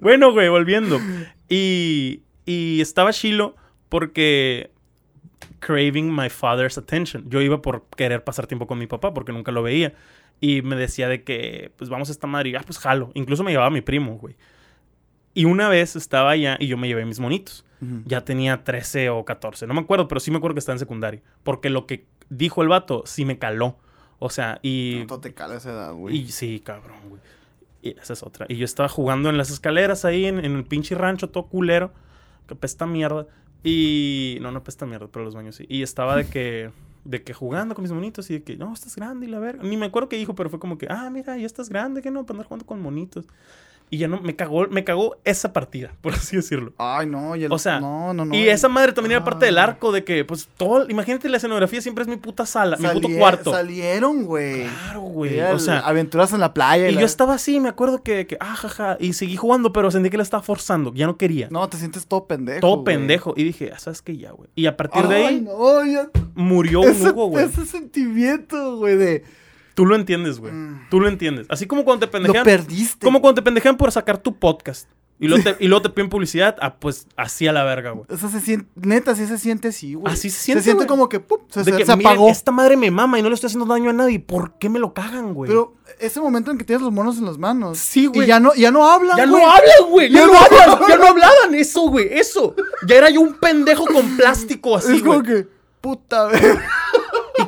bueno, 0.00 0.32
güey, 0.32 0.48
volviendo. 0.48 0.98
Y, 1.48 2.22
y 2.46 2.80
estaba 2.80 3.10
Shiloh 3.10 3.54
porque 3.88 4.70
craving 5.60 6.14
my 6.14 6.28
father's 6.30 6.78
attention. 6.78 7.28
Yo 7.28 7.40
iba 7.40 7.60
por 7.62 7.84
querer 7.96 8.24
pasar 8.24 8.46
tiempo 8.46 8.66
con 8.66 8.78
mi 8.78 8.86
papá 8.86 9.12
porque 9.14 9.32
nunca 9.32 9.52
lo 9.52 9.62
veía. 9.62 9.92
Y 10.42 10.60
me 10.60 10.74
decía 10.74 11.06
de 11.06 11.22
que, 11.22 11.70
pues 11.76 11.88
vamos 11.88 12.08
a 12.08 12.12
esta 12.12 12.26
madre. 12.26 12.50
Y, 12.50 12.56
ah, 12.56 12.62
pues 12.66 12.80
jalo. 12.80 13.12
Incluso 13.14 13.44
me 13.44 13.52
llevaba 13.52 13.68
a 13.68 13.70
mi 13.70 13.80
primo, 13.80 14.18
güey. 14.18 14.34
Y 15.34 15.44
una 15.44 15.68
vez 15.68 15.94
estaba 15.94 16.32
allá 16.32 16.56
y 16.58 16.66
yo 16.66 16.76
me 16.76 16.88
llevé 16.88 17.06
mis 17.06 17.20
monitos. 17.20 17.64
Ya 18.04 18.24
tenía 18.24 18.64
13 18.64 19.10
o 19.10 19.24
14. 19.24 19.68
No 19.68 19.74
me 19.74 19.80
acuerdo, 19.80 20.06
pero 20.08 20.20
sí 20.20 20.32
me 20.32 20.38
acuerdo 20.38 20.54
que 20.54 20.58
estaba 20.58 20.74
en 20.74 20.80
secundaria. 20.80 21.22
Porque 21.44 21.70
lo 21.70 21.86
que 21.86 22.06
dijo 22.28 22.62
el 22.62 22.68
vato 22.68 23.04
sí 23.06 23.24
me 23.24 23.38
caló. 23.38 23.78
O 24.18 24.30
sea, 24.30 24.58
y... 24.62 25.04
No, 25.08 25.20
te 25.20 25.32
cala 25.32 25.56
esa 25.56 25.70
edad, 25.70 25.92
güey. 25.92 26.16
Y 26.16 26.28
sí, 26.32 26.60
cabrón, 26.64 26.98
güey. 27.08 27.20
Y 27.80 27.98
esa 28.00 28.12
es 28.12 28.24
otra. 28.24 28.46
Y 28.48 28.56
yo 28.56 28.64
estaba 28.64 28.88
jugando 28.88 29.30
en 29.30 29.36
las 29.36 29.50
escaleras 29.50 30.04
ahí, 30.04 30.26
en, 30.26 30.44
en 30.44 30.56
el 30.56 30.64
pinche 30.64 30.96
rancho, 30.96 31.30
todo 31.30 31.46
culero. 31.46 31.92
Que 32.48 32.56
pesta 32.56 32.84
mierda. 32.86 33.28
Y. 33.62 34.38
No, 34.40 34.50
no 34.50 34.64
pesta 34.64 34.86
mierda, 34.86 35.06
pero 35.06 35.24
los 35.24 35.36
baños 35.36 35.54
sí. 35.54 35.66
Y 35.68 35.82
estaba 35.82 36.16
de 36.16 36.26
que. 36.26 36.70
De 37.04 37.22
que 37.22 37.34
jugando 37.34 37.74
con 37.74 37.82
mis 37.82 37.92
monitos 37.92 38.30
y 38.30 38.34
de 38.34 38.42
que, 38.42 38.56
no, 38.56 38.72
estás 38.72 38.96
grande 38.96 39.26
y 39.26 39.28
la 39.28 39.38
verga. 39.38 39.62
Ni 39.64 39.76
me 39.76 39.86
acuerdo 39.86 40.08
qué 40.08 40.16
dijo, 40.16 40.34
pero 40.34 40.50
fue 40.50 40.58
como 40.58 40.78
que, 40.78 40.86
ah, 40.88 41.10
mira, 41.10 41.36
ya 41.36 41.46
estás 41.46 41.68
grande, 41.68 42.02
que 42.02 42.10
no, 42.10 42.24
para 42.24 42.36
andar 42.36 42.46
jugando 42.46 42.66
con 42.66 42.80
monitos. 42.80 43.26
Y 43.92 43.98
ya 43.98 44.08
no, 44.08 44.22
me 44.22 44.34
cagó, 44.34 44.66
me 44.68 44.84
cagó 44.84 45.18
esa 45.22 45.52
partida, 45.52 45.92
por 46.00 46.14
así 46.14 46.34
decirlo. 46.36 46.72
Ay, 46.78 47.06
no. 47.06 47.36
Y 47.36 47.44
el- 47.44 47.52
O 47.52 47.58
sea, 47.58 47.78
no, 47.78 48.14
no, 48.14 48.24
no. 48.24 48.34
y 48.34 48.48
esa 48.48 48.70
madre 48.70 48.92
también 48.92 49.12
era 49.12 49.22
parte 49.24 49.44
del 49.44 49.58
Ah. 49.58 49.64
arco 49.64 49.92
de 49.92 50.02
que, 50.02 50.24
pues, 50.24 50.48
todo, 50.56 50.88
imagínate 50.88 51.28
la 51.28 51.36
escenografía 51.36 51.82
siempre 51.82 52.00
es 52.00 52.08
mi 52.08 52.16
puta 52.16 52.46
sala, 52.46 52.78
mi 52.78 52.88
puto 52.88 53.08
cuarto. 53.18 53.52
Salieron, 53.52 54.24
güey. 54.24 54.62
Claro, 54.62 55.00
güey. 55.02 55.38
O 55.42 55.58
sea, 55.58 55.80
aventuras 55.80 56.32
en 56.32 56.40
la 56.40 56.54
playa. 56.54 56.88
y 56.88 56.92
la- 56.94 57.00
yo 57.00 57.06
estaba 57.06 57.34
así, 57.34 57.60
me 57.60 57.68
acuerdo 57.68 58.02
que, 58.02 58.26
que, 58.26 58.38
ah, 58.40 58.56
jaja, 58.56 58.96
y 58.98 59.12
seguí 59.12 59.36
jugando, 59.36 59.74
pero 59.74 59.90
sentí 59.90 60.08
que 60.08 60.16
la 60.16 60.22
estaba 60.22 60.42
forzando, 60.42 60.94
ya 60.94 61.04
no 61.06 61.18
quería. 61.18 61.48
No, 61.50 61.68
te 61.68 61.76
sientes 61.76 62.06
todo 62.06 62.26
pendejo. 62.26 62.60
todo 62.60 62.84
pendejo. 62.84 63.34
Y 63.36 63.44
dije, 63.44 63.72
ah, 63.74 63.78
¿sabes 63.78 64.00
qué? 64.00 64.16
Ya, 64.16 64.30
güey. 64.30 64.48
Y 64.54 64.64
a 64.64 64.74
partir 64.74 65.06
de 65.06 65.16
ahí, 65.16 65.40
no, 65.42 65.84
ya- 65.84 66.08
murió 66.34 66.80
un 66.80 67.06
Hugo, 67.08 67.26
güey. 67.26 67.44
ese 67.44 67.66
sentimiento, 67.66 68.78
güey, 68.78 68.96
de. 68.96 69.24
Tú 69.74 69.86
lo 69.86 69.94
entiendes, 69.96 70.38
güey. 70.38 70.52
Mm. 70.52 70.88
Tú 70.90 71.00
lo 71.00 71.08
entiendes. 71.08 71.46
Así 71.48 71.66
como 71.66 71.84
cuando 71.84 72.00
te 72.00 72.06
Lo 72.06 72.12
pendejean. 72.12 72.44
perdiste. 72.44 73.04
Como 73.04 73.20
cuando 73.20 73.40
te 73.40 73.42
pendejean 73.44 73.76
por 73.76 73.90
sacar 73.92 74.18
tu 74.18 74.36
podcast. 74.38 74.88
Y 75.20 75.28
luego, 75.28 75.44
te, 75.44 75.56
y 75.64 75.68
luego 75.68 75.82
te 75.82 75.88
piden 75.90 76.08
publicidad, 76.10 76.56
ah, 76.60 76.74
pues 76.80 77.06
así 77.16 77.46
a 77.46 77.52
la 77.52 77.62
verga, 77.62 77.92
güey. 77.92 78.06
O 78.10 78.16
sea, 78.16 78.28
se 78.28 78.40
siente, 78.40 78.66
neta, 78.74 79.14
sí 79.14 79.24
se 79.26 79.38
siente 79.38 79.68
así, 79.68 79.94
güey. 79.94 80.12
Así 80.12 80.30
se 80.30 80.40
siente, 80.40 80.62
Se 80.62 80.64
siente 80.64 80.78
güey. 80.84 80.88
como 80.88 81.08
que, 81.08 81.20
¡pum! 81.20 81.38
Se, 81.48 81.60
De 81.60 81.70
se- 81.70 81.76
que, 81.78 81.86
se 81.86 81.96
miren, 81.96 82.10
apagó. 82.10 82.28
esta 82.28 82.50
madre 82.50 82.76
me 82.76 82.90
mama 82.90 83.20
y 83.20 83.22
no 83.22 83.28
le 83.28 83.36
estoy 83.36 83.46
haciendo 83.46 83.72
daño 83.72 83.90
a 83.90 83.92
nadie. 83.92 84.18
¿Por 84.18 84.58
qué 84.58 84.68
me 84.68 84.80
lo 84.80 84.92
cagan, 84.92 85.32
güey? 85.32 85.48
Pero 85.48 85.74
ese 86.00 86.20
momento 86.20 86.50
en 86.50 86.58
que 86.58 86.64
tienes 86.64 86.82
los 86.82 86.90
monos 86.92 87.18
en 87.18 87.26
las 87.26 87.38
manos. 87.38 87.78
Sí, 87.78 88.06
güey. 88.06 88.24
Y 88.24 88.26
ya 88.26 88.40
no, 88.40 88.52
ya 88.54 88.72
no 88.72 88.84
hablan, 88.90 89.16
Ya 89.16 89.26
güey. 89.26 89.42
no 89.42 89.48
hablan, 89.48 89.90
güey. 89.90 90.10
Ya, 90.10 90.20
Ya 90.22 90.26
no 90.26 90.32
no 90.32 90.38
hablan. 90.40 90.88
Ya 90.88 90.96
no 90.96 91.06
hablaban 91.06 91.54
eso, 91.54 91.82
güey. 91.82 92.08
Eso. 92.10 92.56
Ya 92.88 92.96
era 92.96 93.08
yo 93.08 93.20
un 93.20 93.34
pendejo 93.34 93.84
con 93.86 94.16
plástico 94.16 94.76
así, 94.76 94.96
es 94.96 95.02
como 95.02 95.20
güey. 95.22 95.26
que, 95.44 95.48
puta, 95.80 96.24
ver. 96.26 96.58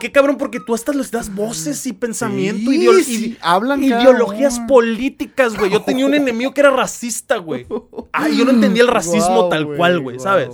Qué 0.05 0.13
cabrón, 0.13 0.37
porque 0.37 0.61
tú 0.61 0.75
hasta 0.75 0.93
les 0.93 1.11
das 1.11 1.35
voces 1.35 1.87
y 1.87 1.95
pensamiento, 1.95 2.71
Sí, 2.71 2.77
ideolo- 2.79 3.03
sí, 3.03 3.39
hablan 3.41 3.83
ideologías 3.83 4.61
políticas, 4.69 5.57
güey. 5.57 5.71
Yo 5.71 5.81
tenía 5.81 6.05
un 6.05 6.13
enemigo 6.13 6.53
que 6.53 6.61
era 6.61 6.69
racista, 6.71 7.39
güey. 7.39 7.67
Ah, 8.13 8.29
yo 8.29 8.45
no 8.45 8.51
entendía 8.51 8.83
el 8.83 8.89
racismo 8.89 9.49
tal 9.49 9.67
cual, 9.77 10.01
güey. 10.01 10.19
¿sabes? 10.19 10.51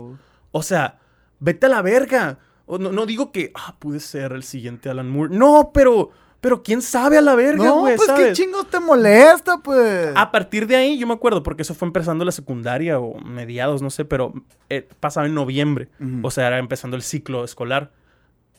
O 0.53 0.63
sea, 0.63 1.01
vete 1.41 1.67
a 1.67 1.69
la 1.69 1.83
verga. 1.83 2.39
No, 2.69 2.79
no 2.93 3.07
digo 3.07 3.33
que, 3.33 3.51
ah, 3.57 3.75
pude 3.81 3.99
ser 3.99 4.31
el 4.31 4.45
siguiente 4.45 4.89
Alan 4.89 5.11
Moore. 5.11 5.35
No, 5.37 5.73
pero, 5.75 6.11
pero 6.41 6.63
quién 6.63 6.81
sabe 6.81 7.19
a 7.19 7.21
la 7.21 7.35
verga, 7.35 7.65
No, 7.65 7.81
güey, 7.81 7.97
pues 7.97 8.09
qué 8.09 8.17
¿sabes? 8.17 8.39
chingo 8.39 8.63
te 8.63 8.79
molesta, 8.79 9.59
pues. 9.59 10.13
A 10.15 10.31
partir 10.31 10.69
de 10.69 10.77
ahí, 10.77 10.97
yo 10.97 11.09
me 11.09 11.15
acuerdo, 11.15 11.43
porque 11.43 11.63
eso 11.63 11.75
fue 11.75 11.87
empezando 11.89 12.25
la 12.25 12.31
secundaria 12.31 13.01
o 13.01 13.19
mediados, 13.19 13.83
no 13.83 13.91
sé, 13.91 14.05
pero 14.05 14.33
eh, 14.69 14.89
pasaba 15.01 15.27
en 15.27 15.35
noviembre. 15.35 15.89
O 16.23 16.31
sea, 16.31 16.47
era 16.47 16.59
empezando 16.59 16.95
el 16.97 17.03
ciclo 17.03 17.43
escolar. 17.43 17.91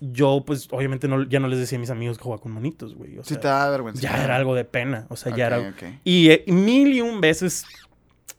Yo, 0.04 0.44
pues, 0.46 0.68
obviamente 0.72 1.08
no, 1.08 1.24
ya 1.30 1.40
no 1.40 1.48
les 1.48 1.60
decía 1.60 1.78
a 1.78 1.80
mis 1.80 1.92
amigos 1.92 2.18
que 2.18 2.24
jugaba 2.24 2.42
con 2.42 2.52
monitos, 2.52 2.96
güey. 2.96 3.20
O 3.20 3.24
sí 3.24 3.36
te 3.36 3.48
da 3.48 3.70
vergüenza. 3.70 4.02
ya 4.02 4.24
era 4.24 4.36
algo 4.36 4.56
de 4.56 4.66
pena. 4.66 5.06
O 5.10 5.16
sea, 5.16 5.32
ya 5.38 5.46
era. 5.48 5.58
Y 6.04 6.30
eh, 6.32 6.44
mil 6.48 6.92
y 6.92 7.02
un 7.02 7.22
veces, 7.22 7.66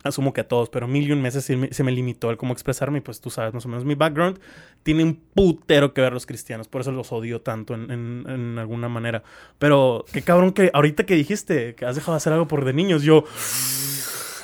asumo 0.03 0.33
que 0.33 0.41
a 0.41 0.49
todos, 0.49 0.69
pero 0.71 0.89
mil 0.89 1.07
y 1.09 1.13
un 1.13 1.23
veces 1.23 1.49
me- 1.57 1.73
se 1.73 1.85
me 1.85 1.93
limitó 1.93 2.31
el 2.33 2.37
cómo 2.37 2.53
expresarme. 2.53 2.99
Y 2.99 3.01
pues 3.01 3.21
tú 3.21 3.31
sabes 3.31 3.55
más 3.55 3.65
o 3.65 3.69
menos 3.69 3.85
mi 3.85 3.95
background. 3.95 4.41
Tiene 4.83 5.05
un 5.05 5.15
putero 5.15 5.95
que 5.95 6.01
ver 6.01 6.13
los 6.13 6.27
cristianos. 6.27 6.67
Por 6.67 6.81
eso 6.81 6.91
los 6.91 7.13
odio 7.13 7.41
tanto 7.41 7.75
en, 7.75 7.91
en- 7.93 8.25
en 8.29 8.59
alguna 8.59 8.89
manera. 8.89 9.23
Pero 9.61 10.05
qué 10.13 10.23
cabrón 10.23 10.51
que 10.53 10.71
ahorita 10.75 11.05
que 11.07 11.15
dijiste 11.15 11.77
que 11.77 11.87
has 11.87 11.95
dejado 11.95 12.15
de 12.15 12.17
hacer 12.17 12.33
algo 12.33 12.49
por 12.49 12.65
de 12.65 12.73
niños, 12.73 13.03
yo. 13.05 13.23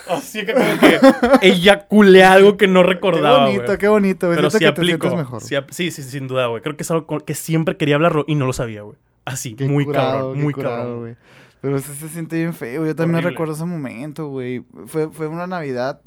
Así 0.09 0.45
que 0.47 0.53
como 0.55 0.67
que 0.81 1.49
eyaculé 1.49 2.25
algo 2.25 2.57
que 2.57 2.67
no 2.69 2.83
Qué 2.83 2.89
recordaba. 2.89 3.45
bonito, 3.47 3.65
güey. 3.67 3.79
qué 3.79 3.89
bonito, 3.89 4.27
güey. 4.27 4.37
Pero 4.37 4.51
sí 4.51 4.59
te 4.59 4.67
aplico. 4.67 5.15
mejor. 5.17 5.43
Sí, 5.43 5.55
ap- 5.55 5.71
sí, 5.71 5.91
sí, 5.91 6.03
sin 6.03 6.29
duda, 6.29 6.47
güey. 6.47 6.63
Creo 6.63 6.77
que 6.77 6.83
es 6.83 6.91
algo 6.91 7.07
que 7.25 7.35
siempre 7.35 7.77
quería 7.77 7.97
hablarlo 7.97 8.25
y 8.27 8.35
no 8.35 8.47
lo 8.47 8.53
sabía, 8.53 8.83
güey. 8.83 8.97
Así, 9.25 9.55
Qué 9.55 9.67
muy 9.69 9.85
curado, 9.85 10.13
cabrón, 10.13 10.35
qué 10.37 10.43
muy 10.43 10.53
curado, 10.55 10.77
cabrón. 10.77 11.01
güey. 11.01 11.17
Pero 11.61 11.79
se 11.81 12.09
siente 12.09 12.37
bien 12.37 12.55
feo. 12.55 12.87
Yo 12.87 12.95
también 12.95 13.17
Horrible. 13.17 13.31
recuerdo 13.31 13.55
ese 13.55 13.65
momento, 13.65 14.29
güey. 14.29 14.65
Fue, 14.87 15.09
fue 15.11 15.27
una 15.27 15.47
Navidad. 15.47 16.01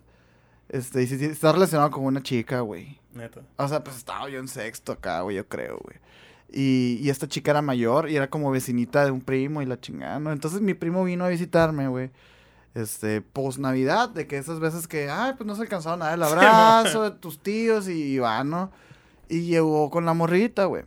Este, 0.69 1.03
y 1.03 1.07
sí, 1.07 1.23
está 1.25 1.51
relacionado 1.51 1.91
con 1.91 2.05
una 2.05 2.23
chica, 2.23 2.61
güey. 2.61 2.97
Neta. 3.13 3.41
O 3.57 3.67
sea, 3.67 3.83
pues 3.83 3.97
estaba 3.97 4.29
yo 4.29 4.39
en 4.39 4.47
sexto 4.47 4.93
acá, 4.93 5.21
güey, 5.21 5.35
yo 5.35 5.45
creo, 5.47 5.77
güey. 5.83 5.97
Y, 6.53 6.99
y 7.01 7.09
esta 7.09 7.27
chica 7.27 7.51
era 7.51 7.61
mayor 7.61 8.09
y 8.09 8.15
era 8.15 8.29
como 8.29 8.49
vecinita 8.51 9.03
de 9.05 9.11
un 9.11 9.21
primo 9.21 9.61
y 9.61 9.65
la 9.65 9.79
chingada, 9.79 10.19
¿no? 10.19 10.31
Entonces 10.31 10.61
mi 10.61 10.73
primo 10.73 11.03
vino 11.03 11.25
a 11.25 11.29
visitarme, 11.29 11.87
güey. 11.89 12.09
Este, 12.73 13.21
post 13.21 13.59
Navidad, 13.59 14.09
de 14.09 14.27
que 14.27 14.37
esas 14.37 14.59
veces 14.59 14.87
que, 14.87 15.09
ay, 15.09 15.33
pues 15.37 15.45
no 15.45 15.55
se 15.55 15.63
alcanzaron 15.63 16.01
a 16.01 16.05
dar 16.05 16.13
el 16.15 16.23
abrazo 16.23 17.03
de 17.03 17.11
tus 17.11 17.39
tíos 17.39 17.89
y 17.89 18.17
va, 18.17 18.43
¿no? 18.43 18.71
Y 19.27 19.41
llegó 19.41 19.89
con 19.89 20.05
la 20.05 20.13
morrita, 20.13 20.65
güey. 20.65 20.83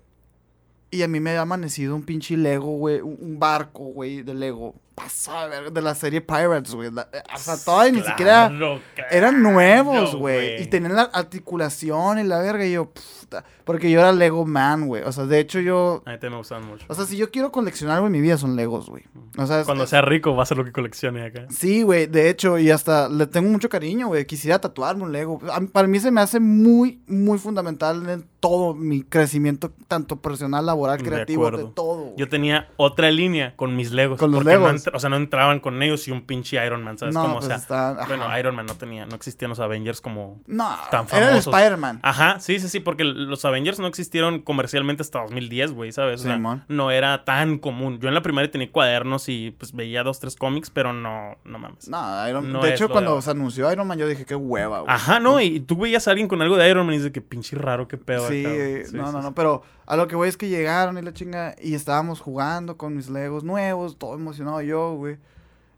Y 0.90 1.02
a 1.02 1.08
mí 1.08 1.18
me 1.20 1.30
había 1.30 1.42
amanecido 1.42 1.96
un 1.96 2.04
pinche 2.04 2.36
Lego, 2.36 2.76
güey. 2.76 3.00
Un 3.00 3.38
barco, 3.38 3.84
güey, 3.84 4.22
de 4.22 4.32
Lego. 4.32 4.74
Pasada, 4.94 5.48
verga, 5.48 5.70
de 5.70 5.82
la 5.82 5.94
serie 5.94 6.20
Pirates, 6.20 6.74
güey. 6.74 6.88
eh, 6.88 7.22
O 7.34 7.38
sea, 7.38 7.56
todavía 7.56 7.92
ni 7.92 8.02
siquiera... 8.02 8.48
Claro, 8.48 8.80
Eran 9.10 9.42
nuevos, 9.42 10.14
güey. 10.14 10.62
Y 10.62 10.66
tenían 10.66 10.94
la 10.94 11.02
articulación 11.02 12.18
y 12.20 12.24
la 12.24 12.38
verga. 12.40 12.64
Y 12.64 12.72
yo, 12.72 12.90
puta. 12.90 13.44
Porque 13.64 13.90
yo 13.90 13.98
era 14.00 14.12
Lego 14.12 14.44
Man, 14.46 14.86
güey. 14.86 15.02
O 15.02 15.10
sea, 15.10 15.24
de 15.26 15.40
hecho 15.40 15.58
yo... 15.58 16.02
A 16.06 16.10
mí 16.10 16.16
también 16.16 16.32
me 16.32 16.38
gustan 16.38 16.64
mucho. 16.66 16.86
O 16.88 16.94
sea, 16.94 17.06
si 17.06 17.16
yo 17.16 17.30
quiero 17.30 17.50
coleccionar 17.50 18.02
en 18.04 18.12
mi 18.12 18.20
vida 18.20 18.36
son 18.38 18.54
Legos, 18.56 18.88
güey. 18.88 19.02
O 19.36 19.46
sea, 19.46 19.60
es- 19.60 19.66
Cuando 19.66 19.86
sea 19.86 20.02
rico 20.02 20.36
va 20.36 20.44
a 20.44 20.46
ser 20.46 20.58
lo 20.58 20.64
que 20.64 20.72
coleccione 20.72 21.24
acá. 21.24 21.46
Sí, 21.50 21.82
güey, 21.82 22.06
de 22.06 22.28
hecho, 22.30 22.58
y 22.58 22.70
hasta 22.70 23.08
le 23.08 23.26
tengo 23.26 23.48
mucho 23.50 23.68
cariño, 23.68 24.08
güey. 24.08 24.26
Quisiera 24.26 24.60
tatuarme 24.60 25.02
un 25.04 25.12
Lego. 25.12 25.40
A- 25.50 25.60
Para 25.72 25.88
mí 25.88 25.98
se 25.98 26.10
me 26.12 26.20
hace 26.20 26.38
muy, 26.38 27.02
muy 27.08 27.38
fundamental 27.38 28.08
en 28.08 28.26
todo 28.38 28.74
mi 28.74 29.02
crecimiento, 29.02 29.72
tanto 29.88 30.16
personal, 30.16 30.66
laboral, 30.66 30.98
De 30.98 31.04
creativo, 31.04 31.50
de, 31.50 31.64
todo. 31.74 31.96
güey. 32.02 32.14
Yo 32.18 32.28
tenía 32.28 32.68
otra 32.76 33.10
línea 33.10 33.56
con 33.56 33.74
mis 33.74 33.90
Legos. 33.90 34.18
Con 34.20 34.30
los 34.30 34.44
Legos. 34.44 34.83
O 34.92 34.98
sea, 34.98 35.10
no 35.10 35.16
entraban 35.16 35.60
con 35.60 35.82
ellos 35.82 36.06
y 36.08 36.10
un 36.10 36.22
pinche 36.26 36.64
Iron 36.64 36.82
Man, 36.82 36.98
¿sabes? 36.98 37.14
no, 37.14 37.22
cómo? 37.22 37.34
pues 37.34 37.44
o 37.46 37.48
sea, 37.48 37.56
está- 37.56 38.04
bueno, 38.06 38.38
Iron 38.38 38.54
Man 38.54 38.66
no 38.66 38.74
tenía, 38.74 39.06
no 39.06 39.14
existían 39.14 39.48
los 39.50 39.60
Avengers 39.60 40.00
como... 40.00 40.40
no, 40.46 40.68
tan 40.90 41.06
era 41.12 41.18
el 41.18 41.24
famosos. 41.42 41.54
Spider-Man. 41.54 42.00
Ajá, 42.02 42.40
sí, 42.40 42.58
sí, 42.58 42.68
sí, 42.68 42.80
porque 42.80 43.04
los 43.04 43.44
Avengers 43.44 43.78
no 43.78 43.86
existieron 43.86 44.40
comercialmente 44.40 45.02
hasta 45.02 45.20
2010, 45.22 45.72
güey, 45.72 45.92
¿sabes? 45.92 46.20
O 46.20 46.24
sea, 46.24 46.34
Simón. 46.34 46.64
no 46.68 46.90
era 46.90 47.24
tan 47.24 47.58
común. 47.58 47.98
Yo 48.00 48.08
en 48.08 48.14
la 48.14 48.22
primaria 48.22 48.50
tenía 48.50 48.70
cuadernos 48.70 49.28
y 49.28 49.52
pues 49.58 49.72
veía 49.72 50.02
dos, 50.02 50.20
tres 50.20 50.36
cómics, 50.36 50.70
pero 50.70 50.92
no, 50.92 51.36
no 51.44 51.58
mames. 51.58 51.88
No, 51.88 52.28
Iron 52.28 52.52
No 52.52 52.62
De 52.62 52.74
hecho, 52.74 52.86
de 52.88 52.92
cuando 52.92 53.20
se 53.22 53.30
anunció 53.30 53.70
Iron 53.72 53.86
Man, 53.86 53.98
yo 53.98 54.06
dije, 54.08 54.24
qué 54.24 54.34
hueva, 54.34 54.80
güey. 54.80 54.92
Ajá, 54.94 55.20
no, 55.20 55.40
y 55.40 55.60
tú 55.60 55.76
veías 55.76 56.06
a 56.08 56.10
alguien 56.10 56.28
con 56.28 56.42
algo 56.42 56.56
de 56.56 56.68
Iron 56.68 56.86
Man 56.86 56.94
y 56.94 56.98
dices 56.98 57.12
que 57.12 57.20
pinche 57.20 57.56
raro, 57.56 57.88
qué 57.88 57.96
pedo. 57.96 58.28
Sí, 58.28 58.44
acá, 58.44 58.54
eh, 58.54 58.84
Sí, 58.86 58.96
no, 58.96 59.06
sí, 59.06 59.12
no, 59.12 59.20
sí. 59.20 59.26
no, 59.28 59.34
pero 59.34 59.62
a 59.86 59.96
lo 59.96 60.06
que 60.08 60.16
voy 60.16 60.28
es 60.28 60.36
que 60.36 60.48
llegaron 60.48 60.98
y 60.98 61.02
la 61.02 61.12
chinga 61.12 61.54
y 61.60 61.74
estábamos 61.74 62.20
jugando 62.20 62.76
con 62.76 62.96
mis 62.96 63.08
Legos 63.10 63.44
nuevos, 63.44 63.98
todo 63.98 64.14
emocionado 64.14 64.60
yo, 64.62 64.94
güey. 64.94 65.18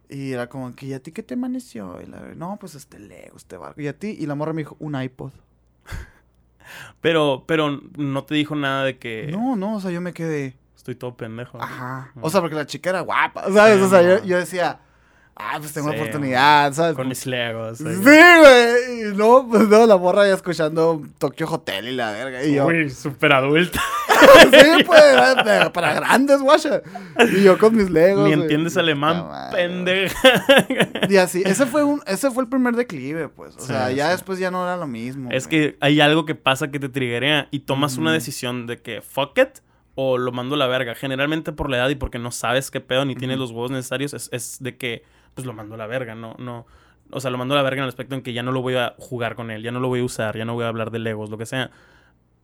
Y 0.09 0.33
era 0.33 0.49
como 0.49 0.73
que, 0.75 0.87
¿y 0.87 0.93
a 0.93 1.03
ti 1.03 1.11
qué 1.11 1.23
te 1.25 1.35
amaneció? 1.35 2.01
Y 2.01 2.07
la, 2.07 2.21
no, 2.37 2.57
pues 2.61 2.75
este 2.77 2.99
Lego, 3.01 3.37
este 3.37 3.57
barco. 3.57 3.81
¿Y 3.81 3.89
a 3.89 3.99
ti? 3.99 4.17
Y 4.19 4.27
la 4.27 4.35
morra 4.37 4.53
me 4.53 4.63
dijo, 4.63 4.77
un 4.79 5.01
iPod. 5.01 5.33
Pero, 7.01 7.45
pero 7.47 7.81
no 7.97 8.25
te 8.25 8.35
dijo 8.35 8.57
nada 8.57 8.85
de 8.85 8.99
que 8.99 9.29
No, 9.31 9.55
no, 9.55 9.77
o 9.77 9.81
sea, 9.81 9.93
yo 9.93 10.01
me 10.01 10.13
quedé, 10.13 10.57
estoy 10.77 10.97
todo 10.97 11.17
pendejo. 11.17 11.63
ajá. 11.63 12.11
O 12.21 12.29
sea, 12.29 12.41
porque 12.41 12.57
la 12.57 12.67
chica 12.67 12.91
era 12.91 13.01
guapa, 13.03 13.45
¿sabes? 13.53 13.81
O 13.81 13.89
sea, 13.89 14.03
yo, 14.03 14.25
yo 14.25 14.37
decía, 14.39 14.81
ah, 15.37 15.57
pues 15.59 15.73
tengo 15.73 15.91
Sí, 15.93 15.97
oportunidad, 15.97 16.73
¿sabes? 16.73 16.95
Con 16.97 17.09
mis 17.09 17.27
Legos. 17.27 17.79
Sí, 17.79 17.85
güey. 17.85 19.01
Y 19.11 19.17
no, 19.17 19.47
pues 19.49 19.69
no, 19.69 19.87
la 19.87 19.97
morra 19.97 20.27
ya 20.27 20.35
escuchando 20.35 21.03
Tokyo 21.19 21.47
Hotel 21.51 21.89
y 21.89 21.93
la 21.93 22.11
verga. 22.13 22.43
Y 22.45 22.55
yo, 22.55 22.67
Uy, 22.67 22.91
súper 22.91 23.33
adulta. 23.33 23.81
sí, 24.51 24.85
pues, 24.87 25.03
para- 25.37 25.73
para 25.73 25.95
grandes, 25.95 26.41
guacha. 26.41 26.81
Y 27.33 27.43
yo 27.43 27.59
con 27.59 27.77
mis 27.77 27.91
legos. 27.91 28.27
Ni 28.27 28.33
entiendes 28.33 28.77
alemán, 28.77 29.27
madre. 29.29 29.57
pendeja. 29.57 30.45
Y 31.09 31.17
así, 31.17 31.43
ese 31.45 31.67
fue 31.67 31.85
un, 31.85 32.03
ese 32.07 32.31
fue 32.31 32.43
el 32.43 32.49
primer 32.49 32.75
declive, 32.75 33.29
pues. 33.29 33.55
O 33.57 33.61
Sí, 33.61 33.67
sea, 33.69 33.91
ya 33.93 34.11
después 34.11 34.39
ya 34.39 34.51
no 34.51 34.63
era 34.65 34.77
lo 34.77 34.87
mismo. 34.87 35.31
Es 35.31 35.47
que 35.47 35.77
hay 35.81 36.01
algo 36.01 36.25
que 36.25 36.35
pasa 36.35 36.71
que 36.71 36.79
te 36.81 36.89
triguea 36.89 37.49
y 37.51 37.61
tomas 37.61 37.97
una 37.99 38.13
decisión 38.13 38.67
de 38.67 38.81
que 38.81 39.03
fuck 39.03 39.39
it 39.39 39.59
o 39.95 40.19
lo 40.19 40.33
mando 40.33 40.55
a 40.55 40.59
la 40.59 40.67
verga. 40.67 40.95
Generalmente 40.95 41.53
por 41.53 41.71
la 41.71 41.77
edad 41.79 41.89
y 41.91 41.95
porque 41.95 42.19
no 42.19 42.31
sabes 42.31 42.71
qué 42.71 42.81
pedo 42.81 43.05
ni 43.05 43.15
tienes 43.15 43.39
los 43.39 43.51
huevos 43.51 43.71
necesarios, 43.71 44.15
es, 44.15 44.29
es 44.33 44.57
de 44.61 44.77
que 44.77 45.05
pues 45.37 45.47
lo 45.47 45.53
mando 45.53 45.77
a 45.77 45.79
la 45.79 45.87
verga, 45.87 46.17
no, 46.17 46.35
no. 46.41 46.67
O 47.13 47.21
sea, 47.21 47.31
lo 47.31 47.39
mando 47.39 47.55
a 47.55 47.59
la 47.59 47.63
verga 47.63 47.79
en 47.79 47.85
el 47.85 47.89
aspecto 47.89 48.17
en 48.17 48.23
que 48.23 48.33
ya 48.33 48.43
no 48.43 48.51
lo 48.51 48.63
voy 48.63 48.75
a 48.75 48.95
jugar 48.99 49.37
con 49.37 49.53
él, 49.53 49.63
ya 49.63 49.71
no 49.71 49.79
lo 49.79 49.87
voy 49.87 50.01
a 50.01 50.05
usar, 50.05 50.37
ya 50.37 50.45
no 50.45 50.55
voy 50.55 50.65
a 50.65 50.69
hablar 50.69 50.91
de 50.91 50.99
Legos, 50.99 51.31
lo 51.31 51.39
que 51.39 51.47
sea. 51.47 51.71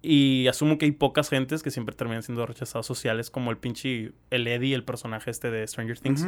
Y 0.02 0.46
asumo 0.48 0.78
que 0.78 0.84
hay 0.84 0.92
pocas 0.92 1.28
gentes 1.30 1.62
que 1.62 1.70
siempre 1.70 1.94
terminan 1.96 2.22
siendo 2.22 2.44
rechazados 2.46 2.86
sociales, 2.86 3.30
como 3.30 3.50
el 3.50 3.56
pinche, 3.56 4.12
el 4.30 4.46
Eddie, 4.46 4.74
el 4.74 4.84
personaje 4.84 5.30
este 5.30 5.50
de 5.50 5.66
Stranger 5.66 5.98
Things, 5.98 6.26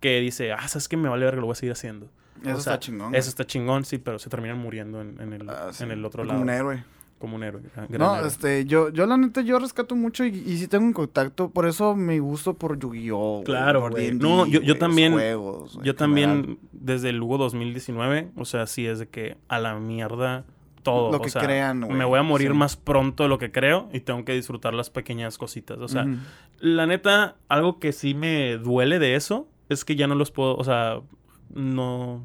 que 0.00 0.20
dice, 0.20 0.52
ah, 0.52 0.68
¿sabes 0.68 0.86
qué? 0.88 0.96
Me 0.96 1.08
vale 1.08 1.24
verga, 1.24 1.40
lo 1.40 1.46
voy 1.46 1.52
a 1.54 1.56
seguir 1.56 1.72
haciendo. 1.72 2.08
Eso 2.42 2.56
o 2.58 2.60
sea, 2.60 2.74
está 2.74 2.78
chingón. 2.80 3.14
Eso 3.14 3.28
está 3.30 3.44
chingón, 3.46 3.84
sí, 3.84 3.98
pero 3.98 4.18
se 4.18 4.28
terminan 4.28 4.58
muriendo 4.58 5.00
en, 5.00 5.20
en 5.20 5.32
el, 5.32 5.48
Ah, 5.48 5.70
sí. 5.72 5.84
en 5.84 5.90
el 5.92 6.04
otro 6.04 6.22
lado. 6.24 6.40
un 6.40 6.50
héroe. 6.50 6.84
Como 7.18 7.36
un 7.36 7.42
héroe. 7.44 7.62
gran- 7.74 7.86
gran 7.88 7.98
No, 8.00 8.16
héroe. 8.16 8.28
este, 8.28 8.64
yo, 8.66 8.90
yo 8.90 9.06
la 9.06 9.16
neta, 9.16 9.40
yo 9.40 9.58
rescato 9.58 9.96
mucho 9.96 10.24
y, 10.24 10.28
y 10.28 10.58
sí 10.58 10.68
tengo 10.68 10.84
un 10.84 10.92
contacto, 10.92 11.50
por 11.50 11.66
eso 11.66 11.96
me 11.96 12.20
gusto 12.20 12.54
por 12.54 12.78
Yu-Gi-Oh! 12.78 13.42
Claro, 13.44 13.80
por 13.80 13.98
No, 14.14 14.44
yo- 14.46 14.60
yo 14.60 14.76
también- 14.76 15.12
juegos, 15.14 15.78
Yo 15.82 15.94
también, 15.94 16.58
desde 16.72 17.08
el 17.08 17.22
Hugo 17.22 17.38
2019, 17.38 18.30
o 18.36 18.44
sea, 18.44 18.66
sí 18.66 18.86
es 18.86 18.98
de 18.98 19.08
que 19.08 19.36
a 19.48 19.58
la 19.58 19.76
mierda 19.78 20.44
todo. 20.82 21.10
Lo 21.10 21.16
o 21.16 21.20
que 21.22 21.30
sea, 21.30 21.42
crean, 21.42 21.80
güey, 21.80 21.96
Me 21.96 22.04
voy 22.04 22.18
a 22.18 22.22
morir 22.22 22.52
sí. 22.52 22.56
más 22.56 22.76
pronto 22.76 23.22
de 23.24 23.28
lo 23.28 23.38
que 23.38 23.50
creo 23.50 23.88
y 23.92 24.00
tengo 24.00 24.24
que 24.24 24.34
disfrutar 24.34 24.72
las 24.74 24.88
pequeñas 24.90 25.36
cositas. 25.38 25.78
O 25.78 25.88
sea, 25.88 26.06
la 26.60 26.86
neta, 26.86 27.36
algo 27.48 27.78
que 27.80 27.92
sí 27.92 28.14
me 28.14 28.56
duele 28.58 28.98
de 29.00 29.16
eso 29.16 29.48
es 29.68 29.84
que 29.84 29.96
ya 29.96 30.06
no 30.06 30.14
los 30.14 30.30
puedo, 30.30 30.54
o 30.54 30.62
sea, 30.62 31.00
no, 31.52 32.22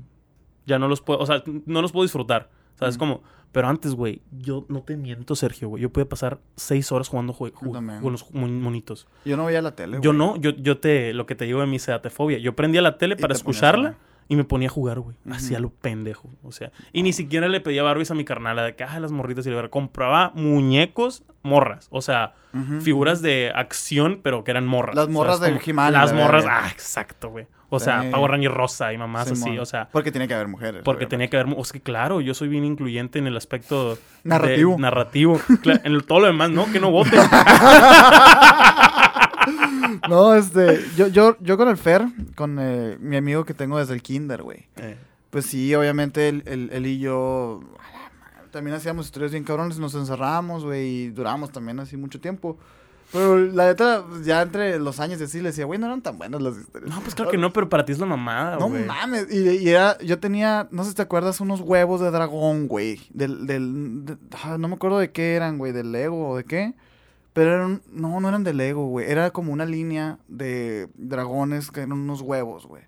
ya 0.68 0.78
no 0.80 0.88
los 0.88 1.02
puedo, 1.02 1.20
o 1.20 1.26
sea, 1.26 1.44
no 1.66 1.82
los 1.82 1.92
puedo 1.92 2.04
disfrutar. 2.04 2.50
¿Sabes 2.82 2.96
Ujú. 2.96 3.00
cómo? 3.06 3.22
Pero 3.52 3.68
antes, 3.68 3.94
güey, 3.94 4.22
yo 4.32 4.66
no 4.70 4.82
te 4.82 4.96
miento, 4.98 5.36
Sergio, 5.36 5.70
güey. 5.70 5.84
Yo 5.84 5.90
podía 5.92 6.10
pasar 6.10 6.40
seis 6.56 6.92
horas 6.92 7.10
jugando 7.10 7.32
jue- 7.34 7.52
ju- 7.54 8.02
con 8.02 8.12
los 8.12 8.32
mon- 8.34 8.60
monitos. 8.62 9.08
Yo 9.24 9.38
no 9.38 9.46
veía 9.46 9.62
la 9.62 9.76
tele, 9.76 10.00
Yo 10.02 10.14
no, 10.14 10.36
yo, 10.38 10.50
yo 10.52 10.80
te, 10.80 11.14
lo 11.14 11.26
que 11.26 11.36
te 11.36 11.46
digo 11.46 11.60
de 11.60 11.68
mi 11.68 11.78
sedatefobia. 11.78 12.38
Yo 12.40 12.56
prendía 12.56 12.82
la 12.82 12.98
tele 12.98 13.16
para 13.18 13.28
ponías 13.34 13.38
escucharla 13.40 13.96
y 14.32 14.36
me 14.38 14.46
ponía 14.46 14.70
a 14.70 14.72
jugar, 14.72 15.02
güey. 15.02 15.18
Hacía 15.30 15.60
lo 15.60 15.72
pendejo. 15.72 16.30
O 16.42 16.54
sea, 16.54 16.72
y 16.94 17.04
ni 17.04 17.12
siquiera 17.12 17.50
le 17.50 17.60
pedía 17.60 17.84
Barbies 17.84 18.12
a 18.12 18.16
mi 18.16 18.24
carnala 18.24 18.64
de 18.64 18.78
que, 18.78 18.86
ah, 18.86 18.98
las 19.02 19.12
morritas 19.12 19.46
y 19.46 19.50
verga. 19.50 19.68
Compraba 19.70 20.32
muñecos, 20.36 21.24
morras. 21.44 21.90
O 21.92 22.02
sea, 22.02 22.34
figuras 22.82 23.22
de 23.22 23.52
acción, 23.54 24.22
pero 24.24 24.46
que 24.46 24.52
eran 24.52 24.66
morras. 24.66 24.96
Las 24.96 25.10
morras 25.10 25.42
He-Man 25.42 25.90
y 25.90 25.92
Las 25.98 26.14
la 26.14 26.18
morras, 26.18 26.46
ah, 26.50 26.70
exacto, 26.72 27.30
güey. 27.30 27.46
O 27.74 27.80
sea, 27.80 28.04
Sí. 28.04 28.08
Power 28.10 28.32
Ranger 28.32 28.52
rosa 28.54 28.94
y 28.94 28.98
mamás 28.98 29.30
así, 29.32 29.58
o 29.58 29.66
sea. 29.66 29.90
Porque 29.92 30.12
tiene 30.12 30.30
que 30.30 30.34
haber 30.34 30.48
mujeres. 30.48 30.82
Porque 30.86 31.06
obviamente. 31.06 31.10
tenía 31.10 31.28
que 31.30 31.38
haber... 31.38 31.54
O 31.60 31.64
sea, 31.66 31.74
que 31.74 31.82
claro, 31.82 32.22
yo 32.22 32.34
soy 32.34 32.48
bien 32.48 32.64
incluyente 32.64 33.20
en 33.20 33.28
el 33.28 33.36
aspecto... 33.36 33.96
de- 33.96 34.02
Narrativo. 34.24 34.78
narrativo. 34.80 35.42
En 35.84 36.02
todo 36.02 36.22
lo 36.22 36.28
demás, 36.28 36.50
no, 36.52 36.72
que 36.72 36.80
no 36.80 36.90
vote. 36.92 37.18
No, 40.10 40.34
este, 40.36 40.80
yo, 40.98 41.08
yo, 41.08 41.38
yo 41.39 41.58
con 41.58 41.68
el 41.70 41.78
Fer, 41.78 42.06
con 42.36 42.58
eh, 42.60 42.98
mi 43.00 43.18
amigo 43.18 43.46
que 43.46 43.54
tengo 43.54 43.78
desde 43.80 43.94
el 43.94 44.02
kinder, 44.02 44.44
güey. 44.44 44.68
Eh, 44.78 44.98
Pues 45.30 45.46
sí, 45.46 45.74
obviamente 45.76 46.28
él, 46.30 46.44
él- 46.46 46.70
él 46.74 46.86
y 46.86 47.00
yo 47.00 47.62
también 48.52 48.76
hacíamos 48.76 49.06
historias 49.06 49.32
bien 49.32 49.44
cabrones, 49.46 49.80
nos 49.80 49.96
encerrábamos, 49.96 50.66
güey, 50.66 50.86
y 51.06 51.10
duramos 51.10 51.52
también 51.52 51.80
así 51.80 51.96
mucho 51.96 52.20
tiempo. 52.20 52.58
Pero 53.14 53.38
la 53.38 53.66
neta, 53.68 54.06
pues, 54.08 54.26
ya 54.26 54.42
entre 54.42 54.80
los 54.80 55.00
años 55.02 55.20
y 55.20 55.26
así, 55.26 55.42
le 55.42 55.50
decía, 55.50 55.66
güey, 55.66 55.78
no 55.80 55.86
eran 55.86 56.02
tan 56.02 56.18
buenas 56.18 56.42
las 56.42 56.58
historias. 56.58 56.89
no, 56.94 57.02
pues 57.02 57.14
claro 57.16 57.30
que 57.32 57.38
no, 57.38 57.52
pero 57.52 57.68
para 57.68 57.84
ti 57.86 57.92
es 57.92 58.00
la 58.00 58.06
mamada, 58.06 58.58
No 58.58 58.70
güey. 58.70 58.86
mames, 58.86 59.28
y, 59.30 59.50
y 59.58 59.70
era, 59.70 59.98
yo 60.00 60.20
tenía, 60.20 60.68
no 60.72 60.84
sé 60.86 60.92
si 60.92 60.96
te 60.96 61.02
acuerdas, 61.02 61.42
unos 61.42 61.60
huevos 61.62 62.00
de 62.00 62.10
dragón, 62.12 62.68
güey. 62.70 63.02
Del, 63.14 63.48
del, 63.48 64.06
de- 64.06 64.18
ah, 64.44 64.58
no 64.58 64.68
me 64.70 64.76
acuerdo 64.76 64.98
de 65.00 65.12
qué 65.12 65.36
eran, 65.36 65.58
güey, 65.58 65.74
del 65.74 65.92
Lego 65.92 66.30
o 66.30 66.38
de 66.38 66.46
qué. 66.46 66.74
Pero 67.34 67.54
eran, 67.56 67.82
no, 67.92 68.20
no 68.20 68.28
eran 68.28 68.44
de 68.44 68.54
Lego, 68.54 68.88
güey. 68.88 69.10
Era 69.10 69.32
como 69.32 69.54
una 69.54 69.66
línea 69.66 70.18
de 70.28 70.90
dragones 70.96 71.72
que 71.72 71.80
eran 71.82 71.94
unos 71.94 72.22
huevos, 72.22 72.66
güey. 72.66 72.84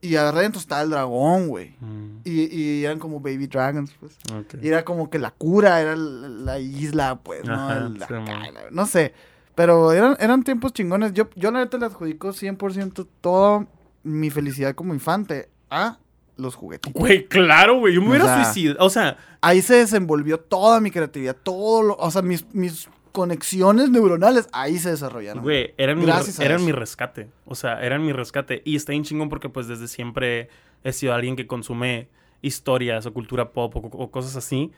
Y 0.00 0.14
adentro 0.16 0.60
estaba 0.60 0.82
el 0.82 0.90
dragón, 0.90 1.48
güey. 1.48 1.74
Mm, 1.80 2.18
Y, 2.24 2.42
y 2.54 2.84
eran 2.84 2.98
como 3.00 3.18
baby 3.20 3.46
dragons, 3.48 3.92
pues. 3.98 4.16
Y 4.62 4.68
era 4.68 4.84
como 4.84 5.10
que 5.10 5.18
la 5.18 5.30
cura 5.32 5.80
era 5.80 5.96
la, 5.96 6.28
la 6.28 6.58
isla, 6.60 7.16
pues, 7.20 7.44
¿no? 7.44 7.54
Ajá, 7.54 7.78
El- 7.78 7.96
sí, 7.96 8.02
acá, 8.04 8.16
la- 8.52 8.70
no 8.70 8.86
sé. 8.86 9.12
Pero 9.56 9.92
eran, 9.92 10.16
eran 10.20 10.44
tiempos 10.44 10.72
chingones. 10.72 11.14
Yo, 11.14 11.28
yo 11.34 11.50
la 11.50 11.60
neta 11.60 11.78
le 11.78 11.86
adjudico 11.86 12.28
100% 12.32 13.08
toda 13.20 13.66
mi 14.04 14.30
felicidad 14.30 14.74
como 14.76 14.94
infante 14.94 15.48
a 15.68 15.98
los 16.36 16.54
juguetes. 16.54 16.92
Güey, 16.92 17.26
claro, 17.26 17.80
güey. 17.80 17.94
Yo 17.94 18.00
me 18.00 18.06
O 18.06 18.10
hubiera 18.10 18.26
sea, 18.26 18.44
suicidado. 18.44 18.84
O 18.86 18.90
sea, 18.90 19.16
Ahí 19.40 19.62
se 19.62 19.74
desenvolvió 19.76 20.38
toda 20.40 20.80
mi 20.80 20.90
creatividad, 20.92 21.34
todo 21.36 21.82
lo, 21.82 21.96
o 21.96 22.10
sea, 22.10 22.22
mis, 22.22 22.44
mis 22.54 22.88
conexiones 23.18 23.90
neuronales, 23.90 24.48
ahí 24.52 24.78
se 24.78 24.90
desarrollaron. 24.90 25.42
güey, 25.42 25.74
eran, 25.76 25.98
mi, 25.98 26.06
Gracias 26.06 26.38
eran 26.40 26.64
mi 26.64 26.72
rescate. 26.72 27.28
O 27.44 27.54
sea, 27.56 27.82
eran 27.84 28.04
mi 28.06 28.12
rescate. 28.12 28.62
Y 28.64 28.76
está 28.76 28.92
bien 28.92 29.02
chingón 29.04 29.28
porque, 29.28 29.48
pues, 29.48 29.66
desde 29.66 29.88
siempre 29.88 30.48
he 30.84 30.92
sido 30.92 31.12
alguien 31.14 31.34
que 31.36 31.46
consume 31.46 32.08
historias 32.42 33.04
o 33.06 33.12
cultura 33.12 33.50
pop 33.52 33.74
o, 33.76 33.80
o 33.80 34.10
cosas 34.10 34.36
así. 34.36 34.70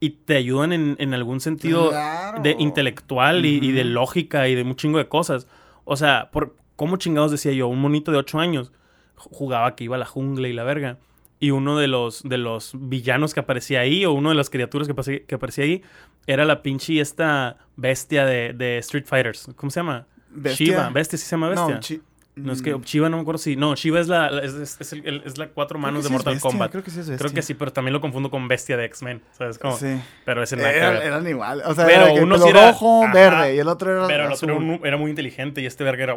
Y 0.00 0.10
te 0.10 0.36
ayudan 0.36 0.72
en, 0.72 0.96
en 0.98 1.12
algún 1.14 1.40
sentido 1.40 1.90
Claro. 1.90 2.42
de 2.42 2.56
intelectual 2.58 3.44
y, 3.44 3.58
y 3.62 3.72
de 3.72 3.84
lógica 3.84 4.48
y 4.48 4.54
de 4.54 4.62
un 4.62 4.74
chingo 4.74 4.98
de 4.98 5.06
cosas. 5.08 5.46
O 5.84 5.96
sea, 5.96 6.30
por, 6.32 6.56
¿cómo 6.76 6.96
chingados 6.96 7.30
decía 7.30 7.52
yo? 7.52 7.68
Un 7.68 7.80
monito 7.80 8.10
de 8.10 8.18
8 8.18 8.38
años 8.40 8.72
ju- 9.16 9.28
jugaba 9.30 9.76
que 9.76 9.84
iba 9.84 9.96
a 9.96 9.98
la 9.98 10.06
jungla 10.06 10.48
y 10.48 10.52
la 10.54 10.64
verga. 10.64 10.98
Y 11.38 11.50
uno 11.50 11.76
de 11.76 11.88
los, 11.88 12.22
de 12.22 12.38
los 12.38 12.70
villanos 12.74 13.34
que 13.34 13.40
aparecía 13.40 13.80
ahí, 13.80 14.04
o 14.04 14.12
uno 14.12 14.28
de 14.28 14.36
las 14.36 14.48
criaturas 14.48 14.86
que, 14.88 15.24
que 15.26 15.34
aparecía 15.34 15.64
ahí, 15.64 15.82
era 16.28 16.44
la 16.44 16.62
pinche 16.62 17.00
esta 17.00 17.56
bestia 17.76 18.24
de, 18.26 18.52
de 18.52 18.78
Street 18.78 19.04
Fighters. 19.06 19.48
¿Cómo 19.56 19.70
se 19.70 19.80
llama? 19.80 20.06
Bestia. 20.30 20.66
Shiva. 20.66 20.90
Bestia, 20.90 21.18
sí 21.18 21.24
se 21.26 21.30
llama 21.32 21.48
bestia. 21.48 21.74
No, 21.74 21.80
chi- 21.80 22.00
No, 22.34 22.52
es 22.54 22.62
que 22.62 22.74
mm, 22.74 22.80
Shiva 22.82 23.10
no 23.10 23.18
me 23.18 23.20
acuerdo 23.22 23.36
si. 23.38 23.56
No, 23.56 23.74
Shiva 23.74 24.00
es 24.00 24.08
la, 24.08 24.28
es, 24.42 24.54
es- 24.54 24.80
es 24.80 24.92
el- 24.94 25.06
el- 25.06 25.22
es 25.26 25.36
la 25.36 25.48
cuatro 25.48 25.78
creo 25.78 25.82
manos 25.82 26.02
de 26.04 26.08
sí 26.08 26.12
Mortal 26.14 26.32
bestia, 26.34 26.48
Kombat. 26.50 26.70
Creo 26.70 26.82
que 26.82 26.90
sí 26.90 27.00
es 27.00 27.04
Creo 27.06 27.18
bestia. 27.18 27.34
que 27.34 27.42
sí, 27.42 27.52
pero 27.54 27.72
también 27.74 27.92
lo 27.92 28.00
confundo 28.00 28.30
con 28.30 28.48
bestia 28.48 28.78
de 28.78 28.86
X-Men. 28.86 29.20
¿Sabes 29.36 29.58
cómo? 29.58 29.76
Sí. 29.76 30.00
Pero 30.24 30.42
ese 30.42 30.56
nada 30.56 30.70
que 30.72 30.78
Eran, 30.78 31.28
igual. 31.28 31.62
O 31.66 31.74
sea, 31.74 31.84
Pero 31.86 32.06
era 32.06 32.22
uno 32.22 32.38
sí 32.38 32.48
era- 32.48 32.70
rojo, 32.70 33.04
ajá. 33.04 33.12
verde. 33.12 33.54
Y 33.56 33.58
el 33.58 33.68
otro 33.68 33.92
era 33.92 34.06
Pero 34.06 34.26
el 34.26 34.32
azul. 34.32 34.50
otro 34.50 34.62
era, 34.64 34.88
era 34.88 34.96
muy 34.96 35.10
inteligente 35.10 35.60
y 35.60 35.66
este 35.66 35.84
verga 35.84 36.04
era. 36.04 36.16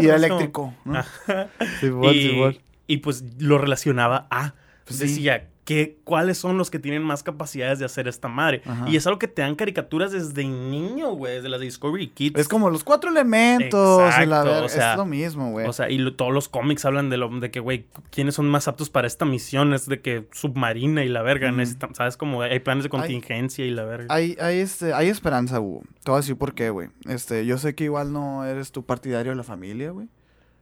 Y 0.00 0.06
era 0.06 0.16
eléctrico. 0.16 0.74
¿no? 0.84 0.98
Ajá. 0.98 1.48
Simón, 1.80 2.56
y, 2.88 2.96
pues 2.96 3.22
lo 3.38 3.58
relacionaba 3.58 4.26
a. 4.32 4.54
Pues 4.86 4.98
Sí. 4.98 5.06
decía, 5.06 5.46
¿qué, 5.68 5.98
¿cuáles 6.04 6.38
son 6.38 6.56
los 6.56 6.70
que 6.70 6.78
tienen 6.78 7.02
más 7.02 7.22
capacidades 7.22 7.78
de 7.78 7.84
hacer 7.84 8.08
esta 8.08 8.26
madre? 8.26 8.62
Ajá. 8.64 8.88
Y 8.88 8.96
es 8.96 9.06
algo 9.06 9.18
que 9.18 9.28
te 9.28 9.42
dan 9.42 9.54
caricaturas 9.54 10.12
desde 10.12 10.42
niño, 10.44 11.10
güey, 11.10 11.34
desde 11.34 11.50
las 11.50 11.60
de 11.60 11.66
Discovery 11.66 12.08
Kids. 12.08 12.40
Es 12.40 12.48
como 12.48 12.70
los 12.70 12.84
cuatro 12.84 13.10
elementos. 13.10 13.98
la 14.00 14.06
Exacto, 14.08 14.30
verga, 14.44 14.62
o 14.64 14.68
sea, 14.70 14.92
es 14.92 14.96
lo 14.96 15.04
mismo, 15.04 15.50
güey. 15.50 15.66
O 15.66 15.74
sea, 15.74 15.90
y 15.90 15.98
lo- 15.98 16.14
todos 16.16 16.32
los 16.32 16.48
cómics 16.48 16.86
hablan 16.86 17.10
de 17.10 17.18
lo 17.18 17.28
de 17.28 17.50
que, 17.50 17.60
güey, 17.60 17.84
¿quiénes 18.10 18.34
son 18.36 18.48
más 18.48 18.66
aptos 18.66 18.88
para 18.88 19.06
esta 19.06 19.26
misión? 19.26 19.74
Es 19.74 19.84
de 19.86 20.00
que 20.00 20.26
submarina 20.32 21.04
y 21.04 21.08
la 21.10 21.20
verga. 21.20 21.50
Necesitan- 21.52 21.94
¿Sabes? 21.94 22.16
Como 22.16 22.40
hay 22.40 22.60
planes 22.60 22.84
de 22.84 22.88
contingencia 22.88 23.66
y 23.66 23.70
la 23.70 23.84
verga. 23.84 24.06
Hay, 24.08 24.38
hay, 24.40 24.60
este, 24.60 24.94
hay 24.94 25.08
esperanza, 25.08 25.60
Hugo. 25.60 25.82
Te 26.02 26.10
voy 26.10 26.16
a 26.18 26.20
decir 26.22 26.36
por 26.38 26.54
qué, 26.54 26.70
güey. 26.70 26.88
Este, 27.06 27.44
yo 27.44 27.58
sé 27.58 27.74
que 27.74 27.84
igual 27.84 28.10
no 28.10 28.46
eres 28.46 28.72
tu 28.72 28.86
partidario 28.86 29.32
de 29.32 29.36
la 29.36 29.44
familia, 29.44 29.90
güey. 29.90 30.08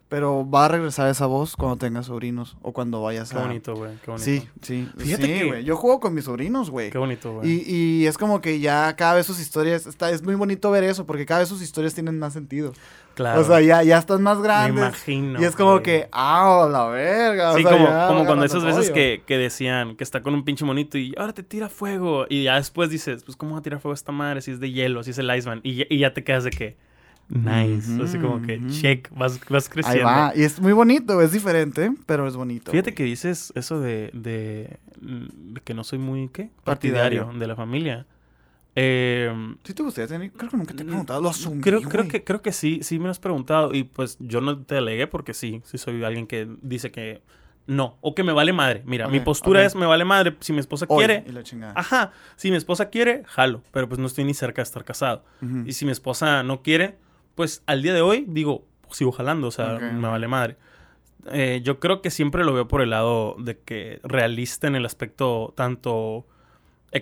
Pero 0.08 0.48
va 0.48 0.66
a 0.66 0.68
regresar 0.68 1.08
esa 1.10 1.26
voz 1.26 1.56
cuando 1.56 1.78
tengas 1.78 2.06
sobrinos 2.06 2.56
o 2.62 2.72
cuando 2.72 3.02
vayas 3.02 3.32
Qué 3.32 3.38
a... 3.38 3.42
bonito, 3.42 3.74
güey. 3.74 3.90
Qué 4.04 4.10
bonito. 4.12 4.24
Sí, 4.24 4.48
sí. 4.62 4.88
Fíjate 4.98 5.22
sí, 5.26 5.28
que- 5.40 5.44
güey. 5.46 5.64
Yo 5.64 5.76
juego 5.76 5.98
con 5.98 6.14
mis 6.14 6.26
sobrinos, 6.26 6.70
güey. 6.70 6.90
Qué 6.90 6.98
bonito, 6.98 7.32
güey. 7.34 7.50
Y, 7.50 8.02
y 8.02 8.06
es 8.06 8.16
como 8.16 8.40
que 8.40 8.60
ya 8.60 8.94
cada 8.94 9.14
vez 9.14 9.26
sus 9.26 9.40
historias, 9.40 9.84
está, 9.86 10.10
es 10.10 10.22
muy 10.22 10.36
bonito 10.36 10.70
ver 10.70 10.84
eso, 10.84 11.06
porque 11.06 11.26
cada 11.26 11.40
vez 11.40 11.48
sus 11.48 11.60
historias 11.60 11.92
tienen 11.92 12.20
más 12.20 12.34
sentido. 12.34 12.72
Claro. 13.14 13.40
O 13.40 13.44
sea, 13.44 13.60
ya, 13.60 13.82
ya 13.82 13.98
están 13.98 14.22
más 14.22 14.36
me 14.38 14.44
grandes. 14.44 14.76
imagino. 14.84 15.40
y 15.40 15.44
es 15.44 15.56
como 15.56 15.82
que, 15.82 16.06
ah, 16.12 16.68
la 16.70 16.84
verga. 16.86 17.52
o 17.52 17.56
Sí, 17.56 17.62
sea, 17.64 17.72
como, 17.72 17.86
ya 17.88 18.06
como 18.06 18.20
me 18.20 18.26
cuando 18.26 18.44
esas 18.44 18.62
veces 18.62 18.90
que, 18.92 19.22
que 19.26 19.38
decían 19.38 19.96
que 19.96 20.04
está 20.04 20.22
con 20.22 20.34
un 20.34 20.44
pinche 20.44 20.64
monito 20.64 20.98
y 20.98 21.14
ahora 21.18 21.32
te 21.32 21.42
tira 21.42 21.68
fuego. 21.68 22.26
Y 22.28 22.44
ya 22.44 22.54
después 22.56 22.90
dices, 22.90 23.24
pues, 23.24 23.36
¿cómo 23.36 23.54
va 23.54 23.58
a 23.58 23.62
tirar 23.62 23.80
fuego 23.80 23.94
esta 23.94 24.12
madre? 24.12 24.40
Si 24.42 24.52
es 24.52 24.60
de 24.60 24.70
hielo, 24.70 25.02
si 25.02 25.10
es 25.10 25.18
el 25.18 25.34
Iceman. 25.36 25.60
Y, 25.64 25.74
ya- 25.76 25.86
y 25.88 25.98
ya 25.98 26.14
te 26.14 26.22
quedas 26.22 26.44
de 26.44 26.50
que, 26.50 26.76
nice. 27.28 28.02
Así 28.02 28.18
como 28.18 28.42
que, 28.42 28.60
check, 28.68 29.08
vas, 29.16 29.40
vas 29.48 29.66
Ahí 29.66 29.72
creciendo. 29.72 30.04
va. 30.04 30.32
Y 30.34 30.42
es 30.42 30.60
muy 30.60 30.72
bonito, 30.72 31.20
es 31.22 31.32
diferente, 31.32 31.92
pero 32.06 32.26
es 32.26 32.36
bonito. 32.36 32.70
Fíjate 32.70 32.90
güey. 32.90 32.94
que 32.96 33.04
dices 33.04 33.52
eso 33.56 33.80
de, 33.80 34.10
de, 34.12 34.78
de 35.00 35.60
que 35.62 35.74
no 35.74 35.84
soy 35.84 35.98
muy, 35.98 36.28
¿qué? 36.28 36.50
Partidario. 36.64 37.22
Partidario 37.24 37.38
de 37.40 37.46
la 37.46 37.56
familia. 37.56 38.06
Eh, 38.78 39.32
Sí 39.64 39.72
te 39.72 39.82
gustaría 39.82 40.06
tener, 40.06 40.30
creo 40.32 40.50
que 40.50 40.56
nunca 40.58 40.74
te 40.74 40.82
he 40.82 40.86
preguntado, 40.86 41.20
lo 41.22 41.30
asumí, 41.30 41.62
creo, 41.62 41.80
creo, 41.80 42.06
que, 42.08 42.22
creo 42.24 42.42
que 42.42 42.52
sí, 42.52 42.80
sí 42.82 42.98
me 42.98 43.06
lo 43.06 43.10
has 43.10 43.18
preguntado. 43.18 43.74
Y 43.74 43.84
pues 43.84 44.18
yo 44.20 44.40
no 44.40 44.58
te 44.62 44.76
alegué 44.76 45.06
porque 45.06 45.32
sí, 45.34 45.62
sí 45.64 45.78
soy 45.78 46.04
alguien 46.04 46.26
que 46.26 46.46
dice 46.60 46.90
que 46.90 47.22
no. 47.66 47.96
O 48.02 48.14
que 48.14 48.22
me 48.22 48.32
vale 48.32 48.52
madre. 48.52 48.82
Mira, 48.86 49.08
mi 49.08 49.18
postura 49.20 49.64
es 49.64 49.74
me 49.74 49.86
vale 49.86 50.04
madre. 50.04 50.36
Si 50.40 50.52
mi 50.52 50.60
esposa 50.60 50.84
Hoy, 50.88 50.98
quiere, 51.06 51.24
y 51.26 51.32
la 51.32 51.42
chingada. 51.42 51.72
Ajá, 51.74 52.12
si 52.36 52.50
mi 52.50 52.56
esposa 52.58 52.90
quiere, 52.90 53.22
jalo, 53.26 53.62
pero 53.72 53.88
pues 53.88 53.98
no 53.98 54.06
estoy 54.06 54.24
ni 54.24 54.34
cerca 54.34 54.60
de 54.60 54.64
estar 54.64 54.84
casado. 54.84 55.24
Y 55.64 55.72
si 55.72 55.84
mi 55.86 55.90
esposa 55.90 56.42
no 56.42 56.62
quiere, 56.62 56.98
pues 57.36 57.62
al 57.66 57.82
día 57.82 57.94
de 57.94 58.00
hoy 58.00 58.24
digo, 58.26 58.64
sigo 58.90 59.12
jalando, 59.12 59.46
o 59.46 59.50
sea, 59.52 59.78
me 59.78 60.08
vale 60.08 60.26
madre. 60.26 60.56
Eh, 61.32 61.60
yo 61.62 61.78
creo 61.78 62.02
que 62.02 62.10
siempre 62.10 62.44
lo 62.44 62.52
veo 62.52 62.66
por 62.66 62.82
el 62.82 62.90
lado 62.90 63.36
de 63.38 63.58
que 63.58 64.00
realista 64.02 64.66
en 64.66 64.74
el 64.74 64.84
aspecto 64.86 65.52
tanto, 65.56 66.26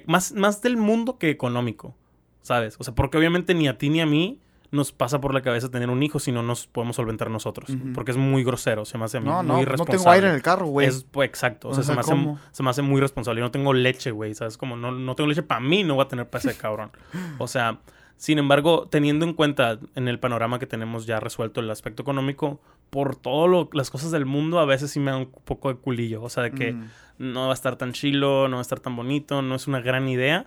más, 0.07 0.32
más 0.32 0.61
del 0.61 0.76
mundo 0.76 1.18
que 1.18 1.30
económico, 1.30 1.95
¿sabes? 2.43 2.76
O 2.78 2.85
sea, 2.85 2.95
porque 2.95 3.16
obviamente 3.16 3.55
ni 3.55 3.68
a 3.68 3.78
ti 3.78 3.91
ni 3.91 4.01
a 4.01 4.07
mí 4.07 4.41
nos 4.70 4.91
pasa 4.91 5.20
por 5.20 5.32
la 5.35 5.43
cabeza 5.43 5.70
tener 5.70 5.89
un 5.89 6.03
hijo 6.03 6.18
si 6.18 6.32
no 6.32 6.43
nos 6.43 6.66
podemos 6.66 6.97
solventar 6.97 7.30
nosotros, 7.30 7.70
porque 7.95 8.11
es 8.11 8.16
muy 8.16 8.43
grosero, 8.43 8.85
se 8.85 8.99
me 8.99 9.05
hace 9.05 9.20
No, 9.20 9.37
muy 9.37 9.47
no, 9.47 9.55
no 9.55 9.62
irresponsable. 9.62 9.99
tengo 9.99 10.11
aire 10.11 10.28
en 10.30 10.35
el 10.35 10.43
carro, 10.43 10.66
güey. 10.66 10.89
Es, 10.89 11.05
pues, 11.05 11.28
exacto. 11.28 11.68
O 11.68 11.74
sea, 11.74 11.85
se, 11.85 11.95
me 11.95 12.01
hace, 12.01 12.12
se 12.51 12.62
me 12.64 12.70
hace 12.70 12.82
muy 12.82 13.01
responsable. 13.01 13.39
Yo 13.39 13.45
no 13.45 13.53
tengo 13.53 13.72
leche, 13.72 14.11
güey. 14.11 14.35
¿Sabes? 14.35 14.59
Como 14.59 14.76
no, 14.76 14.91
no 14.91 15.14
tengo 15.14 15.28
leche 15.28 15.45
para 15.45 15.61
mí, 15.61 15.85
no 15.85 15.95
voy 15.95 16.05
a 16.05 16.09
tener 16.09 16.28
para 16.28 16.51
ese 16.51 16.59
cabrón. 16.61 16.91
O 17.39 17.47
sea, 17.47 17.78
sin 18.17 18.39
embargo, 18.39 18.87
teniendo 18.91 19.25
en 19.25 19.35
cuenta 19.35 19.79
en 19.95 20.09
el 20.09 20.19
panorama 20.19 20.59
que 20.59 20.67
tenemos 20.67 21.07
ya 21.07 21.21
resuelto 21.21 21.61
el 21.61 21.71
aspecto 21.71 22.03
económico, 22.03 22.61
por 22.91 23.17
todas 23.17 23.69
las 23.73 23.91
cosas 23.91 24.11
del 24.12 24.25
mundo, 24.25 24.61
a 24.61 24.65
veces 24.65 24.91
sí 24.93 25.01
me 25.01 25.11
da 25.11 25.17
un 25.17 25.31
poco 25.45 25.69
de 25.69 25.75
culillo. 25.81 26.23
O 26.23 26.29
sea, 26.31 26.45
de 26.45 26.53
que 26.53 26.73
Mm. 26.75 26.85
no 27.19 27.47
va 27.47 27.51
a 27.51 27.55
estar 27.55 27.77
tan 27.77 27.93
chilo, 27.93 28.49
no 28.49 28.57
va 28.57 28.61
a 28.61 28.62
estar 28.62 28.81
tan 28.81 28.95
bonito, 28.97 29.43
no 29.43 29.55
es 29.57 29.67
una 29.67 29.81
gran 29.81 30.09
idea. 30.09 30.47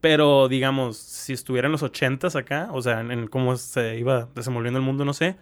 Pero, 0.00 0.48
digamos, 0.48 0.98
si 0.98 1.32
estuviera 1.32 1.66
en 1.66 1.72
los 1.72 1.82
ochentas 1.82 2.36
acá, 2.36 2.68
o 2.72 2.82
sea, 2.82 3.00
en, 3.00 3.10
en 3.10 3.26
cómo 3.28 3.56
se 3.56 3.96
iba 3.98 4.28
desenvolviendo 4.34 4.78
el 4.78 4.84
mundo, 4.84 5.04
no 5.06 5.14
sé, 5.14 5.36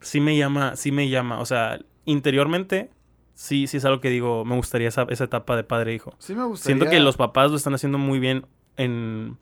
sí 0.00 0.20
me 0.20 0.36
llama, 0.38 0.74
sí 0.76 0.90
me 0.92 1.08
llama. 1.10 1.40
O 1.40 1.44
sea, 1.44 1.80
interiormente, 2.06 2.88
sí, 3.34 3.66
sí 3.66 3.76
es 3.76 3.84
algo 3.84 4.00
que 4.00 4.08
digo, 4.08 4.44
me 4.46 4.56
gustaría 4.56 4.88
esa, 4.88 5.06
esa 5.10 5.24
etapa 5.24 5.54
de 5.56 5.64
padre-hijo. 5.64 6.14
Sí 6.18 6.34
me 6.34 6.44
gustaría. 6.44 6.76
Siento 6.76 6.90
que 6.90 7.00
los 7.00 7.16
papás 7.18 7.50
lo 7.50 7.56
están 7.58 7.74
haciendo 7.74 7.98
muy 7.98 8.18
bien 8.18 8.46
en 8.78 9.36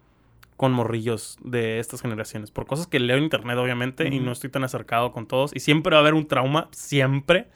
con 0.57 0.73
morrillos 0.73 1.37
de 1.43 1.79
estas 1.81 2.01
generaciones. 2.03 2.51
Por 2.51 2.67
cosas 2.67 2.87
que 2.87 3.01
leo 3.01 3.17
en 3.17 3.25
internet, 3.25 3.57
obviamente, 3.59 4.07
y 4.09 4.21
no 4.21 4.33
estoy 4.33 4.51
tan 4.51 4.65
acercado 4.65 5.13
con 5.13 5.27
todos. 5.27 5.51
Y 5.55 5.61
siempre 5.61 5.91
va 5.93 5.99
a 5.99 6.01
haber 6.01 6.15
un 6.15 6.27
trauma, 6.29 6.69
siempre. 6.73 7.49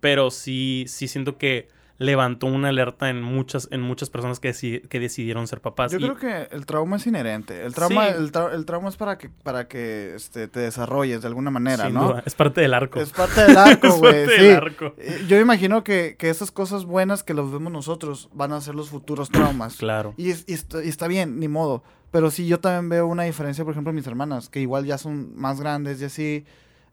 Pero 0.00 0.30
sí, 0.30 0.84
sí 0.88 1.06
siento 1.08 1.38
que 1.38 1.68
levantó 1.98 2.46
una 2.48 2.70
alerta 2.70 3.10
en 3.10 3.22
muchas, 3.22 3.68
en 3.70 3.80
muchas 3.80 4.10
personas 4.10 4.40
que, 4.40 4.50
deci- 4.50 4.88
que 4.88 4.98
decidieron 4.98 5.46
ser 5.46 5.60
papás. 5.60 5.92
Yo 5.92 5.98
Y- 5.98 6.02
creo 6.02 6.16
que 6.16 6.48
el 6.54 6.66
trauma 6.66 6.96
es 6.96 7.06
inherente. 7.06 7.64
El 7.64 7.74
trauma, 7.74 8.08
Sí. 8.08 8.14
el, 8.18 8.32
tra- 8.32 8.52
el 8.52 8.64
trauma 8.66 8.88
es 8.88 8.96
para 8.96 9.18
que, 9.18 9.28
para 9.30 9.68
que 9.68 10.12
este, 10.16 10.48
te 10.48 10.58
desarrolles 10.58 11.20
de 11.22 11.28
alguna 11.28 11.52
manera, 11.52 11.84
sin 11.84 11.94
¿no? 11.94 12.08
duda, 12.08 12.22
es 12.26 12.34
parte 12.34 12.60
del 12.60 12.74
arco. 12.74 12.98
Es 13.00 13.10
parte 13.12 13.42
del 13.42 13.56
arco, 13.56 13.86
Es 13.86 13.98
güey. 13.98 14.12
parte 14.26 14.36
sí. 14.36 14.42
del 14.42 14.56
arco. 14.56 14.94
Yo 15.28 15.38
imagino 15.38 15.84
que, 15.84 16.16
que 16.18 16.28
esas 16.28 16.50
cosas 16.50 16.84
buenas 16.86 17.22
que 17.22 17.34
los 17.34 17.52
vemos 17.52 17.70
nosotros 17.72 18.28
van 18.32 18.52
a 18.52 18.60
ser 18.60 18.74
los 18.74 18.90
futuros 18.90 19.30
traumas. 19.30 19.76
Claro. 19.76 20.14
Y, 20.16 20.30
es- 20.30 20.44
y 20.48 20.54
está, 20.54 20.82
y 20.82 20.88
está 20.88 21.06
bien, 21.06 21.38
ni 21.38 21.46
modo. 21.46 21.84
Pero 22.12 22.30
sí, 22.30 22.46
yo 22.46 22.60
también 22.60 22.88
veo 22.88 23.06
una 23.08 23.24
diferencia, 23.24 23.64
por 23.64 23.72
ejemplo, 23.72 23.90
en 23.90 23.96
mis 23.96 24.06
hermanas, 24.06 24.48
que 24.48 24.60
igual 24.60 24.84
ya 24.84 24.98
son 24.98 25.32
más 25.34 25.58
grandes 25.60 26.00
y 26.00 26.04
así, 26.04 26.44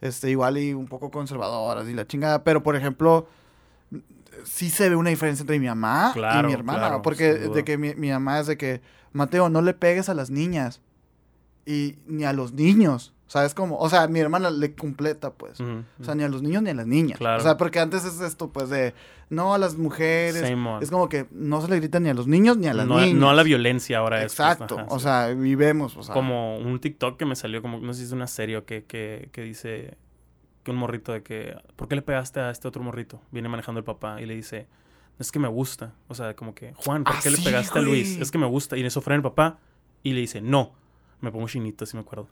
este, 0.02 0.32
igual 0.32 0.58
y 0.58 0.74
un 0.74 0.88
poco 0.88 1.12
conservadoras 1.12 1.88
y 1.88 1.94
la 1.94 2.08
chingada. 2.08 2.44
Pero, 2.44 2.64
por 2.64 2.76
ejemplo, 2.76 3.28
sí 4.46 4.70
se 4.70 4.90
ve 4.90 4.96
una 4.96 5.10
diferencia 5.10 5.44
entre 5.44 5.60
mi 5.60 5.68
mamá 5.68 6.12
Claro, 6.14 6.48
y 6.48 6.52
mi 6.52 6.54
hermana. 6.54 6.80
claro, 6.80 7.02
porque 7.02 7.34
de 7.34 7.64
que 7.64 7.78
mi, 7.78 7.94
mi 7.96 8.10
mamá 8.10 8.40
es 8.40 8.48
de 8.48 8.58
que, 8.58 8.82
Mateo, 9.12 9.50
no 9.50 9.62
le 9.62 9.74
pegues 9.74 10.08
a 10.10 10.14
las 10.14 10.30
niñas. 10.30 10.82
Y 11.66 12.00
ni 12.08 12.24
a 12.24 12.34
los 12.34 12.54
niños. 12.54 13.14
¿Sabes 13.30 13.54
cómo? 13.54 13.78
O 13.78 13.88
sea, 13.90 14.08
mi 14.08 14.20
hermana 14.20 14.50
le 14.50 14.74
completa, 14.74 15.32
pues. 15.32 15.62
O 15.62 16.04
sea, 16.04 16.16
ni 16.16 16.24
a 16.24 16.30
los 16.30 16.42
niños 16.42 16.64
ni 16.64 16.72
a 16.72 16.74
las 16.74 16.88
niñas. 16.88 17.20
Claro. 17.20 17.38
O 17.40 17.44
sea, 17.44 17.58
porque 17.58 17.80
antes 17.80 18.04
es 18.04 18.20
esto, 18.22 18.50
pues, 18.50 18.70
de 18.70 18.96
no 19.30 19.54
a 19.54 19.60
las 19.60 19.78
mujeres. 19.78 20.44
Es 20.82 20.90
como 20.90 21.10
que 21.10 21.28
no 21.30 21.62
se 21.62 21.68
le 21.70 21.76
grita 21.76 22.00
ni 22.00 22.10
a 22.10 22.16
los 22.16 22.26
niños 22.26 22.58
ni 22.58 22.66
a 22.66 22.74
las 22.74 22.88
no, 22.88 23.00
niñas. 23.00 23.14
no 23.16 23.30
a 23.30 23.36
la 23.36 23.44
violencia 23.44 24.00
ahora 24.00 24.24
es. 24.24 24.36
pues, 24.36 24.50
Exacto. 24.50 24.80
ajá, 24.80 24.88
o 24.90 24.98
sí. 24.98 25.04
sea, 25.04 25.28
vivemos, 25.28 25.96
o 25.96 26.02
sea. 26.02 26.12
como 26.16 26.58
un 26.58 26.80
TikTok 26.80 27.18
que 27.18 27.26
me 27.26 27.36
salió, 27.36 27.62
como 27.62 27.80
no 27.80 27.94
sé 27.94 28.00
si 28.00 28.06
es 28.08 28.12
una 28.14 28.26
serie 28.26 28.64
que, 28.64 28.84
que, 28.86 29.30
que 29.32 29.44
dice 29.44 29.96
que 30.64 30.72
un 30.72 30.78
morrito 30.78 31.14
de 31.14 31.22
que, 31.22 31.56
¿por 31.76 31.88
qué 31.88 31.96
le 31.96 32.02
pegaste 32.02 32.40
a 32.40 32.50
este 32.50 32.68
otro 32.68 32.82
morrito? 32.82 33.22
Viene 33.30 33.48
manejando 33.48 33.78
el 33.78 33.86
papá 33.86 34.20
y 34.20 34.26
le 34.26 34.34
dice, 34.36 34.66
es 35.20 35.32
que 35.32 35.38
me 35.38 35.48
gusta. 35.48 35.94
O 36.08 36.16
sea, 36.16 36.36
como 36.36 36.56
que, 36.56 36.74
Juan, 36.74 37.04
¿por 37.04 37.14
Ah, 37.16 37.20
qué 37.22 37.30
le 37.30 37.38
pegaste 37.38 37.78
a 37.78 37.82
Luis? 37.84 38.18
Es 38.20 38.32
que 38.32 38.40
me 38.40 38.48
gusta. 38.48 38.76
Y 38.76 38.80
en 38.80 38.88
eso 38.88 39.02
frena 39.02 39.18
el 39.18 39.22
papá 39.22 39.60
y 40.02 40.14
le 40.14 40.22
dice, 40.22 40.42
no. 40.42 40.72
Me 41.22 41.32
pongo 41.32 41.48
chinito, 41.48 41.86
si 41.86 41.96
me 41.96 42.02
acuerdo. 42.02 42.28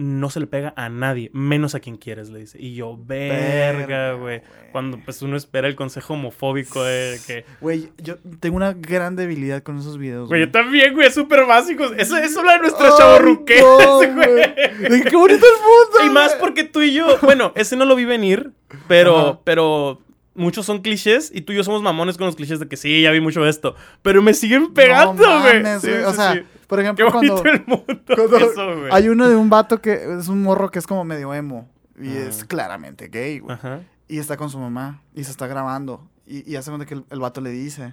No 0.00 0.30
se 0.30 0.40
le 0.40 0.46
pega 0.46 0.72
a 0.76 0.88
nadie, 0.88 1.30
menos 1.34 1.74
a 1.74 1.80
quien 1.80 1.98
quieres, 1.98 2.30
le 2.30 2.38
dice. 2.38 2.56
Y 2.58 2.74
yo, 2.74 2.96
verga, 2.98 4.14
güey. 4.14 4.40
Cuando 4.72 4.98
pues 4.98 5.20
uno 5.20 5.36
espera 5.36 5.68
el 5.68 5.76
consejo 5.76 6.14
homofóbico 6.14 6.82
de 6.82 7.20
que... 7.26 7.44
Güey, 7.60 7.90
yo 7.98 8.16
tengo 8.40 8.56
una 8.56 8.72
gran 8.72 9.14
debilidad 9.14 9.62
con 9.62 9.78
esos 9.78 9.98
videos. 9.98 10.28
Güey, 10.28 10.46
yo 10.46 10.50
también, 10.50 10.94
güey, 10.94 11.08
es 11.08 11.14
súper 11.14 11.44
básico. 11.44 11.84
Eso 11.98 12.16
es 12.16 12.34
habla 12.34 12.54
de 12.54 12.58
nuestra 12.60 12.86
Ay, 12.86 12.92
chavorruquez, 12.96 13.60
no, 13.60 13.96
güey. 14.14 15.02
¡Qué 15.04 15.16
bonito 15.16 15.44
el 15.44 15.62
mundo! 15.62 16.06
Y 16.06 16.08
más 16.08 16.34
porque 16.36 16.64
tú 16.64 16.80
y 16.80 16.94
yo, 16.94 17.18
bueno, 17.20 17.52
ese 17.54 17.76
no 17.76 17.84
lo 17.84 17.94
vi 17.94 18.06
venir, 18.06 18.52
pero, 18.88 19.18
Ajá. 19.18 19.40
pero 19.44 20.00
muchos 20.34 20.64
son 20.64 20.80
clichés 20.80 21.30
y 21.34 21.42
tú 21.42 21.52
y 21.52 21.56
yo 21.56 21.64
somos 21.64 21.82
mamones 21.82 22.16
con 22.16 22.26
los 22.26 22.36
clichés 22.36 22.58
de 22.58 22.68
que 22.68 22.78
sí, 22.78 23.02
ya 23.02 23.10
vi 23.10 23.20
mucho 23.20 23.42
de 23.44 23.50
esto, 23.50 23.74
pero 24.00 24.22
me 24.22 24.32
siguen 24.32 24.72
pegando, 24.72 25.40
güey. 25.40 25.62
Sí, 25.80 25.90
o 25.90 26.10
sí, 26.10 26.16
sea, 26.16 26.32
sí. 26.32 26.42
Por 26.70 26.80
ejemplo, 26.80 27.10
cuando, 27.12 27.44
el 27.44 27.64
mundo. 27.66 27.84
cuando 28.06 28.36
Eso, 28.38 28.76
güey. 28.78 28.88
hay 28.92 29.08
uno 29.10 29.28
de 29.28 29.36
un 29.36 29.50
vato 29.50 29.82
que 29.82 30.16
es 30.18 30.28
un 30.28 30.42
morro 30.42 30.70
que 30.70 30.78
es 30.78 30.86
como 30.86 31.04
medio 31.04 31.34
emo. 31.34 31.68
Y 32.00 32.16
es 32.16 32.44
claramente 32.46 33.08
gay, 33.08 33.40
güey. 33.40 33.54
Ajá. 33.54 33.80
Y 34.08 34.18
está 34.18 34.38
con 34.38 34.48
su 34.48 34.58
mamá. 34.58 35.02
Y 35.14 35.24
se 35.24 35.30
está 35.32 35.46
grabando. 35.46 36.08
Y, 36.26 36.50
y 36.50 36.56
hace 36.56 36.70
cuenta 36.70 36.86
que 36.86 36.94
el, 36.94 37.04
el 37.10 37.20
vato 37.20 37.42
le 37.42 37.50
dice. 37.50 37.92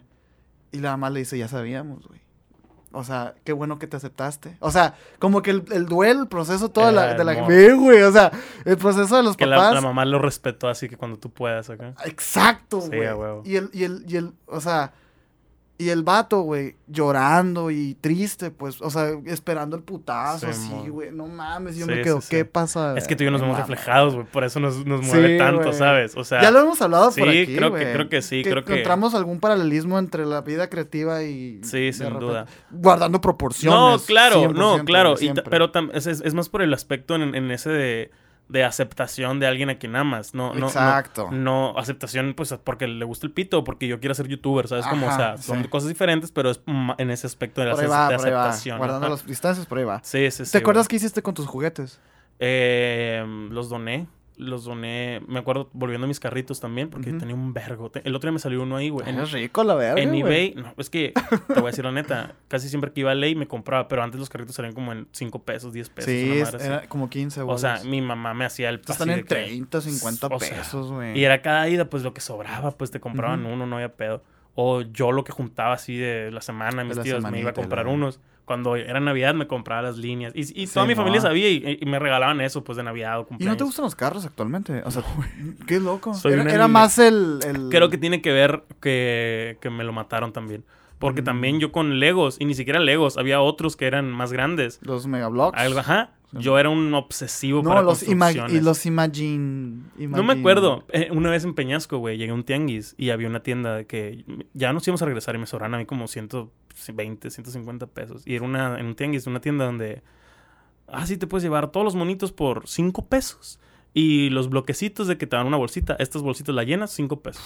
Y 0.71 0.77
la 0.79 0.91
mamá 0.91 1.09
le 1.09 1.19
dice, 1.19 1.37
ya 1.37 1.47
sabíamos, 1.49 2.07
güey. 2.07 2.21
O 2.93 3.03
sea, 3.03 3.35
qué 3.43 3.51
bueno 3.51 3.79
que 3.79 3.87
te 3.87 3.97
aceptaste. 3.97 4.55
O 4.61 4.71
sea, 4.71 4.95
como 5.19 5.41
que 5.41 5.51
el, 5.51 5.65
el 5.71 5.87
duelo, 5.87 6.21
el 6.21 6.27
proceso 6.29 6.69
todo 6.69 6.85
de 6.85 6.93
la, 6.93 7.15
de 7.15 7.23
la. 7.25 7.45
Ve, 7.45 7.73
güey. 7.73 8.01
O 8.03 8.11
sea, 8.11 8.31
el 8.63 8.77
proceso 8.77 9.17
de 9.17 9.23
los 9.23 9.35
Que 9.35 9.45
papás. 9.45 9.73
la 9.73 9.81
mamá 9.81 10.05
lo 10.05 10.19
respetó 10.19 10.69
así 10.69 10.87
que 10.87 10.95
cuando 10.95 11.17
tú 11.19 11.29
puedas 11.29 11.69
acá. 11.69 11.93
Exacto, 12.05 12.79
güey. 12.79 13.01
y 13.43 13.57
el, 13.57 13.69
y 13.73 13.83
el, 13.83 14.05
y 14.07 14.15
el, 14.15 14.33
o 14.45 14.61
sea, 14.61 14.93
Y 15.79 15.89
el 15.89 16.01
vato, 16.01 16.41
güey, 16.41 16.75
llorando 16.87 17.69
y 17.69 17.93
triste, 18.01 18.49
pues, 18.49 18.81
o 18.81 18.89
sea, 18.89 19.11
esperando 19.25 19.75
el 19.75 19.83
putazo, 19.83 20.47
Sí, 20.51 20.51
así, 20.51 20.89
güey. 20.89 21.11
No 21.11 21.27
mames, 21.27 21.75
yo 21.77 21.85
Sí, 21.85 21.91
me 21.91 22.01
quedo, 22.01 22.19
sí. 22.19 22.29
¿qué 22.31 22.45
pasa? 22.45 22.97
Es 22.97 23.07
que 23.07 23.15
tú 23.15 23.21
y 23.21 23.25
yo 23.25 23.31
nos 23.31 23.41
vemos 23.41 23.57
reflejados, 23.59 24.15
güey. 24.15 24.25
Por 24.25 24.43
eso 24.43 24.59
nos, 24.59 24.83
nos 24.87 25.01
mueve 25.03 25.37
tanto. 25.37 25.71
¿sabes? 25.73 26.17
O 26.17 26.23
sea, 26.23 26.41
Ya 26.41 26.49
lo 26.49 26.61
hemos 26.61 26.81
hablado 26.81 27.11
sí, 27.11 27.19
por 27.19 27.29
aquí, 27.29 27.55
creo 27.55 27.73
que- 27.75 27.91
creo 27.93 28.09
que 28.09 28.21
sí, 28.23 28.41
creo 28.43 28.65
que- 28.65 28.73
encontramos 28.73 29.13
algún 29.13 29.39
paralelismo 29.39 29.99
entre 29.99 30.25
la 30.25 30.41
vida 30.41 30.67
creativa 30.67 31.21
y... 31.21 31.59
Sí, 31.63 31.93
sin 31.93 32.05
repente- 32.07 32.25
duda. 32.25 32.45
Guardando 32.71 33.21
proporciones. 33.21 33.79
No, 33.79 33.99
claro, 34.05 34.51
no, 34.51 34.77
100%, 34.79 34.85
claro. 34.85 35.15
y 35.21 35.31
pero 35.47 35.71
es- 35.93 36.07
es 36.07 36.33
más 36.33 36.49
por 36.49 36.63
el 36.63 36.73
aspecto 36.73 37.13
en, 37.13 37.35
en 37.35 37.51
ese 37.51 37.69
de, 37.69 38.11
de 38.49 38.63
aceptación 38.63 39.39
de 39.39 39.47
alguien 39.47 39.69
a 39.69 39.77
quien 39.77 39.95
amas. 39.95 40.33
No, 40.33 40.53
no, 40.53 40.61
no- 40.61 40.67
Exacto. 40.67 41.29
No, 41.31 41.77
aceptación, 41.77 42.33
pues, 42.33 42.53
porque 42.63 42.87
le 42.87 43.05
gusta 43.05 43.27
el 43.27 43.33
pito 43.33 43.59
o 43.59 43.63
porque 43.63 43.87
yo 43.87 43.99
quiero 43.99 44.15
ser 44.15 44.27
youtuber, 44.27 44.67
¿sabes? 44.67 44.85
Como, 44.87 45.07
o 45.07 45.15
sea, 45.15 45.37
son 45.37 45.63
sí. 45.63 45.69
cosas 45.69 45.89
diferentes, 45.89 46.31
pero 46.31 46.49
es 46.49 46.61
en 46.97 47.11
ese 47.11 47.27
aspecto 47.27 47.61
de, 47.61 47.67
la 47.67 47.75
va, 47.75 48.09
de 48.09 48.15
aceptación. 48.15 48.77
Guardando 48.77 49.07
ajá. 49.07 49.15
las 49.15 49.25
distancias, 49.25 49.67
va. 49.69 49.99
Sí, 50.03 50.31
sí, 50.31 50.45
sí. 50.45 50.51
¿Te 50.51 50.57
acuerdas 50.59 50.85
güey. 50.85 50.89
qué 50.89 50.95
hiciste 50.97 51.21
con 51.21 51.33
tus 51.33 51.47
juguetes? 51.47 51.99
Eh, 52.39 53.25
los 53.49 53.69
doné. 53.69 54.07
Los 54.37 54.65
doné. 54.65 55.21
Me 55.27 55.39
acuerdo 55.39 55.69
volviendo 55.73 56.05
a 56.05 56.07
mis 56.07 56.19
carritos 56.19 56.59
también, 56.59 56.89
porque 56.89 57.11
tenía 57.11 57.33
un 57.33 57.53
vergo. 57.53 57.91
El 58.03 58.15
otro 58.15 58.27
día 58.29 58.33
me 58.33 58.39
salió 58.39 58.61
uno 58.61 58.75
ahí, 58.77 58.89
güey. 58.89 59.09
En, 59.09 59.17
Es 59.19 59.31
rico 59.31 59.63
la 59.63 59.73
verga, 59.73 59.99
en 59.99 60.13
eBay, 60.13 60.53
no, 60.55 60.73
es 60.77 60.89
que 60.91 61.11
te 61.47 61.53
voy 61.55 61.63
a 61.63 61.71
decir 61.71 61.83
la 61.83 61.91
neta, 61.91 62.35
casi 62.47 62.69
siempre 62.69 62.91
que 62.93 62.99
iba 63.01 63.11
a 63.11 63.15
ley 63.15 63.33
me 63.33 63.47
compraba, 63.47 63.87
pero 63.87 64.03
antes 64.03 64.19
los 64.19 64.29
carritos 64.29 64.55
salían 64.55 64.75
como 64.75 64.91
en 64.91 65.07
5 65.11 65.41
pesos, 65.43 65.73
10 65.73 65.89
pesos. 65.89 66.11
Sí, 66.11 66.33
una 66.39 66.47
así. 66.49 66.65
era 66.67 66.87
como 66.87 67.09
15 67.09 67.41
O 67.41 67.57
sea, 67.57 67.71
bolas. 67.71 67.85
mi 67.85 67.99
mamá 68.01 68.33
me 68.35 68.45
hacía 68.45 68.69
el 68.69 68.75
Están 68.87 69.09
en 69.09 69.15
de 69.17 69.23
que- 69.23 69.35
30, 69.35 69.81
50 69.81 70.27
o 70.27 70.39
sea, 70.39 70.57
pesos, 70.57 70.91
güey. 70.91 71.17
Y 71.19 71.23
era 71.25 71.41
cada 71.41 71.67
ida, 71.67 71.85
pues 71.89 72.03
lo 72.03 72.13
que 72.13 72.21
sobraba, 72.21 72.71
pues 72.77 72.91
te 72.91 72.99
compraban 72.99 73.45
uno, 73.45 73.65
no 73.65 73.75
había 73.77 73.93
pedo. 73.95 74.23
O 74.53 74.81
yo 74.81 75.11
lo 75.11 75.23
que 75.23 75.31
juntaba 75.31 75.73
así 75.73 75.97
de 75.97 76.29
la 76.31 76.41
semana, 76.41 76.83
mis 76.83 76.99
tíos 77.01 77.23
me 77.29 77.39
iba 77.39 77.49
a 77.49 77.53
comprar 77.53 77.87
unos. 77.87 78.19
Cuando 78.47 78.75
era 78.77 78.99
Navidad 79.01 79.35
me 79.35 79.45
compraba 79.45 79.81
las 79.81 79.97
líneas. 79.97 80.31
Y, 80.33 80.39
y 80.63 80.67
toda 80.67 80.85
Sí, 80.85 80.87
mi 80.87 80.95
familia 80.95 81.19
sabía 81.21 81.49
y, 81.49 81.77
y 81.81 81.85
me 81.85 81.99
regalaban 81.99 82.39
eso, 82.41 82.63
pues 82.63 82.77
de 82.77 82.83
Navidad 82.83 83.19
o 83.19 83.23
¿Y 83.23 83.25
cumpleaños. 83.25 83.53
no 83.55 83.57
te 83.57 83.63
gustan 83.65 83.83
los 83.83 83.93
carros 83.95 84.25
actualmente? 84.25 84.81
O 84.85 84.89
sea, 84.91 85.03
qué 85.67 85.79
loco. 85.81 86.13
Soy 86.13 86.31
era 86.33 86.43
una 86.43 86.51
era 86.51 86.63
niña. 86.63 86.73
más 86.79 86.97
el, 86.97 87.39
el- 87.45 87.67
Creo 87.69 87.89
que 87.89 87.97
tiene 87.97 88.21
que 88.21 88.31
ver 88.31 88.63
que, 88.81 89.57
que 89.61 89.69
me 89.69 89.83
lo 89.83 89.91
mataron 89.91 90.31
también. 90.31 90.63
Porque 90.97 91.21
Mm. 91.21 91.25
también 91.25 91.59
yo 91.59 91.71
con 91.73 91.99
Legos, 91.99 92.37
y 92.39 92.45
ni 92.45 92.55
siquiera 92.55 92.79
Legos, 92.79 93.17
había 93.17 93.39
otros 93.41 93.75
que 93.75 93.85
eran 93.85 94.09
más 94.11 94.31
grandes. 94.31 94.79
Los 94.81 95.05
megablocks. 95.07 95.59
Algo, 95.59 95.79
ajá. 95.79 96.11
Sí. 96.31 96.37
Yo 96.39 96.57
era 96.57 96.69
un 96.69 96.93
obsesivo 96.93 97.61
No, 97.63 97.69
para 97.69 97.81
los 97.81 97.99
construcciones. 98.03 98.53
y 98.53 98.61
los 98.61 98.85
Imagine, 98.85 99.81
No 99.97 100.23
me 100.23 100.33
acuerdo. 100.33 100.85
Eh, 100.93 101.09
una 101.11 101.29
vez 101.29 101.43
en 101.43 101.53
Peñasco, 101.53 101.97
güey, 101.99 102.17
llegué 102.17 102.31
a 102.31 102.33
un 102.33 102.43
tianguis 102.43 102.95
y 102.97 103.09
había 103.11 103.27
una 103.27 103.41
tienda 103.43 103.75
de 103.75 103.85
que 103.85 104.23
ya 104.53 104.71
nos 104.73 104.87
íbamos 104.87 105.01
a 105.01 105.05
regresar 105.05 105.35
y 105.35 105.37
me 105.37 105.45
sobraron 105.45 105.75
a 105.75 105.77
mí 105.77 105.85
como 105.85 106.07
120, 106.77 107.29
150 107.29 107.87
pesos. 107.87 108.23
Y 108.25 108.35
era 108.35 108.45
una, 108.45 108.79
en 108.79 108.85
un 108.85 108.95
tianguis, 108.95 109.27
una 109.27 109.41
tienda 109.41 109.65
donde, 109.65 110.03
ah, 110.87 111.05
sí, 111.05 111.17
te 111.17 111.27
puedes 111.27 111.43
llevar 111.43 111.71
todos 111.71 111.83
los 111.83 111.95
monitos 111.95 112.31
por 112.31 112.67
5 112.67 113.05
pesos. 113.07 113.59
Y 113.93 114.29
los 114.29 114.49
bloquecitos 114.49 115.07
de 115.07 115.17
que 115.17 115.25
te 115.25 115.35
dan 115.35 115.47
una 115.47 115.57
bolsita, 115.57 115.95
estas 115.97 116.21
bolsitas 116.21 116.53
la 116.53 116.63
llenas, 116.63 116.91
5 116.91 117.19
pesos. 117.21 117.43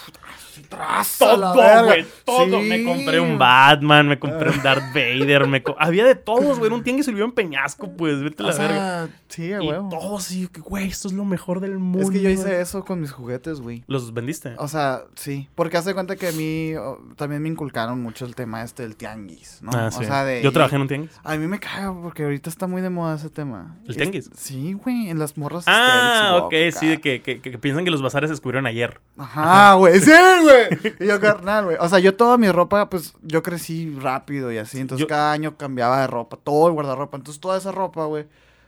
¡Traza 0.67 1.37
la 1.37 1.53
Todo, 1.53 1.85
güey, 1.85 2.05
todo. 2.25 2.61
Sí. 2.61 2.67
Me 2.67 2.83
compré 2.83 3.19
un 3.21 3.37
Batman, 3.37 4.07
me 4.07 4.19
compré 4.19 4.49
un 4.49 4.61
Darth 4.61 4.93
Vader, 4.93 5.47
me 5.47 5.63
había 5.77 6.05
de 6.05 6.15
todos, 6.15 6.57
güey. 6.59 6.65
Era 6.67 6.75
un 6.75 6.83
tianguis 6.83 7.07
y 7.07 7.11
vivió 7.11 7.25
en 7.25 7.31
Peñasco, 7.31 7.91
pues, 7.95 8.21
vete 8.21 8.43
a 8.43 8.47
la 8.47 8.53
O 8.53 8.57
verga. 8.57 8.73
sea, 8.75 9.09
sí, 9.29 9.53
a 9.53 9.63
Y 9.63 9.67
huevo. 9.67 9.89
todos, 9.89 10.29
güey, 10.63 10.87
esto 10.87 11.07
es 11.07 11.13
lo 11.13 11.23
mejor 11.25 11.61
del 11.61 11.79
mundo. 11.79 12.01
Es 12.01 12.09
que 12.11 12.21
yo 12.21 12.29
hice 12.29 12.59
eso 12.61 12.83
con 12.83 12.99
mis 12.99 13.11
juguetes, 13.11 13.61
güey. 13.61 13.83
¿Los 13.87 14.13
vendiste? 14.13 14.53
O 14.57 14.67
sea, 14.67 15.03
sí. 15.15 15.47
Porque 15.55 15.77
hace 15.77 15.93
cuenta 15.93 16.15
que 16.17 16.27
a 16.27 16.31
mí 16.33 16.73
oh, 16.75 16.99
también 17.15 17.41
me 17.41 17.49
inculcaron 17.49 18.01
mucho 18.01 18.25
el 18.25 18.35
tema 18.35 18.61
este 18.63 18.83
del 18.83 18.95
tianguis, 18.97 19.59
¿no? 19.61 19.71
Ah, 19.73 19.87
O 19.95 20.03
sea, 20.03 20.25
de... 20.25 20.41
Yo 20.41 20.51
trabajé 20.51 20.75
en 20.75 20.81
un 20.81 20.87
tianguis. 20.89 21.11
A 21.23 21.35
mí 21.37 21.47
me 21.47 21.59
caga 21.59 21.93
porque 22.01 22.23
ahorita 22.23 22.49
está 22.49 22.67
muy 22.67 22.81
de 22.81 22.89
moda 22.89 23.15
ese 23.15 23.29
tema. 23.29 23.77
¿El 23.85 23.91
Es- 23.91 23.97
tianguis? 23.97 24.29
Sí, 24.35 24.73
güey, 24.73 25.09
en 25.09 25.17
las 25.19 25.37
morras. 25.37 25.63
Ah, 25.67 26.30
histéricas, 26.37 26.75
ok, 26.75 26.79
sí, 26.79 26.87
de 26.87 27.01
que, 27.01 27.21
que, 27.21 27.41
que 27.41 27.57
piensan 27.57 27.85
que 27.85 27.91
los 27.91 28.01
bazares 28.01 28.29
se 28.29 28.33
descubrieron 28.33 28.65
ayer. 28.65 28.99
Ajá, 29.17 29.73
güey, 29.75 29.99
sí, 29.99 30.11
güey. 30.43 30.93
Y 30.99 31.07
yo, 31.07 31.19
carnal, 31.19 31.65
güey. 31.65 31.77
O 31.79 31.87
sea, 31.89 31.99
yo 31.99 32.15
toda 32.15 32.37
mi 32.37 32.51
ropa, 32.51 32.89
pues, 32.89 33.13
yo 33.21 33.41
crecí 33.43 33.95
rápido 33.99 34.51
y 34.51 34.57
así. 34.57 34.79
Entonces, 34.79 35.01
Yo- 35.03 35.07
cada 35.07 35.31
año 35.31 35.57
cambiaba 35.57 36.01
de 36.01 36.07
ropa, 36.07 36.37
todo 36.43 36.67
el 36.67 36.73
guardarropa. 36.73 37.17
Entonces, 37.17 37.39
toda 37.39 37.57
esa 37.57 37.71
ropa, 37.71 38.05
güey, 38.05 38.25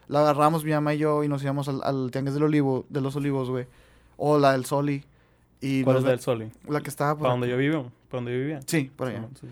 la 0.08 0.20
agarramos 0.22 0.64
mi 0.64 0.72
mamá 0.72 0.94
y 0.94 1.00
yo 1.00 1.24
y 1.24 1.28
nos 1.28 1.42
íbamos 1.44 1.68
al, 1.68 1.82
al 1.84 2.12
tianguis 2.12 2.34
del 2.34 2.44
olivo, 2.44 2.86
de 2.90 3.02
los 3.02 3.16
olivos, 3.16 3.50
güey. 3.50 3.66
O 4.18 4.38
la 4.38 4.52
del 4.54 4.66
Soli. 4.66 5.04
Y 5.62 5.84
¿Cuál 5.84 5.98
es 5.98 6.04
ve- 6.04 6.10
del 6.12 6.20
Soli? 6.20 6.52
La 6.68 6.82
que 6.82 6.90
estaba 6.90 7.14
por 7.16 7.22
¿Para 7.24 7.32
donde 7.34 7.50
yo 7.50 7.58
vivo? 7.58 7.92
¿Para 8.10 8.20
donde 8.22 8.34
yo 8.34 8.38
vivía? 8.40 8.60
Sí, 8.68 8.92
por 8.96 9.08
allá. 9.08 9.26
Sí, 9.40 9.48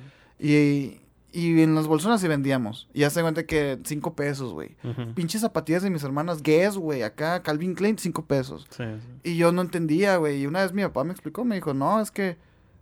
Y, 0.48 1.01
y 1.32 1.62
en 1.62 1.76
las 1.76 1.88
bolsonas 1.88 2.20
sí 2.22 2.28
vendíamos. 2.28 2.88
Y 2.94 3.00
ya 3.02 3.10
se 3.10 3.22
cuenta 3.22 3.46
que 3.46 3.80
cinco 3.86 4.14
pesos, 4.16 4.52
güey. 4.54 4.76
Pinches 5.16 5.42
zapatillas 5.42 5.84
de 5.84 5.90
mis 5.90 6.04
hermanas 6.04 6.42
Guess, 6.44 6.78
güey. 6.78 7.04
Acá, 7.04 7.42
Calvin 7.42 7.74
Klein, 7.76 7.98
cinco 7.98 8.26
pesos. 8.26 8.68
Sí, 8.70 8.84
sí. 8.84 9.32
Y 9.32 9.38
yo 9.38 9.52
no 9.52 9.62
entendía, 9.62 10.18
güey. 10.18 10.42
Y 10.42 10.48
una 10.48 10.62
vez 10.62 10.74
mi 10.74 10.82
papá 10.84 11.04
me 11.04 11.12
explicó, 11.14 11.44
me 11.46 11.56
dijo, 11.56 11.74
no, 11.74 12.02
es 12.02 12.12
que, 12.12 12.38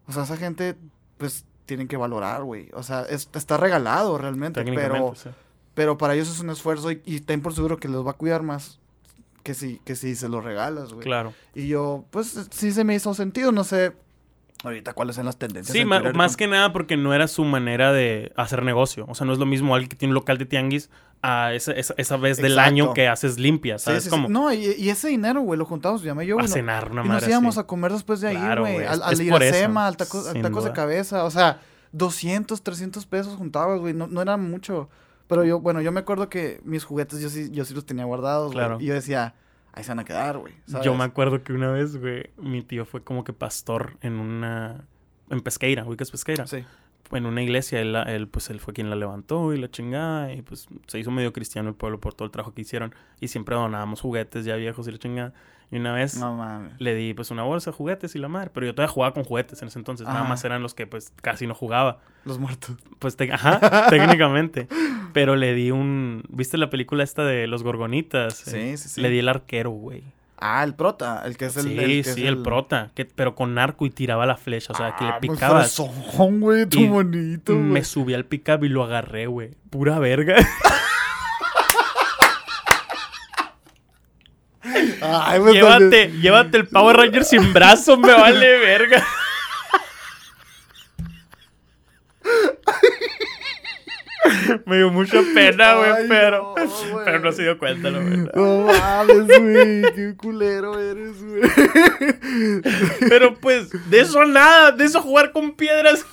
o 0.07 0.11
sea, 0.11 0.23
esa 0.23 0.35
gente, 0.37 0.75
pues, 1.17 1.45
tienen 1.65 1.87
que 1.87 1.97
valorar, 1.97 2.43
güey. 2.43 2.69
O 2.73 2.81
sea, 2.83 3.01
es- 3.03 3.29
está 3.33 3.57
regalado 3.57 4.17
realmente, 4.17 4.63
pero, 4.63 5.13
sí. 5.15 5.29
pero 5.75 5.97
para 5.99 6.15
ellos 6.15 6.29
es 6.29 6.39
un 6.39 6.49
esfuerzo 6.49 6.91
y, 6.91 7.01
y 7.05 7.19
ten 7.19 7.41
por 7.41 7.53
seguro 7.53 7.77
que 7.77 7.87
los 7.87 8.05
va 8.05 8.11
a 8.11 8.15
cuidar 8.15 8.41
más 8.41 8.79
que 9.43 9.53
si, 9.53 9.77
que 9.85 9.95
si 9.95 10.15
se 10.15 10.27
los 10.27 10.43
regalas, 10.43 10.91
güey. 10.93 11.03
Claro. 11.05 11.33
Y 11.53 11.67
yo, 11.67 12.05
pues, 12.09 12.47
sí 12.49 12.71
se 12.71 12.83
me 12.83 12.95
hizo 12.95 13.13
sentido, 13.13 13.51
no 13.51 13.63
sé 13.63 13.93
ahorita 14.64 14.93
cuáles 14.93 15.16
son 15.16 15.26
las 15.26 15.38
tendencias. 15.38 15.76
Sí, 15.76 15.86
más 15.86 16.01
con- 16.01 16.36
que 16.38 16.47
nada 16.47 16.74
porque 16.74 16.97
no 16.97 17.14
era 17.14 17.28
su 17.28 17.43
manera 17.45 17.91
de 17.93 18.32
hacer 18.36 18.64
negocio. 18.64 19.05
O 19.07 19.16
sea, 19.16 19.26
no 19.26 19.34
es 19.34 19.39
lo 19.39 19.45
mismo 19.45 19.74
alguien 19.74 19.89
que 19.89 19.95
tiene 19.95 20.12
un 20.12 20.16
local 20.16 20.38
de 20.38 20.45
tianguis 20.45 20.89
a 21.22 21.53
esa, 21.53 21.74
esa, 21.74 21.93
esa 21.97 22.16
vez 22.18 22.38
del 22.38 22.57
año 22.60 22.93
que 22.93 23.07
haces 23.10 23.38
limpias, 23.38 23.82
Sí, 23.82 23.86
¿sabes? 23.88 24.03
sí? 24.05 24.12
No, 24.30 24.53
y, 24.53 24.66
y 24.78 24.89
ese 24.89 25.10
dinero, 25.10 25.41
güey, 25.41 25.57
lo 25.60 25.66
juntamos, 25.66 26.01
llamé 26.01 26.26
yo, 26.26 26.36
a 26.36 26.41
güey. 26.41 26.47
cenar 26.47 26.91
una 26.91 27.03
Y 27.03 27.07
madre 27.10 27.22
nos 27.22 27.30
íbamos 27.30 27.57
así. 27.57 27.64
a 27.64 27.68
comer 27.68 27.91
después 27.91 28.22
de 28.22 28.30
ahí, 28.30 28.36
Claro, 28.38 28.62
güey. 28.62 28.74
güey, 28.76 28.86
Al, 28.88 29.03
al 29.03 29.22
Iracema, 29.22 29.88
al, 29.88 29.97
taco- 29.97 30.26
al 30.30 30.41
tacos 30.41 30.64
de 30.64 30.72
cabeza. 30.72 31.26
O 31.26 31.32
sea, 31.32 31.60
200, 31.91 32.62
300 32.62 33.05
pesos 33.05 33.36
juntabas, 33.36 33.80
güey. 33.80 33.93
No, 33.93 34.07
no 34.07 34.22
era 34.22 34.38
mucho. 34.38 34.89
Pero 35.28 35.43
yo, 35.43 35.60
bueno, 35.60 35.82
yo 35.82 35.91
me 35.91 35.99
acuerdo 35.99 36.30
que 36.30 36.60
mis 36.64 36.84
juguetes 36.86 37.20
yo 37.22 37.30
sí, 37.30 37.49
yo 37.51 37.66
sí 37.66 37.74
los 37.74 37.86
tenía 37.86 38.05
guardados, 38.05 38.53
güey. 38.53 38.66
Claro. 38.66 38.78
Y 38.82 38.86
yo 38.86 38.93
decía, 38.93 39.36
ahí 39.74 39.84
se 39.84 39.91
van 39.91 39.99
a 39.99 40.05
quedar, 40.05 40.38
güey. 40.38 40.53
Yo 40.84 40.95
me 40.95 41.03
acuerdo 41.03 41.43
que 41.43 41.53
una 41.53 41.72
vez, 41.72 41.97
güey, 41.97 42.30
mi 42.38 42.61
tío 42.61 42.86
fue 42.86 43.03
como 43.03 43.24
que 43.24 43.34
pastor 43.34 43.97
en 44.01 44.13
una... 44.13 44.86
En 45.30 45.41
Pesqueira, 45.41 45.86
ubicas 45.86 46.11
Pesqueira. 46.11 46.47
Sí. 46.47 46.63
En 47.11 47.26
una 47.26 47.41
iglesia, 47.41 47.82
él, 47.82 47.95
él, 47.95 48.28
pues 48.28 48.49
él 48.49 48.59
fue 48.59 48.74
quien 48.74 48.89
la 48.89 48.95
levantó 48.95 49.53
y 49.53 49.57
la 49.57 49.70
chingada. 49.70 50.34
Y 50.34 50.41
pues 50.41 50.67
se 50.88 50.99
hizo 50.99 51.11
medio 51.11 51.34
cristiano 51.34 51.70
el 51.70 51.76
pueblo 51.76 51.99
por 51.99 52.13
todo 52.13 52.26
el 52.26 52.32
trabajo 52.32 52.53
que 52.53 52.61
hicieron. 52.61 52.93
Y 53.20 53.28
siempre 53.30 53.55
donábamos 53.55 54.01
juguetes 54.01 54.45
ya 54.45 54.55
viejos 54.55 54.88
y 54.88 54.91
la 54.91 54.97
chingada. 54.97 55.34
Y 55.72 55.78
una 55.78 55.93
vez 55.93 56.17
No 56.17 56.34
mames. 56.36 56.74
le 56.80 56.95
di 56.95 57.13
pues 57.13 57.30
una 57.30 57.43
bolsa 57.43 57.70
de 57.72 57.78
juguetes 57.78 58.15
y 58.15 58.20
la 58.20 58.28
madre. 58.28 58.49
Pero 58.53 58.65
yo 58.65 58.74
todavía 58.74 58.91
jugaba 58.93 59.13
con 59.13 59.24
juguetes 59.24 59.61
en 59.61 59.67
ese 59.67 59.78
entonces. 59.78 60.07
Nada 60.07 60.24
más 60.24 60.43
eran 60.43 60.63
los 60.63 60.74
que 60.74 60.88
pues 60.88 61.11
casi 61.22 61.45
no 61.45 61.53
jugaba. 61.53 61.99
Los 62.26 62.39
muertos. 62.39 62.76
Pues, 62.97 63.15
te- 63.15 63.32
ajá, 63.32 63.88
técnicamente. 63.89 64.67
Pero 65.13 65.36
le 65.36 65.53
di 65.53 65.72
un... 65.72 66.24
¿Viste 66.30 66.57
la 66.57 66.70
película 66.70 67.03
esta 67.03 67.24
de 67.24 67.45
los 67.47 67.61
gorgonitas? 67.63 68.34
Sí, 68.36 68.78
sí, 68.78 68.89
sí. 68.89 69.01
Le 69.01 69.09
di 69.09 69.20
el 69.20 69.30
arquero, 69.30 69.70
güey. 69.70 70.03
Ah, 70.41 70.63
el 70.63 70.74
prota, 70.74 71.22
el 71.26 71.36
que 71.36 71.47
es 71.47 71.57
el. 71.57 71.63
sí, 71.63 71.78
el 71.78 71.86
que 72.03 72.03
sí, 72.05 72.26
el, 72.26 72.41
prota. 72.41 72.91
Que, 72.95 73.03
pero 73.05 73.36
con 73.36 73.57
arco 73.57 73.86
y 73.86 73.89
tiraba 73.89 74.26
la 74.26 74.38
flecha. 74.38 74.72
O 74.72 74.76
sea, 74.78 74.95
que 74.95 75.03
le 75.03 75.09
Ah, 75.11 75.20
picabas. 75.20 75.76
fresón, 75.76 76.39
güey, 76.39 76.65
tu 76.65 76.88
bonito. 76.88 77.53
Me 77.55 77.84
subí 77.84 78.13
al 78.13 78.24
pickup 78.26 78.63
y 78.63 78.70
lo 78.70 78.84
agarré, 78.86 79.28
güey. 79.28 79.51
Pura 79.70 79.99
verga. 79.99 80.36
Ay, 85.01 85.41
llévate, 85.53 86.11
llévate 86.19 86.57
el 86.57 86.67
Power 86.67 86.97
Ranger 86.97 87.23
sin 87.23 87.53
brazo, 87.53 87.97
me 87.97 88.13
vale 88.13 88.59
verga. 88.59 89.05
me 94.65 94.77
dio 94.77 94.89
mucha 94.91 95.21
pena, 95.34 95.76
güey, 95.76 96.07
pero, 96.07 96.55
no, 96.57 97.03
pero 97.05 97.19
no 97.19 97.31
se 97.31 97.43
dio 97.43 97.57
cuenta, 97.57 97.89
la 97.89 97.99
verdad. 97.99 98.31
No 98.35 98.67
mames, 98.67 99.27
güey. 99.27 99.81
Qué 99.93 100.13
culero 100.17 100.80
eres, 100.80 101.23
güey. 101.23 101.41
Pero 103.09 103.35
pues, 103.35 103.69
de 103.89 104.01
eso 104.01 104.26
nada, 104.26 104.71
de 104.71 104.85
eso 104.85 105.01
jugar 105.01 105.31
con 105.31 105.55
piedras. 105.55 106.05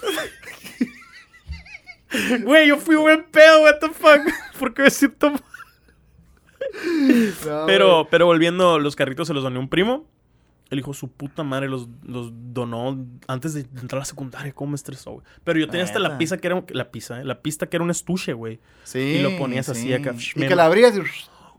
Güey, 2.42 2.68
yo 2.68 2.78
fui 2.78 2.96
buen 2.96 3.24
pedo, 3.24 3.62
what 3.62 3.78
the 3.80 3.88
fuck. 3.88 4.20
¿Por 4.58 4.72
qué 4.72 4.82
me 4.82 4.90
siento 4.90 5.30
mal? 5.30 5.42
No, 7.46 7.64
Pero, 7.66 8.08
pero 8.10 8.26
volviendo, 8.26 8.78
los 8.78 8.96
carritos 8.96 9.28
se 9.28 9.34
los 9.34 9.42
doné 9.42 9.56
a 9.56 9.60
un 9.60 9.68
primo. 9.68 10.06
El 10.68 10.80
hijo 10.80 10.92
su 10.94 11.08
puta 11.08 11.44
madre 11.44 11.68
los, 11.68 11.88
los 12.04 12.32
donó 12.52 12.98
antes 13.28 13.54
de 13.54 13.60
entrar 13.80 13.98
a 13.98 14.00
la 14.00 14.04
secundaria. 14.04 14.52
¿Cómo 14.52 14.72
me 14.72 14.74
estresó, 14.76 15.12
güey? 15.12 15.24
Pero 15.44 15.60
yo 15.60 15.68
tenía 15.68 15.84
hasta 15.84 16.00
la 16.00 16.18
pizza 16.18 16.38
que 16.38 16.48
era... 16.48 16.64
La 16.70 16.90
pizza, 16.90 17.20
¿eh? 17.20 17.24
La 17.24 17.40
pista 17.40 17.68
que 17.68 17.76
era 17.76 17.84
un 17.84 17.90
estuche, 17.90 18.32
güey. 18.32 18.58
Sí. 18.82 18.98
Y 18.98 19.22
lo 19.22 19.36
ponías 19.38 19.68
así 19.68 19.82
sí. 19.82 19.92
acá, 19.92 20.12
Y 20.34 20.40
me- 20.40 20.48
que 20.48 20.56
la 20.56 20.64
abrías 20.64 20.96
y. 20.96 21.02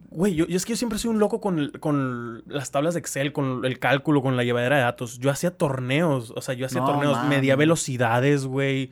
Güey, 0.10 0.36
yo, 0.36 0.46
yo 0.48 0.58
es 0.58 0.66
que 0.66 0.74
yo 0.74 0.78
siempre 0.78 1.00
soy 1.00 1.12
un 1.12 1.20
loco 1.20 1.40
con, 1.40 1.58
el- 1.60 1.80
con 1.80 2.44
las 2.48 2.70
tablas 2.72 2.96
de 2.96 3.00
Excel, 3.00 3.32
con 3.32 3.64
el 3.64 3.80
cálculo, 3.80 4.22
con 4.22 4.36
la 4.36 4.44
llevadera 4.44 4.76
de 4.76 4.82
datos. 4.82 5.20
Yo 5.20 5.30
hacía 5.32 5.52
torneos, 5.52 6.34
o 6.36 6.42
sea, 6.42 6.54
yo 6.56 6.66
hacía 6.66 6.82
No 6.82 6.88
torneos, 6.88 7.14
mames. 7.16 7.30
medía 7.30 7.56
velocidades, 7.56 8.46
güey. 8.46 8.92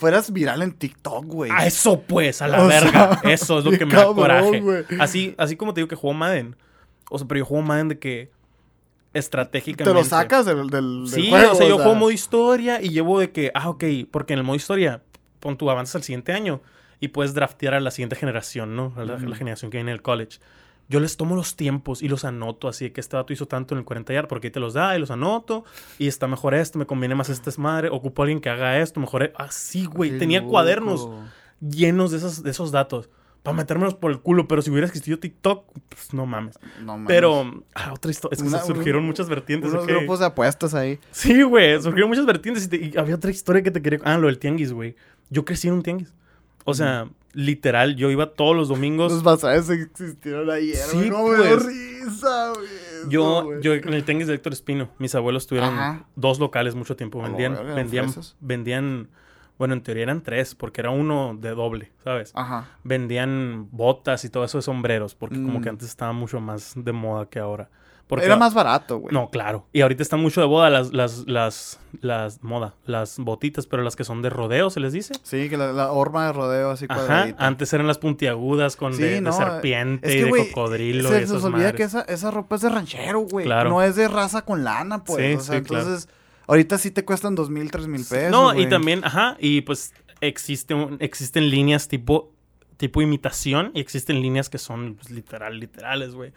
Fueras 0.00 0.32
viral 0.32 0.62
en 0.62 0.72
TikTok, 0.72 1.24
güey. 1.26 1.50
A 1.54 1.66
eso 1.66 2.00
pues, 2.00 2.42
a 2.42 2.48
la 2.48 2.64
O 2.64 2.66
verga. 2.66 3.20
sea, 3.20 3.20
eso 3.32 3.58
es 3.60 3.64
lo 3.64 3.70
que 3.70 3.86
me 3.86 3.92
da 3.94 3.98
cabrón, 4.00 4.16
coraje. 4.16 4.60
güey. 4.60 4.84
Así, 4.98 5.34
así 5.38 5.56
como 5.56 5.72
te 5.74 5.80
digo 5.80 5.88
que 5.88 5.96
juego 5.96 6.14
Madden. 6.14 6.56
O 7.10 7.18
sea, 7.18 7.28
pero 7.28 7.38
yo 7.40 7.44
juego 7.44 7.62
Madden 7.64 7.88
de 7.88 7.98
que 7.98 8.30
estratégicamente. 9.12 9.90
Te 9.90 9.94
lo 9.94 10.04
sacas 10.04 10.46
del, 10.46 10.68
del, 10.68 11.04
del 11.04 11.08
Sí, 11.08 11.30
juego. 11.30 11.52
o 11.52 11.54
sea, 11.54 11.68
yo 11.68 11.76
juego 11.76 11.94
modo 11.94 12.10
historia 12.10 12.80
y 12.82 12.90
llevo 12.90 13.18
de 13.20 13.30
que, 13.32 13.50
ah, 13.54 13.68
ok, 13.68 13.84
porque 14.10 14.32
en 14.32 14.38
el 14.40 14.44
modo 14.44 14.56
historia, 14.56 15.02
pon 15.40 15.56
tu 15.56 15.70
avanzas 15.70 15.96
al 15.96 16.02
siguiente 16.02 16.32
año 16.32 16.60
y 17.00 17.08
puedes 17.08 17.34
draftear 17.34 17.74
a 17.74 17.80
la 17.80 17.90
siguiente 17.90 18.16
generación, 18.16 18.76
¿no? 18.76 18.92
A 18.96 19.04
la 19.04 19.18
generación 19.36 19.70
que 19.70 19.78
viene 19.78 19.90
del 19.90 20.02
college. 20.02 20.38
Yo 20.90 21.00
les 21.00 21.16
tomo 21.16 21.34
los 21.36 21.56
tiempos 21.56 22.02
y 22.02 22.08
los 22.08 22.24
anoto, 22.26 22.68
así 22.68 22.84
de 22.86 22.92
que 22.92 23.00
este 23.00 23.16
dato 23.16 23.32
hizo 23.32 23.46
tanto 23.46 23.74
en 23.74 23.78
el 23.78 23.84
40 23.84 24.12
yard, 24.12 24.26
porque 24.28 24.48
ahí 24.48 24.50
te 24.50 24.60
los 24.60 24.74
da 24.74 24.94
y 24.96 25.00
los 25.00 25.10
anoto, 25.10 25.64
y 25.98 26.08
está 26.08 26.26
mejor 26.26 26.52
esto, 26.52 26.78
me 26.78 26.84
conviene 26.84 27.14
más 27.14 27.28
este 27.30 27.50
madre, 27.58 27.88
ocupo 27.90 28.20
a 28.20 28.24
alguien 28.24 28.40
que 28.40 28.50
haga 28.50 28.78
esto, 28.80 29.00
mejor. 29.00 29.22
e-". 29.22 29.32
Así, 29.36 29.86
güey. 29.86 30.10
Qué 30.10 30.18
Tenía 30.18 30.40
loco. 30.40 30.50
cuadernos 30.50 31.08
llenos 31.60 32.10
de 32.10 32.16
esos, 32.18 32.42
de 32.42 32.50
esos 32.50 32.72
datos 32.72 33.08
para 33.42 33.56
metérmelos 33.56 33.94
por 33.94 34.10
el 34.10 34.18
culo, 34.20 34.46
pero 34.48 34.60
si 34.60 34.70
hubiera 34.70 34.86
existido 34.86 35.18
TikTok, 35.18 35.64
pues 35.88 36.12
no 36.12 36.26
mames. 36.26 36.58
No 36.80 36.92
mames. 36.98 37.06
Pero, 37.08 37.64
ah, 37.74 37.92
otra 37.94 38.10
historia. 38.10 38.34
Es 38.36 38.42
que 38.42 38.48
Una- 38.48 38.58
surgieron 38.62 39.00
un- 39.02 39.06
muchas 39.06 39.28
vertientes. 39.30 39.70
Unos 39.70 39.84
¿ok? 39.84 39.90
grupos 39.90 40.18
de 40.18 40.26
apuestas 40.26 40.74
ahí. 40.74 40.98
Sí, 41.10 41.40
güey, 41.42 41.80
surgieron 41.80 42.10
muchas 42.10 42.26
vertientes 42.26 42.64
y, 42.64 42.68
te- 42.68 42.76
y 42.76 42.98
había 42.98 43.14
otra 43.14 43.30
historia 43.30 43.62
que 43.62 43.70
te 43.70 43.80
quería... 43.80 44.00
Ah, 44.04 44.18
lo 44.18 44.26
del 44.26 44.38
tianguis, 44.38 44.72
güey. 44.74 44.94
Yo 45.30 45.44
crecí 45.46 45.68
en 45.68 45.74
un 45.74 45.82
tianguis. 45.82 46.12
O 46.64 46.74
sea, 46.74 47.08
literal, 47.32 47.96
yo 47.96 48.10
iba 48.10 48.32
todos 48.34 48.56
los 48.56 48.68
domingos. 48.68 49.12
Los 49.12 49.22
bazares 49.22 49.68
existieron 49.70 50.50
ayer, 50.50 50.76
Sí. 50.76 51.10
No 51.10 51.24
me 51.28 51.36
dio 51.36 51.58
pues. 51.58 51.66
risa, 51.66 52.52
güey. 52.54 52.68
yo, 53.08 53.60
yo 53.60 53.74
en 53.74 53.94
el 53.94 54.04
tianguis 54.04 54.26
de 54.26 54.34
Héctor 54.34 54.52
Espino, 54.52 54.90
mis 54.98 55.14
abuelos 55.14 55.46
tuvieron 55.46 55.70
Ajá. 55.78 56.04
dos 56.16 56.38
locales 56.40 56.74
mucho 56.74 56.96
tiempo. 56.96 57.20
A 57.20 57.22
la 57.22 57.28
Vendían, 57.28 57.74
vendían, 57.76 58.10
vendían, 58.40 59.08
bueno, 59.58 59.74
en 59.74 59.82
teoría 59.82 60.04
eran 60.04 60.22
tres, 60.22 60.54
porque 60.54 60.80
era 60.80 60.90
uno 60.90 61.36
de 61.38 61.50
doble, 61.50 61.92
¿sabes? 62.04 62.32
Ajá. 62.34 62.68
Vendían 62.84 63.68
botas 63.70 64.24
y 64.24 64.30
todo 64.30 64.44
eso 64.44 64.58
de 64.58 64.62
sombreros, 64.62 65.14
porque 65.14 65.36
como 65.36 65.58
Mm. 65.58 65.62
que 65.62 65.68
antes 65.68 65.88
estaba 65.88 66.12
mucho 66.12 66.40
más 66.40 66.72
de 66.76 66.92
moda 66.92 67.26
que 67.28 67.38
ahora. 67.38 67.68
Porque 68.10 68.26
Era 68.26 68.36
más 68.36 68.52
barato, 68.52 68.98
güey. 68.98 69.14
No, 69.14 69.30
claro. 69.30 69.66
Y 69.72 69.80
ahorita 69.80 70.02
está 70.02 70.16
mucho 70.18 70.42
de 70.42 70.46
moda 70.48 70.68
las, 70.68 70.92
las, 70.92 71.26
las, 71.26 71.78
las, 72.02 72.42
moda, 72.42 72.74
las 72.84 73.18
botitas, 73.18 73.66
pero 73.66 73.82
las 73.82 73.96
que 73.96 74.04
son 74.04 74.20
de 74.20 74.28
rodeo, 74.28 74.68
se 74.68 74.80
les 74.80 74.92
dice. 74.92 75.14
Sí, 75.22 75.48
que 75.48 75.56
la, 75.56 75.72
la 75.72 75.92
horma 75.92 76.26
de 76.26 76.32
rodeo 76.34 76.70
así 76.72 76.84
Ajá, 76.88 77.06
cuadradita. 77.06 77.46
antes 77.46 77.72
eran 77.72 77.86
las 77.86 77.96
puntiagudas 77.98 78.76
con 78.76 78.92
Sí, 78.94 79.02
de, 79.02 79.32
serpiente 79.32 80.08
Es 80.08 80.14
y 80.14 80.18
que, 80.18 80.24
de 80.24 80.28
güey, 80.28 80.48
cocodrilo 80.48 81.08
se 81.08 81.18
y 81.18 81.20
nos 81.22 81.30
esas 81.30 81.44
olvida 81.44 81.58
madres. 81.68 81.76
que 81.76 81.82
esa, 81.84 82.00
esa 82.02 82.30
ropa 82.30 82.56
es 82.56 82.62
de 82.62 82.68
ranchero, 82.68 83.20
güey. 83.20 83.46
Claro. 83.46 83.70
No 83.70 83.82
es 83.82 83.96
de 83.96 84.08
raza 84.08 84.42
con 84.44 84.62
lana, 84.64 85.04
pues. 85.04 85.24
Sí, 85.24 85.34
o 85.36 85.40
sea, 85.40 85.58
sí, 85.60 85.64
claro. 85.64 85.84
entonces, 85.84 86.08
ahorita 86.48 86.76
sí 86.78 86.90
te 86.90 87.04
cuestan 87.04 87.36
dos 87.36 87.48
mil, 87.48 87.70
tres 87.70 87.86
mil 87.86 88.04
pesos. 88.04 88.30
No, 88.32 88.58
y 88.58 88.68
también, 88.68 89.04
ajá, 89.04 89.36
y 89.38 89.60
pues 89.60 89.94
existe 90.20 90.74
un- 90.74 90.96
existen 91.00 91.48
líneas 91.48 91.86
tipo 91.88 92.32
tipo 92.76 93.02
imitación 93.02 93.72
y 93.74 93.80
existen 93.80 94.22
líneas 94.22 94.48
que 94.48 94.56
son 94.56 94.94
pues, 94.94 95.10
literal, 95.10 95.60
literales, 95.60 96.14
güey, 96.14 96.32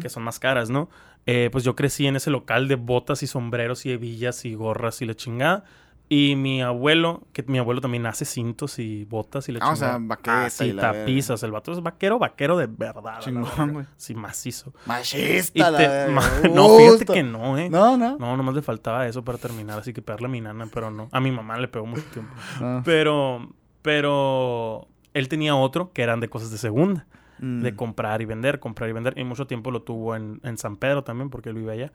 que 0.00 0.08
son 0.08 0.22
más 0.22 0.38
caras, 0.38 0.70
¿no? 0.70 0.88
Eh, 1.26 1.50
pues 1.52 1.62
yo 1.64 1.76
crecí 1.76 2.06
en 2.06 2.16
ese 2.16 2.30
local 2.30 2.68
de 2.68 2.76
botas 2.76 3.22
y 3.22 3.26
sombreros 3.26 3.84
y 3.86 3.90
hebillas 3.92 4.44
y 4.44 4.54
gorras 4.54 5.02
y 5.02 5.06
la 5.06 5.14
chingada. 5.14 5.64
Y 6.10 6.36
mi 6.36 6.62
abuelo, 6.62 7.20
que 7.34 7.42
mi 7.42 7.58
abuelo 7.58 7.82
también 7.82 8.06
hace 8.06 8.24
cintos 8.24 8.78
y 8.78 9.04
botas 9.04 9.46
y 9.50 9.52
la 9.52 9.58
Ah, 9.62 9.72
o 9.72 9.76
sea, 9.76 9.98
vaqueta 10.00 10.46
Ah, 10.46 10.48
sí, 10.50 10.64
y 10.70 10.72
tapizas. 10.72 11.42
El 11.42 11.52
vato 11.52 11.70
es 11.70 11.82
vaquero, 11.82 12.18
vaquero 12.18 12.56
de 12.56 12.66
verdad. 12.66 13.20
Chingón, 13.20 13.74
güey. 13.74 13.86
Sí, 13.98 14.14
macizo. 14.14 14.72
Y 14.86 14.88
Machista, 14.88 15.76
te- 15.76 16.08
ma- 16.10 16.22
no, 16.54 16.78
fíjate 16.78 17.04
que 17.04 17.22
no, 17.22 17.58
eh. 17.58 17.68
No, 17.68 17.98
no. 17.98 18.16
No, 18.16 18.38
nomás 18.38 18.54
le 18.54 18.62
faltaba 18.62 19.06
eso 19.06 19.22
para 19.22 19.36
terminar, 19.36 19.80
así 19.80 19.92
que 19.92 20.00
pegarle 20.00 20.28
a 20.28 20.30
mi 20.30 20.40
nana, 20.40 20.66
pero 20.72 20.90
no. 20.90 21.10
A 21.12 21.20
mi 21.20 21.30
mamá 21.30 21.58
le 21.58 21.68
pegó 21.68 21.84
mucho 21.84 22.04
tiempo. 22.04 22.32
No. 22.58 22.80
Pero, 22.86 23.50
pero 23.82 24.88
él 25.12 25.28
tenía 25.28 25.56
otro 25.56 25.92
que 25.92 26.02
eran 26.02 26.20
de 26.20 26.30
cosas 26.30 26.50
de 26.50 26.56
segunda, 26.58 27.06
Mm. 27.40 27.60
de 27.62 27.76
comprar 27.76 28.20
y 28.22 28.24
vender, 28.24 28.58
comprar 28.60 28.88
y 28.90 28.92
vender. 28.92 29.14
Y 29.18 29.24
mucho 29.24 29.46
tiempo 29.46 29.70
lo 29.70 29.82
tuvo 29.82 30.16
en, 30.16 30.40
en 30.42 30.58
San 30.58 30.76
Pedro 30.76 31.04
también, 31.04 31.30
porque 31.30 31.48
él 31.50 31.54
vive 31.56 31.72
allá. 31.72 31.92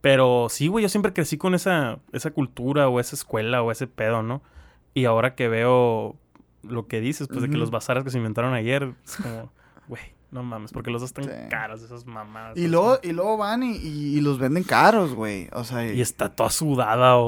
Pero 0.00 0.46
sí, 0.48 0.68
güey, 0.68 0.82
yo 0.82 0.88
siempre 0.88 1.12
crecí 1.12 1.36
con 1.36 1.54
esa, 1.54 1.98
esa 2.12 2.30
cultura 2.30 2.88
o 2.88 3.00
esa 3.00 3.14
escuela 3.16 3.62
o 3.62 3.70
ese 3.70 3.86
pedo, 3.86 4.22
¿no? 4.22 4.42
Y 4.94 5.04
ahora 5.04 5.34
que 5.34 5.48
veo 5.48 6.16
lo 6.62 6.86
que 6.86 7.00
dices, 7.00 7.28
pues 7.28 7.42
de 7.42 7.50
que 7.50 7.56
los 7.56 7.70
bazares 7.70 8.02
que 8.04 8.10
se 8.10 8.18
inventaron 8.18 8.54
ayer, 8.54 8.94
es 9.04 9.16
como, 9.16 9.52
güey, 9.88 10.02
no 10.30 10.42
mames, 10.42 10.72
porque 10.72 10.90
los 10.90 11.00
dos 11.02 11.10
están 11.10 11.24
Sí. 11.24 11.30
caras, 11.50 11.82
esas 11.82 12.06
mamadas. 12.06 12.56
Y 12.56 12.68
luego, 12.68 12.98
y 13.02 13.12
luego 13.12 13.36
van 13.36 13.62
y, 13.62 13.76
y- 13.76 14.16
y 14.16 14.20
los 14.20 14.38
venden 14.38 14.62
caros, 14.64 15.14
güey. 15.14 15.48
O 15.52 15.64
sea, 15.64 15.86
Y 15.92 16.00
está 16.00 16.28
toda 16.30 16.50
sudada 16.50 17.16
o, 17.16 17.24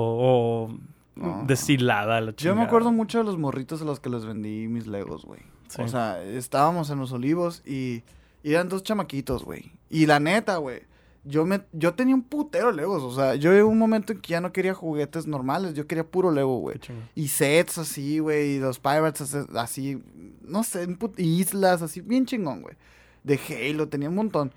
o 0.67 0.79
No. 1.15 1.45
deshilada 1.47 2.21
la 2.23 2.35
yo 2.37 2.55
me 2.55 2.63
acuerdo 2.63 2.91
mucho 2.91 3.19
de 3.19 3.25
los 3.25 3.37
morritos 3.37 3.83
a 3.83 3.85
los 3.85 4.01
que 4.01 4.09
les 4.09 4.25
vendí 4.25 4.67
mis 4.69 4.87
legos, 4.87 5.25
güey. 5.25 5.41
Sí. 5.69 5.83
O 5.83 5.89
sea, 5.89 6.23
estábamos 6.23 6.91
en 6.91 6.99
los 6.99 7.13
olivos 7.13 7.63
y, 7.67 8.03
y 8.43 8.53
eran 8.53 8.69
dos 8.69 8.83
chamaquitos, 8.83 9.45
güey. 9.45 9.73
Y 9.91 10.07
la 10.07 10.21
neta, 10.21 10.57
güey. 10.57 10.83
Yo, 11.25 11.45
me, 11.45 11.63
yo 11.73 11.95
tenía 11.95 12.15
un 12.15 12.23
putero 12.23 12.73
legos. 12.73 13.03
O 13.03 13.15
sea, 13.15 13.35
yo 13.37 13.53
en 13.55 13.65
un 13.65 13.79
momento 13.79 14.13
en 14.13 14.21
que 14.21 14.31
ya 14.31 14.41
no 14.41 14.53
quería 14.53 14.75
juguetes 14.75 15.27
normales. 15.27 15.75
Yo 15.75 15.87
quería 15.87 16.05
puro 16.05 16.31
lego, 16.31 16.59
güey. 16.59 16.81
Y 17.15 17.29
sets 17.29 17.79
así, 17.79 18.19
güey. 18.19 18.57
Y 18.57 18.59
los 18.59 18.79
pirates 18.79 19.35
así, 19.55 20.03
no 20.43 20.63
sé, 20.65 20.87
islas 21.19 21.83
así, 21.83 22.01
bien 22.01 22.27
chingón, 22.27 22.63
güey. 22.63 22.75
De 23.23 23.39
Halo, 23.39 23.89
tenía 23.89 24.09
un 24.09 24.17
montón. 24.17 24.53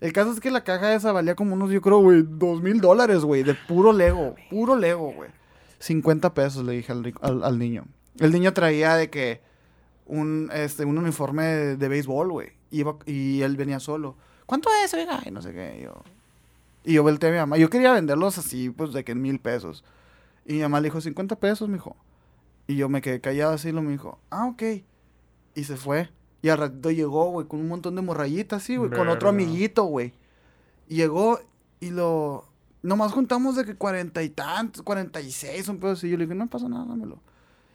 El 0.00 0.12
caso 0.12 0.32
es 0.32 0.40
que 0.40 0.50
la 0.50 0.64
caja 0.64 0.94
esa 0.94 1.12
valía 1.12 1.34
como 1.34 1.54
unos, 1.54 1.70
yo 1.70 1.80
creo, 1.80 1.98
güey, 1.98 2.22
dos 2.26 2.62
mil 2.62 2.80
dólares, 2.80 3.20
güey. 3.20 3.42
De 3.42 3.54
puro 3.54 3.92
Lego, 3.92 4.34
puro 4.50 4.76
Lego, 4.76 5.12
güey. 5.12 5.30
50 5.78 6.34
pesos 6.34 6.64
le 6.64 6.72
dije 6.72 6.92
al, 6.92 7.12
al, 7.20 7.44
al 7.44 7.58
niño. 7.58 7.84
El 8.18 8.32
niño 8.32 8.52
traía 8.54 8.94
de 8.96 9.10
que 9.10 9.40
un, 10.06 10.50
este, 10.52 10.84
un 10.84 10.98
uniforme 10.98 11.44
de, 11.44 11.76
de 11.76 11.88
béisbol, 11.88 12.30
güey. 12.32 12.48
Iba- 12.70 12.98
Y 13.06 13.42
él 13.42 13.56
venía 13.56 13.80
solo. 13.80 14.16
¿Cuánto 14.46 14.68
es, 14.84 14.92
oiga? 14.94 15.20
Y 15.26 15.30
no 15.30 15.42
sé 15.42 15.52
qué. 15.52 15.78
Y 15.80 15.82
yo, 15.84 16.02
y 16.84 16.92
yo 16.94 17.02
volteé 17.02 17.28
a 17.30 17.32
mi 17.32 17.38
mamá. 17.38 17.56
Yo 17.58 17.68
quería 17.70 17.92
venderlos 17.92 18.38
así, 18.38 18.70
pues, 18.70 18.92
de 18.92 19.04
que 19.04 19.12
en 19.12 19.20
mil 19.22 19.38
pesos. 19.40 19.84
Y 20.44 20.54
mi 20.54 20.60
mamá 20.62 20.80
le 20.80 20.86
dijo, 20.86 21.00
50 21.00 21.36
pesos, 21.40 21.68
mijo. 21.68 21.96
Y 22.68 22.76
yo 22.76 22.88
me 22.88 23.00
quedé 23.02 23.20
callado 23.20 23.52
así, 23.52 23.72
lo 23.72 23.82
me 23.82 23.92
dijo, 23.92 24.18
ah, 24.30 24.46
ok. 24.46 24.62
Y 25.54 25.64
se 25.64 25.76
fue. 25.76 26.10
Y 26.42 26.48
al 26.48 26.58
ratito 26.58 26.90
llegó, 26.90 27.30
güey, 27.30 27.46
con 27.48 27.60
un 27.60 27.68
montón 27.68 27.96
de 27.96 28.02
morrayitas, 28.02 28.62
así, 28.62 28.76
güey, 28.76 28.90
con 28.90 29.08
otro 29.08 29.28
amiguito, 29.28 29.84
güey. 29.84 30.12
Llegó 30.88 31.40
y 31.80 31.90
lo... 31.90 32.44
Nomás 32.86 33.12
juntamos 33.12 33.56
de 33.56 33.64
que 33.64 33.74
cuarenta 33.74 34.22
y 34.22 34.30
tantos, 34.30 34.82
cuarenta 34.82 35.20
y 35.20 35.30
seis, 35.32 35.68
un 35.68 35.78
pedo 35.78 35.92
así. 35.92 36.08
Yo 36.08 36.16
le 36.16 36.24
dije, 36.24 36.34
no 36.34 36.46
pasa 36.46 36.68
nada, 36.68 36.84
dámelo. 36.86 37.20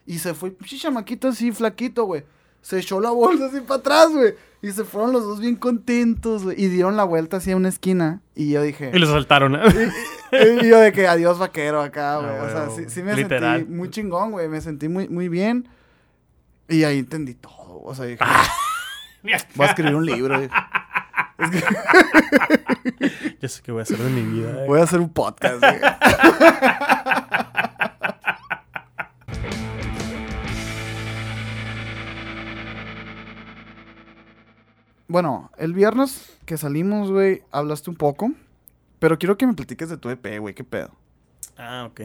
Y 0.05 0.19
se 0.19 0.33
fue, 0.33 0.51
pinche 0.51 0.77
chamaquito 0.77 1.27
así, 1.27 1.51
flaquito, 1.51 2.05
güey. 2.05 2.23
Se 2.61 2.79
echó 2.79 2.99
la 3.01 3.09
bolsa 3.09 3.47
así 3.47 3.59
para 3.61 3.79
atrás, 3.79 4.09
güey. 4.11 4.35
Y 4.61 4.71
se 4.71 4.83
fueron 4.83 5.11
los 5.11 5.23
dos 5.23 5.39
bien 5.39 5.55
contentos, 5.55 6.43
güey. 6.43 6.61
Y 6.63 6.67
dieron 6.67 6.95
la 6.95 7.03
vuelta 7.03 7.37
así 7.37 7.51
a 7.51 7.55
una 7.57 7.69
esquina. 7.69 8.21
Y 8.35 8.51
yo 8.51 8.61
dije... 8.61 8.91
Y 8.93 8.99
los 8.99 9.09
saltaron. 9.09 9.57
Y 10.31 10.69
yo 10.69 10.79
de 10.79 10.93
que 10.93 11.07
adiós 11.09 11.39
vaquero 11.39 11.81
acá, 11.81 12.17
güey. 12.19 12.29
Ah, 12.29 12.43
o 12.43 12.49
sea, 12.49 12.69
sí, 12.69 12.85
sí 12.87 13.03
me 13.03 13.13
Literal. 13.15 13.59
sentí 13.59 13.73
muy 13.73 13.89
chingón, 13.89 14.31
güey. 14.31 14.47
Me 14.47 14.61
sentí 14.61 14.87
muy, 14.87 15.09
muy 15.09 15.27
bien. 15.27 15.67
Y 16.69 16.85
ahí 16.85 16.99
entendí 16.99 17.33
todo. 17.33 17.81
O 17.83 17.93
sea, 17.93 18.05
dije, 18.05 18.19
Ah. 18.21 18.47
voy 19.21 19.65
a 19.65 19.69
escribir 19.69 19.93
un 19.95 20.05
libro. 20.05 20.39
dije. 21.49 21.65
ya 23.41 23.47
sé 23.49 23.61
qué 23.63 23.71
voy 23.71 23.79
a 23.79 23.83
hacer 23.83 23.97
de 23.97 24.09
mi 24.09 24.21
vida. 24.21 24.63
eh. 24.63 24.67
Voy 24.67 24.79
a 24.79 24.83
hacer 24.83 24.99
un 24.99 25.09
podcast. 25.11 25.59
güey. 25.59 25.79
Bueno, 35.07 35.51
el 35.57 35.73
viernes 35.73 36.37
que 36.45 36.57
salimos, 36.57 37.11
güey, 37.11 37.41
hablaste 37.51 37.89
un 37.89 37.97
poco. 37.97 38.31
Pero 38.99 39.17
quiero 39.17 39.37
que 39.37 39.47
me 39.47 39.53
platiques 39.53 39.89
de 39.89 39.97
tu 39.97 40.09
EP, 40.09 40.39
güey. 40.39 40.53
¿Qué 40.53 40.63
pedo? 40.63 40.91
Ah, 41.57 41.87
ok. 41.89 42.01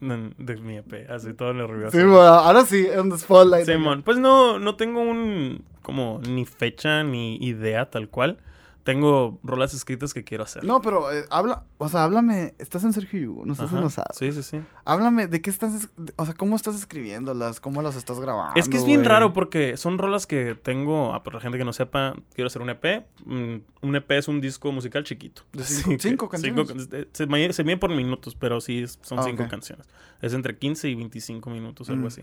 De 0.00 0.56
mi 0.56 0.76
EP, 0.76 1.10
así 1.10 1.32
todo 1.32 1.54
nervioso. 1.54 1.96
Sí, 1.96 2.04
bueno, 2.04 2.20
ahora 2.20 2.64
sí, 2.66 2.86
en 2.86 3.10
the 3.10 3.18
spotlight. 3.18 3.66
Simón, 3.66 4.02
pues 4.02 4.18
no, 4.18 4.58
no 4.58 4.76
tengo 4.76 5.00
un 5.00 5.64
como 5.82 6.20
ni 6.28 6.44
fecha 6.44 7.02
ni 7.02 7.36
idea 7.36 7.90
tal 7.90 8.08
cual. 8.08 8.38
Tengo 8.84 9.40
rolas 9.42 9.72
escritas 9.72 10.12
que 10.12 10.24
quiero 10.24 10.44
hacer. 10.44 10.62
No, 10.62 10.82
pero 10.82 11.10
eh, 11.10 11.24
habla, 11.30 11.64
o 11.78 11.88
sea, 11.88 12.04
háblame, 12.04 12.54
estás 12.58 12.84
en 12.84 12.92
Sergio 12.92 13.18
Yugo, 13.18 13.46
no 13.46 13.54
estás 13.54 13.68
Ajá, 13.68 13.78
en 13.78 13.84
Osado. 13.84 14.08
Sí, 14.12 14.30
sí, 14.30 14.42
sí. 14.42 14.60
Háblame 14.84 15.26
de 15.26 15.40
qué 15.40 15.48
estás, 15.48 15.72
es- 15.74 15.88
o 16.16 16.24
sea, 16.26 16.34
cómo 16.34 16.54
estás 16.54 16.74
escribiéndolas, 16.74 17.60
cómo 17.60 17.80
las 17.80 17.96
estás 17.96 18.20
grabando. 18.20 18.52
Es 18.60 18.68
que 18.68 18.76
es 18.76 18.84
bien 18.84 19.00
güey? 19.00 19.08
raro 19.08 19.32
porque 19.32 19.78
son 19.78 19.96
rolas 19.96 20.26
que 20.26 20.54
tengo, 20.54 21.14
ah, 21.14 21.22
para 21.22 21.36
la 21.36 21.40
gente 21.40 21.56
que 21.56 21.64
no 21.64 21.72
sepa, 21.72 22.14
quiero 22.34 22.48
hacer 22.48 22.60
un 22.60 22.68
EP. 22.68 23.06
Mm, 23.24 23.56
un 23.80 23.96
EP 23.96 24.10
es 24.18 24.28
un 24.28 24.42
disco 24.42 24.70
musical 24.70 25.02
chiquito. 25.02 25.42
¿De 25.54 25.64
cinco- 25.64 26.28
que- 26.28 26.36
cinco 26.38 26.66
canciones? 26.66 26.86
can- 26.88 27.06
se, 27.12 27.52
se 27.54 27.64
mide 27.64 27.76
por 27.78 27.88
minutos, 27.90 28.34
pero 28.34 28.60
sí 28.60 28.84
son 29.00 29.18
Ah, 29.18 29.22
cinco 29.22 29.48
canciones. 29.48 29.86
Es 30.20 30.34
entre 30.34 30.58
15 30.58 30.90
y 30.90 30.94
25 30.94 31.48
minutos, 31.48 31.88
algo 31.88 32.04
Mm. 32.04 32.08
así. 32.08 32.22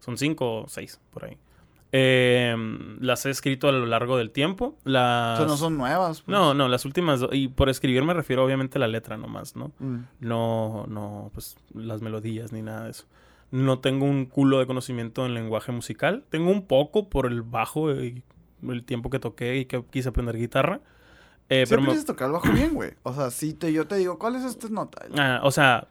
Son 0.00 0.18
cinco 0.18 0.64
o 0.64 0.68
seis, 0.68 1.00
por 1.12 1.24
ahí. 1.24 1.38
Eh, 1.96 2.56
las 3.00 3.24
he 3.24 3.30
escrito 3.30 3.68
a 3.68 3.72
lo 3.72 3.86
largo 3.86 4.16
del 4.16 4.32
tiempo. 4.32 4.76
O 4.84 4.88
Las... 4.88 5.38
sea, 5.38 5.46
no 5.46 5.56
son 5.56 5.76
nuevas. 5.78 6.22
pues. 6.22 6.32
No, 6.36 6.52
no, 6.52 6.66
las 6.68 6.84
últimas. 6.84 7.20
do- 7.20 7.30
Y 7.32 7.46
por 7.46 7.68
escribir 7.68 8.02
me 8.02 8.14
refiero 8.14 8.44
obviamente 8.44 8.78
a 8.78 8.80
la 8.80 8.88
letra 8.88 9.16
nomás, 9.16 9.54
¿no? 9.54 9.70
Mm. 9.78 9.98
No, 10.18 10.86
no, 10.88 11.30
pues 11.32 11.56
las 11.72 12.02
melodías 12.02 12.52
ni 12.52 12.62
nada 12.62 12.84
de 12.86 12.90
eso. 12.90 13.04
no 13.52 13.78
tengo 13.78 14.06
un 14.06 14.26
culo 14.26 14.58
de 14.58 14.66
conocimiento 14.66 15.24
en 15.24 15.34
lenguaje 15.34 15.70
musical. 15.70 16.24
Tengo 16.30 16.50
un 16.50 16.66
poco 16.66 17.08
por 17.08 17.26
el 17.26 17.42
bajo 17.42 17.92
y 17.92 18.24
el 18.68 18.82
tiempo 18.84 19.08
que 19.08 19.20
toqué 19.20 19.58
y 19.58 19.66
que 19.66 19.84
quise 19.88 20.08
aprender 20.08 20.36
guitarra. 20.36 20.80
Eh, 21.48 21.64
pero 21.68 21.80
me... 21.82 21.94
tocar 22.02 22.26
el 22.26 22.32
bajo 22.32 22.50
bien, 22.50 22.74
güey. 22.74 22.94
O 23.04 23.12
sea, 23.14 23.30
si 23.30 23.54
te, 23.54 23.72
yo 23.72 23.86
te 23.86 23.94
digo, 23.96 24.18
¿cuál 24.18 24.34
es 24.34 24.42
esta 24.44 24.68
nota? 24.68 25.04
Ah, 25.16 25.40
o 25.44 25.52
sea, 25.52 25.86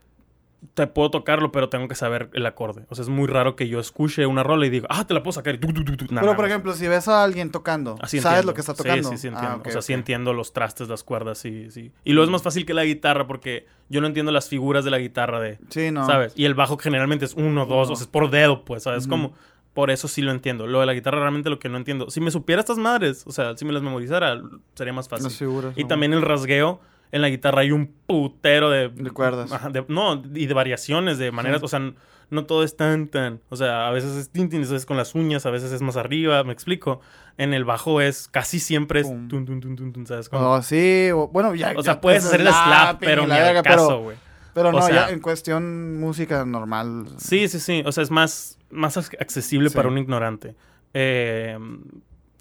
te 0.73 0.88
puedo 0.88 1.11
tocarlo, 1.11 1.52
pero 1.52 1.69
tengo 1.69 1.88
que 1.88 1.95
saber 1.95 2.30
el 2.34 2.45
acorde. 2.45 2.85
O 2.90 2.95
sea, 2.95 3.03
es 3.03 3.10
muy 3.10 3.27
raro 3.27 3.56
que 3.56 3.68
yo 3.68 3.80
escuche 3.80 4.26
una 4.26 4.44
rola 4.44 4.65
y 4.65 4.69
diga, 4.69 4.88
ah, 4.90 5.06
te 5.06 5.14
la 5.14 5.23
puedo 5.23 5.34
sacar. 5.34 5.56
Y 5.56 5.57
pero, 5.57 6.35
por 6.35 6.45
ejemplo, 6.45 6.73
si 6.73 6.88
ves 6.88 7.07
a 7.07 7.23
alguien 7.23 7.52
tocando, 7.52 7.98
¿sabes 8.03 8.45
lo 8.45 8.53
que 8.53 8.61
está 8.61 8.73
tocando? 8.73 9.10
Sí, 9.10 9.15
sí, 9.15 9.22
sí 9.22 9.27
entiendo. 9.27 9.61
Ah, 9.64 9.68
o 9.68 9.72
sea, 9.72 9.81
sí 9.81 9.94
entiendo 9.94 10.34
los 10.34 10.53
trastes, 10.53 10.88
las 10.88 11.03
cuerdas, 11.03 11.38
sí, 11.38 11.69
sí. 11.72 11.91
Y 12.03 12.14
luego 12.14 12.26
es 12.26 12.31
más 12.31 12.44
fácil 12.44 12.65
que 12.65 12.73
la 12.73 12.85
guitarra 12.85 13.27
porque 13.27 13.65
yo 13.90 14.02
no 14.02 14.07
entiendo 14.07 14.31
las 14.31 14.49
figuras 14.49 14.85
de 14.85 14.91
la 14.91 14.99
guitarra 14.99 15.40
de... 15.40 15.60
Sí, 15.69 15.91
no. 15.91 16.06
¿Sabes? 16.06 16.34
Y 16.35 16.45
el 16.45 16.53
bajo 16.53 16.77
generalmente 16.77 17.26
es 17.26 17.34
uno, 17.34 17.65
dos, 17.65 17.90
o 17.90 17.95
sea, 17.95 18.03
es 18.03 18.10
por 18.10 18.30
dedo, 18.30 18.65
pues, 18.65 18.84
¿sabes? 18.84 19.07
Como... 19.07 19.34
Por 19.73 19.90
eso 19.90 20.07
sí 20.07 20.22
lo 20.22 20.30
entiendo. 20.30 20.68
Lo 20.68 20.81
de 20.81 20.85
la 20.85 20.94
guitarra 20.94 21.19
realmente 21.19 21.49
lo 21.49 21.57
que 21.57 21.68
no 21.68 21.77
entiendo. 21.77 22.11
Si 22.11 22.22
me 22.22 22.30
supiera 22.30 22.60
estas 22.60 22.77
madres, 22.77 23.23
o 23.26 23.31
sea, 23.31 23.57
si 23.57 23.65
me 23.65 23.73
las 23.73 23.81
memorizara, 23.81 24.40
sería 24.76 24.94
más 24.94 25.10
fácil. 25.10 25.23
Las 25.23 25.35
figuras. 25.35 25.73
Y 25.76 25.85
también 25.85 26.14
el 26.14 26.22
rasgueo 26.22 26.80
en 27.14 27.22
la 27.22 27.30
guitarra 27.30 27.61
hay 27.61 27.72
un 27.72 27.94
putero 28.07 28.72
de... 28.72 28.90
De 28.90 29.11
cuerdas. 29.11 29.52
no, 29.88 30.23
y 30.34 30.48
de 30.48 30.53
variaciones, 30.56 31.19
de 31.19 31.31
maneras, 31.31 31.61
o 31.61 31.68
sea, 31.68 31.94
no 32.31 32.45
todo 32.45 32.64
es 32.64 32.76
tan, 32.76 33.07
tan... 33.07 33.40
O 33.49 33.56
sea, 33.56 33.88
a 33.88 33.91
veces 33.91 34.18
es 34.18 34.31
tintin, 34.31 34.61
a 34.61 34.61
veces 34.61 34.88
con 34.88 34.98
las 34.98 35.14
uñas, 35.14 35.45
a 35.45 35.52
veces 35.52 35.72
es 35.72 35.84
más 35.84 35.95
arriba, 35.95 36.44
me 36.44 36.53
explico. 36.53 37.02
En 37.38 37.53
el 37.53 37.65
bajo 37.65 38.02
es, 38.02 38.27
casi 38.27 38.60
siempre 38.60 39.02
es... 39.02 39.07
Tun, 39.07 39.30
tun, 39.30 39.45
tun, 39.45 39.94
tun, 39.94 40.07
¿sabes 40.07 40.27
cómo? 40.27 40.53
Oh, 40.53 40.61
sí, 40.64 41.11
bueno, 41.31 41.53
ya... 41.53 41.76
O 41.77 41.84
sea, 41.84 42.02
puedes 42.02 42.26
hacer 42.26 42.41
el 42.41 42.48
slap, 42.48 42.99
pero 42.99 43.27
ni 43.27 43.34
al 43.34 43.61
caso, 43.61 44.02
güey. 44.02 44.18
Pero, 44.56 44.72
no, 44.72 44.90
ya 44.90 45.11
en 45.11 45.19
cuestión 45.19 45.99
música 45.99 46.45
normal... 46.45 47.06
Sí, 47.18 47.48
sí, 47.48 47.60
sí, 47.60 47.84
o 47.85 47.91
sea, 47.91 48.02
es 48.02 48.10
más, 48.10 48.57
más 48.72 48.98
accesible 48.98 49.69
para 49.69 49.88
un 49.88 49.99
ignorante. 49.99 50.56
Eh 50.95 51.60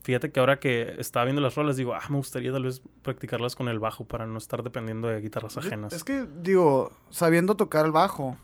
Fíjate 0.02 0.32
que 0.32 0.40
ahora 0.40 0.58
que 0.58 0.96
estaba 0.98 1.24
viendo 1.24 1.40
las 1.40 1.54
rolas, 1.54 1.76
digo, 1.76 1.94
ah, 1.94 2.02
me 2.08 2.16
gustaría 2.16 2.50
tal 2.52 2.64
vez 2.64 2.82
practicarlas 3.02 3.54
con 3.54 3.68
el 3.68 3.78
bajo 3.78 4.04
para 4.04 4.26
no 4.26 4.36
estar 4.36 4.62
dependiendo 4.62 5.08
de 5.08 5.20
guitarras 5.20 5.56
ajenas. 5.56 5.92
Es 5.92 6.02
que, 6.02 6.26
digo, 6.42 6.90
sabiendo 7.10 7.54
tocar 7.54 7.86
el 7.86 7.92
bajo. 7.92 8.36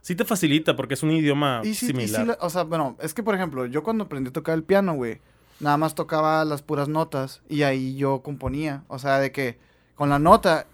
Sí 0.00 0.16
te 0.16 0.24
facilita 0.24 0.74
porque 0.74 0.94
es 0.94 1.02
un 1.04 1.12
idioma 1.12 1.62
similar. 1.64 2.36
o 2.40 2.50
sea, 2.50 2.64
bueno, 2.64 2.96
es 3.00 3.14
que, 3.14 3.22
por 3.22 3.36
ejemplo, 3.36 3.66
yo 3.66 3.84
cuando 3.84 4.04
aprendí 4.04 4.30
a 4.30 4.32
tocar 4.32 4.54
el 4.56 4.64
piano, 4.64 4.94
güey, 4.94 5.20
nada 5.60 5.76
más 5.76 5.94
tocaba 5.94 6.44
las 6.44 6.62
puras 6.62 6.88
notas 6.88 7.42
y 7.48 7.62
ahí 7.62 7.94
yo 7.96 8.22
componía. 8.22 8.82
O 8.88 8.98
sea, 8.98 9.20
de 9.20 9.30
que 9.30 9.58
con 9.94 10.10
la 10.10 10.18
nota 10.18 10.66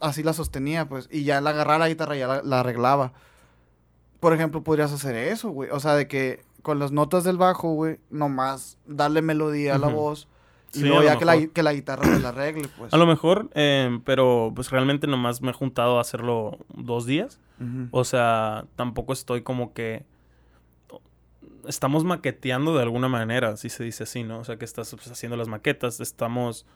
así 0.00 0.24
la 0.24 0.32
sostenía, 0.32 0.88
pues, 0.88 1.08
y 1.10 1.22
ya 1.22 1.40
la 1.40 1.50
agarraba 1.50 1.78
la 1.78 1.88
guitarra 1.88 2.16
y 2.16 2.18
ya 2.18 2.42
la 2.42 2.60
arreglaba. 2.60 3.12
Por 4.18 4.34
ejemplo, 4.34 4.62
podrías 4.64 4.92
hacer 4.92 5.14
eso, 5.14 5.50
güey. 5.50 5.70
O 5.70 5.78
sea, 5.78 5.94
de 5.94 6.08
que 6.08 6.42
con 6.62 6.78
las 6.78 6.92
notas 6.92 7.24
del 7.24 7.36
bajo, 7.36 7.74
güey, 7.74 7.98
nomás 8.10 8.78
darle 8.86 9.20
melodía 9.20 9.74
a 9.74 9.78
la 9.78 9.88
voz. 9.88 10.28
Y 10.74 10.80
luego 10.80 11.02
ya 11.02 11.18
que 11.18 11.26
la, 11.26 11.46
que 11.48 11.62
la, 11.62 11.74
guitarra 11.74 12.04
se 12.04 12.20
la 12.20 12.30
arregle, 12.30 12.66
pues. 12.78 12.94
A 12.94 12.96
lo 12.96 13.06
mejor, 13.06 13.50
eh, 13.54 14.00
pero 14.04 14.52
pues 14.54 14.70
realmente 14.70 15.06
nomás 15.06 15.42
me 15.42 15.50
he 15.50 15.52
juntado 15.52 15.98
a 15.98 16.00
hacerlo 16.00 16.58
dos 16.74 17.04
días. 17.04 17.38
O 17.92 18.02
sea, 18.04 18.64
tampoco 18.74 19.12
estoy 19.12 19.42
como 19.42 19.72
que... 19.72 20.04
Estamos 21.68 22.02
maqueteando 22.02 22.74
de 22.74 22.82
alguna 22.82 23.06
manera, 23.06 23.56
si 23.56 23.68
se 23.68 23.84
dice 23.84 24.02
así, 24.02 24.24
¿no? 24.24 24.40
O 24.40 24.44
sea, 24.44 24.56
que 24.56 24.64
estás 24.64 24.90
pues, 24.90 25.06
haciendo 25.08 25.36
las 25.36 25.46
maquetas, 25.46 26.00
estamos 26.00 26.66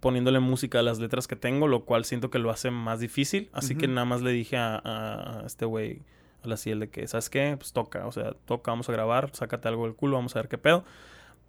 poniéndole 0.00 0.40
música 0.40 0.80
a 0.80 0.82
las 0.82 0.98
letras 0.98 1.28
que 1.28 1.36
tengo, 1.36 1.68
lo 1.68 1.84
cual 1.84 2.04
siento 2.04 2.30
que 2.30 2.40
lo 2.40 2.50
hace 2.50 2.72
más 2.72 2.98
difícil. 2.98 3.48
Así 3.52 3.76
que 3.76 3.86
nada 3.86 4.06
más 4.06 4.22
le 4.22 4.32
dije 4.32 4.56
a, 4.56 4.80
a 4.82 5.46
este 5.46 5.66
güey 5.66 6.02
la 6.46 6.56
de 6.56 6.88
que, 6.90 7.06
¿sabes 7.06 7.30
qué? 7.30 7.56
Pues 7.58 7.72
toca, 7.72 8.06
o 8.06 8.12
sea, 8.12 8.34
toca, 8.44 8.70
vamos 8.70 8.88
a 8.88 8.92
grabar, 8.92 9.30
sácate 9.32 9.68
algo 9.68 9.84
del 9.84 9.94
culo, 9.94 10.16
vamos 10.16 10.34
a 10.36 10.40
ver 10.40 10.48
qué 10.48 10.58
pedo. 10.58 10.84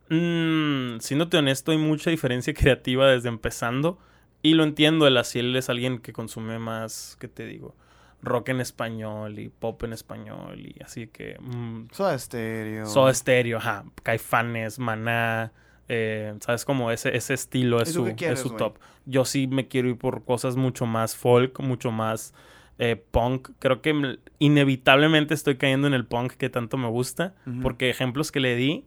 Mm, 0.10 1.00
siéndote 1.00 1.38
honesto, 1.38 1.72
hay 1.72 1.78
mucha 1.78 2.10
diferencia 2.10 2.54
creativa 2.56 3.08
desde 3.08 3.30
empezando. 3.30 3.98
Y 4.42 4.54
lo 4.54 4.64
entiendo, 4.64 5.08
el 5.08 5.18
Asiel 5.18 5.56
es 5.56 5.70
alguien 5.70 6.00
que 6.00 6.14
consume 6.14 6.60
más, 6.60 7.18
¿qué 7.20 7.28
te 7.28 7.46
digo? 7.46 7.76
Rock 8.22 8.50
en 8.50 8.62
español 8.62 9.40
y 9.40 9.50
pop 9.50 9.84
en 9.84 9.94
español 9.94 10.60
y 10.60 10.76
así 10.84 11.08
que... 11.08 11.38
Mm, 11.40 11.88
Soda 11.92 12.18
Stereo. 12.18 12.86
Soda 12.86 13.14
Stereo, 13.14 13.58
ajá. 13.58 13.86
Caifanes, 14.04 14.80
Maná, 14.80 15.52
eh, 15.88 16.36
¿sabes? 16.40 16.66
Como 16.66 16.92
ese, 16.92 17.16
ese 17.16 17.34
estilo 17.34 17.82
es 17.82 17.94
su, 17.94 18.08
es 18.08 18.40
su 18.40 18.52
top. 18.52 18.78
Yo 19.06 19.26
sí 19.26 19.48
me 19.48 19.68
quiero 19.68 19.90
ir 19.90 19.98
por 19.98 20.24
cosas 20.24 20.56
mucho 20.56 20.86
más 20.86 21.16
folk, 21.16 21.60
mucho 21.60 21.92
más 21.92 22.34
eh, 22.80 22.96
punk. 22.96 23.52
Creo 23.60 23.82
que 23.82 24.20
inevitablemente 24.40 25.34
estoy 25.34 25.56
cayendo 25.58 25.88
en 25.88 25.94
el 25.94 26.06
punk 26.06 26.34
que 26.34 26.50
tanto 26.50 26.78
me 26.78 26.88
gusta. 26.88 27.34
Porque 27.62 27.90
ejemplos 27.90 28.32
que 28.32 28.40
le 28.40 28.56
di, 28.56 28.86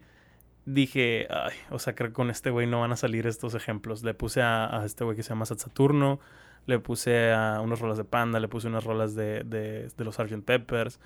dije, 0.64 1.26
ay, 1.30 1.54
o 1.70 1.78
sea, 1.78 1.94
creo 1.94 2.10
que 2.10 2.14
con 2.14 2.30
este 2.30 2.50
güey 2.50 2.66
no 2.66 2.80
van 2.80 2.92
a 2.92 2.96
salir 2.96 3.26
estos 3.26 3.54
ejemplos. 3.54 4.02
Le 4.02 4.14
puse 4.14 4.42
a, 4.42 4.82
este 4.84 5.04
güey 5.04 5.16
que 5.16 5.22
se 5.22 5.30
llama 5.30 5.46
Saturno, 5.46 6.20
le 6.66 6.78
puse 6.78 7.32
a 7.32 7.60
unas 7.60 7.80
rolas 7.80 7.98
de 7.98 8.04
Panda, 8.04 8.40
le 8.40 8.48
puse 8.48 8.68
unas 8.68 8.84
rolas 8.84 9.14
de, 9.14 9.42
de, 9.44 9.90
los 10.04 10.16
Sgt. 10.16 10.44
Peppers. 10.44 11.00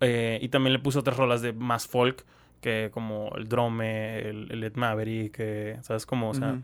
Eh, 0.00 0.38
y 0.42 0.48
también 0.48 0.72
le 0.72 0.78
puse 0.78 0.98
otras 0.98 1.16
rolas 1.16 1.42
de 1.42 1.52
más 1.52 1.86
folk, 1.86 2.24
que 2.60 2.90
como 2.92 3.32
el 3.36 3.48
Drome, 3.48 4.28
el, 4.28 4.62
Ed 4.62 4.74
Maverick, 4.74 5.34
que, 5.34 5.78
¿sabes 5.82 6.04
cómo? 6.04 6.30
O 6.30 6.34
sea, 6.34 6.60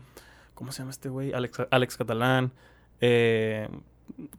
¿cómo 0.53 0.71
se 0.71 0.79
llama 0.79 0.91
este 0.91 1.09
güey? 1.09 1.33
Alex, 1.33 1.63
Alex 1.71 1.97
Catalán. 1.97 2.51
Eh, 3.01 3.67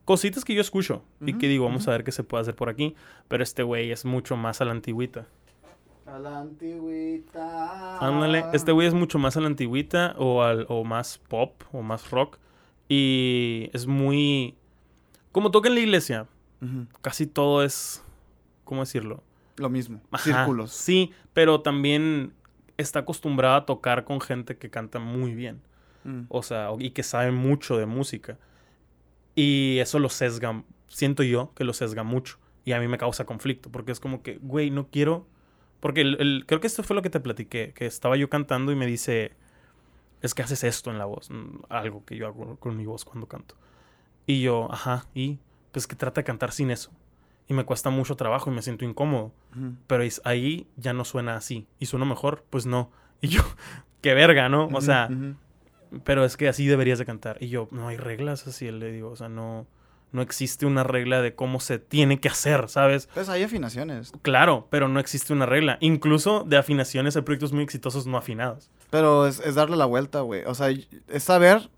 cositas 0.04 0.44
que 0.44 0.54
yo 0.54 0.60
escucho 0.60 1.02
y 1.20 1.34
que 1.34 1.48
digo, 1.48 1.64
vamos 1.64 1.86
a 1.88 1.92
ver 1.92 2.04
qué 2.04 2.12
se 2.12 2.24
puede 2.24 2.42
hacer 2.42 2.54
por 2.54 2.68
aquí. 2.68 2.94
Pero 3.28 3.42
este 3.42 3.62
güey 3.62 3.90
es 3.90 4.04
mucho 4.04 4.36
más 4.36 4.60
a 4.60 4.64
la 4.64 4.72
antigüita. 4.72 5.26
A 6.06 6.18
la 6.18 6.40
antigüita. 6.40 7.98
Ándale, 7.98 8.44
este 8.52 8.72
güey 8.72 8.86
es 8.86 8.94
mucho 8.94 9.18
más 9.18 9.36
a 9.36 9.40
la 9.40 9.46
antigüita 9.46 10.14
o, 10.18 10.42
al, 10.42 10.66
o 10.68 10.84
más 10.84 11.18
pop 11.18 11.62
o 11.72 11.82
más 11.82 12.10
rock. 12.10 12.38
Y 12.88 13.70
es 13.72 13.86
muy... 13.86 14.54
Como 15.32 15.50
toca 15.50 15.68
en 15.68 15.74
la 15.74 15.80
iglesia, 15.80 16.26
casi 17.02 17.26
todo 17.26 17.62
es... 17.62 18.02
¿Cómo 18.64 18.80
decirlo? 18.80 19.22
Lo 19.56 19.68
mismo. 19.68 20.00
Círculos. 20.18 20.72
Sí, 20.72 21.12
pero 21.32 21.60
también 21.60 22.32
está 22.76 23.00
acostumbrado 23.00 23.56
a 23.56 23.66
tocar 23.66 24.04
con 24.04 24.20
gente 24.20 24.56
que 24.56 24.70
canta 24.70 24.98
muy 24.98 25.34
bien. 25.34 25.60
Mm. 26.04 26.22
O 26.28 26.42
sea, 26.42 26.70
y 26.78 26.90
que 26.90 27.02
sabe 27.02 27.32
mucho 27.32 27.76
de 27.76 27.86
música. 27.86 28.38
Y 29.38 29.78
eso 29.78 30.00
lo 30.00 30.08
sesga, 30.08 30.64
siento 30.88 31.22
yo 31.22 31.54
que 31.54 31.62
lo 31.62 31.72
sesga 31.72 32.02
mucho. 32.02 32.38
Y 32.64 32.72
a 32.72 32.80
mí 32.80 32.88
me 32.88 32.98
causa 32.98 33.24
conflicto, 33.24 33.70
porque 33.70 33.92
es 33.92 34.00
como 34.00 34.20
que, 34.20 34.38
güey, 34.42 34.70
no 34.72 34.88
quiero... 34.88 35.28
Porque 35.78 36.00
el, 36.00 36.42
creo 36.44 36.60
que 36.60 36.66
esto 36.66 36.82
fue 36.82 36.96
lo 36.96 37.02
que 37.02 37.08
te 37.08 37.20
platiqué, 37.20 37.72
que 37.72 37.86
estaba 37.86 38.16
yo 38.16 38.28
cantando 38.28 38.72
y 38.72 38.74
me 38.74 38.84
dice, 38.84 39.30
es 40.22 40.34
que 40.34 40.42
haces 40.42 40.64
esto 40.64 40.90
en 40.90 40.98
la 40.98 41.04
voz, 41.04 41.30
algo 41.68 42.04
que 42.04 42.16
yo 42.16 42.26
hago 42.26 42.56
con 42.56 42.76
mi 42.76 42.84
voz 42.84 43.04
cuando 43.04 43.28
canto. 43.28 43.54
Y 44.26 44.42
yo, 44.42 44.72
ajá, 44.72 45.06
y 45.14 45.38
pues 45.70 45.86
que 45.86 45.94
trata 45.94 46.22
de 46.22 46.24
cantar 46.24 46.50
sin 46.50 46.72
eso. 46.72 46.90
Y 47.46 47.54
me 47.54 47.64
cuesta 47.64 47.90
mucho 47.90 48.16
trabajo 48.16 48.50
y 48.50 48.54
me 48.54 48.62
siento 48.62 48.84
incómodo. 48.84 49.30
Pero 49.86 50.02
ahí 50.24 50.66
ya 50.76 50.94
no 50.94 51.04
suena 51.04 51.36
así. 51.36 51.68
¿Y 51.78 51.86
suena 51.86 52.06
mejor? 52.06 52.44
Pues 52.50 52.66
no. 52.66 52.90
Y 53.20 53.28
yo, 53.28 53.42
qué 54.02 54.14
verga, 54.14 54.48
¿no? 54.48 54.66
O 54.66 54.80
sea, 54.80 55.08
pero 56.04 56.24
es 56.24 56.36
que 56.36 56.48
así 56.48 56.66
deberías 56.66 56.98
de 56.98 57.06
cantar. 57.06 57.36
Y 57.40 57.48
yo, 57.48 57.68
no 57.70 57.88
hay 57.88 57.96
reglas 57.96 58.46
así, 58.46 58.70
le 58.70 58.92
digo, 58.92 59.10
o 59.10 59.16
sea, 59.16 59.28
no, 59.28 59.66
no 60.12 60.22
existe 60.22 60.66
una 60.66 60.84
regla 60.84 61.20
de 61.22 61.34
cómo 61.34 61.60
se 61.60 61.78
tiene 61.78 62.20
que 62.20 62.28
hacer, 62.28 62.68
¿sabes? 62.68 63.08
Pues 63.14 63.28
hay 63.28 63.42
afinaciones. 63.42 64.12
Claro, 64.22 64.66
pero 64.70 64.88
no 64.88 65.00
existe 65.00 65.32
una 65.32 65.46
regla. 65.46 65.78
Incluso 65.80 66.44
de 66.44 66.56
afinaciones 66.56 67.16
hay 67.16 67.22
proyectos 67.22 67.52
muy 67.52 67.64
exitosos 67.64 68.06
no 68.06 68.16
afinados. 68.16 68.70
Pero 68.90 69.26
es, 69.26 69.54
darle 69.54 69.76
la 69.76 69.84
vuelta, 69.84 70.20
güey. 70.20 70.44
O 70.46 70.54
sea, 70.54 70.68
es 70.70 71.22
saber 71.22 71.68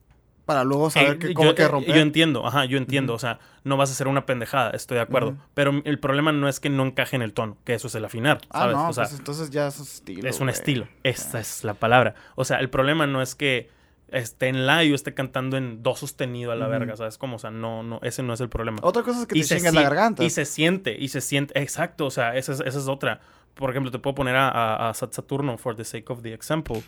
para 0.46 0.64
luego 0.64 0.90
saber 0.90 1.18
que, 1.18 1.34
cómo 1.34 1.54
que 1.54 1.66
romper. 1.68 1.94
Yo 1.94 2.00
entiendo, 2.00 2.46
ajá, 2.46 2.64
yo 2.64 2.78
entiendo. 2.78 3.14
O 3.14 3.18
sea, 3.18 3.38
no 3.64 3.76
vas 3.76 3.90
a 3.90 3.92
hacer 3.92 4.08
una 4.08 4.26
pendejada, 4.26 4.70
estoy 4.70 4.96
de 4.96 5.02
acuerdo. 5.02 5.36
Pero 5.54 5.82
el 5.84 5.98
problema 5.98 6.32
no 6.32 6.48
es 6.48 6.60
que 6.60 6.70
no 6.70 6.84
encaje 6.84 7.16
en 7.16 7.22
el 7.22 7.32
tono, 7.32 7.56
que 7.64 7.74
eso 7.74 7.88
es 7.88 7.94
el 7.94 8.04
afinar, 8.04 8.40
ah, 8.50 8.60
¿sabes? 8.60 8.76
Ah, 8.76 8.82
no, 8.82 8.88
o 8.88 8.92
sea, 8.92 9.04
pues 9.04 9.18
entonces 9.18 9.50
ya 9.50 9.68
es 9.68 9.78
un 9.78 9.86
estilo. 9.86 10.28
Es 10.28 10.40
un 10.40 10.48
estilo, 10.48 10.88
esta 11.02 11.40
es 11.40 11.64
la 11.64 11.74
palabra. 11.74 12.14
O 12.36 12.44
sea, 12.44 12.58
el 12.58 12.70
problema 12.70 13.06
no 13.06 13.22
es 13.22 13.34
que 13.34 13.70
esté 14.12 14.48
en 14.48 14.66
la 14.66 14.84
y 14.84 14.92
esté 14.92 15.14
cantando 15.14 15.56
en 15.56 15.82
do 15.82 15.94
sostenido 15.96 16.52
a 16.52 16.56
la 16.56 16.66
verga, 16.66 16.96
¿sabes? 16.96 17.18
Como, 17.18 17.36
o 17.36 17.38
sea, 17.38 17.50
no, 17.50 17.82
no, 17.82 18.00
ese 18.02 18.22
no 18.22 18.32
es 18.32 18.40
el 18.40 18.48
problema. 18.48 18.78
Otra 18.82 19.02
cosa 19.02 19.20
es 19.20 19.26
que 19.26 19.34
te 19.34 19.44
chingan 19.44 19.74
la 19.74 19.82
garganta. 19.82 20.24
Y 20.24 20.30
se 20.30 20.44
siente, 20.44 20.96
y 20.98 21.08
se 21.08 21.20
siente, 21.20 21.60
exacto, 21.60 22.06
o 22.06 22.10
sea, 22.10 22.36
esa 22.36 22.52
es, 22.52 22.60
esa 22.60 22.78
es 22.78 22.88
otra. 22.88 23.20
Por 23.54 23.70
ejemplo, 23.70 23.90
te 23.90 23.98
puedo 23.98 24.14
poner 24.14 24.36
a, 24.36 24.88
a, 24.88 24.94
Saturno, 24.94 25.58
for 25.58 25.76
the 25.76 25.84
sake 25.84 26.10
of 26.10 26.22
the 26.22 26.32
example, 26.32 26.82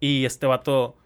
y 0.00 0.24
este 0.24 0.46
vato 0.46 0.96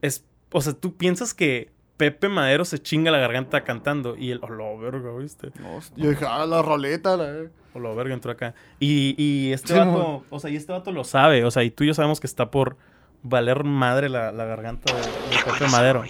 es, 0.00 0.24
o 0.52 0.60
sea, 0.60 0.72
tú 0.72 0.96
piensas 0.96 1.34
que 1.34 1.70
Pepe 1.96 2.28
Madero 2.28 2.64
se 2.64 2.80
chinga 2.80 3.10
la 3.10 3.18
garganta 3.18 3.62
cantando 3.64 4.16
y 4.16 4.30
él, 4.30 4.40
oh, 4.42 4.48
lo 4.48 4.78
verga, 4.78 5.16
¿viste? 5.16 5.50
yo 5.96 6.10
dije, 6.10 6.24
ah, 6.28 6.44
la 6.46 6.62
roleta, 6.62 7.16
la... 7.16 7.48
O 7.72 7.80
lo 7.80 7.94
verga 7.96 8.14
entró 8.14 8.30
acá. 8.30 8.54
Y, 8.78 9.16
y 9.18 9.52
este 9.52 9.74
vato, 9.74 10.24
o 10.30 10.38
sea, 10.38 10.48
y 10.50 10.56
este 10.56 10.72
vato 10.72 10.92
lo 10.92 11.02
sabe, 11.02 11.44
o 11.44 11.50
sea, 11.50 11.64
y 11.64 11.70
tú 11.70 11.82
y 11.82 11.88
yo 11.88 11.94
sabemos 11.94 12.20
que 12.20 12.28
está 12.28 12.50
por 12.50 12.76
valer 13.24 13.64
madre 13.64 14.08
la, 14.08 14.30
la 14.30 14.44
garganta 14.44 14.94
de, 14.94 15.02
Pepe 15.44 15.68
Madero. 15.70 16.04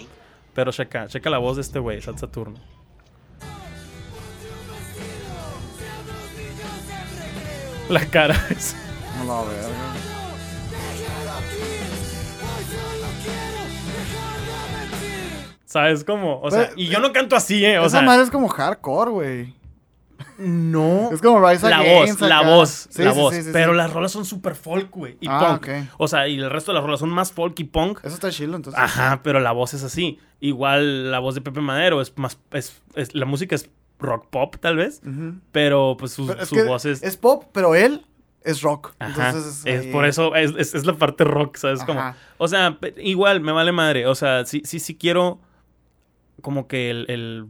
Pero 0.53 0.71
checa, 0.73 1.07
checa 1.09 1.31
la 1.31 1.39
voz 1.39 1.57
de 1.57 1.63
este 1.63 1.79
güey, 1.79 2.03
Sat 2.03 2.19
Saturno. 2.19 2.59
La 7.89 8.05
cara 8.07 8.35
es... 8.51 8.75
No 9.19 9.25
la 9.25 9.43
verga. 9.49 9.69
¿Sabes 15.67 16.05
cómo? 16.05 16.41
O 16.41 16.51
sea, 16.51 16.69
Pero- 16.69 16.75
y 16.77 16.87
yo 16.89 17.01
no 17.01 17.13
canto 17.13 17.35
así, 17.37 17.65
¿eh? 17.65 17.79
O 17.79 17.87
Esa 17.87 17.99
sea, 17.99 18.03
madre 18.07 18.23
es 18.23 18.31
como 18.31 18.49
hardcore, 18.49 19.11
güey. 19.11 19.55
No. 20.39 21.11
Es 21.13 21.21
como 21.21 21.47
Rise 21.47 21.69
La 21.69 21.79
Against 21.79 22.21
voz, 22.21 22.29
la 22.29 22.43
voz, 22.43 22.89
Sí, 22.91 23.03
la 23.03 23.13
sí, 23.13 23.19
voz. 23.21 23.35
sí, 23.35 23.43
sí, 23.43 23.51
pero 23.53 23.73
sí. 23.73 23.77
las 23.79 23.93
rolas 23.93 24.13
son 24.13 24.25
super 24.25 24.55
folk, 24.55 24.91
güey. 24.91 25.17
Y 25.21 25.27
Ah, 25.29 25.39
punk. 25.61 25.63
ok. 25.69 25.69
O 25.99 26.09
sea, 26.09 26.29
y 26.29 26.37
el 26.39 26.51
resto 26.51 26.73
de 26.73 26.77
las 26.77 26.85
rolas 26.85 27.01
son 27.01 27.11
más 27.11 27.33
folk 27.33 27.59
y 27.61 27.65
punk. 27.65 27.99
Eso 28.05 28.15
está 28.15 28.31
chido, 28.31 28.57
entonces. 28.57 28.81
Ajá, 28.83 29.21
pero 29.23 29.41
la 29.41 29.53
voz 29.53 29.75
es 29.75 29.83
así. 29.85 30.19
Igual 30.41 31.11
la 31.11 31.19
voz 31.19 31.35
de 31.35 31.41
Pepe 31.41 31.61
Madero 31.61 32.01
es 32.01 32.13
más. 32.19 32.39
Es, 32.53 32.83
es- 32.95 33.15
la 33.15 33.27
música 33.27 33.55
es 33.55 33.71
rock 33.99 34.29
pop, 34.31 34.57
tal 34.61 34.77
vez. 34.77 35.01
Ujú. 35.07 35.35
Pero 35.53 35.97
pues 35.99 36.13
su, 36.13 36.27
Pero 36.27 36.43
es 36.43 36.49
su 36.49 36.55
que 36.57 36.65
voz 36.65 36.85
es. 36.85 37.03
es 37.03 37.17
pop, 37.17 37.45
pero 37.53 37.75
él 37.75 38.05
es 38.43 38.61
rock. 38.61 38.93
Ajá. 38.99 39.29
Entonces 39.31 39.63
es 39.65 39.87
ahí- 39.87 39.93
por 39.93 40.05
eso, 40.05 40.35
es, 40.35 40.53
es- 40.59 40.75
es 40.75 40.85
la 40.85 40.95
parte 40.95 41.25
rock, 41.25 41.57
¿sabes? 41.57 41.83
Como, 41.85 42.15
o 42.39 42.49
sea, 42.49 42.79
igual 42.99 43.41
me 43.41 43.53
vale 43.53 43.73
madre. 43.73 44.07
O 44.07 44.15
sea, 44.15 44.45
sí, 44.45 44.61
sí, 44.65 44.81
sí 44.81 44.97
quiero 44.97 45.41
como 46.43 46.67
que 46.69 46.91
el, 46.91 47.07
el 47.09 47.47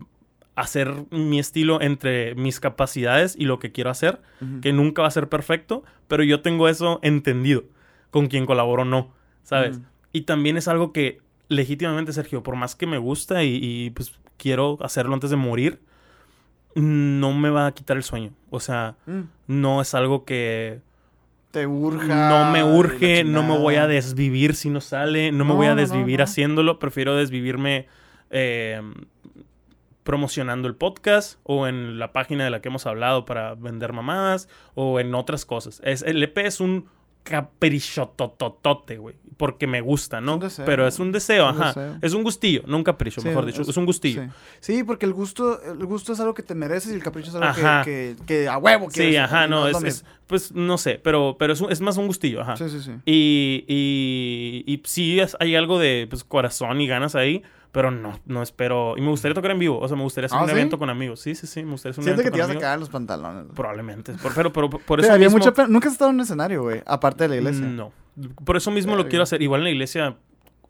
hacer 0.56 0.94
mi 1.10 1.38
estilo 1.38 1.80
entre 1.80 2.34
mis 2.36 2.60
capacidades 2.60 3.34
y 3.38 3.44
lo 3.46 3.58
que 3.58 3.72
quiero 3.72 3.90
hacer, 3.90 4.20
que 4.62 4.72
nunca 4.72 5.02
va 5.02 5.08
a 5.08 5.10
ser 5.10 5.28
perfecto, 5.28 5.82
pero 6.08 6.22
yo 6.22 6.42
tengo 6.42 6.68
eso 6.68 7.00
entendido. 7.02 7.64
Con 8.10 8.28
quien 8.28 8.46
colaboro 8.46 8.84
no, 8.84 9.12
¿sabes? 9.42 9.80
Y 10.12 10.22
también 10.22 10.56
es 10.56 10.68
algo 10.68 10.92
que 10.92 11.20
legítimamente, 11.48 12.12
Sergio, 12.12 12.42
por 12.44 12.54
más 12.56 12.76
que 12.76 12.86
me 12.86 12.98
gusta 12.98 13.42
y, 13.42 13.58
y, 13.60 13.90
pues 13.90 14.12
quiero 14.36 14.78
hacerlo 14.80 15.14
antes 15.14 15.30
de 15.30 15.36
morir, 15.36 15.80
no 16.74 17.32
me 17.32 17.50
va 17.50 17.66
a 17.66 17.72
quitar 17.72 17.96
el 17.96 18.02
sueño. 18.02 18.30
O 18.50 18.60
sea, 18.60 18.96
Mm. 19.06 19.20
no 19.48 19.80
es 19.80 19.94
algo 19.94 20.24
que 20.24 20.80
Te 21.50 21.66
urja. 21.66 22.28
no 22.28 22.50
me 22.52 22.64
urge, 22.64 23.24
no 23.24 23.42
me 23.42 23.56
voy 23.58 23.76
a 23.76 23.86
desvivir 23.86 24.54
si 24.54 24.70
no 24.70 24.80
sale, 24.80 25.30
no 25.32 25.44
me 25.44 25.50
No, 25.50 25.56
voy 25.56 25.66
a 25.66 25.70
no, 25.74 25.80
desvivir 25.80 26.18
no. 26.18 26.24
haciéndolo, 26.24 26.78
prefiero 26.78 27.14
desvivirme 27.16 27.86
eh, 28.30 28.80
promocionando 30.04 30.68
el 30.68 30.76
podcast 30.76 31.38
o 31.42 31.66
en 31.66 31.98
la 31.98 32.12
página 32.12 32.44
de 32.44 32.50
la 32.50 32.60
que 32.60 32.68
hemos 32.68 32.86
hablado 32.86 33.24
para 33.24 33.54
vender 33.54 33.92
mamadas 33.92 34.48
o 34.74 35.00
en 35.00 35.14
otras 35.14 35.44
cosas. 35.44 35.80
Es, 35.84 36.02
el 36.02 36.22
EP 36.22 36.38
es 36.38 36.60
un 36.60 36.86
caprichotototote, 37.24 38.98
güey, 38.98 39.16
porque 39.36 39.66
me 39.66 39.80
gusta, 39.80 40.20
¿no? 40.20 40.34
un 40.34 40.40
deseo, 40.40 40.64
Pero 40.66 40.86
es 40.86 40.98
un 40.98 41.10
deseo, 41.10 41.48
es 41.50 41.56
un 41.56 41.62
ajá. 41.62 41.80
deseo. 41.80 41.98
Es 42.02 42.12
un 42.14 42.22
gustillo, 42.22 42.62
no 42.66 42.76
un 42.76 42.84
capricho, 42.84 43.20
Sí, 43.20 43.28
mejor 43.28 43.46
dicho, 43.46 43.62
es, 43.62 43.76
un 43.76 43.86
gustillo. 43.86 44.24
Sí. 44.24 44.30
Sí, 44.76 44.84
porque 44.84 45.06
el 45.06 45.12
gusto, 45.14 45.60
el 45.62 45.84
gusto 45.86 46.12
es 46.12 46.20
algo 46.20 46.34
que 46.34 46.42
te 46.42 46.54
mereces 46.54 46.92
y 46.92 46.94
el 46.94 47.02
capricho 47.02 47.30
es 47.30 47.34
algo 47.36 47.54
que, 47.84 48.16
que, 48.18 48.26
que 48.26 48.48
a 48.48 48.58
huevo 48.58 48.90
Sí, 48.90 49.00
quieres. 49.00 49.20
ajá, 49.20 49.46
no, 49.46 49.66
es. 49.66 50.04
Pues 50.26 50.52
no 50.52 50.78
sé, 50.78 51.00
pero, 51.02 51.36
pero 51.38 51.52
es, 51.52 51.60
un- 51.60 51.70
es 51.70 51.80
más 51.80 51.96
un 51.96 52.06
gustillo, 52.06 52.40
ajá. 52.42 52.56
Sí, 52.56 52.68
sí, 52.68 52.80
sí. 52.80 52.92
Y, 53.04 53.64
y, 53.68 54.64
y 54.72 54.82
sí 54.84 55.20
es- 55.20 55.36
hay 55.40 55.54
algo 55.56 55.78
de 55.78 56.06
pues, 56.08 56.24
corazón 56.24 56.80
y 56.80 56.86
ganas 56.86 57.14
ahí, 57.14 57.42
pero 57.72 57.90
no, 57.90 58.20
no 58.26 58.42
espero. 58.42 58.94
Y 58.96 59.00
me 59.00 59.08
gustaría 59.08 59.34
tocar 59.34 59.50
en 59.50 59.58
vivo, 59.58 59.78
o 59.80 59.88
sea, 59.88 59.96
me 59.96 60.02
gustaría 60.04 60.26
hacer 60.26 60.38
¿Ah, 60.38 60.42
un 60.42 60.48
sí? 60.48 60.54
evento 60.54 60.78
con 60.78 60.90
amigos. 60.90 61.20
Sí, 61.20 61.34
sí, 61.34 61.46
sí, 61.46 61.64
me 61.64 61.72
gustaría 61.72 61.90
hacer 61.92 62.00
un 62.02 62.04
Siento 62.04 62.22
que 62.22 62.28
evento 62.28 62.46
te 62.46 62.52
con 62.54 62.60
ibas 62.60 62.70
a 62.70 62.74
en 62.74 62.80
los 62.80 62.88
pantalones. 62.88 63.46
Probablemente. 63.54 64.12
Por, 64.14 64.32
pero, 64.34 64.52
pero 64.52 64.70
por 64.70 65.00
Te 65.00 65.06
eso 65.06 65.12
daría 65.12 65.26
mismo. 65.26 65.38
mucha 65.38 65.52
pena. 65.52 65.68
Nunca 65.68 65.88
has 65.88 65.94
estado 65.94 66.10
en 66.10 66.16
un 66.16 66.20
escenario, 66.22 66.62
güey. 66.62 66.82
Aparte 66.86 67.24
de 67.24 67.28
la 67.28 67.36
iglesia. 67.36 67.66
No. 67.66 67.92
Por 68.44 68.56
eso 68.56 68.70
mismo 68.70 68.92
lo 68.92 68.98
Verga. 68.98 69.08
quiero 69.10 69.22
hacer. 69.24 69.42
Igual 69.42 69.60
en 69.62 69.64
la 69.64 69.70
iglesia, 69.70 70.16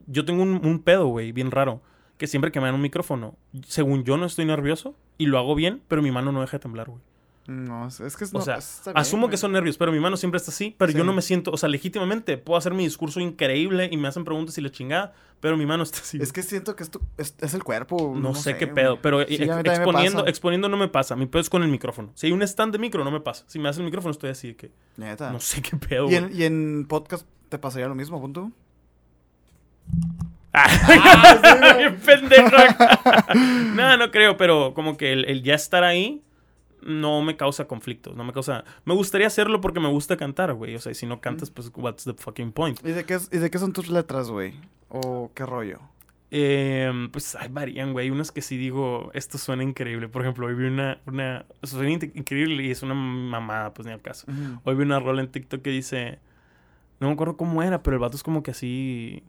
yo 0.06 0.24
tengo 0.24 0.43
un, 0.43 0.64
un 0.66 0.78
pedo, 0.82 1.06
güey, 1.09 1.32
bien 1.32 1.51
raro. 1.51 1.82
Que 2.16 2.26
siempre 2.26 2.51
que 2.52 2.60
me 2.60 2.66
dan 2.66 2.76
un 2.76 2.81
micrófono, 2.81 3.36
según 3.66 4.05
yo 4.05 4.16
no 4.16 4.24
estoy 4.24 4.47
nervioso 4.47 4.94
y 5.18 5.26
lo 5.26 5.36
hago 5.39 5.55
bien, 5.56 5.82
pero 5.89 6.01
mi 6.01 6.10
mano 6.12 6.32
no 6.32 6.40
deja 6.40 6.56
de 6.59 6.62
temblar, 6.62 6.89
güey. 6.89 7.02
No, 7.47 7.87
es 7.89 7.99
que 8.16 8.25
es 8.25 8.35
O 8.35 8.39
no, 8.39 8.45
sea, 8.45 8.57
bien, 8.57 8.97
asumo 8.97 9.29
que 9.29 9.37
son 9.37 9.53
nervios, 9.53 9.77
pero 9.77 9.93
mi 9.93 10.01
mano 10.01 10.16
siempre 10.16 10.39
está 10.39 10.51
así, 10.51 10.75
pero 10.79 10.93
yo 10.93 11.05
no 11.05 11.12
me 11.12 11.21
siento, 11.21 11.51
o 11.51 11.59
sea, 11.59 11.69
legítimamente 11.69 12.39
puedo 12.39 12.57
hacer 12.57 12.73
mi 12.73 12.85
discurso 12.85 13.21
increíble 13.21 13.89
y 13.93 13.99
me 13.99 14.09
hacen 14.09 14.25
preguntas 14.25 14.57
y 14.57 14.62
la 14.62 14.71
chingada, 14.71 15.12
pero 15.41 15.57
mi 15.59 15.66
mano 15.66 15.83
está 15.83 15.99
así. 15.99 16.16
Es 16.23 16.33
que 16.33 16.43
siento 16.43 16.75
que 16.75 16.83
esto 16.85 17.03
es, 17.19 17.35
es 17.41 17.53
el 17.53 17.62
cuerpo. 17.62 18.15
no, 18.16 18.35
sé, 18.35 18.57
qué 18.57 18.65
güey. 18.65 18.75
pedo, 18.75 18.99
pero 19.03 19.27
Sí, 19.27 19.35
ex- 19.35 19.47
me 19.47 19.61
exponiendo, 19.61 20.27
exponiendo 20.27 20.69
no 20.71 20.79
me 20.79 20.89
pasa, 20.89 21.16
mi 21.16 21.27
pedo 21.27 21.43
es 21.43 21.51
con 21.51 21.62
el 21.62 21.69
micrófono. 21.69 22.12
Si 22.15 22.29
hay 22.29 22.33
un 22.33 22.41
stand 22.43 22.73
de 22.73 22.79
micro, 22.79 23.05
no 23.05 23.11
me 23.11 23.21
pasa. 23.21 23.45
Si 23.47 23.59
me 23.59 23.69
hace 23.69 23.81
el 23.81 23.85
micrófono, 23.85 24.12
estoy 24.12 24.31
así 24.31 24.49
de 24.49 24.57
que 24.57 24.71
Neta. 24.97 25.31
no 25.31 25.39
sé 25.41 25.61
qué 25.61 25.77
pedo. 25.77 26.05
¿Y 26.11 26.19
güey. 26.19 26.33
en, 26.33 26.35
y 26.35 26.45
en 26.45 26.87
podcast 26.89 27.27
te 27.51 27.59
pasaría 27.59 27.89
lo 27.89 27.95
mismo, 27.95 28.19
punto? 28.23 28.53
Ah, 30.53 31.75
bien 31.79 31.97
pendejo. 31.97 32.57
no, 33.75 33.97
no 33.97 34.11
creo, 34.11 34.37
pero 34.37 34.73
como 34.73 34.97
que 34.97 35.12
el, 35.12 35.25
el 35.27 35.43
ya 35.43 35.55
estar 35.55 35.85
ahí 35.85 36.23
no 36.85 37.23
me 37.23 37.36
causa 37.36 37.66
conflictos, 37.66 38.15
no 38.16 38.24
me 38.24 38.32
causa... 38.32 38.65
Me 38.85 38.94
gustaría 38.94 39.27
hacerlo 39.27 39.61
porque 39.61 39.81
me 39.81 39.89
gusta 39.89 40.16
cantar, 40.16 40.52
güey. 40.55 40.74
O 40.77 40.81
sea, 40.81 40.93
y 40.93 40.94
si 40.94 41.06
no 41.06 41.20
cantas, 41.20 41.51
pues, 41.51 41.70
what's 41.74 42.05
the 42.05 42.15
fucking 42.15 42.52
point? 42.52 42.78
¿Y 42.85 42.93
de 42.93 43.05
qué, 43.05 43.15
es- 43.15 43.28
y 43.32 43.39
de 43.39 43.51
qué 43.51 43.59
son 43.59 43.73
tus 43.73 43.89
letras, 43.89 44.31
güey? 44.31 44.55
¿O 44.89 45.31
qué 45.35 45.44
rollo? 45.47 45.81
Eh, 46.31 46.90
pues 47.12 47.36
hay 47.36 47.48
varían, 47.48 47.93
güey. 47.93 48.11
Unas 48.11 48.32
que 48.32 48.43
sí 48.43 48.56
digo, 48.56 49.11
esto 49.15 49.39
suena 49.39 49.62
increíble. 49.62 50.09
Por 50.09 50.23
ejemplo, 50.23 50.47
hoy 50.47 50.55
vi 50.55 50.65
una, 50.66 50.98
una, 51.06 51.47
suena 51.62 51.90
in- 51.90 52.12
increíble 52.15 52.62
y 52.65 52.70
es 52.70 52.82
una 52.82 52.94
mamada, 52.94 53.73
pues 53.73 53.86
ni 53.86 53.93
al 53.93 54.02
caso. 54.02 54.27
Hoy 54.65 54.74
vi 54.74 54.82
una 54.82 54.98
rola 55.01 55.23
en 55.23 55.28
TikTok 55.31 55.62
que 55.62 55.70
dice, 55.70 56.19
no 57.01 57.06
me 57.09 57.12
acuerdo 57.15 57.36
cómo 57.36 57.62
era, 57.62 57.82
pero 57.82 57.97
el 57.97 58.01
vato 58.01 58.16
es 58.16 58.23
como 58.23 58.43
que 58.43 58.51
así, 58.51 59.23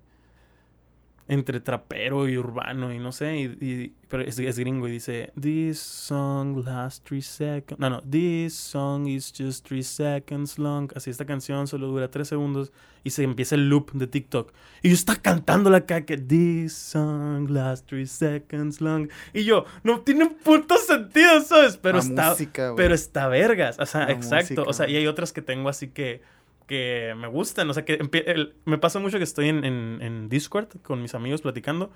entre 1.28 1.60
trapero 1.60 2.30
y 2.30 2.38
urbano 2.38 2.94
y 2.94 3.00
no 3.00 3.12
sé, 3.12 3.38
y, 3.38 3.44
y- 3.66 3.94
pero 4.08 4.22
es, 4.22 4.38
es 4.38 4.60
gringo 4.60 4.88
y 4.88 4.92
dice, 4.92 5.32
this 5.40 5.80
song 5.80 6.64
lasts 6.64 7.02
three 7.04 7.22
seconds, 7.24 7.80
no, 7.80 7.90
no, 7.90 8.02
this 8.02 8.54
song 8.54 9.08
is 9.08 9.34
just 9.36 9.66
three 9.68 9.82
seconds 9.82 10.60
long, 10.60 10.90
así 10.96 11.10
esta 11.10 11.26
canción 11.26 11.66
solo 11.68 11.88
dura 11.88 12.12
tres 12.12 12.28
segundos 12.28 12.72
y 13.04 13.10
se 13.10 13.24
empieza 13.24 13.56
el 13.56 13.68
loop 13.70 13.92
de 13.94 14.06
TikTok. 14.08 14.54
Y 14.84 14.90
yo 14.90 14.94
está 14.96 15.16
cantando 15.16 15.70
la 15.72 15.86
que 15.86 16.18
this 16.18 16.74
song 16.74 17.50
lasts 17.50 17.86
three 17.88 18.06
seconds 18.06 18.80
long 18.80 19.10
y 19.34 19.44
yo, 19.44 19.66
no 19.84 20.02
tiene 20.02 20.26
un 20.26 20.36
puto 20.36 20.78
sentido, 20.78 21.42
¿sabes? 21.42 21.78
Pero 21.78 21.98
La 21.98 22.04
está, 22.04 22.30
música, 22.30 22.74
pero 22.78 22.94
está 22.94 23.28
vergas, 23.28 23.78
o 23.80 23.86
sea, 23.88 24.06
La 24.06 24.12
exacto, 24.12 24.64
o 24.68 24.74
sea, 24.74 24.86
música. 24.86 24.90
y 24.90 24.96
hay 24.98 25.08
otras 25.08 25.34
que 25.34 25.42
tengo 25.42 25.70
así 25.70 25.88
que 25.88 26.22
que 26.68 27.14
me 27.18 27.28
gustan, 27.28 27.70
o 27.70 27.74
sea, 27.74 27.86
que 27.86 27.94
el- 28.26 28.54
me 28.66 28.78
pasa 28.78 29.00
mucho 29.00 29.18
que 29.18 29.24
estoy 29.24 29.50
en, 29.50 29.64
en, 29.66 30.00
en 30.02 30.30
Discord 30.30 30.68
con 30.84 31.02
mis 31.02 31.14
amigos 31.16 31.42
platicando 31.42 31.92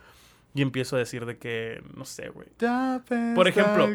y 0.55 0.63
empiezo 0.63 0.95
a 0.95 0.99
decir 0.99 1.25
de 1.27 1.37
que, 1.37 1.83
no 1.95 2.05
sé, 2.05 2.29
güey. 2.29 2.47
Por 3.35 3.47
ejemplo, 3.47 3.87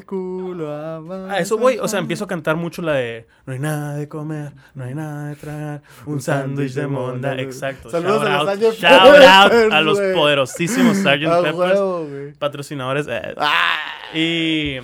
a 0.71 0.99
A 1.31 1.39
eso 1.41 1.59
voy, 1.59 1.79
o 1.79 1.89
sea, 1.89 1.99
empiezo 1.99 2.25
a 2.25 2.29
cantar 2.29 2.55
mucho 2.57 2.81
la 2.81 2.93
de 2.95 3.27
No 3.47 3.53
hay 3.55 3.59
nada 3.59 3.97
de 3.97 4.09
comer, 4.09 4.53
no 4.75 4.85
hay 4.85 4.95
nada 4.95 5.29
de 5.31 5.37
tragar, 5.37 5.83
un 6.07 6.15
Un 6.15 6.21
sándwich 6.23 6.73
de 6.75 6.87
monda, 6.87 7.35
exacto. 7.41 7.91
Saludos 7.91 8.23
shout 8.23 8.29
a 8.29 8.39
los 8.45 8.49
out, 8.49 8.59
Sgt. 8.73 8.81
shout 8.81 9.23
out 9.25 9.73
a 9.73 9.81
los 9.81 9.99
poderosísimos 10.15 10.97
Sgt. 10.99 11.25
Peppers, 11.43 11.55
huevo, 11.57 12.09
patrocinadores. 12.39 13.07
eh, 13.09 13.35
¡Ah! 13.37 13.77
y, 14.15 14.79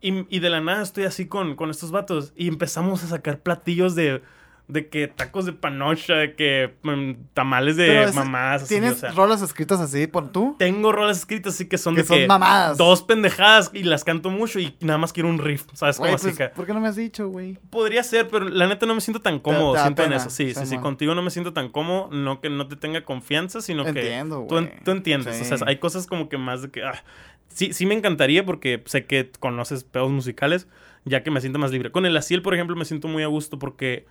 y, 0.00 0.26
y 0.28 0.38
de 0.40 0.50
la 0.50 0.60
nada 0.60 0.82
estoy 0.82 1.04
así 1.04 1.26
con, 1.28 1.54
con 1.54 1.70
estos 1.70 1.92
vatos 1.92 2.32
y 2.36 2.48
empezamos 2.48 3.04
a 3.04 3.06
sacar 3.06 3.38
platillos 3.38 3.94
de, 3.94 4.20
de 4.66 4.88
que 4.88 5.08
tacos 5.08 5.44
de 5.44 5.52
panocha, 5.52 6.14
de 6.14 6.34
que 6.36 6.72
mm, 6.82 7.12
tamales 7.34 7.76
de 7.76 7.98
así, 8.04 8.66
¿Tienes 8.68 8.92
o 8.92 8.96
sea, 8.96 9.10
rolas 9.12 9.42
escritas 9.42 9.78
así 9.78 10.06
por 10.06 10.32
tú? 10.32 10.56
tengo 10.58 10.90
rolas 10.90 11.18
escritas 11.18 11.52
así 11.54 11.68
que 11.68 11.76
son 11.76 11.94
Que 11.94 12.00
de 12.00 12.08
son 12.08 12.16
que 12.20 12.26
mamadas. 12.26 12.78
dos 12.78 13.02
pendejadas 13.02 13.70
y 13.74 13.82
las 13.82 14.04
canto 14.04 14.30
mucho 14.30 14.58
y 14.60 14.74
nada 14.80 14.96
más 14.98 15.12
quiero 15.12 15.28
un 15.28 15.38
riff, 15.38 15.64
¿sabes? 15.74 15.98
Güey, 15.98 16.14
así 16.14 16.28
pues, 16.28 16.38
que... 16.38 16.48
¿por 16.48 16.64
qué 16.64 16.72
no 16.72 16.80
me 16.80 16.88
has 16.88 16.96
dicho, 16.96 17.28
güey? 17.28 17.58
Podría 17.68 18.02
ser, 18.02 18.28
pero 18.28 18.48
la 18.48 18.66
neta 18.66 18.86
no 18.86 18.94
me 18.94 19.02
siento 19.02 19.20
tan 19.20 19.38
cómodo, 19.38 19.74
te 19.74 19.80
siento 19.82 20.02
en 20.02 20.14
eso. 20.14 20.30
Sí, 20.30 20.54
sí, 20.54 20.64
sí, 20.64 20.78
contigo 20.78 21.14
no 21.14 21.20
me 21.20 21.30
siento 21.30 21.52
tan 21.52 21.68
cómodo, 21.68 22.08
no 22.10 22.40
que 22.40 22.48
no 22.48 22.66
te 22.66 22.76
tenga 22.76 23.04
confianza, 23.04 23.60
sino 23.60 23.86
Entiendo, 23.86 24.42
que 24.44 24.48
tú, 24.48 24.54
güey. 24.54 24.64
en- 24.64 24.84
tú 24.84 24.90
entiendes. 24.92 25.40
O 25.52 25.58
sea, 25.58 25.66
hay 25.68 25.76
cosas 25.76 26.06
como 26.06 26.30
que 26.30 26.38
más 26.38 26.62
de 26.62 26.70
que... 26.70 26.82
ah, 26.84 27.04
sí, 27.48 27.74
sí 27.74 27.84
me 27.84 27.94
encantaría 27.94 28.46
porque 28.46 28.82
sé 28.86 29.04
que 29.04 29.30
conoces 29.38 29.84
pedos 29.84 30.10
musicales, 30.10 30.68
ya 31.04 31.22
que 31.22 31.30
me 31.30 31.42
siento 31.42 31.58
más 31.58 31.70
libre. 31.70 31.92
Con 31.92 32.06
el 32.06 32.16
Asiel, 32.16 32.40
por 32.40 32.54
ejemplo, 32.54 32.74
me 32.76 32.86
siento 32.86 33.08
muy 33.08 33.22
a 33.22 33.26
gusto 33.26 33.58
porque 33.58 34.06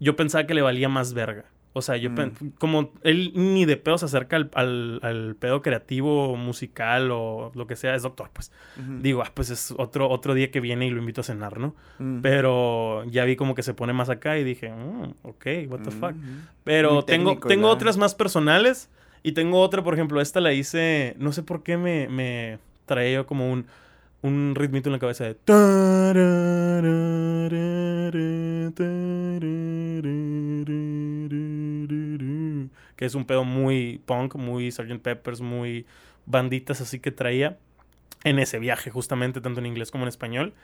yo 0.00 0.16
pensaba 0.16 0.46
que 0.46 0.54
le 0.54 0.62
valía 0.62 0.88
más 0.88 1.14
verga. 1.14 1.44
O 1.76 1.82
sea, 1.82 1.96
yo 1.96 2.10
Mm. 2.10 2.52
como 2.58 2.92
él 3.02 3.32
ni 3.34 3.64
de 3.64 3.76
pedo 3.76 3.98
se 3.98 4.04
acerca 4.04 4.36
al, 4.36 4.48
al, 4.54 5.00
al 5.02 5.34
pedo 5.34 5.60
creativo, 5.60 6.36
musical 6.36 7.10
o 7.10 7.50
lo 7.56 7.66
que 7.66 7.74
sea, 7.74 7.96
es 7.96 8.02
doctor, 8.04 8.30
pues. 8.32 8.52
Digo, 9.00 9.22
ah, 9.22 9.32
pues 9.34 9.50
es 9.50 9.74
otro, 9.76 10.08
otro 10.08 10.34
día 10.34 10.52
que 10.52 10.60
viene 10.60 10.86
y 10.86 10.90
lo 10.90 11.00
invito 11.00 11.22
a 11.22 11.24
cenar, 11.24 11.58
¿no? 11.58 11.74
Mm. 11.98 12.20
Pero 12.20 13.02
ya 13.10 13.24
vi 13.24 13.34
como 13.34 13.56
que 13.56 13.64
se 13.64 13.74
pone 13.74 13.92
más 13.92 14.08
acá 14.08 14.38
y 14.38 14.44
dije, 14.44 14.70
mm, 14.70 15.14
ok, 15.22 15.46
what 15.68 15.80
the 15.80 15.90
fuck. 15.90 16.10
Ujú. 16.12 16.20
Pero 16.62 16.92
Muy 16.94 17.04
tengo, 17.06 17.30
técnico, 17.30 17.48
tengo 17.48 17.68
otras 17.68 17.96
más 17.96 18.14
personales 18.14 18.88
y 19.24 19.32
tengo 19.32 19.60
otra, 19.60 19.82
por 19.82 19.94
ejemplo, 19.94 20.20
esta 20.20 20.40
la 20.40 20.52
hice, 20.52 21.16
no 21.18 21.32
sé 21.32 21.42
por 21.42 21.64
qué 21.64 21.76
me, 21.76 22.06
me 22.08 22.58
traía 22.86 23.14
yo 23.16 23.26
como 23.26 23.50
un, 23.50 23.66
un 24.24 24.54
ritmito 24.56 24.88
en 24.88 24.94
la 24.94 24.98
cabeza 24.98 25.24
de... 25.24 25.34
Que 32.96 33.04
es 33.04 33.14
un 33.14 33.24
pedo 33.24 33.44
muy 33.44 34.00
punk, 34.06 34.36
muy 34.36 34.70
Sgt. 34.70 35.00
Peppers, 35.02 35.40
muy 35.40 35.86
banditas 36.26 36.80
así 36.80 37.00
que 37.00 37.10
traía 37.10 37.58
en 38.22 38.38
ese 38.38 38.58
viaje, 38.58 38.90
justamente, 38.90 39.40
tanto 39.40 39.60
en 39.60 39.66
inglés 39.66 39.90
como 39.90 40.04
en 40.04 40.08
español. 40.08 40.54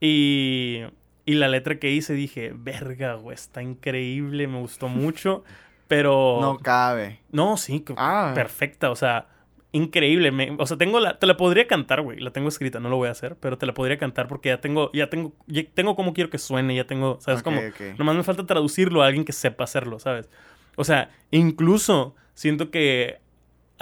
Y, 0.00 0.82
Y 1.24 1.34
la 1.34 1.48
letra 1.48 1.78
que 1.78 1.90
hice 1.92 2.14
dije, 2.14 2.52
verga, 2.54 3.14
güey, 3.14 3.34
está 3.34 3.62
increíble, 3.62 4.46
me 4.46 4.58
gustó 4.58 4.88
mucho, 4.88 5.44
pero... 5.88 6.38
No 6.40 6.58
cabe. 6.58 7.20
No, 7.30 7.56
sí, 7.56 7.84
Ah. 7.96 8.32
perfecta, 8.34 8.90
o 8.90 8.96
sea, 8.96 9.28
increíble. 9.72 10.32
me- 10.32 10.56
o 10.58 10.66
sea, 10.66 10.76
tengo 10.76 10.98
la, 11.00 11.18
te 11.18 11.26
la 11.26 11.36
podría 11.36 11.66
cantar, 11.66 12.02
güey, 12.02 12.18
la 12.20 12.30
tengo 12.32 12.48
escrita, 12.48 12.80
no 12.80 12.88
lo 12.88 12.96
voy 12.96 13.08
a 13.08 13.12
hacer, 13.12 13.36
pero 13.36 13.56
te 13.58 13.66
la 13.66 13.74
podría 13.74 13.98
cantar 13.98 14.26
porque 14.28 14.48
ya 14.48 14.60
tengo, 14.60 14.90
ya 14.92 15.08
tengo, 15.08 15.32
ya 15.46 15.62
tengo 15.74 15.94
como 15.96 16.12
quiero 16.12 16.30
que 16.30 16.38
suene, 16.38 16.74
ya 16.74 16.84
tengo, 16.86 17.18
¿sabes? 17.20 17.40
Ok, 17.40 17.44
como, 17.44 17.60
nomás 17.98 18.16
me 18.16 18.22
falta 18.24 18.44
traducirlo 18.46 19.02
a 19.02 19.06
alguien 19.06 19.24
que 19.24 19.32
sepa 19.32 19.64
hacerlo, 19.64 19.98
¿sabes? 19.98 20.28
O 20.76 20.84
sea, 20.84 21.10
incluso 21.30 22.14
siento 22.34 22.70
que 22.70 23.18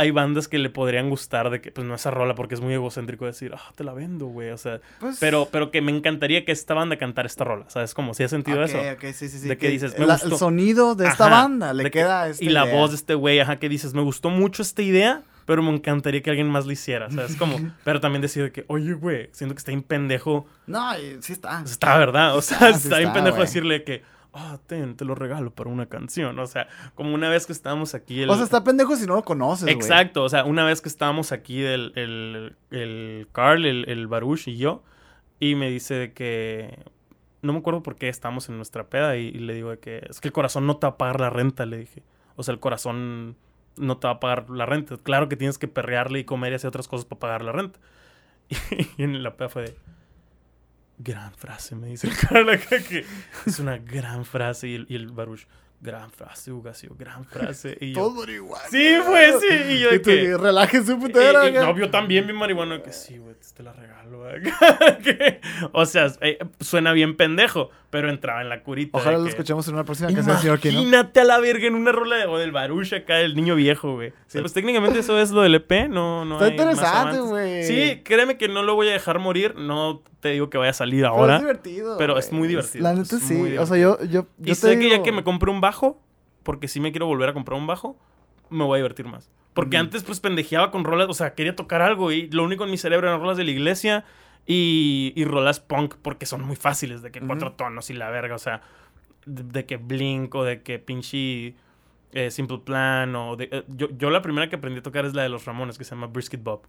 hay 0.00 0.12
bandas 0.12 0.46
que 0.46 0.58
le 0.58 0.70
podrían 0.70 1.10
gustar 1.10 1.50
de 1.50 1.60
que, 1.60 1.72
pues 1.72 1.84
no 1.84 1.92
esa 1.94 2.12
rola 2.12 2.36
porque 2.36 2.54
es 2.54 2.60
muy 2.60 2.72
egocéntrico 2.72 3.26
decir, 3.26 3.52
ah, 3.56 3.72
te 3.74 3.82
la 3.82 3.92
vendo, 3.92 4.26
güey, 4.26 4.50
o 4.50 4.56
sea, 4.56 4.80
Pues, 5.00 5.16
pero, 5.18 5.48
pero 5.50 5.72
que 5.72 5.80
me 5.82 5.90
encantaría 5.90 6.44
que 6.44 6.52
esta 6.52 6.72
banda 6.74 6.96
cantara 6.98 7.26
esta 7.26 7.42
rola, 7.42 7.64
¿sabes? 7.68 7.94
Como 7.94 8.14
si 8.14 8.22
ha 8.22 8.28
sentido 8.28 8.62
ok, 8.62 8.68
eso. 8.68 8.80
sí, 9.12 9.28
sí, 9.28 9.38
sí. 9.40 9.48
De 9.48 9.58
que 9.58 9.68
dices, 9.70 9.98
me 9.98 10.06
la- 10.06 10.14
gustó. 10.14 10.28
el 10.28 10.36
sonido 10.36 10.94
de 10.94 11.08
esta 11.08 11.26
Ajá, 11.26 11.34
banda 11.42 11.72
le 11.74 11.82
de 11.82 11.90
que- 11.90 11.98
queda 11.98 12.22
a 12.22 12.28
esta 12.28 12.44
Y 12.44 12.50
la 12.50 12.64
voz 12.66 12.90
de 12.90 12.96
este 12.96 13.14
güey, 13.14 13.40
ajá, 13.40 13.58
que 13.58 13.68
dices, 13.68 13.92
me 13.92 14.02
gustó 14.02 14.30
mucho 14.30 14.62
esta 14.62 14.82
idea, 14.82 15.22
pero 15.48 15.62
me 15.62 15.70
encantaría 15.70 16.20
que 16.22 16.28
alguien 16.28 16.50
más 16.50 16.66
lo 16.66 16.72
hiciera, 16.72 17.10
¿sabes? 17.10 17.34
Como, 17.36 17.56
pero 17.84 18.00
también 18.00 18.20
decir 18.20 18.42
de 18.42 18.52
que, 18.52 18.66
oye, 18.68 18.92
güey, 18.92 19.30
siento 19.32 19.54
que 19.54 19.58
está 19.60 19.70
bien 19.70 19.82
pendejo. 19.82 20.46
No, 20.66 20.92
sí 21.20 21.32
está. 21.32 21.62
Está, 21.62 21.96
¿verdad? 21.96 22.36
O 22.36 22.42
Sí 22.42 22.54
sea, 22.54 22.68
está, 22.68 22.78
sí 22.78 22.86
está 22.88 22.98
bien 22.98 23.14
pendejo 23.14 23.38
decirle 23.40 23.82
que, 23.82 24.02
ah, 24.34 24.58
ten, 24.66 24.94
te 24.94 25.06
lo 25.06 25.14
regalo 25.14 25.50
para 25.50 25.70
una 25.70 25.86
canción. 25.86 26.38
O 26.38 26.46
sea, 26.46 26.68
como 26.94 27.14
una 27.14 27.30
vez 27.30 27.46
que 27.46 27.52
estábamos 27.54 27.94
aquí. 27.94 28.20
el- 28.22 28.28
O 28.28 28.34
sea, 28.34 28.44
está 28.44 28.62
pendejo 28.62 28.94
si 28.94 29.06
no 29.06 29.14
lo 29.16 29.22
conoces, 29.22 29.62
güey. 29.64 29.74
Exacto, 29.74 30.22
o 30.22 30.28
sea, 30.28 30.44
una 30.44 30.64
vez 30.66 30.82
que 30.82 30.90
estábamos 30.90 31.32
aquí 31.32 31.62
el, 31.62 31.92
el, 31.96 32.54
el 32.70 33.26
Carl, 33.32 33.64
el, 33.64 33.88
el 33.88 34.06
Baruch 34.06 34.48
y 34.48 34.58
yo, 34.58 34.82
y 35.40 35.54
me 35.54 35.70
dice 35.70 35.94
de 35.94 36.12
que, 36.12 36.78
no 37.40 37.54
me 37.54 37.60
acuerdo 37.60 37.82
por 37.82 37.96
qué 37.96 38.10
estábamos 38.10 38.50
en 38.50 38.56
nuestra 38.56 38.84
peda 38.90 39.16
y, 39.16 39.28
y 39.28 39.38
le 39.38 39.54
digo 39.54 39.70
de 39.70 39.78
que 39.78 40.06
es 40.10 40.20
que 40.20 40.28
el 40.28 40.32
corazón 40.32 40.66
no 40.66 40.76
te 40.76 40.86
va 40.86 40.90
a 40.92 40.98
pagar 40.98 41.20
la 41.20 41.30
renta, 41.30 41.64
le 41.64 41.78
dije. 41.78 42.02
O 42.36 42.42
sea, 42.42 42.52
el 42.52 42.60
corazón 42.60 43.34
no 43.78 43.98
te 43.98 44.06
va 44.06 44.14
a 44.14 44.20
pagar 44.20 44.50
la 44.50 44.66
renta. 44.66 44.96
Claro 44.98 45.28
que 45.28 45.36
tienes 45.36 45.58
que 45.58 45.68
perrearle 45.68 46.20
y 46.20 46.24
comer 46.24 46.52
y 46.52 46.56
hacer 46.56 46.68
otras 46.68 46.88
cosas 46.88 47.04
para 47.04 47.20
pagar 47.20 47.42
la 47.42 47.52
renta. 47.52 47.78
Y, 48.96 49.02
en 49.02 49.22
la 49.22 49.36
peda 49.36 49.48
fue 49.48 49.62
de... 49.62 49.76
Gran 51.00 51.32
frase, 51.34 51.76
me 51.76 51.86
dice 51.86 52.08
el 52.08 52.16
Carl 52.28 52.48
acá 52.50 52.82
que 52.82 53.04
es 53.46 53.60
una 53.60 53.78
gran 53.78 54.24
frase 54.24 54.66
y 54.68 54.74
el, 54.74 54.86
y 54.88 54.96
el 54.96 55.12
Baruch, 55.12 55.46
gran 55.80 56.10
frase, 56.10 56.50
Ugasio, 56.52 56.94
gran 56.98 57.24
frase. 57.24 57.76
Y 57.80 57.92
yo, 57.92 58.00
Todo 58.00 58.10
marihuana. 58.20 58.64
Sí, 58.70 58.96
güey, 59.06 59.32
sí. 59.40 59.72
Y 59.74 59.78
yo 59.80 59.90
de 59.90 60.02
que. 60.02 60.36
Relájense 60.36 60.92
un 60.92 61.00
Y, 61.00 61.06
putero. 61.06 61.48
y- 61.48 61.52
no, 61.52 61.76
yo 61.78 61.90
también 61.90 62.26
bien 62.26 62.36
marihuana 62.36 62.82
que 62.82 62.92
sí, 62.92 63.18
güey, 63.18 63.34
te 63.54 63.62
la 63.62 63.72
regalo. 63.72 64.18
güey. 64.18 64.42
Que- 65.04 65.40
o 65.72 65.86
sea, 65.86 66.12
eh, 66.20 66.38
suena 66.60 66.92
bien 66.92 67.16
pendejo, 67.16 67.70
pero 67.90 68.10
entraba 68.10 68.42
en 68.42 68.48
la 68.48 68.62
curita. 68.62 68.98
Ojalá 68.98 69.18
lo 69.18 69.24
que- 69.24 69.30
escuchemos 69.30 69.66
en 69.68 69.74
una 69.74 69.84
próxima 69.84 70.12
canción, 70.12 70.38
señor. 70.38 70.60
Imagínate 70.64 71.20
a 71.20 71.24
la 71.24 71.38
verga 71.38 71.66
en 71.66 71.74
una 71.74 71.92
rola 71.92 72.16
de, 72.16 72.26
o 72.26 72.38
del 72.38 72.50
Baruch 72.52 72.92
acá, 72.94 73.20
el 73.20 73.36
niño 73.36 73.54
viejo, 73.54 73.94
güey. 73.94 74.12
Sí. 74.26 74.40
Pues 74.40 74.52
técnicamente 74.52 74.98
eso 74.98 75.18
es 75.20 75.30
lo 75.30 75.42
del 75.42 75.54
EP, 75.54 75.88
no, 75.88 76.24
no 76.24 76.34
Está 76.34 76.46
hay 76.46 76.50
interesante, 76.52 77.20
güey. 77.20 77.64
Sí, 77.64 78.02
créeme 78.04 78.36
que 78.36 78.48
no 78.48 78.62
lo 78.62 78.74
voy 78.74 78.88
a 78.88 78.92
dejar 78.92 79.18
morir. 79.20 79.54
No 79.56 80.02
te 80.20 80.30
digo 80.30 80.50
que 80.50 80.58
vaya 80.58 80.70
a 80.70 80.74
salir 80.74 81.02
Pero 81.02 81.08
ahora. 81.14 81.34
es 81.36 81.40
divertido. 81.42 81.96
pero 81.98 82.18
es 82.18 82.32
muy 82.32 82.48
divertido, 82.48 82.82
La 82.82 82.94
neta 82.94 83.18
sí. 83.18 83.56
O 83.58 83.66
sea, 83.66 83.76
yo. 83.76 83.98
yo, 84.04 84.26
yo 84.38 84.52
Y 84.52 84.54
sé 84.54 84.78
que 84.78 84.90
ya 84.90 85.02
que 85.02 85.12
me 85.12 85.24
compré 85.24 85.50
un 85.50 85.60
bajo, 85.60 86.00
porque 86.42 86.68
sí 86.68 86.80
me 86.80 86.90
quiero 86.92 87.06
volver 87.06 87.28
a 87.28 87.32
comprar 87.34 87.58
un 87.58 87.66
bajo, 87.66 87.96
me 88.50 88.64
voy 88.64 88.76
a 88.76 88.82
divertir 88.82 89.06
más. 89.06 89.30
Porque 89.54 89.76
antes 89.76 90.04
pues 90.04 90.20
pendejeaba 90.20 90.70
con 90.70 90.84
rolas, 90.84 91.08
o 91.08 91.14
sea, 91.14 91.34
quería 91.34 91.56
tocar 91.56 91.82
algo 91.82 92.12
y 92.12 92.28
lo 92.30 92.44
único 92.44 92.64
en 92.64 92.70
mi 92.70 92.78
cerebro 92.78 93.08
eran 93.08 93.20
rolas 93.20 93.36
de 93.36 93.44
la 93.44 93.50
iglesia 93.50 94.04
y, 94.46 95.12
y 95.16 95.24
rolas 95.24 95.58
punk 95.60 95.96
porque 96.00 96.26
son 96.26 96.42
muy 96.42 96.54
fáciles, 96.56 97.02
de 97.02 97.10
que 97.10 97.20
cuatro 97.20 97.52
tonos 97.52 97.90
y 97.90 97.94
la 97.94 98.08
verga, 98.10 98.34
o 98.36 98.38
sea, 98.38 98.62
de, 99.26 99.42
de 99.42 99.66
que 99.66 99.76
Blink 99.76 100.34
o 100.34 100.44
de 100.44 100.62
que 100.62 100.78
pinche 100.78 101.54
eh, 102.12 102.30
Simple 102.30 102.58
Plan 102.58 103.14
o 103.16 103.36
de... 103.36 103.48
eh, 103.52 103.64
yo, 103.68 103.88
yo 103.90 104.10
la 104.10 104.22
primera 104.22 104.48
que 104.48 104.56
aprendí 104.56 104.80
a 104.80 104.82
tocar 104.82 105.04
es 105.04 105.14
la 105.14 105.22
de 105.22 105.28
los 105.28 105.44
Ramones 105.44 105.76
que 105.78 105.84
se 105.84 105.90
llama 105.90 106.06
Brisket 106.06 106.42
Bob. 106.42 106.62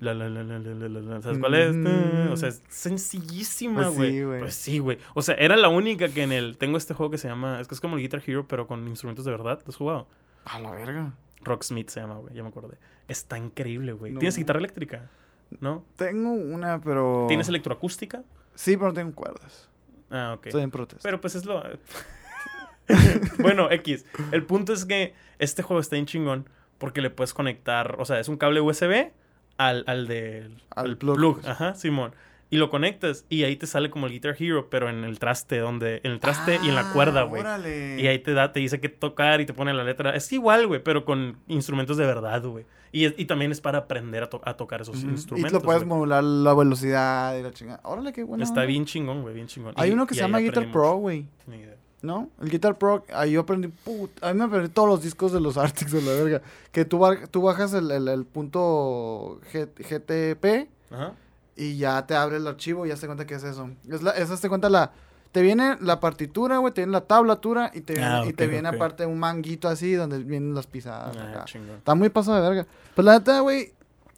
La, 0.00 0.12
la, 0.14 0.28
la, 0.28 0.42
la, 0.44 0.58
la, 0.58 0.74
la, 0.74 0.88
la, 0.88 1.00
la. 1.00 1.22
¿Sabes 1.22 1.38
cuál 1.38 1.54
es? 1.54 1.74
Ujú. 1.74 2.32
O 2.32 2.36
sea, 2.36 2.48
es 2.48 2.62
sencillísima, 2.68 3.82
Pues 3.84 3.96
güey. 3.96 4.10
sí, 4.12 4.22
güey. 4.22 4.40
Pues 4.40 4.54
sí, 4.54 4.78
güey. 4.78 4.98
O 5.14 5.22
sea, 5.22 5.34
era 5.36 5.56
la 5.56 5.68
única 5.68 6.08
que 6.08 6.22
en 6.22 6.32
el... 6.32 6.56
Tengo 6.58 6.76
este 6.76 6.94
juego 6.94 7.10
que 7.10 7.18
se 7.18 7.28
llama... 7.28 7.60
Es 7.60 7.68
que 7.68 7.74
es 7.74 7.80
como 7.80 7.96
el 7.96 8.02
Guitar 8.02 8.22
Hero, 8.26 8.46
pero 8.48 8.66
con 8.66 8.86
instrumentos 8.88 9.24
de 9.24 9.30
verdad. 9.30 9.60
¿Lo 9.64 9.70
has 9.70 9.76
jugado? 9.76 10.08
A 10.44 10.58
la 10.58 10.70
verga. 10.72 11.12
Rocksmith 11.42 11.88
se 11.88 12.00
llama, 12.00 12.16
güey. 12.18 12.34
Ya 12.34 12.42
me 12.42 12.50
acordé. 12.50 12.76
Está 13.08 13.36
increíble, 13.38 13.92
güey. 13.92 14.12
No. 14.12 14.18
¿Tienes 14.20 14.36
guitarra 14.36 14.58
eléctrica? 14.58 15.10
¿No? 15.60 15.84
Tengo 15.96 16.32
una, 16.32 16.80
pero. 16.80 17.26
¿Tienes 17.28 17.48
electroacústica? 17.48 18.22
Sí, 18.54 18.76
pero 18.76 18.88
no 18.88 18.94
tengo 18.94 19.12
cuerdas. 19.14 19.68
Ah, 20.10 20.34
ok. 20.36 20.46
Estoy 20.46 20.62
en 20.62 20.70
protesta. 20.70 21.02
Pero 21.02 21.20
pues 21.20 21.34
es 21.34 21.44
lo... 21.44 21.62
bueno, 23.38 23.70
X. 23.70 24.04
El 24.32 24.44
punto 24.44 24.72
es 24.72 24.84
que 24.84 25.14
este 25.38 25.62
juego 25.62 25.80
está 25.80 25.96
bien 25.96 26.06
chingón 26.06 26.48
porque 26.78 27.00
le 27.00 27.10
puedes 27.10 27.34
conectar... 27.34 27.96
O 27.98 28.04
sea, 28.04 28.18
es 28.20 28.28
un 28.28 28.36
cable 28.36 28.60
USB 28.60 29.10
al, 29.58 29.84
al 29.86 30.06
del... 30.08 30.62
Al 30.70 30.96
plug. 30.96 31.40
Ajá, 31.46 31.74
Simón. 31.74 32.14
Y 32.50 32.58
lo 32.58 32.68
conectas 32.68 33.24
y 33.30 33.44
ahí 33.44 33.56
te 33.56 33.66
sale 33.66 33.88
como 33.88 34.06
el 34.06 34.12
Guitar 34.12 34.36
Hero, 34.38 34.68
pero 34.68 34.90
en 34.90 35.04
el 35.04 35.18
traste, 35.18 35.56
donde... 35.58 36.00
En 36.04 36.12
el 36.12 36.20
traste 36.20 36.58
y 36.62 36.68
en 36.68 36.74
la 36.74 36.92
cuerda, 36.92 37.20
Ah, 37.20 37.24
güey. 37.24 37.42
Y 38.02 38.06
ahí 38.08 38.18
te 38.18 38.34
da, 38.34 38.52
te 38.52 38.60
dice 38.60 38.78
qué 38.78 38.90
tocar 38.90 39.40
y 39.40 39.46
te 39.46 39.54
pone 39.54 39.72
la 39.72 39.84
letra. 39.84 40.14
Es 40.14 40.30
igual, 40.32 40.66
güey, 40.66 40.82
pero 40.82 41.06
con 41.06 41.38
instrumentos 41.48 41.96
de 41.96 42.04
verdad, 42.04 42.42
güey. 42.44 42.66
Y, 42.94 43.06
y 43.06 43.24
también 43.24 43.52
es 43.52 43.62
para 43.62 43.78
aprender 43.78 44.22
a, 44.24 44.28
to- 44.28 44.42
a 44.44 44.54
tocar 44.58 44.82
esos 44.82 45.02
instrumentos. 45.02 45.50
Y 45.50 45.54
lo 45.54 45.62
puedes 45.62 45.86
modular 45.86 46.22
la 46.22 46.52
velocidad 46.52 47.38
y 47.38 47.42
la 47.42 47.52
chingada. 47.52 47.80
Órale, 47.84 48.12
qué 48.12 48.22
bueno. 48.22 48.44
Está 48.44 48.64
bien 48.66 48.84
chingón, 48.84 49.22
güey, 49.22 49.34
bien 49.34 49.46
chingón. 49.46 49.72
Hay 49.78 49.88
Y- 49.88 49.92
uno 49.94 50.06
que 50.06 50.14
se 50.14 50.20
llama 50.20 50.40
Guitar 50.40 50.70
Pro, 50.70 50.96
güey. 50.96 51.24
Ni 51.46 51.56
idea. 51.56 51.76
¿No? 52.02 52.28
El 52.40 52.50
Guitar 52.50 52.76
Pro, 52.78 53.04
ahí 53.14 53.32
yo 53.32 53.40
aprendí, 53.42 53.68
put, 53.68 54.10
a 54.24 54.32
mí 54.32 54.38
me 54.38 54.44
aprendí 54.46 54.68
todos 54.68 54.88
los 54.88 55.02
discos 55.02 55.30
de 55.32 55.40
los 55.40 55.56
Arctics 55.58 55.92
de 55.92 56.02
la 56.02 56.12
verga. 56.12 56.42
Que 56.72 56.84
tú, 56.84 57.00
tú 57.30 57.42
bajas 57.42 57.72
el, 57.74 57.90
el- 57.92 58.08
el 58.08 58.24
punto 58.24 59.40
G- 59.52 59.68
GTP 59.76 60.68
Ajá. 60.92 61.12
y 61.56 61.76
ya 61.76 62.04
te 62.06 62.14
abre 62.16 62.38
el 62.38 62.46
archivo 62.46 62.84
y 62.84 62.88
ya 62.90 62.96
se 62.96 63.06
cuenta 63.06 63.26
que 63.26 63.34
es 63.34 63.44
eso. 63.44 63.70
Es 63.88 64.02
la, 64.02 64.10
esa 64.12 64.36
te 64.36 64.48
cuenta 64.48 64.68
la... 64.68 64.90
Te 65.30 65.40
viene 65.40 65.78
la 65.80 65.98
partitura, 65.98 66.58
güey, 66.58 66.74
te 66.74 66.82
viene 66.82 66.92
la 66.92 67.00
tablatura 67.06 67.70
y 67.72 67.80
te 67.80 67.94
viene, 67.94 68.06
Ah, 68.08 68.24
y 68.26 68.34
te 68.34 68.46
viene 68.46 68.68
aparte 68.68 69.06
un 69.06 69.18
manguito 69.18 69.66
así 69.66 69.94
donde 69.94 70.18
vienen 70.18 70.54
las 70.54 70.66
pisadas. 70.66 71.16
Ah, 71.16 71.30
acá. 71.30 71.44
Está 71.78 71.94
muy 71.94 72.10
pasado 72.10 72.36
de 72.42 72.42
verga. 72.50 72.66
Pues 72.94 73.02
la 73.06 73.14
neta, 73.18 73.40
güey, 73.40 73.72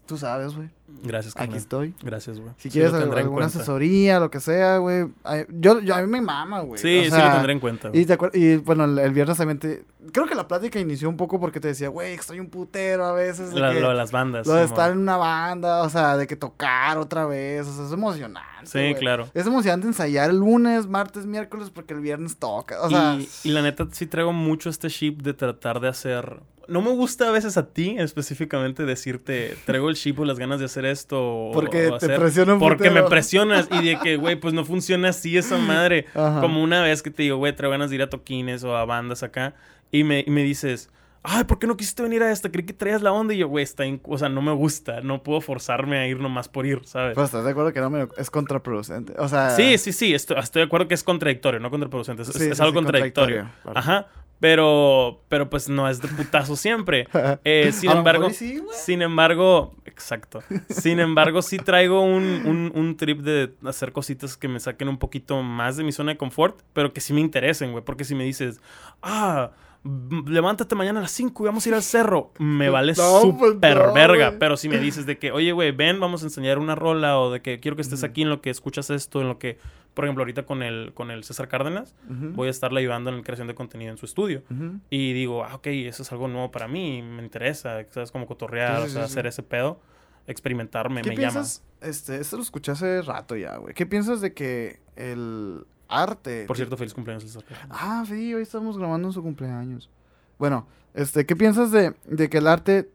tú 0.06 0.16
sabes, 0.18 0.54
güey. 0.54 0.68
Gracias, 1.02 1.34
Aquí 1.34 1.40
carnal. 1.40 1.58
estoy. 1.58 1.94
Gracias, 2.02 2.38
güey. 2.38 2.52
Si 2.58 2.68
Sí 2.68 2.78
quieres 2.78 2.92
alguna 2.94 3.46
asesoría, 3.46 4.20
lo 4.20 4.30
que 4.30 4.38
sea, 4.40 4.78
güey. 4.78 5.06
Yo, 5.48 5.80
yo, 5.80 5.94
a 5.94 6.02
mí 6.02 6.06
me 6.06 6.20
mama, 6.20 6.60
güey. 6.60 6.80
Sí, 6.80 7.00
O 7.00 7.04
sí 7.04 7.10
sea, 7.10 7.28
lo 7.28 7.34
tendré 7.34 7.52
en 7.54 7.60
cuenta. 7.60 7.90
Y, 7.92 8.04
te 8.06 8.18
y 8.34 8.56
bueno, 8.56 8.84
el, 8.84 8.98
el 8.98 9.12
viernes 9.12 9.36
también 9.38 9.58
te... 9.58 9.84
Creo 10.12 10.26
que 10.26 10.34
la 10.34 10.46
plática 10.46 10.78
inició 10.78 11.08
un 11.08 11.16
poco 11.16 11.40
porque 11.40 11.58
te 11.58 11.68
decía, 11.68 11.88
güey, 11.88 12.12
estoy 12.14 12.38
un 12.38 12.48
putero 12.50 13.06
a 13.06 13.12
veces. 13.12 13.50
de 13.52 13.60
La- 13.60 13.72
que- 13.72 13.80
lo 13.80 13.88
de 13.88 13.94
las 13.94 14.12
bandas. 14.12 14.46
lo 14.46 14.52
de 14.54 14.64
estar 14.64 14.90
en 14.92 14.98
una 14.98 15.16
banda, 15.16 15.82
o 15.82 15.88
sea, 15.88 16.16
de 16.18 16.26
que 16.26 16.36
tocar 16.36 16.98
otra 16.98 17.24
vez, 17.26 17.66
o 17.66 17.72
sea, 17.74 17.86
es 17.86 17.92
emocionante. 17.92 18.44
Sí, 18.66 18.94
claro. 18.98 19.26
Es 19.34 19.46
emocionante 19.46 19.86
ensayar 19.86 20.28
el 20.30 20.36
lunes, 20.38 20.86
martes, 20.86 21.24
miércoles, 21.26 21.70
porque 21.70 21.94
el 21.94 22.00
viernes 22.00 22.36
toca. 22.36 22.82
O 22.82 22.90
sea, 22.90 23.14
y, 23.18 23.28
y 23.44 23.48
la 23.52 23.62
neta 23.62 23.86
sí 23.90 24.06
traigo 24.06 24.32
mucho 24.32 24.68
este 24.68 24.88
chip 24.90 25.22
de 25.22 25.32
tratar 25.34 25.80
de 25.80 25.88
hacer... 25.88 26.40
No 26.68 26.82
me 26.82 26.90
gusta 26.90 27.28
a 27.28 27.30
veces 27.32 27.56
a 27.56 27.66
ti 27.72 27.96
específicamente 27.98 28.84
decirte, 28.84 29.56
traigo 29.66 29.88
el 29.88 29.96
chip 29.96 30.18
o 30.20 30.24
las 30.24 30.38
ganas 30.38 30.58
de 30.58 30.66
hacer 30.66 30.84
esto. 30.84 31.50
porque 31.52 31.88
o 31.88 31.98
te 31.98 32.06
hacer- 32.06 32.18
presiona 32.18 32.54
un 32.54 32.58
Porque 32.60 32.90
me 32.90 33.02
presionas 33.02 33.68
y 33.70 33.84
de 33.84 33.98
que, 34.02 34.16
güey, 34.16 34.36
pues 34.36 34.54
no 34.54 34.64
funciona 34.64 35.08
así 35.10 35.36
esa 35.36 35.58
madre. 35.58 36.06
Ajá. 36.14 36.40
Como 36.40 36.62
una 36.62 36.82
vez 36.82 37.02
que 37.02 37.10
te 37.10 37.22
digo, 37.24 37.36
güey, 37.36 37.54
traigo 37.54 37.72
ganas 37.72 37.90
de 37.90 37.96
ir 37.96 38.02
a 38.02 38.08
toquines 38.10 38.64
o 38.64 38.76
a 38.76 38.84
bandas 38.84 39.22
acá 39.22 39.54
y 39.90 40.04
me, 40.04 40.24
y 40.26 40.30
me 40.30 40.42
dices, 40.42 40.90
ay, 41.22 41.44
¿por 41.44 41.58
qué 41.58 41.66
no 41.66 41.76
quisiste 41.76 42.02
venir 42.02 42.22
a 42.22 42.30
esta? 42.32 42.50
Creí 42.50 42.66
que 42.66 42.72
traías 42.74 43.00
la 43.00 43.10
onda 43.12 43.32
y 43.32 43.38
yo, 43.38 43.48
güey, 43.48 43.62
está 43.64 43.86
in- 43.86 44.00
o 44.04 44.18
sea, 44.18 44.28
no 44.28 44.42
me 44.42 44.52
gusta, 44.52 45.00
no 45.00 45.22
puedo 45.22 45.40
forzarme 45.40 45.98
a 45.98 46.06
ir 46.06 46.18
nomás 46.20 46.48
por 46.48 46.66
ir, 46.66 46.80
¿sabes? 46.84 47.14
Pues 47.14 47.26
estás 47.26 47.44
de 47.44 47.50
acuerdo 47.50 47.72
que 47.72 47.80
no 47.80 47.88
me... 47.90 48.08
es 48.18 48.30
contraproducente. 48.30 49.14
O 49.18 49.28
sea... 49.28 49.50
sí, 49.50 49.78
sí, 49.78 49.92
sí, 49.92 50.12
estoy, 50.14 50.38
estoy 50.38 50.60
de 50.60 50.66
acuerdo 50.66 50.86
que 50.88 50.94
es 50.94 51.02
contradictorio, 51.04 51.60
no 51.60 51.70
contraproducente, 51.70 52.22
es, 52.22 52.28
Sí, 52.28 52.44
es 52.50 52.56
sí, 52.58 52.62
algo 52.62 52.72
sí, 52.72 52.84
contradictorio. 52.84 53.48
contradictorio. 53.62 53.78
Ajá, 53.78 54.06
pero, 54.44 55.22
pero 55.28 55.48
pues 55.48 55.70
no 55.70 55.88
es 55.88 56.02
de 56.02 56.08
putazo 56.08 56.54
siempre. 56.54 57.08
Eh, 57.44 57.72
sin 57.72 57.90
embargo, 57.90 58.28
sí, 58.28 58.62
sin 58.72 59.00
embargo, 59.00 59.74
exacto. 59.86 60.42
Sin 60.68 61.00
embargo, 61.00 61.40
sí 61.40 61.56
traigo 61.56 62.02
un, 62.02 62.22
un- 62.44 62.70
un 62.74 62.96
trip 62.98 63.20
de 63.20 63.54
hacer 63.64 63.92
cositas 63.92 64.36
que 64.36 64.46
me 64.48 64.60
saquen 64.60 64.88
un 64.90 64.98
poquito 64.98 65.42
más 65.42 65.78
de 65.78 65.84
mi 65.84 65.92
zona 65.92 66.12
de 66.12 66.18
confort, 66.18 66.60
pero 66.74 66.92
que 66.92 67.00
sí 67.00 67.14
me 67.14 67.22
interesen, 67.22 67.72
güey. 67.72 67.82
Porque 67.82 68.04
si 68.04 68.14
me 68.14 68.24
dices, 68.24 68.60
ah, 69.02 69.52
levántate 69.84 70.74
mañana 70.74 71.00
a 71.00 71.02
las 71.02 71.10
5 71.10 71.44
y 71.44 71.46
vamos 71.46 71.66
a 71.66 71.68
ir 71.68 71.74
al 71.74 71.82
cerro, 71.82 72.32
me 72.38 72.70
vale 72.70 72.94
No, 72.96 73.36
pues 73.38 73.54
no, 73.54 73.60
verga. 73.92 74.36
Pero 74.38 74.56
si 74.56 74.68
me 74.68 74.78
dices 74.78 75.04
de 75.04 75.18
que, 75.18 75.30
oye, 75.30 75.52
güey, 75.52 75.72
ven, 75.72 76.00
vamos 76.00 76.22
a 76.22 76.26
enseñar 76.26 76.58
una 76.58 76.74
rola, 76.74 77.18
o 77.18 77.30
de 77.30 77.42
que 77.42 77.60
quiero 77.60 77.76
que 77.76 77.82
estés 77.82 78.02
aquí 78.02 78.22
en 78.22 78.30
lo 78.30 78.40
que 78.40 78.50
escuchas 78.50 78.88
esto, 78.90 79.20
en 79.20 79.28
lo 79.28 79.38
que, 79.38 79.58
por 79.92 80.04
ejemplo, 80.04 80.22
ahorita 80.22 80.44
con 80.44 80.62
el, 80.62 80.92
con 80.94 81.10
el 81.10 81.22
César 81.22 81.48
Cárdenas, 81.48 81.94
voy 82.08 82.48
a 82.48 82.50
estarle 82.50 82.80
ayudando 82.80 83.10
en 83.10 83.18
la 83.18 83.22
creación 83.22 83.46
de 83.46 83.54
contenido 83.54 83.90
en 83.90 83.98
su 83.98 84.06
estudio. 84.06 84.42
Y 84.88 85.12
digo, 85.12 85.44
ah, 85.44 85.56
ok, 85.56 85.66
eso 85.66 86.02
es 86.02 86.12
algo 86.12 86.28
nuevo 86.28 86.50
para 86.50 86.66
mí, 86.66 87.02
me 87.02 87.22
interesa, 87.22 87.84
¿sabes? 87.90 88.10
Como 88.10 88.26
cotorrear, 88.26 88.84
Sí, 88.84 88.88
sí, 88.88 88.90
o 88.90 88.92
sea, 88.94 89.06
sí, 89.06 89.12
hacer 89.12 89.26
ese 89.26 89.42
pedo, 89.42 89.80
experimentar 90.26 90.88
me, 90.88 91.02
¿Qué 91.02 91.10
me 91.10 91.16
piensas? 91.16 91.62
Este, 91.82 92.18
esto 92.18 92.36
lo 92.36 92.42
escuché 92.42 92.72
hace 92.72 93.02
rato 93.02 93.36
ya, 93.36 93.58
güey. 93.58 93.74
¿Qué 93.74 93.84
piensas 93.84 94.22
de 94.22 94.32
que 94.32 94.80
el 94.96 95.66
arte. 95.88 96.44
Por 96.46 96.56
cierto, 96.56 96.76
feliz 96.76 96.94
cumpleaños, 96.94 97.24
César. 97.24 97.44
Ah, 97.70 98.04
sí, 98.06 98.34
hoy 98.34 98.42
estamos 98.42 98.78
grabando 98.78 99.12
su 99.12 99.22
cumpleaños. 99.22 99.90
Bueno, 100.38 100.66
este, 100.94 101.26
¿qué 101.26 101.36
piensas 101.36 101.70
de, 101.70 101.94
de 102.04 102.28
que 102.28 102.38
el 102.38 102.46
arte 102.46 102.90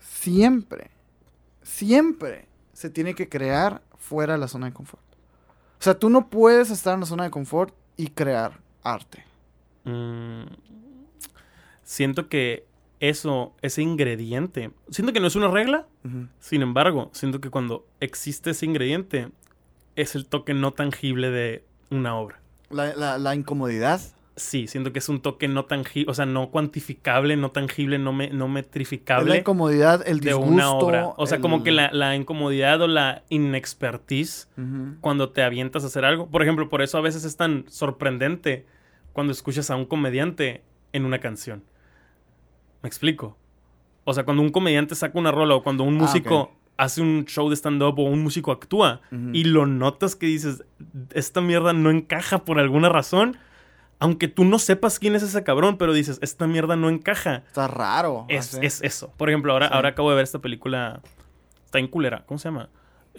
siempre, 0.00 0.90
siempre 1.62 2.46
se 2.72 2.90
tiene 2.90 3.14
que 3.14 3.28
crear 3.28 3.82
fuera 3.96 4.34
de 4.34 4.38
la 4.38 4.48
zona 4.48 4.66
de 4.66 4.72
confort? 4.72 5.02
O 5.80 5.82
sea, 5.82 5.98
tú 5.98 6.10
no 6.10 6.28
puedes 6.28 6.70
estar 6.70 6.94
en 6.94 7.00
la 7.00 7.06
zona 7.06 7.24
de 7.24 7.30
confort 7.30 7.74
y 7.96 8.08
crear 8.08 8.60
arte. 8.82 9.24
Mm, 9.84 10.44
siento 11.82 12.28
que 12.28 12.66
eso, 13.00 13.54
ese 13.62 13.82
ingrediente, 13.82 14.72
siento 14.90 15.12
que 15.12 15.20
no 15.20 15.26
es 15.26 15.36
una 15.36 15.48
regla, 15.48 15.86
sin 16.38 16.62
embargo, 16.62 17.10
siento 17.12 17.40
que 17.40 17.50
cuando 17.50 17.86
existe 17.98 18.50
ese 18.50 18.66
ingrediente, 18.66 19.30
es 19.96 20.14
el 20.14 20.26
toque 20.26 20.54
no 20.54 20.72
tangible 20.72 21.30
de 21.30 21.64
una 21.90 22.16
obra. 22.16 22.40
La, 22.70 22.94
la- 22.94 23.18
la 23.18 23.34
incomodidad. 23.34 24.00
Sí, 24.36 24.68
siento 24.68 24.90
que 24.92 25.00
es 25.00 25.08
un 25.10 25.20
toque 25.20 25.48
no 25.48 25.66
tangible, 25.66 26.10
o 26.10 26.14
sea, 26.14 26.24
no 26.24 26.50
cuantificable, 26.50 27.36
no 27.36 27.50
tangible, 27.50 27.98
no, 27.98 28.12
me, 28.14 28.28
no 28.28 28.32
Es 28.32 28.40
la 28.40 28.46
metrificable 28.48 29.36
incomodidad, 29.38 30.02
el 30.08 30.20
de 30.20 30.28
disgusto. 30.30 30.50
una 30.50 30.70
obra. 30.70 31.08
O 31.18 31.26
sea, 31.26 31.40
como 31.40 31.62
que 31.62 31.72
la, 31.72 31.90
la 31.92 32.16
incomodidad 32.16 32.80
o 32.80 32.86
la 32.86 33.22
inexpertise 33.28 34.48
cuando 35.02 35.30
te 35.30 35.42
avientas 35.42 35.84
a 35.84 35.88
hacer 35.88 36.04
algo. 36.06 36.28
Por 36.28 36.42
ejemplo, 36.42 36.68
por 36.70 36.80
eso 36.80 36.96
a 36.96 37.02
veces 37.02 37.24
es 37.24 37.36
tan 37.36 37.64
sorprendente 37.68 38.64
cuando 39.12 39.32
escuchas 39.32 39.70
a 39.70 39.76
un 39.76 39.84
comediante 39.84 40.62
en 40.94 41.04
una 41.04 41.18
canción. 41.18 41.62
¿Me 42.82 42.86
explico? 42.88 43.36
O 44.04 44.14
sea, 44.14 44.24
cuando 44.24 44.42
un 44.42 44.50
comediante 44.50 44.94
saca 44.94 45.18
una 45.18 45.32
rola 45.32 45.54
o 45.56 45.62
cuando 45.62 45.84
un 45.84 45.96
Ah, 45.98 46.02
músico. 46.02 46.52
Hace 46.82 47.02
un 47.02 47.24
show 47.26 47.48
de 47.50 47.56
stand-up 47.56 47.98
o 47.98 48.04
un 48.04 48.22
músico 48.22 48.52
actúa 48.52 49.00
y 49.32 49.44
lo 49.44 49.66
notas 49.66 50.16
que 50.16 50.26
dices, 50.26 50.64
esta 51.12 51.40
mierda 51.40 51.72
no 51.72 51.90
encaja 51.90 52.44
por 52.44 52.58
alguna 52.58 52.88
razón, 52.88 53.36
aunque 53.98 54.28
tú 54.28 54.44
no 54.44 54.58
sepas 54.58 54.98
quién 54.98 55.14
es 55.14 55.22
ese 55.22 55.44
cabrón, 55.44 55.76
pero 55.76 55.92
dices, 55.92 56.18
esta 56.22 56.46
mierda 56.46 56.76
no 56.76 56.88
encaja. 56.88 57.42
Está 57.48 57.68
raro. 57.68 58.24
Es, 58.28 58.54
es 58.54 58.82
eso. 58.82 59.12
Por 59.18 59.28
ejemplo, 59.28 59.52
ahora, 59.52 59.68
Sí. 59.68 59.74
ahora 59.74 59.90
acabo 59.90 60.08
de 60.10 60.16
ver 60.16 60.24
esta 60.24 60.38
película. 60.38 61.02
Está 61.66 61.78
en 61.78 61.86
culera. 61.86 62.24
¿Cómo 62.26 62.38
se 62.38 62.48
llama? 62.48 62.70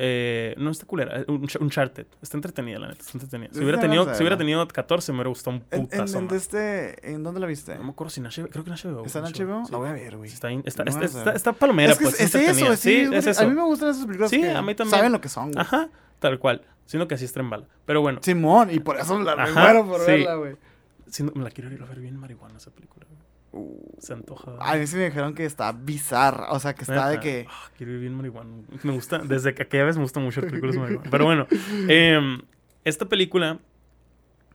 Eh, 0.03 0.55
no 0.57 0.71
está 0.71 0.87
culera. 0.87 1.19
eh, 1.19 1.25
Un 1.27 1.47
Uncharted. 1.59 2.07
Está 2.23 2.35
entretenida, 2.35 2.79
la 2.79 2.87
neta. 2.87 3.01
Está 3.01 3.11
entretenida. 3.13 3.49
Si 3.53 3.59
hubiera, 3.59 3.79
tenido, 3.79 4.15
si 4.15 4.23
hubiera 4.23 4.35
tenido 4.35 4.67
14, 4.67 5.11
me 5.11 5.17
hubiera 5.17 5.29
gustado 5.29 5.57
un 5.57 5.63
En, 5.69 5.81
en- 5.81 5.87
putazo. 5.87 6.17
en 6.17 6.31
este, 6.33 7.11
¿En 7.13 7.21
dónde 7.21 7.39
la 7.39 7.45
viste? 7.45 7.75
No 7.75 7.83
me 7.83 7.91
acuerdo 7.91 8.09
si 8.09 8.19
en 8.19 8.25
HBO. 8.25 8.47
Creo 8.49 8.63
que 8.63 8.71
en 8.71 8.75
HBO. 8.77 9.05
¿Está 9.05 9.19
en 9.19 9.25
HBO? 9.25 9.63
La 9.69 9.77
voy 9.77 9.89
a 9.89 9.93
ver, 9.93 10.17
güey. 10.17 10.31
Está, 10.31 10.49
está, 10.49 10.83
está, 10.89 11.33
está- 11.33 11.53
palomera, 11.53 11.91
es 11.93 11.99
que 11.99 12.05
pues. 12.05 12.19
es, 12.19 12.33
eso, 12.33 12.75
sí. 12.77 13.07
es 13.13 13.27
eso. 13.27 13.43
A 13.43 13.45
mí 13.47 13.53
me 13.53 13.61
gustan 13.63 13.89
esas 13.89 14.05
películas 14.05 14.31
Sí, 14.31 14.41
que 14.41 14.49
a 14.49 14.61
mí 14.63 14.73
también. 14.73 14.97
saben 14.97 15.11
lo 15.11 15.21
que 15.21 15.29
son, 15.29 15.51
güey. 15.51 15.61
Ajá, 15.61 15.89
tal 16.17 16.39
cual. 16.39 16.63
Siendo 16.87 17.07
que 17.07 17.13
así 17.15 17.25
es 17.25 17.31
trembala. 17.33 17.67
Pero 17.85 18.01
bueno, 18.01 18.19
Simón, 18.23 18.71
y 18.71 18.79
por 18.79 18.97
eso 18.97 19.19
la 19.21 19.35
me 19.35 19.51
muero 19.51 19.85
por 19.85 20.03
verla, 20.03 20.33
güey. 20.35 20.55
me 21.35 21.43
la 21.43 21.51
quiero 21.51 21.71
ir 21.71 21.81
a 21.81 21.85
ver 21.85 21.99
bien 21.99 22.17
marihuana 22.17 22.57
esa 22.57 22.71
película. 22.71 23.05
güey. 23.07 23.21
Uh, 23.53 23.95
Se 23.99 24.13
antoja. 24.13 24.53
a 24.59 24.75
mí 24.77 24.87
sí 24.87 24.95
me 24.95 25.05
dijeron 25.05 25.33
que 25.33 25.45
está 25.45 25.71
bizarra. 25.73 26.51
O 26.51 26.59
sea, 26.59 26.73
que 26.73 26.83
está 26.83 27.09
de 27.09 27.19
que. 27.19 27.47
Ah, 27.49 27.69
quiero 27.77 27.91
ir 27.93 27.99
bien 27.99 28.13
marihuana. 28.15 28.63
Me 28.83 28.93
gusta, 28.93 29.17
desde 29.19 29.53
que 29.53 29.63
aquella 29.63 29.83
vez 29.85 29.97
me 29.97 30.03
gustan 30.03 30.23
mucho 30.23 30.39
las 30.41 30.49
películas 30.49 30.75
de 30.75 30.81
marihuana. 30.81 31.09
Pero 31.11 31.25
bueno, 31.25 31.47
em, 31.89 32.41
esta 32.85 33.05
película, 33.09 33.59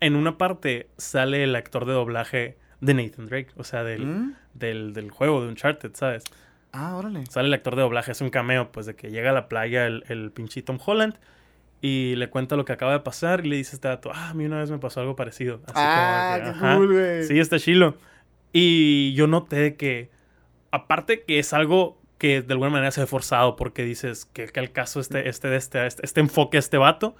en 0.01 0.17
una 0.17 0.39
parte 0.39 0.89
sale 0.97 1.45
el 1.45 1.55
actor 1.57 1.85
de 1.85 1.93
doblaje 1.93 2.57
de 2.81 2.95
Nathan 2.95 3.27
Drake, 3.27 3.49
o 3.57 3.65
sea, 3.65 3.85
del, 3.85 4.07
¿Mm? 4.07 4.35
del, 4.55 4.93
del 4.95 5.11
juego 5.11 5.43
de 5.43 5.49
Uncharted, 5.49 5.93
¿sabes? 5.95 6.25
Ah, 6.73 6.97
órale. 6.97 7.25
Sale 7.27 7.49
el 7.49 7.55
actor 7.55 7.77
de 7.77 7.83
doblaje, 7.83 8.13
es 8.13 8.21
un 8.21 8.31
cameo, 8.31 8.71
pues 8.73 8.87
de 8.87 8.95
que 8.97 9.11
llega 9.11 9.31
a 9.31 9.33
la 9.33 9.49
playa 9.49 9.87
el, 9.87 10.05
el 10.09 10.31
pinche 10.31 10.63
Tom 10.63 10.79
Holland 10.85 11.15
y 11.81 12.17
le 12.17 12.29
cuenta 12.31 12.57
lo 12.57 12.65
que 12.65 12.73
acaba 12.73 12.93
de 12.93 13.01
pasar 13.01 13.45
y 13.47 13.49
le 13.51 13.57
dice 13.57 13.77
este 13.77 13.89
dato, 13.89 14.11
ah, 14.15 14.31
a 14.31 14.35
mí 14.35 14.45
una 14.47 14.59
vez 14.59 14.71
me 14.71 14.79
pasó 14.79 15.01
algo 15.01 15.17
parecido. 15.17 15.61
Así 15.67 15.75
Ah, 15.77 16.39
como 16.39 16.53
que, 16.55 16.59
qué 16.61 16.75
cool, 16.77 16.93
güey. 16.93 17.23
Sí, 17.25 17.39
está 17.39 17.59
chilo. 17.59 17.97
Y 18.53 19.13
yo 19.15 19.27
noté 19.27 19.77
que, 19.77 20.11
aparte 20.71 21.25
que 21.25 21.39
es 21.39 21.53
algo 21.53 22.01
que 22.19 22.41
de 22.43 22.53
alguna 22.55 22.71
manera 22.71 22.91
se 22.91 23.01
ve 23.03 23.07
forzado 23.07 23.57
porque 23.57 23.83
dices 23.85 24.25
que, 24.33 24.47
que 24.47 24.61
al 24.61 24.73
caso 24.73 25.01
este, 25.01 25.29
este, 25.29 25.55
este, 25.55 25.87
este, 25.87 26.05
este 26.05 26.21
enfoque 26.21 26.57
a 26.57 26.61
este 26.61 26.79
vato. 26.79 27.17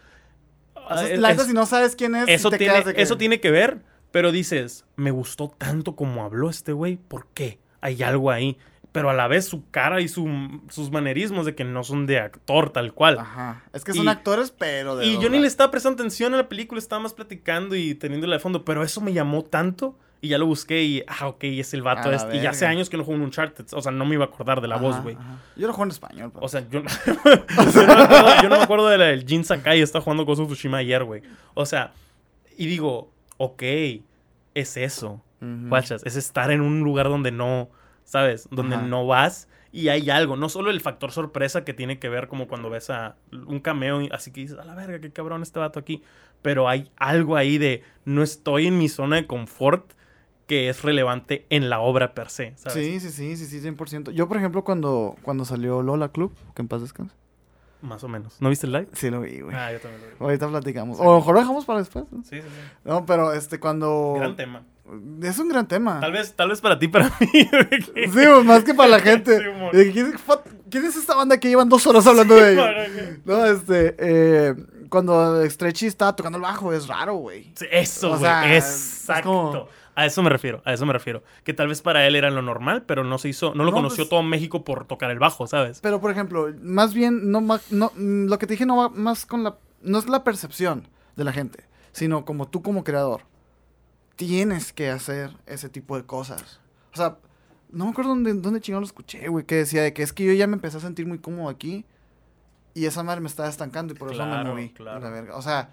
Eh, 1.03 1.19
es- 1.29 1.43
si 1.47 1.53
no 1.53 1.67
sabes 1.67 1.97
quién 1.97 2.15
es, 2.15 2.25
eso, 2.29 2.49
te 2.51 2.59
tiene, 2.59 2.83
de 2.83 2.95
que- 2.95 3.03
eso 3.03 3.17
tiene 3.19 3.41
que 3.41 3.51
ver, 3.51 3.83
pero 4.13 4.33
dices, 4.33 4.87
me 4.97 5.11
gustó 5.11 5.49
tanto 5.49 5.97
como 5.97 6.25
habló 6.25 6.49
este 6.49 6.73
güey, 6.73 6.97
¿por 6.97 7.27
qué? 7.35 7.59
Hay 7.81 8.03
algo 8.03 8.31
ahí. 8.31 8.57
Pero 8.93 9.11
a 9.11 9.13
la 9.15 9.29
vez 9.29 9.45
su 9.45 9.69
cara 9.71 10.01
y 10.01 10.09
su- 10.09 10.63
sus 10.71 10.91
manerismos 10.91 11.45
de 11.45 11.55
que 11.55 11.65
no 11.65 11.85
son 11.85 12.07
de 12.07 12.19
actor 12.19 12.71
tal 12.71 12.95
cual. 12.95 13.19
Ajá. 13.19 13.63
Es 13.75 13.85
que 13.85 13.93
son 13.93 14.07
Y- 14.07 14.09
actores, 14.09 14.51
pero 14.53 14.97
de. 14.97 15.05
Y 15.05 15.19
yo 15.21 15.29
ni 15.29 15.39
le 15.39 15.47
estaba 15.47 15.71
prestando 15.71 16.01
atención 16.01 16.33
a 16.33 16.39
la 16.39 16.49
película, 16.49 16.79
estaba 16.79 17.03
más 17.03 17.13
platicando 17.13 17.77
y 17.77 17.95
teniéndola 17.95 18.37
de 18.37 18.41
fondo, 18.41 18.65
pero 18.65 18.83
eso 18.83 19.03
me 19.03 19.13
llamó 19.13 19.45
tanto 19.45 19.99
y 20.21 20.29
ya 20.29 20.39
lo 20.39 20.47
busqué 20.47 20.83
y, 20.83 21.03
ah, 21.07 21.29
ok, 21.29 21.45
es 21.45 21.75
el 21.75 21.83
vato 21.83 22.11
este. 22.11 22.37
Y 22.37 22.41
ya 22.41 22.51
hace 22.51 22.65
verga. 22.65 22.73
años 22.79 22.91
que 22.91 22.97
no 22.97 23.05
juego 23.05 23.19
en 23.21 23.27
Uncharted, 23.27 23.67
o 23.73 23.83
sea, 23.83 23.93
no 23.93 24.05
me 24.05 24.15
iba 24.15 24.25
a 24.25 24.29
acordar 24.29 24.61
de 24.61 24.69
la 24.69 24.77
voz, 24.77 25.01
güey. 25.03 25.17
Yo 25.57 25.67
lo 25.67 25.73
juego 25.73 25.85
en 25.85 25.91
español. 25.91 26.31
pero- 26.33 26.45
O 26.45 26.49
sea, 26.49 26.67
yo 26.69 26.81
no, 26.83 26.89
yo 27.07 27.87
no 27.87 27.97
me 27.97 28.03
acuerdo, 28.05 28.43
yo 28.43 28.49
no 28.49 28.57
me 28.57 28.63
acuerdo 28.63 28.89
de 28.89 28.99
la 28.99 29.05
del 29.07 29.27
Jin 29.27 29.45
Sakai, 29.45 29.81
estaba 29.81 30.03
jugando 30.03 30.25
Ghost 30.25 30.41
of 30.43 30.49
Tsushima 30.49 30.79
ayer, 30.79 31.05
güey. 31.05 31.23
O 31.55 31.67
sea, 31.67 31.93
y 32.57 32.67
digo, 32.67 33.11
ok, 33.37 33.63
es 34.55 34.77
eso, 34.77 35.23
Ujú. 35.41 35.69
guachas, 35.69 36.03
es 36.07 36.17
estar 36.17 36.51
en 36.51 36.61
un 36.63 36.81
lugar 36.81 37.09
donde 37.09 37.31
no, 37.31 37.69
¿sabes? 38.05 38.49
Donde 38.51 38.77
no 38.79 39.07
vas 39.07 39.49
y 39.73 39.89
hay 39.89 40.09
algo, 40.09 40.37
no 40.37 40.49
solo 40.49 40.71
el 40.71 40.81
factor 40.81 41.13
sorpresa 41.13 41.63
que 41.65 41.75
tiene 41.75 41.99
que 41.99 42.09
ver 42.09 42.29
como 42.29 42.49
cuando 42.49 42.71
ves 42.71 42.89
a 42.89 43.17
un 43.47 43.61
cameo, 43.61 44.01
y 44.01 44.09
así 44.11 44.31
que 44.33 44.41
dices, 44.41 44.59
a 44.59 44.65
la 44.65 44.75
verga, 44.75 44.99
qué 45.01 45.11
cabrón 45.13 45.43
este 45.43 45.59
vato 45.59 45.79
aquí, 45.79 46.03
pero 46.41 46.67
hay 46.71 46.91
algo 46.97 47.37
ahí 47.37 47.59
de 47.59 47.83
no 48.07 48.23
estoy 48.23 48.69
en 48.69 48.79
mi 48.79 48.89
zona 48.89 49.17
de 49.17 49.27
confort 49.27 49.93
que 50.47 50.69
es 50.69 50.83
relevante 50.83 51.45
en 51.51 51.69
la 51.71 51.81
obra 51.81 52.15
per 52.15 52.31
se, 52.31 52.53
¿sabes? 52.57 52.75
Sí, 52.75 53.01
sí, 53.01 53.11
sí, 53.11 53.37
sí, 53.37 53.47
sí, 53.61 53.61
100%. 53.69 54.11
Yo, 54.13 54.29
por 54.29 54.37
ejemplo, 54.37 54.63
cuando, 54.65 55.17
cuando 55.23 55.45
salió 55.45 55.83
Lola 55.83 56.09
Club, 56.11 56.33
que 56.55 56.63
en 56.63 56.69
paz 56.69 56.83
descanse. 56.83 57.15
Más 57.83 58.03
o 58.05 58.09
menos. 58.09 58.41
¿No 58.41 58.49
viste 58.49 58.67
el 58.67 58.73
live? 58.73 58.89
Sí 58.93 59.11
lo 59.11 59.21
vi, 59.21 59.41
güey. 59.41 59.55
Ah, 59.55 59.71
yo 59.73 59.79
también 59.81 60.01
lo 60.03 60.09
vi. 60.09 60.15
Ahorita 60.25 60.49
platicamos. 60.49 60.99
O 60.99 61.03
a 61.03 61.07
lo 61.07 61.17
mejor 61.17 61.35
lo 61.35 61.41
dejamos 61.41 61.65
para 61.67 61.79
después. 61.81 62.05
¿no? 62.11 62.23
Sí, 62.23 62.37
sí, 62.37 62.43
sí. 62.43 62.71
No, 62.85 63.05
pero 63.05 63.33
este, 63.35 63.61
cuando... 63.61 64.15
Gran 64.17 64.35
tema. 64.35 64.63
Es 65.23 65.39
un 65.39 65.49
gran 65.49 65.67
tema. 65.69 66.01
Tal 66.01 66.13
vez, 66.13 66.33
tal 66.35 66.49
vez 66.49 66.61
para 66.61 66.79
ti, 66.79 66.89
para 66.89 67.07
mí. 67.21 67.27
Sí, 67.95 68.09
güey, 68.13 68.45
más 68.45 68.63
que 68.65 68.73
para 68.73 68.89
la 68.89 69.01
gente. 69.01 69.39
Sí, 69.73 69.93
¿quién, 69.93 70.07
es- 70.15 70.21
fuck, 70.21 70.43
quién 70.71 70.85
es 70.85 70.97
esta 70.97 71.17
banda 71.17 71.39
que 71.39 71.49
llevan 71.49 71.69
dos 71.69 71.87
horas 71.87 72.07
hablando 72.07 72.35
de 72.37 72.53
ella? 72.53 72.73
No, 73.25 73.45
este, 73.47 73.95
eh, 73.99 74.55
cuando 74.89 75.45
Stretchy 75.49 75.87
está 75.87 76.15
tocando 76.17 76.39
el 76.39 76.43
bajo, 76.43 76.73
es 76.73 76.87
raro, 76.87 77.17
güey. 77.17 77.53
Sí, 77.57 77.67
Eso, 77.71 78.17
güey. 78.17 78.55
es 78.57 78.65
Exacto. 78.65 79.29
como- 79.29 79.69
A 79.97 80.07
eso 80.07 80.23
me 80.23 80.31
refiero, 80.31 80.63
a 80.65 80.73
eso 80.75 80.87
me 80.87 80.93
refiero. 80.93 81.23
Que 81.43 81.55
tal 81.55 81.69
vez 81.69 81.81
para 81.83 82.07
él 82.07 82.15
era 82.17 82.31
lo 82.31 82.43
normal, 82.43 82.83
pero 82.85 83.03
no 83.03 83.17
se 83.19 83.31
hizo, 83.31 83.55
no 83.55 83.65
lo 83.65 83.71
No, 83.71 83.77
conoció 83.79 84.05
pues- 84.05 84.11
todo 84.11 84.23
México 84.23 84.63
por 84.65 84.85
tocar 84.87 85.11
el 85.11 85.19
bajo, 85.19 85.47
¿sabes? 85.47 85.81
Pero, 85.81 86.01
por 86.01 86.11
ejemplo, 86.11 86.49
más 86.63 86.93
bien, 86.95 87.31
no, 87.33 87.41
no, 87.41 87.93
mm, 87.97 88.27
lo 88.27 88.39
que 88.39 88.47
te 88.47 88.53
dije 88.55 88.67
no 88.67 88.77
va 88.77 88.89
más 88.91 89.27
con 89.27 89.43
la... 89.43 89.57
No 89.83 89.99
es 89.99 90.09
la 90.09 90.23
percepción 90.23 90.87
de 91.17 91.25
la 91.25 91.33
gente, 91.33 91.65
sino 91.93 92.25
como 92.25 92.47
tú 92.47 92.63
como 92.63 92.85
creador. 92.85 93.23
Tienes 94.17 94.73
que 94.73 94.91
hacer 94.91 95.31
ese 95.47 95.69
tipo 95.69 95.97
de 95.97 96.05
cosas. 96.05 96.61
O 96.93 96.97
sea, 96.97 97.17
no 97.71 97.85
me 97.85 97.91
acuerdo 97.91 98.11
dónde, 98.11 98.33
dónde 98.35 98.61
chingado 98.61 98.81
lo 98.81 98.87
escuché, 98.87 99.29
güey, 99.29 99.45
que 99.45 99.57
decía 99.57 99.83
de 99.83 99.93
que 99.93 100.03
es 100.03 100.13
que 100.13 100.25
yo 100.25 100.33
ya 100.33 100.47
me 100.47 100.55
empecé 100.55 100.79
a 100.79 100.81
sentir 100.81 101.07
muy 101.07 101.19
cómodo 101.19 101.49
aquí 101.51 101.85
y 102.75 102.87
esa 102.87 103.03
madre 103.03 103.21
me 103.21 103.29
estaba 103.29 103.49
estancando 103.49 103.93
y 103.93 103.97
por 103.97 104.11
eso 104.13 104.23
me 104.25 104.31
Claro, 104.31 104.51
moví. 104.51 104.71
claro. 104.71 105.01
la 105.01 105.11
verga. 105.11 105.37
O 105.37 105.43
sea, 105.43 105.71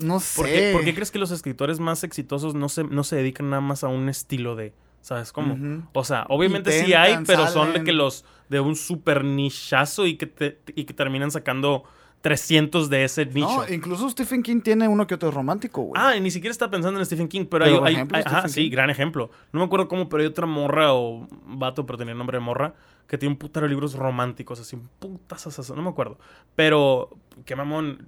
no 0.00 0.20
sé. 0.20 0.36
¿Por 0.36 0.46
qué, 0.46 0.70
por 0.72 0.84
qué 0.84 0.94
crees 0.94 1.10
que 1.10 1.18
los 1.18 1.30
escritores 1.30 1.80
más 1.80 2.04
exitosos 2.04 2.54
no 2.54 2.68
se, 2.68 2.84
no 2.84 3.04
se 3.04 3.16
dedican 3.16 3.50
nada 3.50 3.60
más 3.62 3.84
a 3.84 3.88
un 3.88 4.08
estilo 4.08 4.56
de, 4.56 4.72
¿sabes 5.00 5.32
cómo? 5.32 5.54
O 5.92 6.04
sea, 6.04 6.26
obviamente 6.28 6.70
sí 6.84 6.94
hay, 6.94 7.12
pero 7.26 7.42
son 7.52 7.72
de 7.72 7.84
que 7.84 7.92
los 7.92 8.24
de 8.48 8.60
un 8.60 8.76
super 8.76 9.24
nichazo 9.24 10.06
y 10.06 10.16
que, 10.16 10.26
te- 10.26 10.58
y 10.74 10.84
que 10.84 10.94
terminan 10.94 11.30
sacando 11.30 11.84
300 12.20 12.90
de 12.90 13.04
ese 13.04 13.24
nicho. 13.26 13.48
No, 13.48 13.72
incluso 13.72 14.08
Stephen 14.10 14.42
King 14.42 14.60
tiene 14.60 14.86
uno 14.88 15.06
que 15.06 15.14
otro 15.14 15.30
romántico, 15.30 15.82
güey. 15.82 16.00
Ah, 16.02 16.16
y 16.16 16.20
ni 16.20 16.30
siquiera 16.30 16.52
estaba 16.52 16.70
pensando 16.70 17.00
en 17.00 17.06
Stephen 17.06 17.28
King, 17.28 17.46
pero, 17.50 17.64
Pero, 17.64 17.84
hay, 17.84 17.96
hay- 17.96 18.22
ajá, 18.24 18.46
sí, 18.48 18.68
gran 18.68 18.90
ejemplo. 18.90 19.30
No 19.52 19.60
me 19.60 19.66
acuerdo 19.66 19.88
cómo, 19.88 20.08
pero 20.08 20.22
hay 20.22 20.26
otra 20.26 20.46
morra 20.46 20.92
o 20.92 21.26
vato, 21.46 21.86
pero 21.86 21.96
tenía 21.96 22.12
el 22.12 22.18
nombre 22.18 22.36
de 22.36 22.44
morra, 22.44 22.74
que 23.06 23.16
tiene 23.16 23.32
un 23.32 23.38
putero 23.38 23.64
de 23.64 23.70
libros 23.70 23.94
románticos, 23.94 24.60
así, 24.60 24.76
putas, 24.98 25.70
no 25.74 25.82
me 25.82 25.88
acuerdo. 25.88 26.18
Pero, 26.54 27.08
qué 27.46 27.56
mamón, 27.56 28.06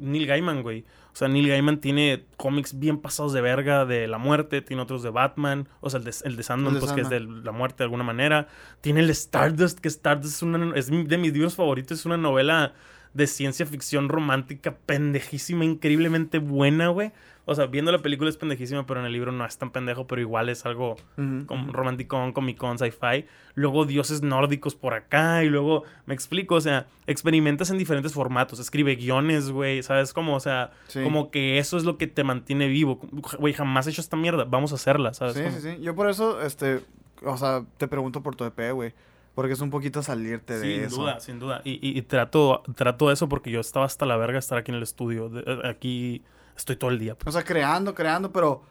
Neil 0.00 0.26
Gaiman, 0.26 0.62
güey. 0.62 0.84
O 1.12 1.16
sea, 1.16 1.28
Neil 1.28 1.48
Gaiman 1.48 1.78
tiene 1.80 2.24
cómics 2.36 2.78
bien 2.78 2.98
pasados 2.98 3.32
de 3.32 3.42
verga 3.42 3.86
de 3.86 4.08
la 4.08 4.18
muerte, 4.18 4.60
tiene 4.60 4.82
otros 4.82 5.04
de 5.04 5.10
Batman, 5.10 5.68
o 5.80 5.88
sea, 5.88 5.98
el 5.98 6.04
de, 6.04 6.14
el 6.24 6.36
de 6.36 6.42
Sandman, 6.42 6.74
El 6.74 6.80
de 6.80 6.80
pues 6.80 6.92
que 6.92 7.02
es 7.02 7.08
de 7.08 7.20
la 7.20 7.52
muerte 7.52 7.78
de 7.78 7.84
alguna 7.84 8.02
manera. 8.02 8.48
Tiene 8.80 9.00
el 9.00 9.10
Stardust, 9.10 9.78
que 9.78 9.88
Stardust 9.88 10.34
es, 10.36 10.42
una, 10.42 10.74
es 10.76 10.88
de 10.90 11.18
mis 11.18 11.32
libros 11.32 11.54
favoritos, 11.54 12.00
es 12.00 12.06
una 12.06 12.16
novela 12.16 12.74
de 13.14 13.26
ciencia 13.26 13.66
ficción 13.66 14.08
romántica 14.08 14.74
pendejísima, 14.86 15.64
increíblemente 15.64 16.38
buena, 16.38 16.88
güey. 16.88 17.12
O 17.44 17.56
sea, 17.56 17.66
viendo 17.66 17.90
la 17.90 17.98
película 17.98 18.30
es 18.30 18.36
pendejísima, 18.36 18.86
pero 18.86 19.00
en 19.00 19.06
el 19.06 19.12
libro 19.12 19.32
no 19.32 19.44
es 19.44 19.58
tan 19.58 19.72
pendejo, 19.72 20.06
pero 20.06 20.20
igual 20.20 20.48
es 20.48 20.64
algo 20.64 20.92
Ujú, 21.18 21.44
como 21.46 21.64
ujú. 21.64 21.72
romanticón, 21.72 22.32
comicón, 22.32 22.78
sci-fi. 22.78 23.26
Luego 23.54 23.84
dioses 23.84 24.22
nórdicos 24.22 24.76
por 24.76 24.94
acá 24.94 25.42
y 25.42 25.48
luego, 25.48 25.82
me 26.06 26.14
explico, 26.14 26.54
o 26.54 26.60
sea, 26.60 26.86
experimentas 27.08 27.68
en 27.70 27.78
diferentes 27.78 28.12
formatos. 28.14 28.60
Escribe 28.60 28.94
guiones, 28.94 29.50
güey, 29.50 29.82
¿sabes? 29.82 30.12
Como, 30.12 30.36
o 30.36 30.40
sea, 30.40 30.70
Sí. 30.86 31.02
como 31.02 31.32
que 31.32 31.58
eso 31.58 31.76
es 31.76 31.82
lo 31.84 31.98
que 31.98 32.06
te 32.06 32.22
mantiene 32.22 32.68
vivo. 32.68 33.00
Güey, 33.38 33.52
jamás 33.54 33.88
he 33.88 33.90
hecho 33.90 34.02
esta 34.02 34.16
mierda, 34.16 34.44
vamos 34.44 34.70
a 34.70 34.76
hacerla, 34.76 35.12
¿sabes? 35.12 35.34
Sí, 35.34 35.42
Como- 35.42 35.56
sí, 35.56 35.60
sí. 35.62 35.82
Yo 35.82 35.96
por 35.96 36.08
eso, 36.08 36.40
este, 36.42 36.80
o 37.24 37.36
sea, 37.36 37.64
te 37.76 37.88
pregunto 37.88 38.22
por 38.22 38.36
tu 38.36 38.44
EP, 38.44 38.70
güey. 38.72 38.94
Porque 39.34 39.54
es 39.54 39.60
un 39.60 39.70
poquito 39.70 40.02
salirte 40.02 40.58
de 40.58 40.74
Sin 40.76 40.84
eso. 40.84 40.96
duda, 41.02 41.20
sin 41.20 41.38
duda. 41.38 41.62
Y, 41.64 41.72
y- 41.86 41.98
y 41.98 42.02
trato, 42.02 42.62
trato 42.76 43.10
eso 43.10 43.28
porque 43.28 43.50
yo 43.50 43.60
estaba 43.60 43.86
hasta 43.86 44.04
la 44.04 44.16
verga 44.18 44.38
estar 44.38 44.58
aquí 44.58 44.70
en 44.70 44.76
el 44.76 44.82
estudio. 44.82 45.28
De- 45.30 45.42
eh, 45.46 45.58
aquí 45.68 46.22
estoy 46.56 46.76
todo 46.76 46.90
el 46.90 46.98
día. 46.98 47.16
O 47.24 47.32
sea, 47.32 47.42
creando, 47.42 47.94
creando, 47.94 48.30
pero 48.30 48.62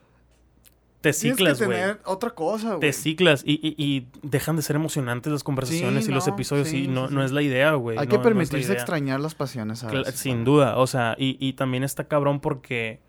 Te 1.02 1.14
ciclas, 1.14 1.58
güey. 1.58 1.80
tener 1.80 2.00
otra 2.06 2.30
cosa, 2.30 2.76
güey. 2.76 2.80
Te 2.82 2.94
ciclas 2.94 3.42
y, 3.44 3.60
y- 3.76 4.08
dejan 4.22 4.56
de 4.56 4.62
ser 4.62 4.76
emocionantes 4.76 5.34
las 5.34 5.44
conversaciones 5.44 6.06
Sí, 6.06 6.12
y 6.12 6.14
los 6.14 6.28
episodios. 6.28 6.68
sí, 6.68 6.84
y 6.84 6.88
no, 6.88 7.08
sí, 7.08 7.16
no 7.16 7.24
es 7.24 7.32
la 7.32 7.42
idea, 7.42 7.74
güey. 7.74 7.98
Hay 7.98 8.06
no- 8.06 8.12
que 8.12 8.20
permitirse 8.20 8.72
extrañar 8.74 9.20
las 9.20 9.34
pasiones 9.34 9.84
veces, 9.84 10.14
sin 10.20 10.44
duda, 10.44 10.78
o 10.78 10.86
sea, 10.86 11.16
y, 11.18 11.38
y 11.44 11.54
también 11.54 11.84
está 11.84 12.04
cabrón 12.08 12.40
porque, 12.40 13.00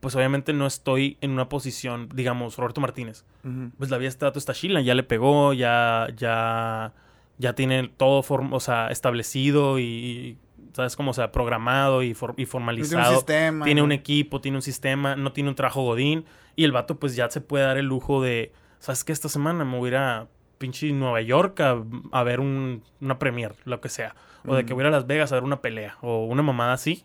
pues 0.00 0.14
obviamente 0.14 0.52
no 0.52 0.66
estoy 0.66 1.18
en 1.20 1.30
una 1.32 1.48
posición, 1.48 2.08
digamos, 2.14 2.56
Roberto 2.56 2.80
Martínez. 2.80 3.24
Pues 3.78 3.90
la 3.90 3.98
vida 3.98 4.10
dato 4.18 4.38
está 4.38 4.52
chila, 4.54 4.80
ya 4.80 4.94
le 4.94 5.02
pegó, 5.02 5.52
ya, 5.54 6.06
ya, 6.16 6.92
ya 7.38 7.54
tiene 7.54 7.88
todo, 7.96 8.22
form- 8.22 8.52
o 8.52 8.60
sea, 8.60 8.88
establecido 8.88 9.78
y, 9.78 10.38
¿sabes? 10.72 10.94
Como, 10.96 11.10
o 11.10 11.14
sea, 11.14 11.32
programado 11.32 12.02
y, 12.02 12.14
for- 12.14 12.30
y 12.32 12.34
Tiene 12.36 12.46
un 12.46 12.50
formalizado. 12.50 13.14
sistema. 13.16 13.64
tiene 13.64 13.80
¿no? 13.80 13.86
un 13.86 13.92
equipo, 13.92 14.40
tiene 14.40 14.58
un 14.58 14.62
sistema, 14.62 15.16
no 15.16 15.32
tiene 15.32 15.50
un 15.50 15.56
trabajo 15.56 15.82
godín. 15.82 16.24
Y 16.56 16.64
el 16.64 16.72
vato, 16.72 16.98
pues 16.98 17.16
ya 17.16 17.30
se 17.30 17.40
puede 17.40 17.64
dar 17.64 17.78
el 17.78 17.86
lujo 17.86 18.20
de, 18.22 18.52
¿sabes 18.80 19.04
qué? 19.04 19.12
Esta 19.12 19.28
semana 19.28 19.64
me 19.64 19.78
voy 19.78 19.88
a 19.88 19.90
ir 19.90 19.96
a 19.96 20.28
pinche 20.58 20.92
Nueva 20.92 21.20
York 21.22 21.60
a, 21.60 21.82
a 22.12 22.22
ver 22.24 22.40
un, 22.40 22.82
una 23.00 23.18
premier, 23.18 23.54
lo 23.64 23.80
que 23.80 23.88
sea. 23.88 24.14
O 24.46 24.54
de 24.54 24.64
que 24.64 24.72
voy 24.72 24.82
a 24.82 24.86
ir 24.88 24.94
a 24.94 24.96
Las 24.96 25.06
Vegas 25.06 25.30
a 25.32 25.34
ver 25.34 25.44
una 25.44 25.60
pelea 25.60 25.98
o 26.00 26.24
una 26.24 26.42
mamada 26.42 26.72
así. 26.72 27.04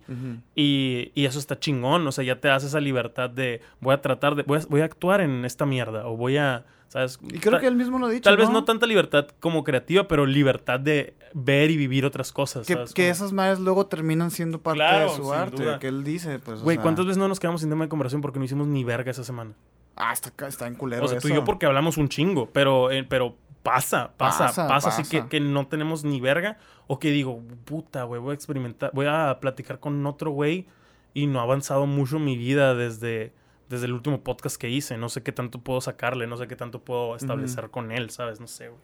Y, 0.55 1.11
y 1.15 1.25
eso 1.25 1.39
está 1.39 1.59
chingón, 1.59 2.05
o 2.07 2.11
sea, 2.11 2.23
ya 2.23 2.39
te 2.39 2.47
das 2.47 2.63
esa 2.63 2.79
libertad 2.79 3.29
de 3.29 3.61
voy 3.81 3.93
a 3.93 4.01
tratar 4.01 4.35
de, 4.35 4.43
voy 4.43 4.59
a, 4.59 4.61
voy 4.69 4.81
a 4.81 4.85
actuar 4.85 5.19
en 5.21 5.43
esta 5.43 5.65
mierda 5.65 6.07
o 6.07 6.15
voy 6.15 6.37
a, 6.37 6.63
¿sabes? 6.87 7.19
Y 7.23 7.39
creo 7.39 7.53
Ta- 7.53 7.59
que 7.59 7.67
él 7.67 7.75
mismo 7.75 7.99
lo 7.99 8.05
ha 8.05 8.09
dicho. 8.09 8.23
Tal 8.23 8.37
vez 8.37 8.49
no 8.49 8.63
tanta 8.63 8.85
libertad 8.85 9.27
como 9.39 9.63
creativa, 9.63 10.07
pero 10.07 10.25
libertad 10.25 10.79
de 10.79 11.15
ver 11.33 11.69
y 11.71 11.75
vivir 11.75 12.05
otras 12.05 12.31
cosas. 12.31 12.65
Que, 12.67 12.73
¿sabes? 12.75 12.93
que 12.93 13.01
Como- 13.03 13.11
esas 13.11 13.33
madres 13.33 13.59
luego 13.59 13.87
terminan 13.87 14.31
siendo 14.31 14.61
parte 14.61 14.77
Claro, 14.77 15.09
de 15.11 15.15
su 15.17 15.33
arte. 15.33 15.63
duda. 15.63 15.79
Que 15.79 15.87
él 15.87 16.03
dice, 16.03 16.39
pues. 16.39 16.61
o 16.61 16.63
Güey, 16.63 16.77
sea, 16.77 16.83
¿cuántas 16.83 17.05
veces 17.05 17.17
no 17.17 17.27
nos 17.27 17.39
quedamos 17.41 17.59
sin 17.61 17.69
tema 17.69 17.83
de 17.83 17.89
conversación 17.89 18.21
porque 18.21 18.39
no 18.39 18.45
hicimos 18.45 18.67
ni 18.67 18.83
verga 18.85 19.11
esa 19.11 19.23
semana? 19.23 19.51
Ah, 19.95 20.13
está, 20.13 20.47
está 20.47 20.67
en 20.67 20.75
culero. 20.75 21.05
o 21.05 21.07
sea, 21.07 21.19
tú 21.19 21.27
y 21.27 21.33
yo 21.33 21.43
porque 21.43 21.65
hablamos 21.65 21.97
un 21.97 22.09
chingo, 22.09 22.49
pero, 22.51 22.91
eh, 22.91 23.03
pero 23.03 23.35
pasa, 23.61 24.13
pasa, 24.17 24.47
Pasa, 24.47 24.67
pasa, 24.67 24.89
así 24.89 25.03
que, 25.03 25.27
que 25.27 25.39
no 25.39 25.67
tenemos 25.67 26.03
ni 26.03 26.19
verga. 26.19 26.57
O 26.87 26.99
que 26.99 27.11
digo, 27.11 27.41
puta, 27.65 28.03
güey, 28.03 28.19
voy 28.19 28.31
a 28.31 28.33
experimentar, 28.33 28.91
voy 28.93 29.05
a 29.07 29.37
platicar 29.39 29.79
con 29.79 30.05
otro 30.05 30.31
güey 30.31 30.67
y 31.13 31.27
no 31.27 31.39
ha 31.39 31.43
avanzado 31.43 31.85
mucho 31.85 32.19
mi 32.19 32.35
vida 32.35 32.75
desde, 32.75 33.33
desde 33.69 33.85
el 33.85 33.93
último 33.93 34.21
podcast 34.21 34.57
que 34.57 34.69
hice. 34.69 34.97
No 34.97 35.09
sé 35.09 35.23
qué 35.23 35.31
tanto 35.31 35.59
puedo 35.59 35.79
sacarle, 35.79 36.27
no 36.27 36.37
sé 36.37 36.47
qué 36.47 36.55
tanto 36.55 36.83
puedo 36.83 37.15
establecer 37.15 37.69
con 37.69 37.91
él, 37.91 38.09
¿sabes? 38.09 38.39
No 38.39 38.47
sé, 38.47 38.69
güey. 38.69 38.81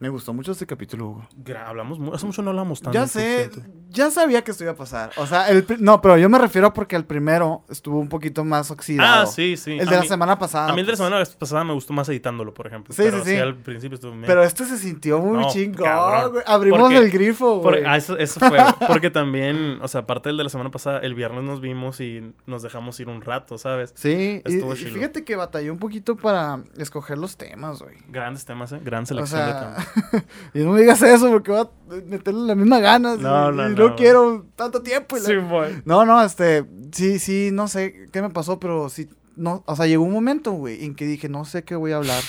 Me 0.00 0.08
gustó 0.08 0.32
mucho 0.32 0.52
este 0.52 0.66
capítulo, 0.66 1.08
Hugo. 1.08 1.28
Gra- 1.44 1.66
Hablamos, 1.66 1.98
hace 2.14 2.24
mucho 2.24 2.40
no 2.40 2.50
hablamos 2.50 2.80
tanto. 2.80 2.98
Ya 2.98 3.06
sé, 3.06 3.50
ya 3.90 4.10
sabía 4.10 4.42
que 4.42 4.50
esto 4.50 4.64
iba 4.64 4.72
a 4.72 4.76
pasar. 4.76 5.10
O 5.18 5.26
sea, 5.26 5.50
el, 5.50 5.66
no, 5.78 6.00
pero 6.00 6.16
yo 6.16 6.30
me 6.30 6.38
refiero 6.38 6.72
porque 6.72 6.96
el 6.96 7.04
primero 7.04 7.64
estuvo 7.68 7.98
un 7.98 8.08
poquito 8.08 8.42
más 8.42 8.70
oxidado. 8.70 9.24
Ah, 9.24 9.26
sí, 9.26 9.58
sí. 9.58 9.72
El 9.72 9.86
A 9.88 9.90
de 9.90 9.96
la 9.98 10.04
semana 10.04 10.38
pasada. 10.38 10.70
A 10.70 10.72
mí 10.72 10.80
el 10.80 10.86
de 10.86 10.92
la 10.92 10.96
pues. 10.96 11.06
semana 11.06 11.24
pasada 11.38 11.64
me 11.64 11.74
gustó 11.74 11.92
más 11.92 12.08
editándolo, 12.08 12.54
por 12.54 12.66
ejemplo. 12.66 12.94
Sí, 12.94 13.02
pero 13.04 13.22
sí, 13.22 13.32
sí. 13.32 13.36
al 13.36 13.56
principio 13.56 13.96
estuvo 13.96 14.12
bien. 14.12 14.24
Pero 14.26 14.42
este 14.42 14.64
se 14.64 14.78
sintió 14.78 15.18
muy 15.20 15.38
No, 15.42 15.50
chingón, 15.52 15.84
cabrón. 15.84 16.30
güey. 16.32 16.44
Abrimos 16.46 16.80
Porque- 16.80 16.96
el 16.96 17.10
grifo, 17.10 17.58
güey. 17.58 17.84
ah, 17.86 17.98
eso, 17.98 18.16
eso 18.16 18.40
fue. 18.40 18.58
Porque 18.88 19.10
también, 19.10 19.80
o 19.82 19.88
sea, 19.88 20.00
aparte 20.00 20.30
del 20.30 20.38
de 20.38 20.44
la 20.44 20.50
semana 20.50 20.70
pasada, 20.70 21.00
el 21.00 21.14
viernes 21.14 21.44
nos 21.44 21.60
vimos 21.60 22.00
y 22.00 22.32
nos 22.46 22.62
dejamos 22.62 22.98
ir 23.00 23.08
un 23.10 23.20
rato, 23.20 23.58
¿sabes? 23.58 23.92
Sí, 23.96 24.40
y, 24.46 24.54
Estuvo 24.54 24.72
y 24.72 24.76
chilo. 24.78 24.94
fíjate 24.94 25.24
que 25.24 25.36
batallé 25.36 25.70
un 25.70 25.78
poquito 25.78 26.16
para 26.16 26.60
escoger 26.78 27.18
los 27.18 27.36
temas, 27.36 27.82
güey. 27.82 27.96
Grandes 28.08 28.46
temas, 28.46 28.72
¿eh? 28.72 28.80
Gran 28.82 29.02
O 29.02 29.06
selección 29.06 29.46
de 29.46 29.52
temas. 29.52 29.89
y 30.54 30.58
no 30.60 30.72
me 30.72 30.80
digas 30.80 31.00
eso 31.02 31.30
porque 31.30 31.52
va 31.52 31.60
a 31.62 31.68
meterle 32.06 32.46
las 32.46 32.56
mismas 32.56 32.80
ganas. 32.80 33.18
No, 33.18 33.50
y, 33.52 33.56
no, 33.56 33.68
y 33.70 33.74
no. 33.74 33.96
quiero 33.96 34.46
tanto 34.56 34.82
tiempo. 34.82 35.16
y 35.16 35.20
la- 35.20 35.26
Sí, 35.26 35.36
boy. 35.36 35.82
No, 35.84 36.04
no, 36.04 36.22
este, 36.22 36.64
sí, 36.92 37.18
sí, 37.18 37.50
no 37.52 37.68
sé 37.68 38.08
qué 38.12 38.22
me 38.22 38.30
pasó, 38.30 38.58
pero 38.60 38.88
sí, 38.88 39.08
no, 39.36 39.62
o 39.66 39.76
sea, 39.76 39.86
llegó 39.86 40.04
un 40.04 40.12
momento, 40.12 40.52
güey, 40.52 40.84
en 40.84 40.94
que 40.94 41.06
dije, 41.06 41.28
no 41.28 41.44
sé 41.44 41.64
qué 41.64 41.74
voy 41.76 41.92
a 41.92 41.96
hablar 41.96 42.22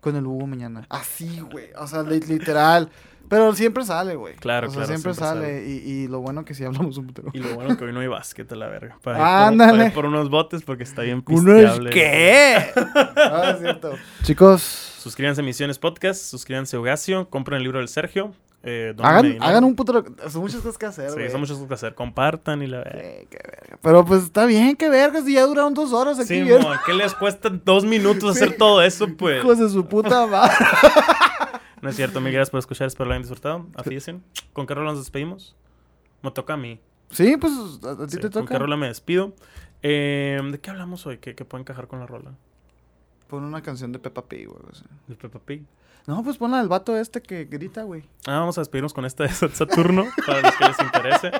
con 0.00 0.16
el 0.16 0.26
Hugo 0.26 0.46
mañana. 0.46 0.86
Así, 0.90 1.40
güey, 1.50 1.66
o 1.78 1.86
sea, 1.86 2.02
li- 2.02 2.20
literal. 2.20 2.90
Pero 3.28 3.54
siempre 3.54 3.82
sale, 3.84 4.14
güey. 4.14 4.34
Claro, 4.34 4.66
o 4.66 4.70
sea, 4.70 4.80
claro, 4.82 4.88
siempre, 4.88 5.14
siempre 5.14 5.42
sale. 5.46 5.66
Y, 5.66 5.90
y 5.90 6.08
lo 6.08 6.20
bueno 6.20 6.44
que 6.44 6.52
sí 6.54 6.64
hablamos 6.64 6.98
un 6.98 7.06
putero. 7.06 7.28
Y 7.32 7.38
lo 7.38 7.54
bueno 7.54 7.78
que 7.78 7.84
hoy 7.84 7.92
no 7.92 8.00
hay 8.00 8.08
básquet 8.08 8.50
a 8.52 8.56
la 8.56 8.66
verga. 8.66 8.98
Para 9.02 9.16
ir 9.18 9.24
por- 9.24 9.32
Ándale. 9.32 9.78
para 9.84 9.94
por 9.94 10.04
unos 10.06 10.28
botes 10.28 10.62
porque 10.64 10.82
está 10.82 11.00
bien 11.02 11.22
¿Uno 11.26 11.56
es 11.56 11.64
pisteable. 11.64 11.90
qué? 11.90 12.56
ah, 13.16 13.52
es 13.54 13.60
cierto. 13.60 13.92
Chicos, 14.22 14.91
Suscríbanse 15.02 15.40
a 15.40 15.44
Misiones 15.44 15.80
Podcast, 15.80 16.22
suscríbanse 16.22 16.76
a 16.76 16.78
Eugasio, 16.78 17.28
compren 17.28 17.56
el 17.56 17.64
libro 17.64 17.80
del 17.80 17.88
Sergio. 17.88 18.32
Eh, 18.62 18.94
hagan, 19.00 19.64
un 19.64 19.74
putero. 19.74 20.04
Son 20.30 20.42
muchas 20.42 20.60
cosas 20.60 20.78
que 20.78 20.86
hacer, 20.86 21.10
Sí, 21.10 21.28
son 21.28 21.40
muchas 21.40 21.56
cosas 21.56 21.66
que 21.68 21.74
hacer. 21.74 21.94
Compartan 21.96 22.62
y 22.62 22.68
la 22.68 22.78
verga. 22.84 23.00
Sí, 23.02 23.26
qué 23.28 23.38
verga. 23.44 23.78
Pero 23.82 24.04
pues 24.04 24.22
está 24.22 24.46
bien, 24.46 24.76
qué 24.76 24.88
vergas. 24.88 25.26
Y 25.28 25.34
ya 25.34 25.42
duraron 25.44 25.74
dos 25.74 25.92
horas 25.92 26.20
aquí. 26.20 26.28
Sí, 26.28 26.42
mo, 26.44 26.70
¿qué 26.86 26.94
les 26.94 27.12
cuesta 27.16 27.48
dos 27.50 27.84
minutos 27.84 28.36
hacer 28.36 28.56
todo 28.56 28.80
eso, 28.80 29.08
pues? 29.16 29.42
Hijos 29.42 29.58
de 29.58 29.68
su 29.70 29.84
puta 29.86 30.24
madre. 30.28 30.54
No 31.80 31.88
es 31.88 31.96
cierto, 31.96 32.20
mil 32.20 32.32
gracias 32.32 32.50
por 32.50 32.60
escuchar, 32.60 32.86
espero 32.86 33.06
lo 33.06 33.14
hayan 33.14 33.22
disfrutado. 33.22 33.66
Afíesen. 33.74 34.22
¿Con 34.52 34.68
qué 34.68 34.74
rola 34.74 34.90
nos 34.90 35.00
despedimos? 35.00 35.56
Me 36.22 36.30
toca 36.30 36.52
a 36.52 36.56
mí. 36.56 36.78
Sí, 37.10 37.36
pues 37.36 37.52
a, 37.82 37.90
a 37.90 38.06
ti 38.06 38.12
Sí, 38.12 38.16
te 38.18 38.30
¿Con 38.30 38.42
qué 38.44 38.54
toca. 38.54 38.58
rola 38.60 38.76
me 38.76 38.86
despido? 38.86 39.34
Eh, 39.82 40.40
¿De 40.52 40.60
qué 40.60 40.70
hablamos 40.70 41.04
hoy? 41.08 41.18
¿Qué, 41.18 41.34
qué 41.34 41.44
puede 41.44 41.62
encajar 41.62 41.88
con 41.88 41.98
la 41.98 42.06
rola? 42.06 42.34
Pon 43.32 43.44
una 43.44 43.62
canción 43.62 43.92
de 43.92 43.98
Peppa 43.98 44.26
Pig, 44.26 44.46
güey. 44.46 44.60
o 44.70 44.74
sea. 44.74 44.86
¿De 45.08 45.14
Peppa 45.16 45.38
Pig? 45.38 45.62
No, 46.06 46.22
pues 46.24 46.36
pon 46.36 46.50
la 46.50 46.58
del 46.58 46.66
vato 46.68 46.96
este 46.96 47.22
que 47.22 47.44
grita, 47.44 47.84
güey. 47.84 48.02
Ah, 48.26 48.40
vamos 48.40 48.58
a 48.58 48.60
despedirnos 48.60 48.92
con 48.92 49.04
esta 49.04 49.22
de 49.22 49.30
Saturno, 49.30 50.04
para 50.26 50.42
los 50.42 50.56
que 50.56 50.64
les 50.64 50.76
interese. 50.80 51.32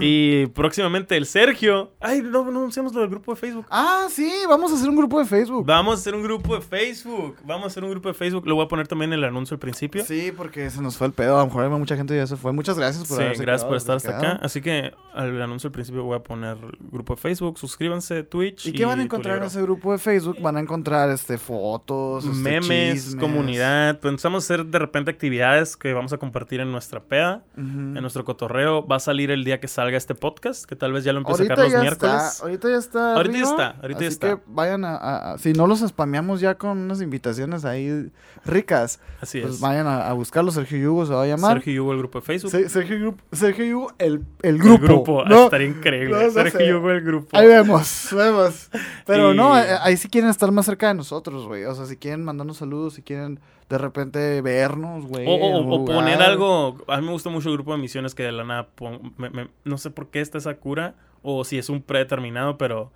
Y 0.00 0.46
próximamente 0.48 1.16
el 1.16 1.24
Sergio. 1.24 1.92
Ay, 2.00 2.20
no, 2.20 2.44
no 2.44 2.50
anunciamos 2.60 2.92
lo 2.92 3.00
del 3.00 3.08
grupo 3.08 3.32
de 3.32 3.40
Facebook. 3.40 3.66
Ah, 3.70 4.06
sí, 4.10 4.30
vamos 4.46 4.72
a 4.72 4.74
hacer 4.74 4.90
un 4.90 4.96
grupo 4.96 5.18
de 5.18 5.24
Facebook. 5.24 5.64
Vamos 5.66 5.94
a 5.94 6.00
hacer 6.00 6.14
un 6.14 6.22
grupo 6.22 6.54
de 6.54 6.60
Facebook. 6.60 7.36
Vamos 7.44 7.64
a 7.64 7.66
hacer 7.68 7.82
un 7.82 7.90
grupo 7.90 8.08
de 8.08 8.14
Facebook. 8.14 8.46
Lo 8.46 8.56
voy 8.56 8.66
a 8.66 8.68
poner 8.68 8.86
también 8.86 9.12
en 9.14 9.20
el 9.20 9.24
anuncio 9.24 9.54
al 9.54 9.58
principio. 9.60 10.04
Sí, 10.04 10.32
porque 10.36 10.68
se 10.68 10.82
nos 10.82 10.98
fue 10.98 11.06
el 11.06 11.14
pedo. 11.14 11.36
A 11.36 11.40
lo 11.40 11.46
mejor 11.46 11.68
mucha 11.70 11.96
gente 11.96 12.14
ya 12.14 12.26
se 12.26 12.36
fue. 12.36 12.52
Muchas 12.52 12.76
gracias 12.78 13.08
por 13.08 13.16
Sí, 13.16 13.22
gracias 13.24 13.40
quedado, 13.40 13.68
por 13.68 13.76
estar 13.78 13.96
hasta 13.96 14.18
quedado. 14.18 14.34
acá. 14.36 14.44
Así 14.44 14.60
que 14.60 14.92
al 15.14 15.40
anuncio 15.40 15.68
al 15.68 15.72
principio 15.72 16.04
voy 16.04 16.16
a 16.16 16.22
poner 16.22 16.58
grupo 16.92 17.14
de 17.14 17.20
Facebook. 17.22 17.58
Suscríbanse, 17.58 18.22
Twitch. 18.22 18.66
¿Y 18.66 18.72
qué 18.72 18.84
van 18.84 19.00
a 19.00 19.02
encontrar 19.02 19.38
en 19.38 19.44
ese 19.44 19.62
grupo 19.62 19.92
de 19.92 19.98
Facebook? 19.98 20.36
Van 20.42 20.58
a 20.58 20.60
encontrar 20.60 21.08
este 21.24 21.38
fotos, 21.38 22.26
este, 22.26 22.36
Memes, 22.38 22.94
chismes. 23.04 23.16
comunidad. 23.16 23.98
Pensamos 24.00 24.44
hacer 24.44 24.66
de 24.66 24.78
repente 24.78 25.10
actividades 25.10 25.74
que 25.76 25.94
vamos 25.94 26.12
a 26.12 26.18
compartir 26.18 26.60
en 26.60 26.70
nuestra 26.70 27.02
peda, 27.02 27.44
en 27.56 27.94
nuestro 27.94 28.26
cotorreo. 28.26 28.86
Va 28.86 28.96
a 28.96 29.00
salir 29.00 29.30
el 29.30 29.42
día 29.42 29.58
que 29.58 29.66
salga 29.68 29.96
este 29.96 30.14
podcast, 30.14 30.66
que 30.66 30.76
tal 30.76 30.92
vez 30.92 31.02
ya 31.02 31.12
lo 31.14 31.20
empiece 31.20 31.44
a 31.44 31.46
sacar 31.46 31.64
los 31.70 31.80
miércoles. 31.80 32.14
está, 32.14 32.42
ahorita 32.44 32.68
ya 32.68 32.76
está. 32.76 33.14
Ahorita 33.14 33.38
ya 33.38 33.42
está, 33.44 33.70
ahorita 33.80 34.00
ya 34.00 34.06
está. 34.08 34.36
que 34.36 34.42
vayan 34.46 34.84
a, 34.84 34.96
a- 34.96 35.32
a- 35.32 35.38
Si 35.38 35.54
no 35.54 35.66
los 35.66 35.80
spameamos 35.80 36.40
ya 36.40 36.56
con 36.56 36.76
unas 36.76 37.00
invitaciones 37.00 37.64
ahí 37.64 38.10
ricas, 38.44 39.00
Así 39.22 39.40
pues 39.40 39.54
es. 39.54 39.60
vayan 39.60 39.86
a, 39.86 40.06
a 40.08 40.12
buscarlo. 40.12 40.50
Sergio 40.52 40.76
Yugo 40.78 41.06
se 41.06 41.14
va 41.14 41.22
a 41.22 41.26
llamar. 41.26 41.54
Sergio 41.54 41.72
y 41.72 41.78
Hugo, 41.78 41.92
el 41.92 41.98
grupo 42.00 42.20
de 42.20 42.26
Facebook. 42.26 42.50
Se- 42.50 42.68
Sergio, 42.68 42.96
Yugo- 42.98 43.16
Sergio 43.32 43.64
Yugo, 43.64 43.92
el, 43.98 44.24
el 44.42 44.56
El 44.56 44.58
grupo. 44.58 44.82
grupo. 44.84 45.22
ah, 45.22 45.28
¿no? 45.28 45.44
Estaría 45.44 45.68
increíble. 45.68 46.10
no, 46.14 46.22
no 46.22 46.30
Sergio 46.30 46.60
sé. 46.60 46.66
y 46.66 46.72
Hugo, 46.72 46.90
el 46.90 47.00
grupo. 47.02 47.28
Ahí 47.36 47.46
vemos, 47.46 48.08
vemos. 48.12 48.68
Pero 49.06 49.24
Y- 49.34 49.36
no, 49.36 49.54
ahí 49.54 49.96
sí 49.96 50.08
quieren 50.08 50.28
estar 50.28 50.50
más 50.52 50.66
cerca 50.66 50.88
de 50.88 50.94
nosotros, 50.94 51.13
güey. 51.22 51.64
O 51.64 51.74
sea, 51.74 51.86
si 51.86 51.96
quieren 51.96 52.24
mandarnos 52.24 52.56
saludos, 52.58 52.94
si 52.94 53.02
quieren 53.02 53.40
de 53.68 53.78
repente 53.78 54.40
vernos, 54.42 55.06
güey. 55.06 55.26
O, 55.28 55.84
poner 55.84 56.20
algo. 56.22 56.76
A 56.88 56.98
mí 57.00 57.06
me 57.06 57.12
gusta 57.12 57.30
mucho 57.30 57.48
el 57.48 57.54
grupo 57.54 57.72
de 57.72 57.78
misiones 57.78 58.14
que 58.14 58.22
de 58.24 58.32
la 58.32 58.44
nada 58.44 58.68
me- 59.16 59.30
me- 59.30 59.48
no 59.64 59.78
sé 59.78 59.90
por 59.90 60.08
qué 60.08 60.20
está 60.20 60.38
esa 60.38 60.54
cura 60.56 60.94
o 61.22 61.44
si 61.44 61.58
es 61.58 61.68
un 61.68 61.80
predeterminado, 61.82 62.58
pero 62.58 62.92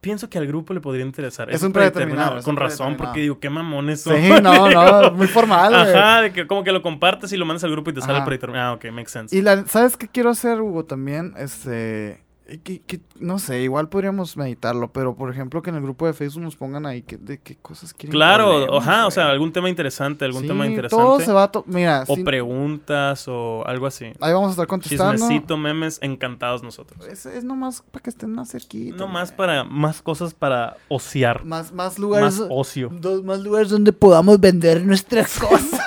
pienso 0.00 0.30
que 0.30 0.38
al 0.38 0.46
grupo 0.46 0.72
le 0.74 0.80
podría 0.80 1.04
interesar. 1.04 1.50
Es 1.50 1.62
un 1.62 1.72
predeterminado, 1.72 2.38
es 2.38 2.44
Con 2.44 2.54
un 2.54 2.56
razón, 2.56 2.76
predeterminado. 2.96 3.08
porque 3.12 3.20
digo, 3.20 3.38
qué 3.38 3.50
mamones 3.50 4.00
son. 4.00 4.16
Sí, 4.16 4.30
no, 4.42 4.68
no, 4.70 5.10
muy 5.12 5.26
formal. 5.26 5.74
Ajá, 5.74 6.22
de 6.22 6.32
que 6.32 6.46
como 6.46 6.64
que 6.64 6.72
lo 6.72 6.80
compartes 6.82 7.32
y 7.32 7.36
lo 7.36 7.44
mandas 7.46 7.64
al 7.64 7.70
grupo 7.70 7.90
y 7.90 7.94
te 7.94 8.00
sale 8.00 8.14
Ajá. 8.18 8.24
predeterminado. 8.24 8.72
Ah, 8.72 8.76
ok, 8.76 8.86
makes 8.92 9.10
sense. 9.10 9.36
Y 9.36 9.42
la, 9.42 9.64
¿sabes 9.66 9.96
qué 9.96 10.08
quiero 10.08 10.30
hacer, 10.30 10.60
Hugo? 10.60 10.84
También, 10.86 11.34
este... 11.36 12.22
Eh, 12.52 12.58
que- 12.64 12.80
que- 12.80 13.00
no 13.20 13.38
sé, 13.38 13.62
igual 13.62 13.88
podríamos 13.88 14.36
meditarlo, 14.36 14.90
pero 14.92 15.14
por 15.14 15.30
ejemplo 15.30 15.62
que 15.62 15.70
en 15.70 15.76
el 15.76 15.82
grupo 15.82 16.06
de 16.06 16.14
Facebook 16.14 16.42
nos 16.42 16.56
pongan 16.56 16.84
ahí 16.84 17.02
que, 17.02 17.16
de 17.16 17.38
qué 17.38 17.54
cosas 17.56 17.94
quieren. 17.94 18.10
Claro, 18.10 18.76
ajá, 18.76 19.06
o 19.06 19.10
sea, 19.12 19.28
algún 19.30 19.52
tema 19.52 19.68
interesante, 19.68 20.24
algún 20.24 20.42
Sí, 20.42 20.48
tema 20.48 20.66
interesante. 20.66 21.04
Todo 21.04 21.20
se 21.20 21.32
va 21.32 21.44
a... 21.44 21.50
Mira, 21.66 22.04
O 22.08 22.16
preguntas 22.24 23.26
o 23.28 23.64
algo 23.66 23.86
así. 23.86 24.06
ahí 24.20 24.32
vamos 24.32 24.48
a 24.48 24.50
estar 24.50 24.66
contestando. 24.66 25.12
Chismecito, 25.12 25.56
memes, 25.56 25.98
encantados 26.02 26.64
nosotros. 26.64 27.06
Es, 27.06 27.24
es 27.26 27.44
nomás 27.44 27.82
para 27.92 28.02
que 28.02 28.10
estén 28.10 28.32
más 28.32 28.50
cerquita. 28.50 28.96
No 28.96 29.06
más 29.06 29.28
güey. 29.28 29.36
para 29.36 29.62
más 29.64 30.02
cosas 30.02 30.34
para 30.34 30.76
ociar, 30.88 31.44
Más, 31.44 31.72
más 31.72 32.00
lugares... 32.00 32.40
más 32.40 32.48
ocio. 32.50 32.90
dos, 32.92 33.22
más 33.22 33.38
lugares 33.40 33.68
donde 33.70 33.92
podamos 33.92 34.40
vender 34.40 34.84
nuestras 34.84 35.38
cosas. 35.38 35.80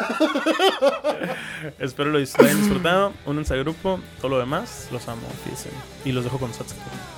Espero 1.79 2.09
lo 2.11 2.17
hayan 2.19 2.57
disfrutado. 2.57 3.13
Únanse 3.25 3.53
al 3.53 3.61
grupo, 3.63 3.99
todo 4.19 4.29
lo 4.29 4.39
demás, 4.39 4.87
los 4.91 5.07
amo, 5.07 5.21
fíjense. 5.43 5.69
Y 6.05 6.11
los 6.11 6.23
dejo 6.23 6.37
con 6.37 6.52
saxofón. 6.53 7.13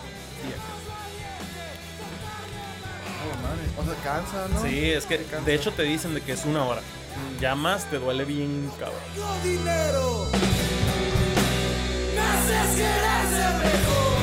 Oh, 3.25 3.35
y 3.55 3.79
O 3.79 3.83
sea, 3.83 4.03
cansa, 4.03 4.47
¿no? 4.49 4.61
Sí, 4.61 4.91
es 4.91 5.05
que 5.05 5.17
de 5.17 5.55
hecho 5.55 5.71
te 5.71 5.83
dicen 5.83 6.13
de 6.13 6.21
que 6.21 6.33
es 6.33 6.45
una 6.45 6.63
hora. 6.65 6.81
Mm. 6.81 7.39
Ya 7.41 7.55
más 7.55 7.89
te 7.89 7.97
duele 7.97 8.25
bien, 8.25 8.69
cabrón. 8.79 8.99
No 9.17 9.35
dinero. 9.43 10.27
Naces 12.15 12.75
querer 12.75 13.23
ser 13.29 13.53
mejor. 13.65 14.15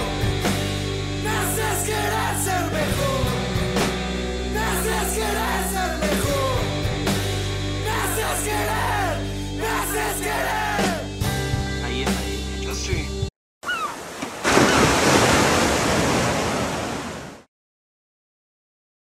Naces 1.25 1.79
querer 1.87 2.35
ser 2.45 2.65
mejor. 2.73 3.25
Naces 4.55 5.09
querer 5.15 5.61
ser 5.73 5.91
mejor. 5.99 6.61
Naces 7.87 8.39
querer. 8.45 9.13
Naces 9.59 10.17
querer. 10.21 10.72